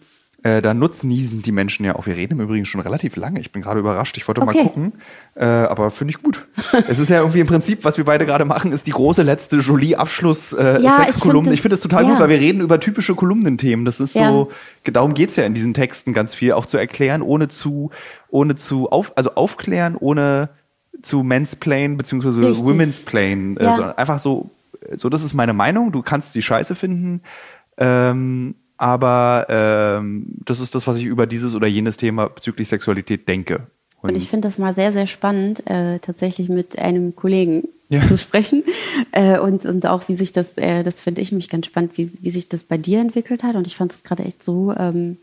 äh, 0.44 0.62
da 0.62 0.72
nutzniesen 0.72 1.42
die 1.42 1.50
Menschen 1.50 1.84
ja 1.84 1.96
auch. 1.96 2.06
Wir 2.06 2.16
reden 2.16 2.34
im 2.34 2.40
Übrigen 2.40 2.64
schon 2.64 2.80
relativ 2.80 3.16
lange. 3.16 3.40
Ich 3.40 3.50
bin 3.50 3.60
gerade 3.60 3.80
überrascht. 3.80 4.16
Ich 4.18 4.28
wollte 4.28 4.40
okay. 4.40 4.56
mal 4.56 4.62
gucken. 4.62 4.92
Äh, 5.34 5.44
aber 5.44 5.90
finde 5.90 6.12
ich 6.12 6.22
gut. 6.22 6.46
es 6.88 7.00
ist 7.00 7.10
ja 7.10 7.18
irgendwie 7.18 7.40
im 7.40 7.48
Prinzip, 7.48 7.84
was 7.84 7.98
wir 7.98 8.04
beide 8.04 8.24
gerade 8.24 8.44
machen, 8.44 8.70
ist 8.70 8.86
die 8.86 8.92
große 8.92 9.22
letzte 9.22 9.56
Jolie-Abschluss-Sex-Kolumne. 9.56 11.50
Äh, 11.50 11.54
ich 11.54 11.60
finde 11.60 11.74
es 11.74 11.80
total 11.80 12.04
ja. 12.04 12.10
gut, 12.10 12.20
weil 12.20 12.28
wir 12.28 12.38
reden 12.38 12.60
über 12.60 12.78
typische 12.78 13.16
Kolumnenthemen. 13.16 13.84
Das 13.84 13.98
ist 13.98 14.14
ja. 14.14 14.30
so, 14.30 14.52
darum 14.84 15.14
geht's 15.14 15.34
ja 15.34 15.44
in 15.44 15.54
diesen 15.54 15.74
Texten 15.74 16.14
ganz 16.14 16.34
viel, 16.34 16.52
auch 16.52 16.66
zu 16.66 16.78
erklären, 16.78 17.22
ohne 17.22 17.48
zu, 17.48 17.90
ohne 18.28 18.54
zu 18.54 18.90
auf, 18.90 19.16
also 19.16 19.34
aufklären, 19.34 19.96
ohne 19.98 20.50
zu 21.02 21.24
mansplain 21.24 21.96
beziehungsweise 21.96 22.44
Richtig. 22.44 22.64
women's 22.64 23.04
plain. 23.04 23.58
Ja. 23.60 23.70
Also 23.70 23.82
einfach 23.82 24.20
so, 24.20 24.50
so, 24.94 25.08
das 25.08 25.24
ist 25.24 25.34
meine 25.34 25.52
Meinung. 25.52 25.90
Du 25.90 26.02
kannst 26.02 26.32
sie 26.32 26.42
scheiße 26.42 26.76
finden. 26.76 27.22
Ähm, 27.76 28.54
aber 28.78 29.46
ähm, 29.48 30.26
das 30.44 30.60
ist 30.60 30.74
das, 30.74 30.86
was 30.86 30.96
ich 30.96 31.04
über 31.04 31.26
dieses 31.26 31.54
oder 31.54 31.66
jenes 31.66 31.96
Thema 31.96 32.28
bezüglich 32.28 32.68
Sexualität 32.68 33.28
denke. 33.28 33.66
Und, 34.00 34.10
und 34.10 34.16
ich 34.16 34.28
finde 34.28 34.46
das 34.46 34.58
mal 34.58 34.72
sehr, 34.72 34.92
sehr 34.92 35.08
spannend, 35.08 35.66
äh, 35.66 35.98
tatsächlich 35.98 36.48
mit 36.48 36.78
einem 36.78 37.16
Kollegen 37.16 37.68
ja. 37.88 38.06
zu 38.06 38.16
sprechen. 38.16 38.64
Äh, 39.12 39.38
und, 39.38 39.64
und 39.64 39.86
auch, 39.86 40.08
wie 40.08 40.14
sich 40.14 40.32
das, 40.32 40.56
äh, 40.58 40.82
das 40.82 41.02
finde 41.02 41.20
ich 41.20 41.32
mich 41.32 41.48
ganz 41.48 41.66
spannend, 41.66 41.98
wie, 41.98 42.10
wie 42.22 42.30
sich 42.30 42.48
das 42.48 42.62
bei 42.62 42.78
dir 42.78 43.00
entwickelt 43.00 43.42
hat. 43.42 43.56
Und 43.56 43.66
ich 43.66 43.76
fand 43.76 43.92
es 43.92 44.04
gerade 44.04 44.24
echt 44.24 44.44
so 44.44 44.72
ähm, 44.76 45.18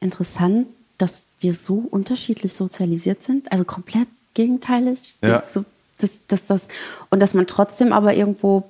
interessant, 0.00 0.66
dass 0.98 1.24
wir 1.40 1.54
so 1.54 1.74
unterschiedlich 1.90 2.52
sozialisiert 2.52 3.22
sind, 3.22 3.50
also 3.52 3.64
komplett 3.64 4.08
gegenteilig. 4.34 5.16
Ja. 5.22 5.42
So, 5.42 5.64
das, 5.98 6.26
das, 6.26 6.46
das, 6.46 6.68
und 7.10 7.20
dass 7.20 7.34
man 7.34 7.46
trotzdem 7.46 7.92
aber 7.92 8.14
irgendwo 8.14 8.64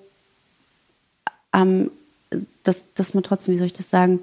am 1.51 1.91
dass, 2.63 2.93
dass 2.95 3.15
man 3.15 3.23
trotzdem, 3.23 3.55
wie 3.55 3.59
soll 3.59 3.67
ich 3.67 3.73
das 3.73 3.91
sagen, 3.91 4.21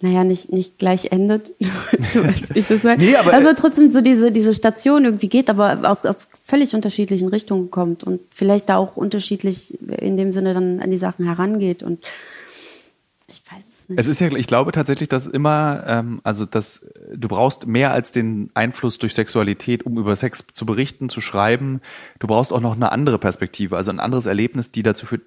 naja, 0.00 0.22
nicht, 0.22 0.52
nicht 0.52 0.78
gleich 0.78 1.10
endet. 1.10 1.52
ich 2.54 2.66
das. 2.66 2.84
Nee, 2.84 3.16
aber 3.16 3.32
also 3.32 3.52
trotzdem 3.54 3.90
so 3.90 4.00
diese, 4.00 4.30
diese 4.30 4.54
Station 4.54 5.04
irgendwie 5.04 5.28
geht, 5.28 5.50
aber 5.50 5.90
aus, 5.90 6.04
aus 6.04 6.28
völlig 6.40 6.74
unterschiedlichen 6.74 7.28
Richtungen 7.28 7.70
kommt 7.70 8.04
und 8.04 8.20
vielleicht 8.30 8.68
da 8.68 8.76
auch 8.76 8.96
unterschiedlich 8.96 9.76
in 9.98 10.16
dem 10.16 10.32
Sinne 10.32 10.54
dann 10.54 10.80
an 10.80 10.90
die 10.90 10.98
Sachen 10.98 11.24
herangeht 11.24 11.82
und 11.82 12.04
ich 13.26 13.42
weiß 13.50 13.64
es 13.74 13.88
nicht. 13.88 13.98
Es 13.98 14.06
ist 14.06 14.20
ja, 14.20 14.28
ich 14.28 14.46
glaube 14.46 14.70
tatsächlich, 14.70 15.08
dass 15.08 15.26
immer, 15.26 15.82
ähm, 15.86 16.20
also 16.22 16.46
dass 16.46 16.86
du 17.12 17.28
brauchst 17.28 17.66
mehr 17.66 17.92
als 17.92 18.12
den 18.12 18.50
Einfluss 18.54 18.98
durch 18.98 19.14
Sexualität, 19.14 19.84
um 19.84 19.98
über 19.98 20.14
Sex 20.14 20.44
zu 20.52 20.64
berichten, 20.64 21.08
zu 21.08 21.20
schreiben. 21.20 21.80
Du 22.20 22.28
brauchst 22.28 22.52
auch 22.52 22.60
noch 22.60 22.76
eine 22.76 22.92
andere 22.92 23.18
Perspektive, 23.18 23.76
also 23.76 23.90
ein 23.90 24.00
anderes 24.00 24.26
Erlebnis, 24.26 24.70
die 24.70 24.84
dazu 24.84 25.06
führt, 25.06 25.22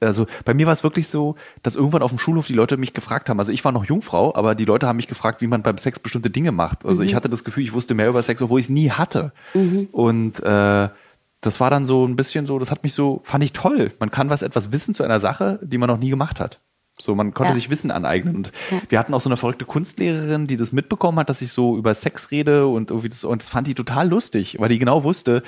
also 0.00 0.26
bei 0.44 0.54
mir 0.54 0.66
war 0.66 0.72
es 0.72 0.82
wirklich 0.82 1.08
so, 1.08 1.36
dass 1.62 1.76
irgendwann 1.76 2.02
auf 2.02 2.10
dem 2.10 2.18
Schulhof 2.18 2.46
die 2.46 2.54
Leute 2.54 2.76
mich 2.76 2.94
gefragt 2.94 3.28
haben. 3.28 3.38
Also 3.38 3.52
ich 3.52 3.64
war 3.64 3.72
noch 3.72 3.84
Jungfrau, 3.84 4.34
aber 4.34 4.54
die 4.54 4.64
Leute 4.64 4.86
haben 4.86 4.96
mich 4.96 5.08
gefragt, 5.08 5.42
wie 5.42 5.46
man 5.46 5.62
beim 5.62 5.78
Sex 5.78 5.98
bestimmte 5.98 6.30
Dinge 6.30 6.52
macht. 6.52 6.84
Also 6.84 7.02
mhm. 7.02 7.08
ich 7.08 7.14
hatte 7.14 7.28
das 7.28 7.44
Gefühl, 7.44 7.64
ich 7.64 7.72
wusste 7.72 7.94
mehr 7.94 8.08
über 8.08 8.22
Sex, 8.22 8.40
obwohl 8.42 8.60
ich 8.60 8.66
es 8.66 8.70
nie 8.70 8.90
hatte. 8.90 9.32
Mhm. 9.54 9.88
Und 9.92 10.42
äh, 10.42 10.88
das 11.40 11.60
war 11.60 11.70
dann 11.70 11.86
so 11.86 12.06
ein 12.06 12.16
bisschen 12.16 12.46
so, 12.46 12.58
das 12.58 12.70
hat 12.70 12.82
mich 12.82 12.94
so, 12.94 13.20
fand 13.24 13.44
ich 13.44 13.52
toll. 13.52 13.92
Man 13.98 14.10
kann 14.10 14.30
was 14.30 14.42
etwas 14.42 14.72
wissen 14.72 14.94
zu 14.94 15.02
einer 15.02 15.20
Sache, 15.20 15.58
die 15.62 15.78
man 15.78 15.88
noch 15.88 15.98
nie 15.98 16.10
gemacht 16.10 16.40
hat. 16.40 16.60
So, 17.00 17.14
man 17.14 17.32
konnte 17.32 17.52
ja. 17.52 17.54
sich 17.54 17.70
Wissen 17.70 17.90
aneignen. 17.90 18.36
Und 18.36 18.52
ja. 18.70 18.80
wir 18.88 18.98
hatten 18.98 19.14
auch 19.14 19.20
so 19.20 19.30
eine 19.30 19.38
verrückte 19.38 19.64
Kunstlehrerin, 19.64 20.46
die 20.46 20.56
das 20.56 20.72
mitbekommen 20.72 21.18
hat, 21.18 21.30
dass 21.30 21.40
ich 21.40 21.50
so 21.52 21.76
über 21.76 21.94
Sex 21.94 22.30
rede 22.30 22.66
und 22.66 22.90
irgendwie 22.90 23.08
das, 23.08 23.24
und 23.24 23.42
das 23.42 23.48
fand 23.48 23.66
die 23.66 23.74
total 23.74 24.08
lustig, 24.08 24.56
weil 24.58 24.68
die 24.68 24.78
genau 24.78 25.02
wusste, 25.02 25.42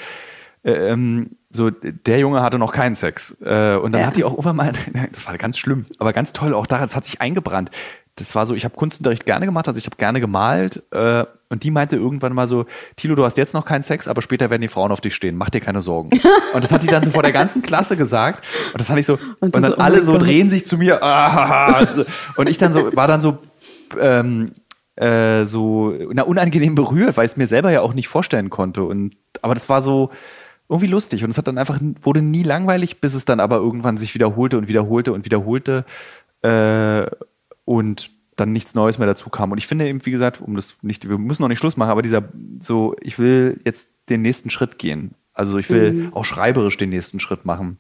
ähm, 0.65 1.31
so 1.51 1.71
der 1.71 2.19
Junge 2.19 2.43
hatte 2.43 2.59
noch 2.59 2.73
keinen 2.73 2.97
Sex. 2.97 3.37
Äh, 3.43 3.77
und 3.77 3.93
dann 3.93 4.03
ja. 4.03 4.07
hat 4.07 4.17
die 4.17 4.25
auch 4.25 4.33
irgendwann 4.33 4.57
mal, 4.57 4.73
das 5.13 5.27
war 5.27 5.37
ganz 5.39 5.59
schlimm, 5.59 5.87
aber 5.99 6.13
ganz 6.13 6.33
toll, 6.33 6.55
auch 6.55 6.67
da, 6.67 6.79
das 6.79 6.97
hat 6.97 7.05
sich 7.05 7.21
eingebrannt. 7.21 7.71
Das 8.17 8.35
war 8.35 8.47
so, 8.47 8.55
ich 8.55 8.65
habe 8.65 8.77
Kunstunterricht 8.77 9.25
gerne 9.25 9.47
gemacht, 9.47 9.69
also 9.69 9.79
ich 9.79 9.87
habe 9.87 9.97
gerne 9.97 10.21
gemalt 10.21 10.83
äh, 10.91 11.25
und 11.49 11.65
die 11.65 11.71
meinte 11.71 11.97
irgendwann 11.97 12.35
mal 12.35 12.47
so, 12.47 12.67
Tilo, 12.97 13.15
du 13.15 13.25
hast 13.25 13.39
jetzt 13.39 13.55
noch 13.55 13.65
keinen 13.65 13.83
Sex, 13.83 14.07
aber 14.07 14.21
später 14.21 14.51
werden 14.51 14.61
die 14.61 14.69
Frauen 14.69 14.93
auf 14.93 15.01
dich 15.01 15.15
stehen, 15.15 15.35
mach 15.37 15.49
dir 15.49 15.61
keine 15.61 15.81
Sorgen. 15.81 16.11
und 16.55 16.63
das 16.63 16.71
hat 16.71 16.83
die 16.83 16.89
dann 16.89 17.03
so 17.03 17.11
vor 17.11 17.23
der 17.23 17.33
ganzen 17.33 17.63
Klasse 17.63 17.97
gesagt 17.97 18.45
und 18.73 18.81
das 18.81 18.87
fand 18.87 19.01
ich 19.01 19.07
so, 19.07 19.15
und, 19.41 19.57
und 19.57 19.63
dann 19.63 19.73
so, 19.73 19.79
oh 19.79 19.81
alle 19.81 20.03
so 20.03 20.13
Gott. 20.13 20.23
drehen 20.23 20.51
sich 20.51 20.67
zu 20.67 20.77
mir 20.77 21.03
ah, 21.03 21.87
und 22.37 22.51
ich 22.51 22.59
dann 22.59 22.75
so, 22.75 22.95
war 22.95 23.09
dann 23.09 23.23
so, 23.23 23.39
ähm, 23.99 24.53
äh, 24.97 25.47
so 25.47 25.95
na, 26.13 26.25
unangenehm 26.25 26.75
berührt, 26.75 27.17
weil 27.17 27.25
ich 27.25 27.33
es 27.33 27.37
mir 27.39 27.47
selber 27.47 27.71
ja 27.71 27.81
auch 27.81 27.95
nicht 27.95 28.09
vorstellen 28.09 28.51
konnte 28.51 28.83
und 28.83 29.17
aber 29.41 29.55
das 29.55 29.71
war 29.71 29.81
so, 29.81 30.11
irgendwie 30.73 30.87
lustig 30.87 31.23
und 31.23 31.31
es 31.31 31.37
hat 31.37 31.47
dann 31.47 31.59
einfach 31.59 31.79
wurde 32.01 32.23
nie 32.23 32.43
langweilig, 32.43 33.01
bis 33.01 33.13
es 33.13 33.27
dann 33.27 33.41
aber 33.41 33.57
irgendwann 33.57 33.99
sich 33.99 34.15
wiederholte 34.15 34.57
und 34.57 34.69
wiederholte 34.69 35.13
und 35.13 35.27
wiederholte 35.27 35.85
äh, 36.41 37.07
und 37.67 38.11
dann 38.37 38.53
nichts 38.53 38.75
Neues 38.75 38.97
mehr 38.97 39.07
dazu 39.07 39.29
kam. 39.29 39.53
Und 39.53 39.59
ich 39.59 39.67
finde 39.67 39.87
eben, 39.87 40.05
wie 40.07 40.11
gesagt, 40.11 40.41
um 40.41 40.57
das 40.57 40.77
nicht, 40.81 41.07
wir 41.07 41.19
müssen 41.19 41.43
noch 41.43 41.51
nicht 41.51 41.59
Schluss 41.59 41.77
machen, 41.77 41.91
aber 41.91 42.01
dieser 42.01 42.25
so, 42.59 42.97
ich 43.03 43.19
will 43.19 43.61
jetzt 43.65 43.95
den 44.09 44.23
nächsten 44.23 44.49
Schritt 44.49 44.79
gehen. 44.79 45.15
Also 45.35 45.59
ich 45.59 45.69
will 45.69 45.93
mhm. 45.93 46.15
auch 46.15 46.25
schreiberisch 46.25 46.79
den 46.79 46.89
nächsten 46.89 47.21
Schritt 47.21 47.45
machen 47.45 47.77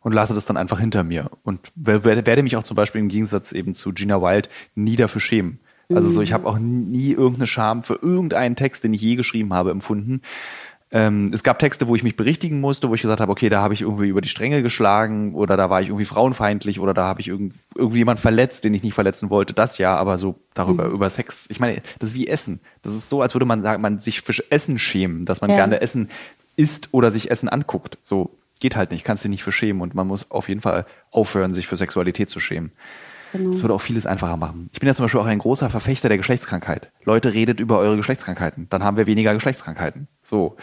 und 0.00 0.12
lasse 0.12 0.32
das 0.32 0.46
dann 0.46 0.56
einfach 0.56 0.78
hinter 0.78 1.02
mir 1.02 1.28
und 1.42 1.72
werde, 1.74 2.42
mich 2.44 2.56
auch 2.56 2.62
zum 2.62 2.76
Beispiel 2.76 3.00
im 3.00 3.08
Gegensatz 3.08 3.50
eben 3.50 3.74
zu 3.74 3.92
Gina 3.92 4.22
Wild 4.22 4.48
nie 4.76 4.94
dafür 4.94 5.20
schämen. 5.20 5.58
Also 5.92 6.08
so, 6.08 6.22
ich 6.22 6.30
mhm. 6.30 6.34
habe 6.34 6.46
auch 6.46 6.58
nie 6.58 7.10
irgendeine 7.10 7.48
Scham 7.48 7.82
für 7.82 7.98
irgendeinen 8.00 8.54
Text, 8.54 8.84
den 8.84 8.94
ich 8.94 9.00
je 9.00 9.16
geschrieben 9.16 9.52
habe, 9.52 9.72
empfunden. 9.72 10.22
Ähm, 10.92 11.30
es 11.32 11.44
gab 11.44 11.60
Texte, 11.60 11.86
wo 11.86 11.94
ich 11.94 12.02
mich 12.02 12.16
berichtigen 12.16 12.60
musste, 12.60 12.88
wo 12.88 12.94
ich 12.94 13.02
gesagt 13.02 13.20
habe, 13.20 13.30
okay, 13.30 13.48
da 13.48 13.60
habe 13.60 13.74
ich 13.74 13.82
irgendwie 13.82 14.08
über 14.08 14.20
die 14.20 14.28
Stränge 14.28 14.60
geschlagen 14.60 15.34
oder 15.34 15.56
da 15.56 15.70
war 15.70 15.80
ich 15.80 15.88
irgendwie 15.88 16.04
frauenfeindlich 16.04 16.80
oder 16.80 16.94
da 16.94 17.04
habe 17.04 17.20
ich 17.20 17.28
irgend, 17.28 17.54
irgendwie 17.76 17.98
jemand 17.98 18.18
verletzt, 18.18 18.64
den 18.64 18.74
ich 18.74 18.82
nicht 18.82 18.94
verletzen 18.94 19.30
wollte. 19.30 19.52
Das 19.52 19.78
ja, 19.78 19.96
aber 19.96 20.18
so 20.18 20.34
darüber, 20.52 20.88
mhm. 20.88 20.94
über 20.94 21.08
Sex. 21.08 21.48
Ich 21.48 21.60
meine, 21.60 21.80
das 22.00 22.10
ist 22.10 22.16
wie 22.16 22.26
Essen. 22.26 22.60
Das 22.82 22.92
ist 22.92 23.08
so, 23.08 23.22
als 23.22 23.34
würde 23.34 23.46
man 23.46 23.62
sagen, 23.62 23.80
man 23.80 24.00
sich 24.00 24.22
für 24.22 24.34
Essen 24.50 24.80
schämen, 24.80 25.26
dass 25.26 25.40
man 25.40 25.50
ja. 25.50 25.56
gerne 25.56 25.80
Essen 25.80 26.08
isst 26.56 26.88
oder 26.90 27.12
sich 27.12 27.30
Essen 27.30 27.48
anguckt. 27.48 27.98
So 28.02 28.36
geht 28.58 28.74
halt 28.74 28.90
nicht, 28.90 29.04
kannst 29.04 29.24
du 29.24 29.28
nicht 29.28 29.44
für 29.44 29.52
schämen 29.52 29.82
und 29.82 29.94
man 29.94 30.08
muss 30.08 30.30
auf 30.30 30.48
jeden 30.48 30.60
Fall 30.60 30.86
aufhören, 31.12 31.54
sich 31.54 31.68
für 31.68 31.76
Sexualität 31.76 32.30
zu 32.30 32.40
schämen. 32.40 32.72
Genau. 33.32 33.52
Das 33.52 33.62
würde 33.62 33.74
auch 33.74 33.80
vieles 33.80 34.06
einfacher 34.06 34.36
machen. 34.36 34.70
Ich 34.72 34.80
bin 34.80 34.86
ja 34.86 34.94
zum 34.94 35.04
Beispiel 35.04 35.20
auch 35.20 35.26
ein 35.26 35.38
großer 35.38 35.70
Verfechter 35.70 36.08
der 36.08 36.18
Geschlechtskrankheit. 36.18 36.90
Leute, 37.04 37.32
redet 37.32 37.60
über 37.60 37.78
eure 37.78 37.96
Geschlechtskrankheiten. 37.96 38.68
Dann 38.70 38.84
haben 38.84 38.96
wir 38.96 39.06
weniger 39.06 39.34
Geschlechtskrankheiten. 39.34 40.08
So. 40.22 40.56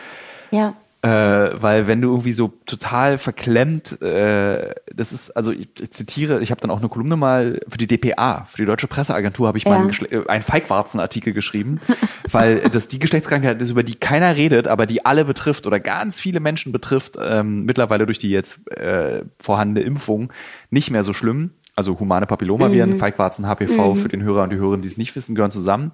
Ja. 0.51 0.75
Äh, 1.03 1.61
weil 1.61 1.87
wenn 1.87 2.01
du 2.01 2.09
irgendwie 2.09 2.33
so 2.33 2.53
total 2.65 3.19
verklemmt, 3.19 4.01
äh, 4.01 4.73
das 4.93 5.13
ist, 5.13 5.29
also 5.37 5.51
ich, 5.51 5.69
ich 5.79 5.91
zitiere, 5.91 6.41
ich 6.41 6.49
habe 6.49 6.59
dann 6.59 6.71
auch 6.71 6.79
eine 6.79 6.89
Kolumne 6.89 7.15
mal 7.15 7.61
für 7.67 7.77
die 7.77 7.85
DPA, 7.85 8.45
für 8.45 8.57
die 8.57 8.65
Deutsche 8.65 8.87
Presseagentur, 8.87 9.47
habe 9.47 9.59
ich 9.59 9.65
ja. 9.65 9.71
mal 9.71 9.81
einen, 9.81 9.91
äh, 10.11 10.27
einen 10.27 10.41
Feigwarzenartikel 10.41 11.33
geschrieben, 11.33 11.79
weil 12.31 12.61
das 12.61 12.87
die 12.87 12.97
Geschlechtskrankheit 12.97 13.61
ist, 13.61 13.69
über 13.69 13.83
die 13.83 13.93
keiner 13.93 14.35
redet, 14.37 14.67
aber 14.67 14.87
die 14.87 15.05
alle 15.05 15.23
betrifft 15.23 15.67
oder 15.67 15.79
ganz 15.79 16.19
viele 16.19 16.39
Menschen 16.39 16.71
betrifft, 16.71 17.15
ähm, 17.21 17.63
mittlerweile 17.63 18.07
durch 18.07 18.17
die 18.17 18.31
jetzt 18.31 18.67
äh, 18.71 19.23
vorhandene 19.39 19.85
Impfung 19.85 20.33
nicht 20.71 20.89
mehr 20.89 21.03
so 21.03 21.13
schlimm 21.13 21.51
also 21.77 21.99
humane 21.99 22.25
Papillomaviren, 22.25 22.93
mhm. 22.93 22.99
Feigwarzen, 22.99 23.47
HPV, 23.47 23.91
mhm. 23.91 23.95
für 23.95 24.09
den 24.09 24.23
Hörer 24.23 24.43
und 24.43 24.51
die 24.51 24.57
Hörerin, 24.57 24.81
die 24.81 24.87
es 24.87 24.97
nicht 24.97 25.15
wissen, 25.15 25.35
gehören 25.35 25.51
zusammen. 25.51 25.91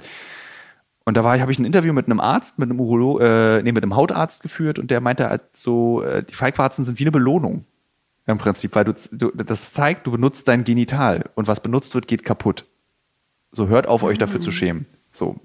Und 1.06 1.18
da 1.18 1.26
war 1.26 1.36
ich, 1.36 1.42
habe 1.42 1.52
ich 1.52 1.60
ein 1.60 1.66
Interview 1.66 1.92
mit 1.92 2.06
einem 2.06 2.22
Arzt, 2.22 2.58
mit 2.58 2.70
einem 2.70 2.80
Urolo, 2.80 3.20
äh, 3.20 3.62
nee, 3.62 3.74
mit 3.74 3.84
einem 3.84 3.96
Hautarzt 3.96 4.42
geführt 4.42 4.80
und 4.80 4.90
der 4.90 5.02
meinte 5.02 5.30
halt 5.30 5.42
so, 5.52 6.02
äh, 6.02 6.24
die 6.24 6.34
Feigwarzen 6.34 6.86
sind 6.86 6.98
wie 7.00 7.04
eine 7.04 7.12
Belohnung. 7.12 7.66
Im 8.26 8.38
Prinzip, 8.38 8.74
weil 8.76 8.86
du, 8.86 8.94
du 9.12 9.32
das 9.32 9.74
zeigt, 9.74 10.08
du 10.08 10.12
benutzt 10.12 10.48
dein 10.48 10.64
Genital 10.64 11.26
und 11.36 11.50
was 11.50 11.60
benutzt 11.60 11.94
wird, 11.94 12.08
geht 12.08 12.24
kaputt. 12.24 12.66
So 13.52 13.68
hört 13.68 13.86
auf, 13.86 14.04
euch 14.04 14.18
dafür 14.18 14.40
zu 14.40 14.50
ah. 14.50 14.54
schämen. 14.54 14.86
So, 15.12 15.36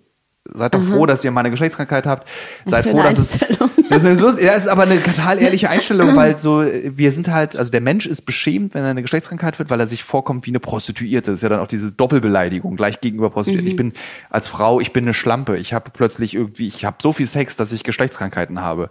seid 0.54 0.74
doch 0.74 0.80
Aha. 0.80 0.92
froh, 0.92 1.06
dass 1.06 1.24
ihr 1.24 1.30
mal 1.30 1.40
eine 1.40 1.50
Geschlechtskrankheit 1.50 2.06
habt. 2.06 2.28
Seid 2.64 2.86
froh, 2.86 3.02
dass 3.02 3.18
es. 3.18 3.38
Das 3.90 4.04
ist, 4.04 4.20
lustig. 4.20 4.44
Ja, 4.44 4.52
ist 4.52 4.68
aber 4.68 4.82
eine 4.82 5.02
total 5.02 5.40
ehrliche 5.40 5.70
Einstellung, 5.70 6.14
weil 6.14 6.36
so, 6.36 6.62
wir 6.62 7.10
sind 7.10 7.28
halt, 7.28 7.56
also 7.56 7.70
der 7.70 7.80
Mensch 7.80 8.04
ist 8.04 8.22
beschämt, 8.22 8.74
wenn 8.74 8.84
er 8.84 8.90
eine 8.90 9.00
Geschlechtskrankheit 9.00 9.58
wird, 9.58 9.70
weil 9.70 9.80
er 9.80 9.86
sich 9.86 10.04
vorkommt 10.04 10.44
wie 10.44 10.50
eine 10.50 10.60
Prostituierte. 10.60 11.30
Das 11.30 11.38
ist 11.38 11.42
ja 11.42 11.48
dann 11.48 11.60
auch 11.60 11.68
diese 11.68 11.90
Doppelbeleidigung 11.90 12.76
gleich 12.76 13.00
gegenüber 13.00 13.30
Prostituierten. 13.30 13.64
Mhm. 13.64 13.70
Ich 13.70 13.76
bin 13.76 13.92
als 14.28 14.46
Frau, 14.46 14.80
ich 14.80 14.92
bin 14.92 15.04
eine 15.04 15.14
Schlampe. 15.14 15.56
Ich 15.56 15.72
habe 15.72 15.90
plötzlich 15.90 16.34
irgendwie, 16.34 16.68
ich 16.68 16.84
habe 16.84 16.98
so 17.00 17.12
viel 17.12 17.26
Sex, 17.26 17.56
dass 17.56 17.72
ich 17.72 17.82
Geschlechtskrankheiten 17.82 18.60
habe. 18.60 18.90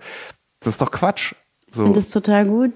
Das 0.62 0.74
ist 0.74 0.82
doch 0.82 0.92
Quatsch. 0.92 1.36
So. 1.72 1.86
Und 1.86 1.96
das 1.96 2.06
ist 2.06 2.12
total 2.14 2.46
gut. 2.46 2.74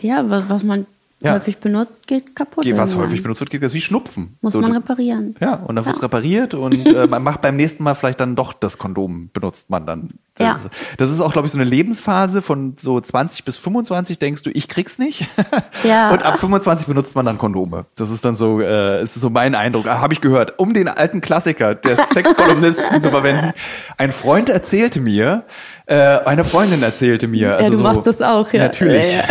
Ja, 0.00 0.30
was 0.30 0.62
man 0.62 0.86
Ja. 1.22 1.32
Häufig 1.32 1.56
benutzt, 1.58 2.06
geht 2.06 2.36
kaputt. 2.36 2.64
Geht, 2.64 2.76
was 2.76 2.90
irgendwann. 2.90 3.08
häufig 3.08 3.22
benutzt 3.22 3.40
wird, 3.40 3.48
geht 3.50 3.62
das 3.62 3.72
wie 3.72 3.80
Schnupfen. 3.80 4.36
Muss 4.42 4.52
So, 4.52 4.60
man 4.60 4.72
reparieren. 4.72 5.34
Ja, 5.40 5.54
und 5.54 5.76
dann 5.76 5.86
wird's 5.86 6.02
repariert 6.02 6.52
und 6.52 6.86
äh, 6.94 7.06
man 7.06 7.22
macht 7.22 7.40
beim 7.40 7.56
nächsten 7.56 7.82
Mal 7.84 7.94
vielleicht 7.94 8.20
dann 8.20 8.36
doch 8.36 8.52
das 8.52 8.76
Kondom, 8.76 9.30
benutzt 9.32 9.70
man 9.70 9.86
dann. 9.86 10.10
Ja. 10.38 10.52
Das, 10.52 10.68
das 10.98 11.10
ist 11.10 11.20
auch, 11.22 11.32
glaube 11.32 11.46
ich, 11.46 11.52
so 11.52 11.58
eine 11.58 11.64
Lebensphase 11.68 12.42
von 12.42 12.74
so 12.78 13.00
20 13.00 13.44
bis 13.46 13.56
25, 13.56 14.18
denkst 14.18 14.42
du, 14.42 14.50
ich 14.50 14.68
krieg's 14.68 14.98
nicht. 14.98 15.26
Ja. 15.84 16.10
Und 16.10 16.24
ab 16.24 16.40
25 16.40 16.86
benutzt 16.86 17.14
man 17.14 17.26
dann 17.26 17.38
Kondome. 17.38 17.84
Das 17.94 18.10
ist 18.10 18.24
dann 18.24 18.34
so, 18.34 18.60
äh, 18.60 19.02
ist 19.02 19.14
so 19.14 19.30
mein 19.30 19.54
Eindruck. 19.54 19.86
Habe 19.86 20.14
ich 20.14 20.20
gehört. 20.20 20.58
Um 20.58 20.74
den 20.74 20.88
alten 20.88 21.20
Klassiker 21.20 21.74
des 21.74 21.98
Sexkolumnisten 22.14 23.00
zu 23.02 23.10
verwenden. 23.10 23.52
Ein 23.98 24.10
Freund 24.10 24.48
erzählte 24.48 25.00
mir, 25.00 25.44
äh, 25.84 25.94
eine 25.94 26.44
Freundin 26.44 26.82
erzählte 26.82 27.28
mir. 27.28 27.52
Also 27.56 27.64
ja, 27.64 27.70
du 27.70 27.76
so, 27.76 27.82
machst 27.82 28.06
das 28.06 28.22
auch, 28.22 28.52
ja. 28.52 28.64
Natürlich. 28.64 29.02
Ja, 29.12 29.18
ja. 29.18 29.24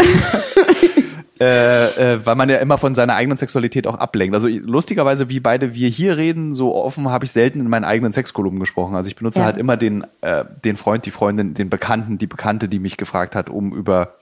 Äh, 1.39 2.13
äh, 2.13 2.25
weil 2.25 2.36
man 2.36 2.49
ja 2.49 2.57
immer 2.57 2.77
von 2.77 2.95
seiner 2.95 3.15
eigenen 3.15 3.38
Sexualität 3.38 3.88
auch 3.88 3.95
ablenkt. 3.95 4.33
Also 4.33 4.47
lustigerweise, 4.47 5.29
wie 5.29 5.39
beide 5.39 5.73
wir 5.73 5.89
hier 5.89 6.17
reden, 6.17 6.53
so 6.53 6.73
offen 6.75 7.09
habe 7.09 7.25
ich 7.25 7.31
selten 7.31 7.59
in 7.59 7.67
meinen 7.69 7.83
eigenen 7.83 8.13
Sexkolumnen 8.13 8.59
gesprochen. 8.59 8.95
Also 8.95 9.07
ich 9.09 9.15
benutze 9.15 9.39
Ja. 9.39 9.45
halt 9.45 9.57
immer 9.57 9.75
den, 9.77 10.05
äh, 10.21 10.45
den 10.63 10.77
Freund, 10.77 11.05
die 11.05 11.11
Freundin, 11.11 11.53
den 11.53 11.69
Bekannten, 11.69 12.17
die 12.17 12.27
Bekannte, 12.27 12.69
die 12.69 12.79
mich 12.79 12.97
gefragt 12.97 13.36
hat, 13.36 13.49
um 13.49 13.73
über, 13.73 14.15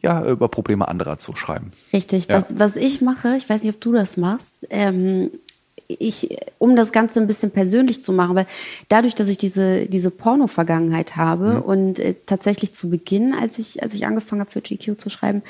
ja, 0.00 0.24
über 0.26 0.48
Probleme 0.48 0.88
anderer 0.88 1.18
zu 1.18 1.36
schreiben. 1.36 1.70
Richtig. 1.92 2.26
Ja. 2.26 2.36
Was, 2.36 2.58
was 2.58 2.76
ich 2.76 3.00
mache, 3.00 3.36
ich 3.36 3.48
weiß 3.48 3.62
nicht, 3.62 3.74
ob 3.74 3.80
du 3.80 3.92
das 3.92 4.16
machst, 4.16 4.54
ähm, 4.70 5.30
ich, 5.98 6.36
um 6.58 6.76
das 6.76 6.92
Ganze 6.92 7.20
ein 7.20 7.26
bisschen 7.26 7.50
persönlich 7.50 8.02
zu 8.02 8.12
machen, 8.12 8.36
weil 8.36 8.46
dadurch, 8.88 9.14
dass 9.14 9.28
ich 9.28 9.38
diese, 9.38 9.86
diese 9.86 10.10
Porno-Vergangenheit 10.10 11.16
habe 11.16 11.54
Mhm. 11.54 11.62
und 11.62 11.98
äh, 11.98 12.14
tatsächlich 12.26 12.74
zu 12.74 12.90
Beginn, 12.90 13.34
als 13.34 13.58
ich, 13.58 13.82
als 13.82 13.94
ich 13.94 14.06
angefangen 14.06 14.40
habe 14.40 14.50
für 14.50 14.60
GQ 14.60 14.98
zu 14.98 15.10
schreiben, 15.10 15.42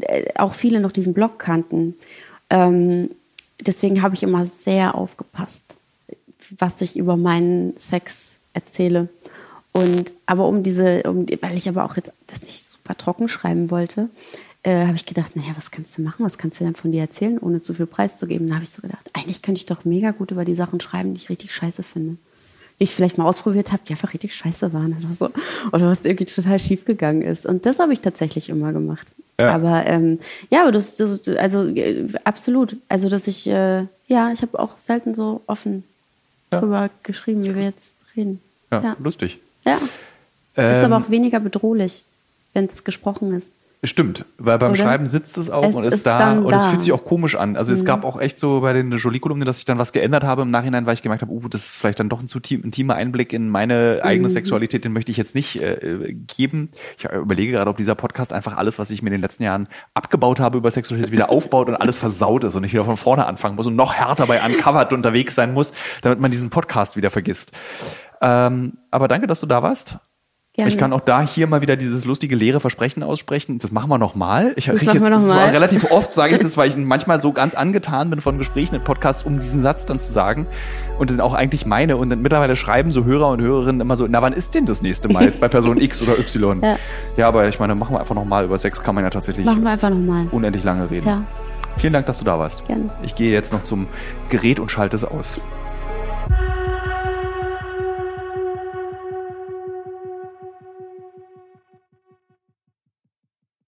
äh, 0.00 0.24
auch 0.36 0.54
viele 0.54 0.80
noch 0.80 0.92
diesen 0.92 1.14
Blog 1.14 1.38
kannten. 1.38 1.94
Ähm, 2.50 3.10
deswegen 3.60 4.02
habe 4.02 4.14
ich 4.14 4.22
immer 4.22 4.46
sehr 4.46 4.94
aufgepasst, 4.94 5.76
was 6.58 6.80
ich 6.80 6.96
über 6.96 7.16
meinen 7.16 7.76
Sex 7.76 8.36
erzähle. 8.52 9.08
Und 9.72 10.12
aber 10.26 10.46
um 10.46 10.62
diese, 10.62 11.02
um, 11.02 11.26
weil 11.40 11.56
ich 11.56 11.68
aber 11.68 11.84
auch 11.84 11.96
jetzt 11.96 12.12
das 12.26 12.42
nicht 12.42 12.66
super 12.66 12.96
trocken 12.96 13.28
schreiben 13.28 13.70
wollte, 13.70 14.08
äh, 14.64 14.86
habe 14.86 14.96
ich 14.96 15.06
gedacht, 15.06 15.36
naja, 15.36 15.52
was 15.56 15.70
kannst 15.70 15.96
du 15.96 16.02
machen? 16.02 16.24
Was 16.24 16.38
kannst 16.38 16.58
du 16.58 16.64
denn 16.64 16.74
von 16.74 16.90
dir 16.90 17.02
erzählen, 17.02 17.38
ohne 17.38 17.62
zu 17.62 17.72
viel 17.74 17.86
preiszugeben? 17.86 18.48
Da 18.48 18.54
habe 18.54 18.64
ich 18.64 18.70
so 18.70 18.82
gedacht, 18.82 19.08
eigentlich 19.12 19.42
könnte 19.42 19.58
ich 19.60 19.66
doch 19.66 19.84
mega 19.84 20.10
gut 20.10 20.30
über 20.30 20.44
die 20.44 20.54
Sachen 20.54 20.80
schreiben, 20.80 21.14
die 21.14 21.20
ich 21.20 21.28
richtig 21.28 21.52
scheiße 21.54 21.82
finde. 21.82 22.16
Die 22.80 22.84
ich 22.84 22.90
vielleicht 22.90 23.18
mal 23.18 23.26
ausprobiert 23.26 23.70
habe, 23.70 23.82
die 23.86 23.92
einfach 23.92 24.12
richtig 24.14 24.34
scheiße 24.34 24.72
waren 24.72 24.96
oder 24.98 25.14
so. 25.14 25.30
Oder 25.72 25.88
was 25.88 26.04
irgendwie 26.04 26.24
total 26.24 26.58
schief 26.58 26.84
gegangen 26.84 27.22
ist. 27.22 27.46
Und 27.46 27.66
das 27.66 27.78
habe 27.78 27.92
ich 27.92 28.00
tatsächlich 28.00 28.48
immer 28.48 28.72
gemacht. 28.72 29.06
Ja. 29.40 29.54
Aber 29.54 29.86
ähm, 29.86 30.18
ja, 30.50 30.62
aber 30.62 30.72
das, 30.72 30.94
das 30.96 31.28
also 31.28 31.64
äh, 31.66 32.06
absolut. 32.24 32.76
Also 32.88 33.08
dass 33.08 33.26
ich, 33.28 33.46
äh, 33.46 33.84
ja, 34.08 34.32
ich 34.32 34.42
habe 34.42 34.58
auch 34.58 34.76
selten 34.76 35.14
so 35.14 35.42
offen 35.46 35.84
Ja. 36.52 36.60
drüber 36.60 36.90
geschrieben, 37.02 37.44
wie 37.44 37.54
wir 37.54 37.62
jetzt 37.64 37.96
reden. 38.16 38.40
Ja, 38.72 38.82
ja. 38.82 38.96
lustig. 38.98 39.38
Ja. 39.64 39.74
ist 39.74 39.82
Ähm, 40.56 40.84
aber 40.92 41.04
auch 41.04 41.10
weniger 41.10 41.38
bedrohlich, 41.40 42.04
wenn 42.54 42.64
es 42.66 42.82
gesprochen 42.84 43.34
ist. 43.34 43.50
Stimmt, 43.84 44.24
weil 44.38 44.58
beim 44.58 44.70
Oder? 44.72 44.82
Schreiben 44.82 45.06
sitzt 45.06 45.36
es 45.36 45.50
auch 45.50 45.62
Es 45.68 45.74
und 45.74 45.84
ist, 45.84 45.94
ist 45.94 46.06
da 46.06 46.32
und 46.38 46.52
es. 46.52 46.64
Mhm. 46.64 46.68
fühlt 46.70 46.80
sich 46.80 46.92
auch 46.92 47.04
komisch 47.04 47.36
an. 47.36 47.56
Also 47.56 47.72
es 47.74 47.84
gab 47.84 48.04
auch 48.04 48.18
echt 48.18 48.38
so 48.38 48.60
bei 48.62 48.72
den 48.72 48.90
Jolie-Kolumnen, 48.90 49.44
dass 49.46 49.58
ich 49.58 49.66
dann 49.66 49.78
was 49.78 49.92
geändert 49.92 50.24
habe 50.24 50.42
im 50.42 50.48
Nachhinein, 50.50 50.86
weil 50.86 50.94
ich 50.94 51.02
gemerkt 51.02 51.20
habe, 51.22 51.30
uh, 51.32 51.48
das 51.48 51.66
ist 51.66 51.76
vielleicht 51.76 52.00
dann 52.00 52.08
doch 52.08 52.20
ein 52.20 52.26
zu 52.28 52.40
tim- 52.40 52.62
intimer 52.64 52.94
Einblick 52.94 53.32
in 53.34 53.50
meine 53.50 54.00
eigene 54.02 54.28
Mhm. 54.28 54.32
Sexualität, 54.32 54.84
den 54.84 54.92
möchte 54.94 55.10
ich 55.12 55.18
jetzt 55.18 55.34
nicht 55.34 55.60
äh, 55.60 56.14
geben. 56.36 56.70
Ich 56.96 57.04
äh, 57.04 57.16
überlege 57.16 57.52
gerade, 57.52 57.68
ob 57.70 57.76
dieser 57.76 57.94
Podcast 57.94 58.32
einfach 58.32 58.56
alles, 58.56 58.78
was 58.78 58.90
ich 58.90 59.02
mir 59.02 59.08
in 59.08 59.12
den 59.12 59.20
letzten 59.20 59.42
Jahren 59.42 59.68
abgebaut 59.92 60.40
habe 60.40 60.56
über 60.58 60.70
Sexualität, 60.70 61.12
wieder 61.12 61.28
aufbaut 61.30 61.68
und 61.68 61.76
alles 61.76 61.98
versaut 61.98 62.44
ist 62.44 62.54
und 62.54 62.64
ich 62.64 62.72
wieder 62.72 62.84
von 62.86 62.96
vorne 62.96 63.26
anfangen 63.26 63.56
muss 63.56 63.66
und 63.66 63.76
noch 63.76 63.92
härter 63.92 64.26
bei 64.26 64.40
Uncovered 64.44 64.92
unterwegs 64.94 65.34
sein 65.34 65.52
muss, 65.52 65.74
damit 66.00 66.20
man 66.20 66.30
diesen 66.30 66.48
Podcast 66.50 66.96
wieder 66.96 67.10
vergisst. 67.10 67.52
Ähm, 68.22 68.78
aber 68.90 69.08
danke, 69.08 69.26
dass 69.26 69.40
du 69.40 69.46
da 69.46 69.62
warst. 69.62 69.98
Gerne. 70.56 70.70
Ich 70.70 70.78
kann 70.78 70.92
auch 70.92 71.00
da 71.00 71.20
hier 71.20 71.48
mal 71.48 71.62
wieder 71.62 71.74
dieses 71.74 72.04
lustige 72.04 72.36
leere 72.36 72.60
Versprechen 72.60 73.02
aussprechen. 73.02 73.58
Das 73.58 73.72
machen 73.72 73.90
wir 73.90 73.98
nochmal. 73.98 74.52
Ich 74.54 74.66
krieg 74.66 74.84
machen 74.84 74.94
jetzt 74.98 75.02
noch 75.02 75.10
das 75.10 75.26
war 75.28 75.34
mal. 75.34 75.48
relativ 75.48 75.90
oft 75.90 76.12
sage 76.12 76.34
ich 76.34 76.40
das, 76.42 76.56
weil 76.56 76.68
ich 76.68 76.76
manchmal 76.76 77.20
so 77.20 77.32
ganz 77.32 77.56
angetan 77.56 78.08
bin 78.10 78.20
von 78.20 78.38
Gesprächen 78.38 78.76
im 78.76 78.84
Podcast, 78.84 79.26
um 79.26 79.40
diesen 79.40 79.62
Satz 79.62 79.84
dann 79.84 79.98
zu 79.98 80.12
sagen 80.12 80.46
und 81.00 81.10
dann 81.10 81.20
auch 81.20 81.34
eigentlich 81.34 81.66
meine 81.66 81.96
und 81.96 82.08
dann 82.08 82.22
mittlerweile 82.22 82.54
schreiben 82.54 82.92
so 82.92 83.04
Hörer 83.04 83.30
und 83.30 83.40
Hörerinnen 83.40 83.80
immer 83.80 83.96
so, 83.96 84.06
na 84.08 84.22
wann 84.22 84.32
ist 84.32 84.54
denn 84.54 84.64
das 84.64 84.80
nächste 84.80 85.08
Mal 85.08 85.24
jetzt 85.24 85.40
bei 85.40 85.48
Person 85.48 85.80
X 85.80 86.00
oder 86.02 86.16
Y? 86.20 86.60
Ja. 86.62 86.76
ja, 87.16 87.26
aber 87.28 87.48
ich 87.48 87.58
meine, 87.58 87.74
machen 87.74 87.96
wir 87.96 87.98
einfach 88.00 88.14
nochmal 88.14 88.44
über 88.44 88.56
Sex 88.56 88.80
kann 88.80 88.94
man 88.94 89.02
ja 89.02 89.10
tatsächlich 89.10 89.44
Machen 89.44 89.64
wir 89.64 89.70
einfach 89.70 89.90
nochmal. 89.90 90.28
unendlich 90.30 90.62
lange 90.62 90.88
reden. 90.88 91.08
Ja, 91.08 91.22
Vielen 91.78 91.92
Dank, 91.92 92.06
dass 92.06 92.20
du 92.20 92.24
da 92.24 92.38
warst. 92.38 92.64
gerne. 92.68 92.90
Ich 93.02 93.16
gehe 93.16 93.32
jetzt 93.32 93.52
noch 93.52 93.64
zum 93.64 93.88
Gerät 94.30 94.60
und 94.60 94.70
schalte 94.70 94.94
es 94.96 95.04
aus. 95.04 95.40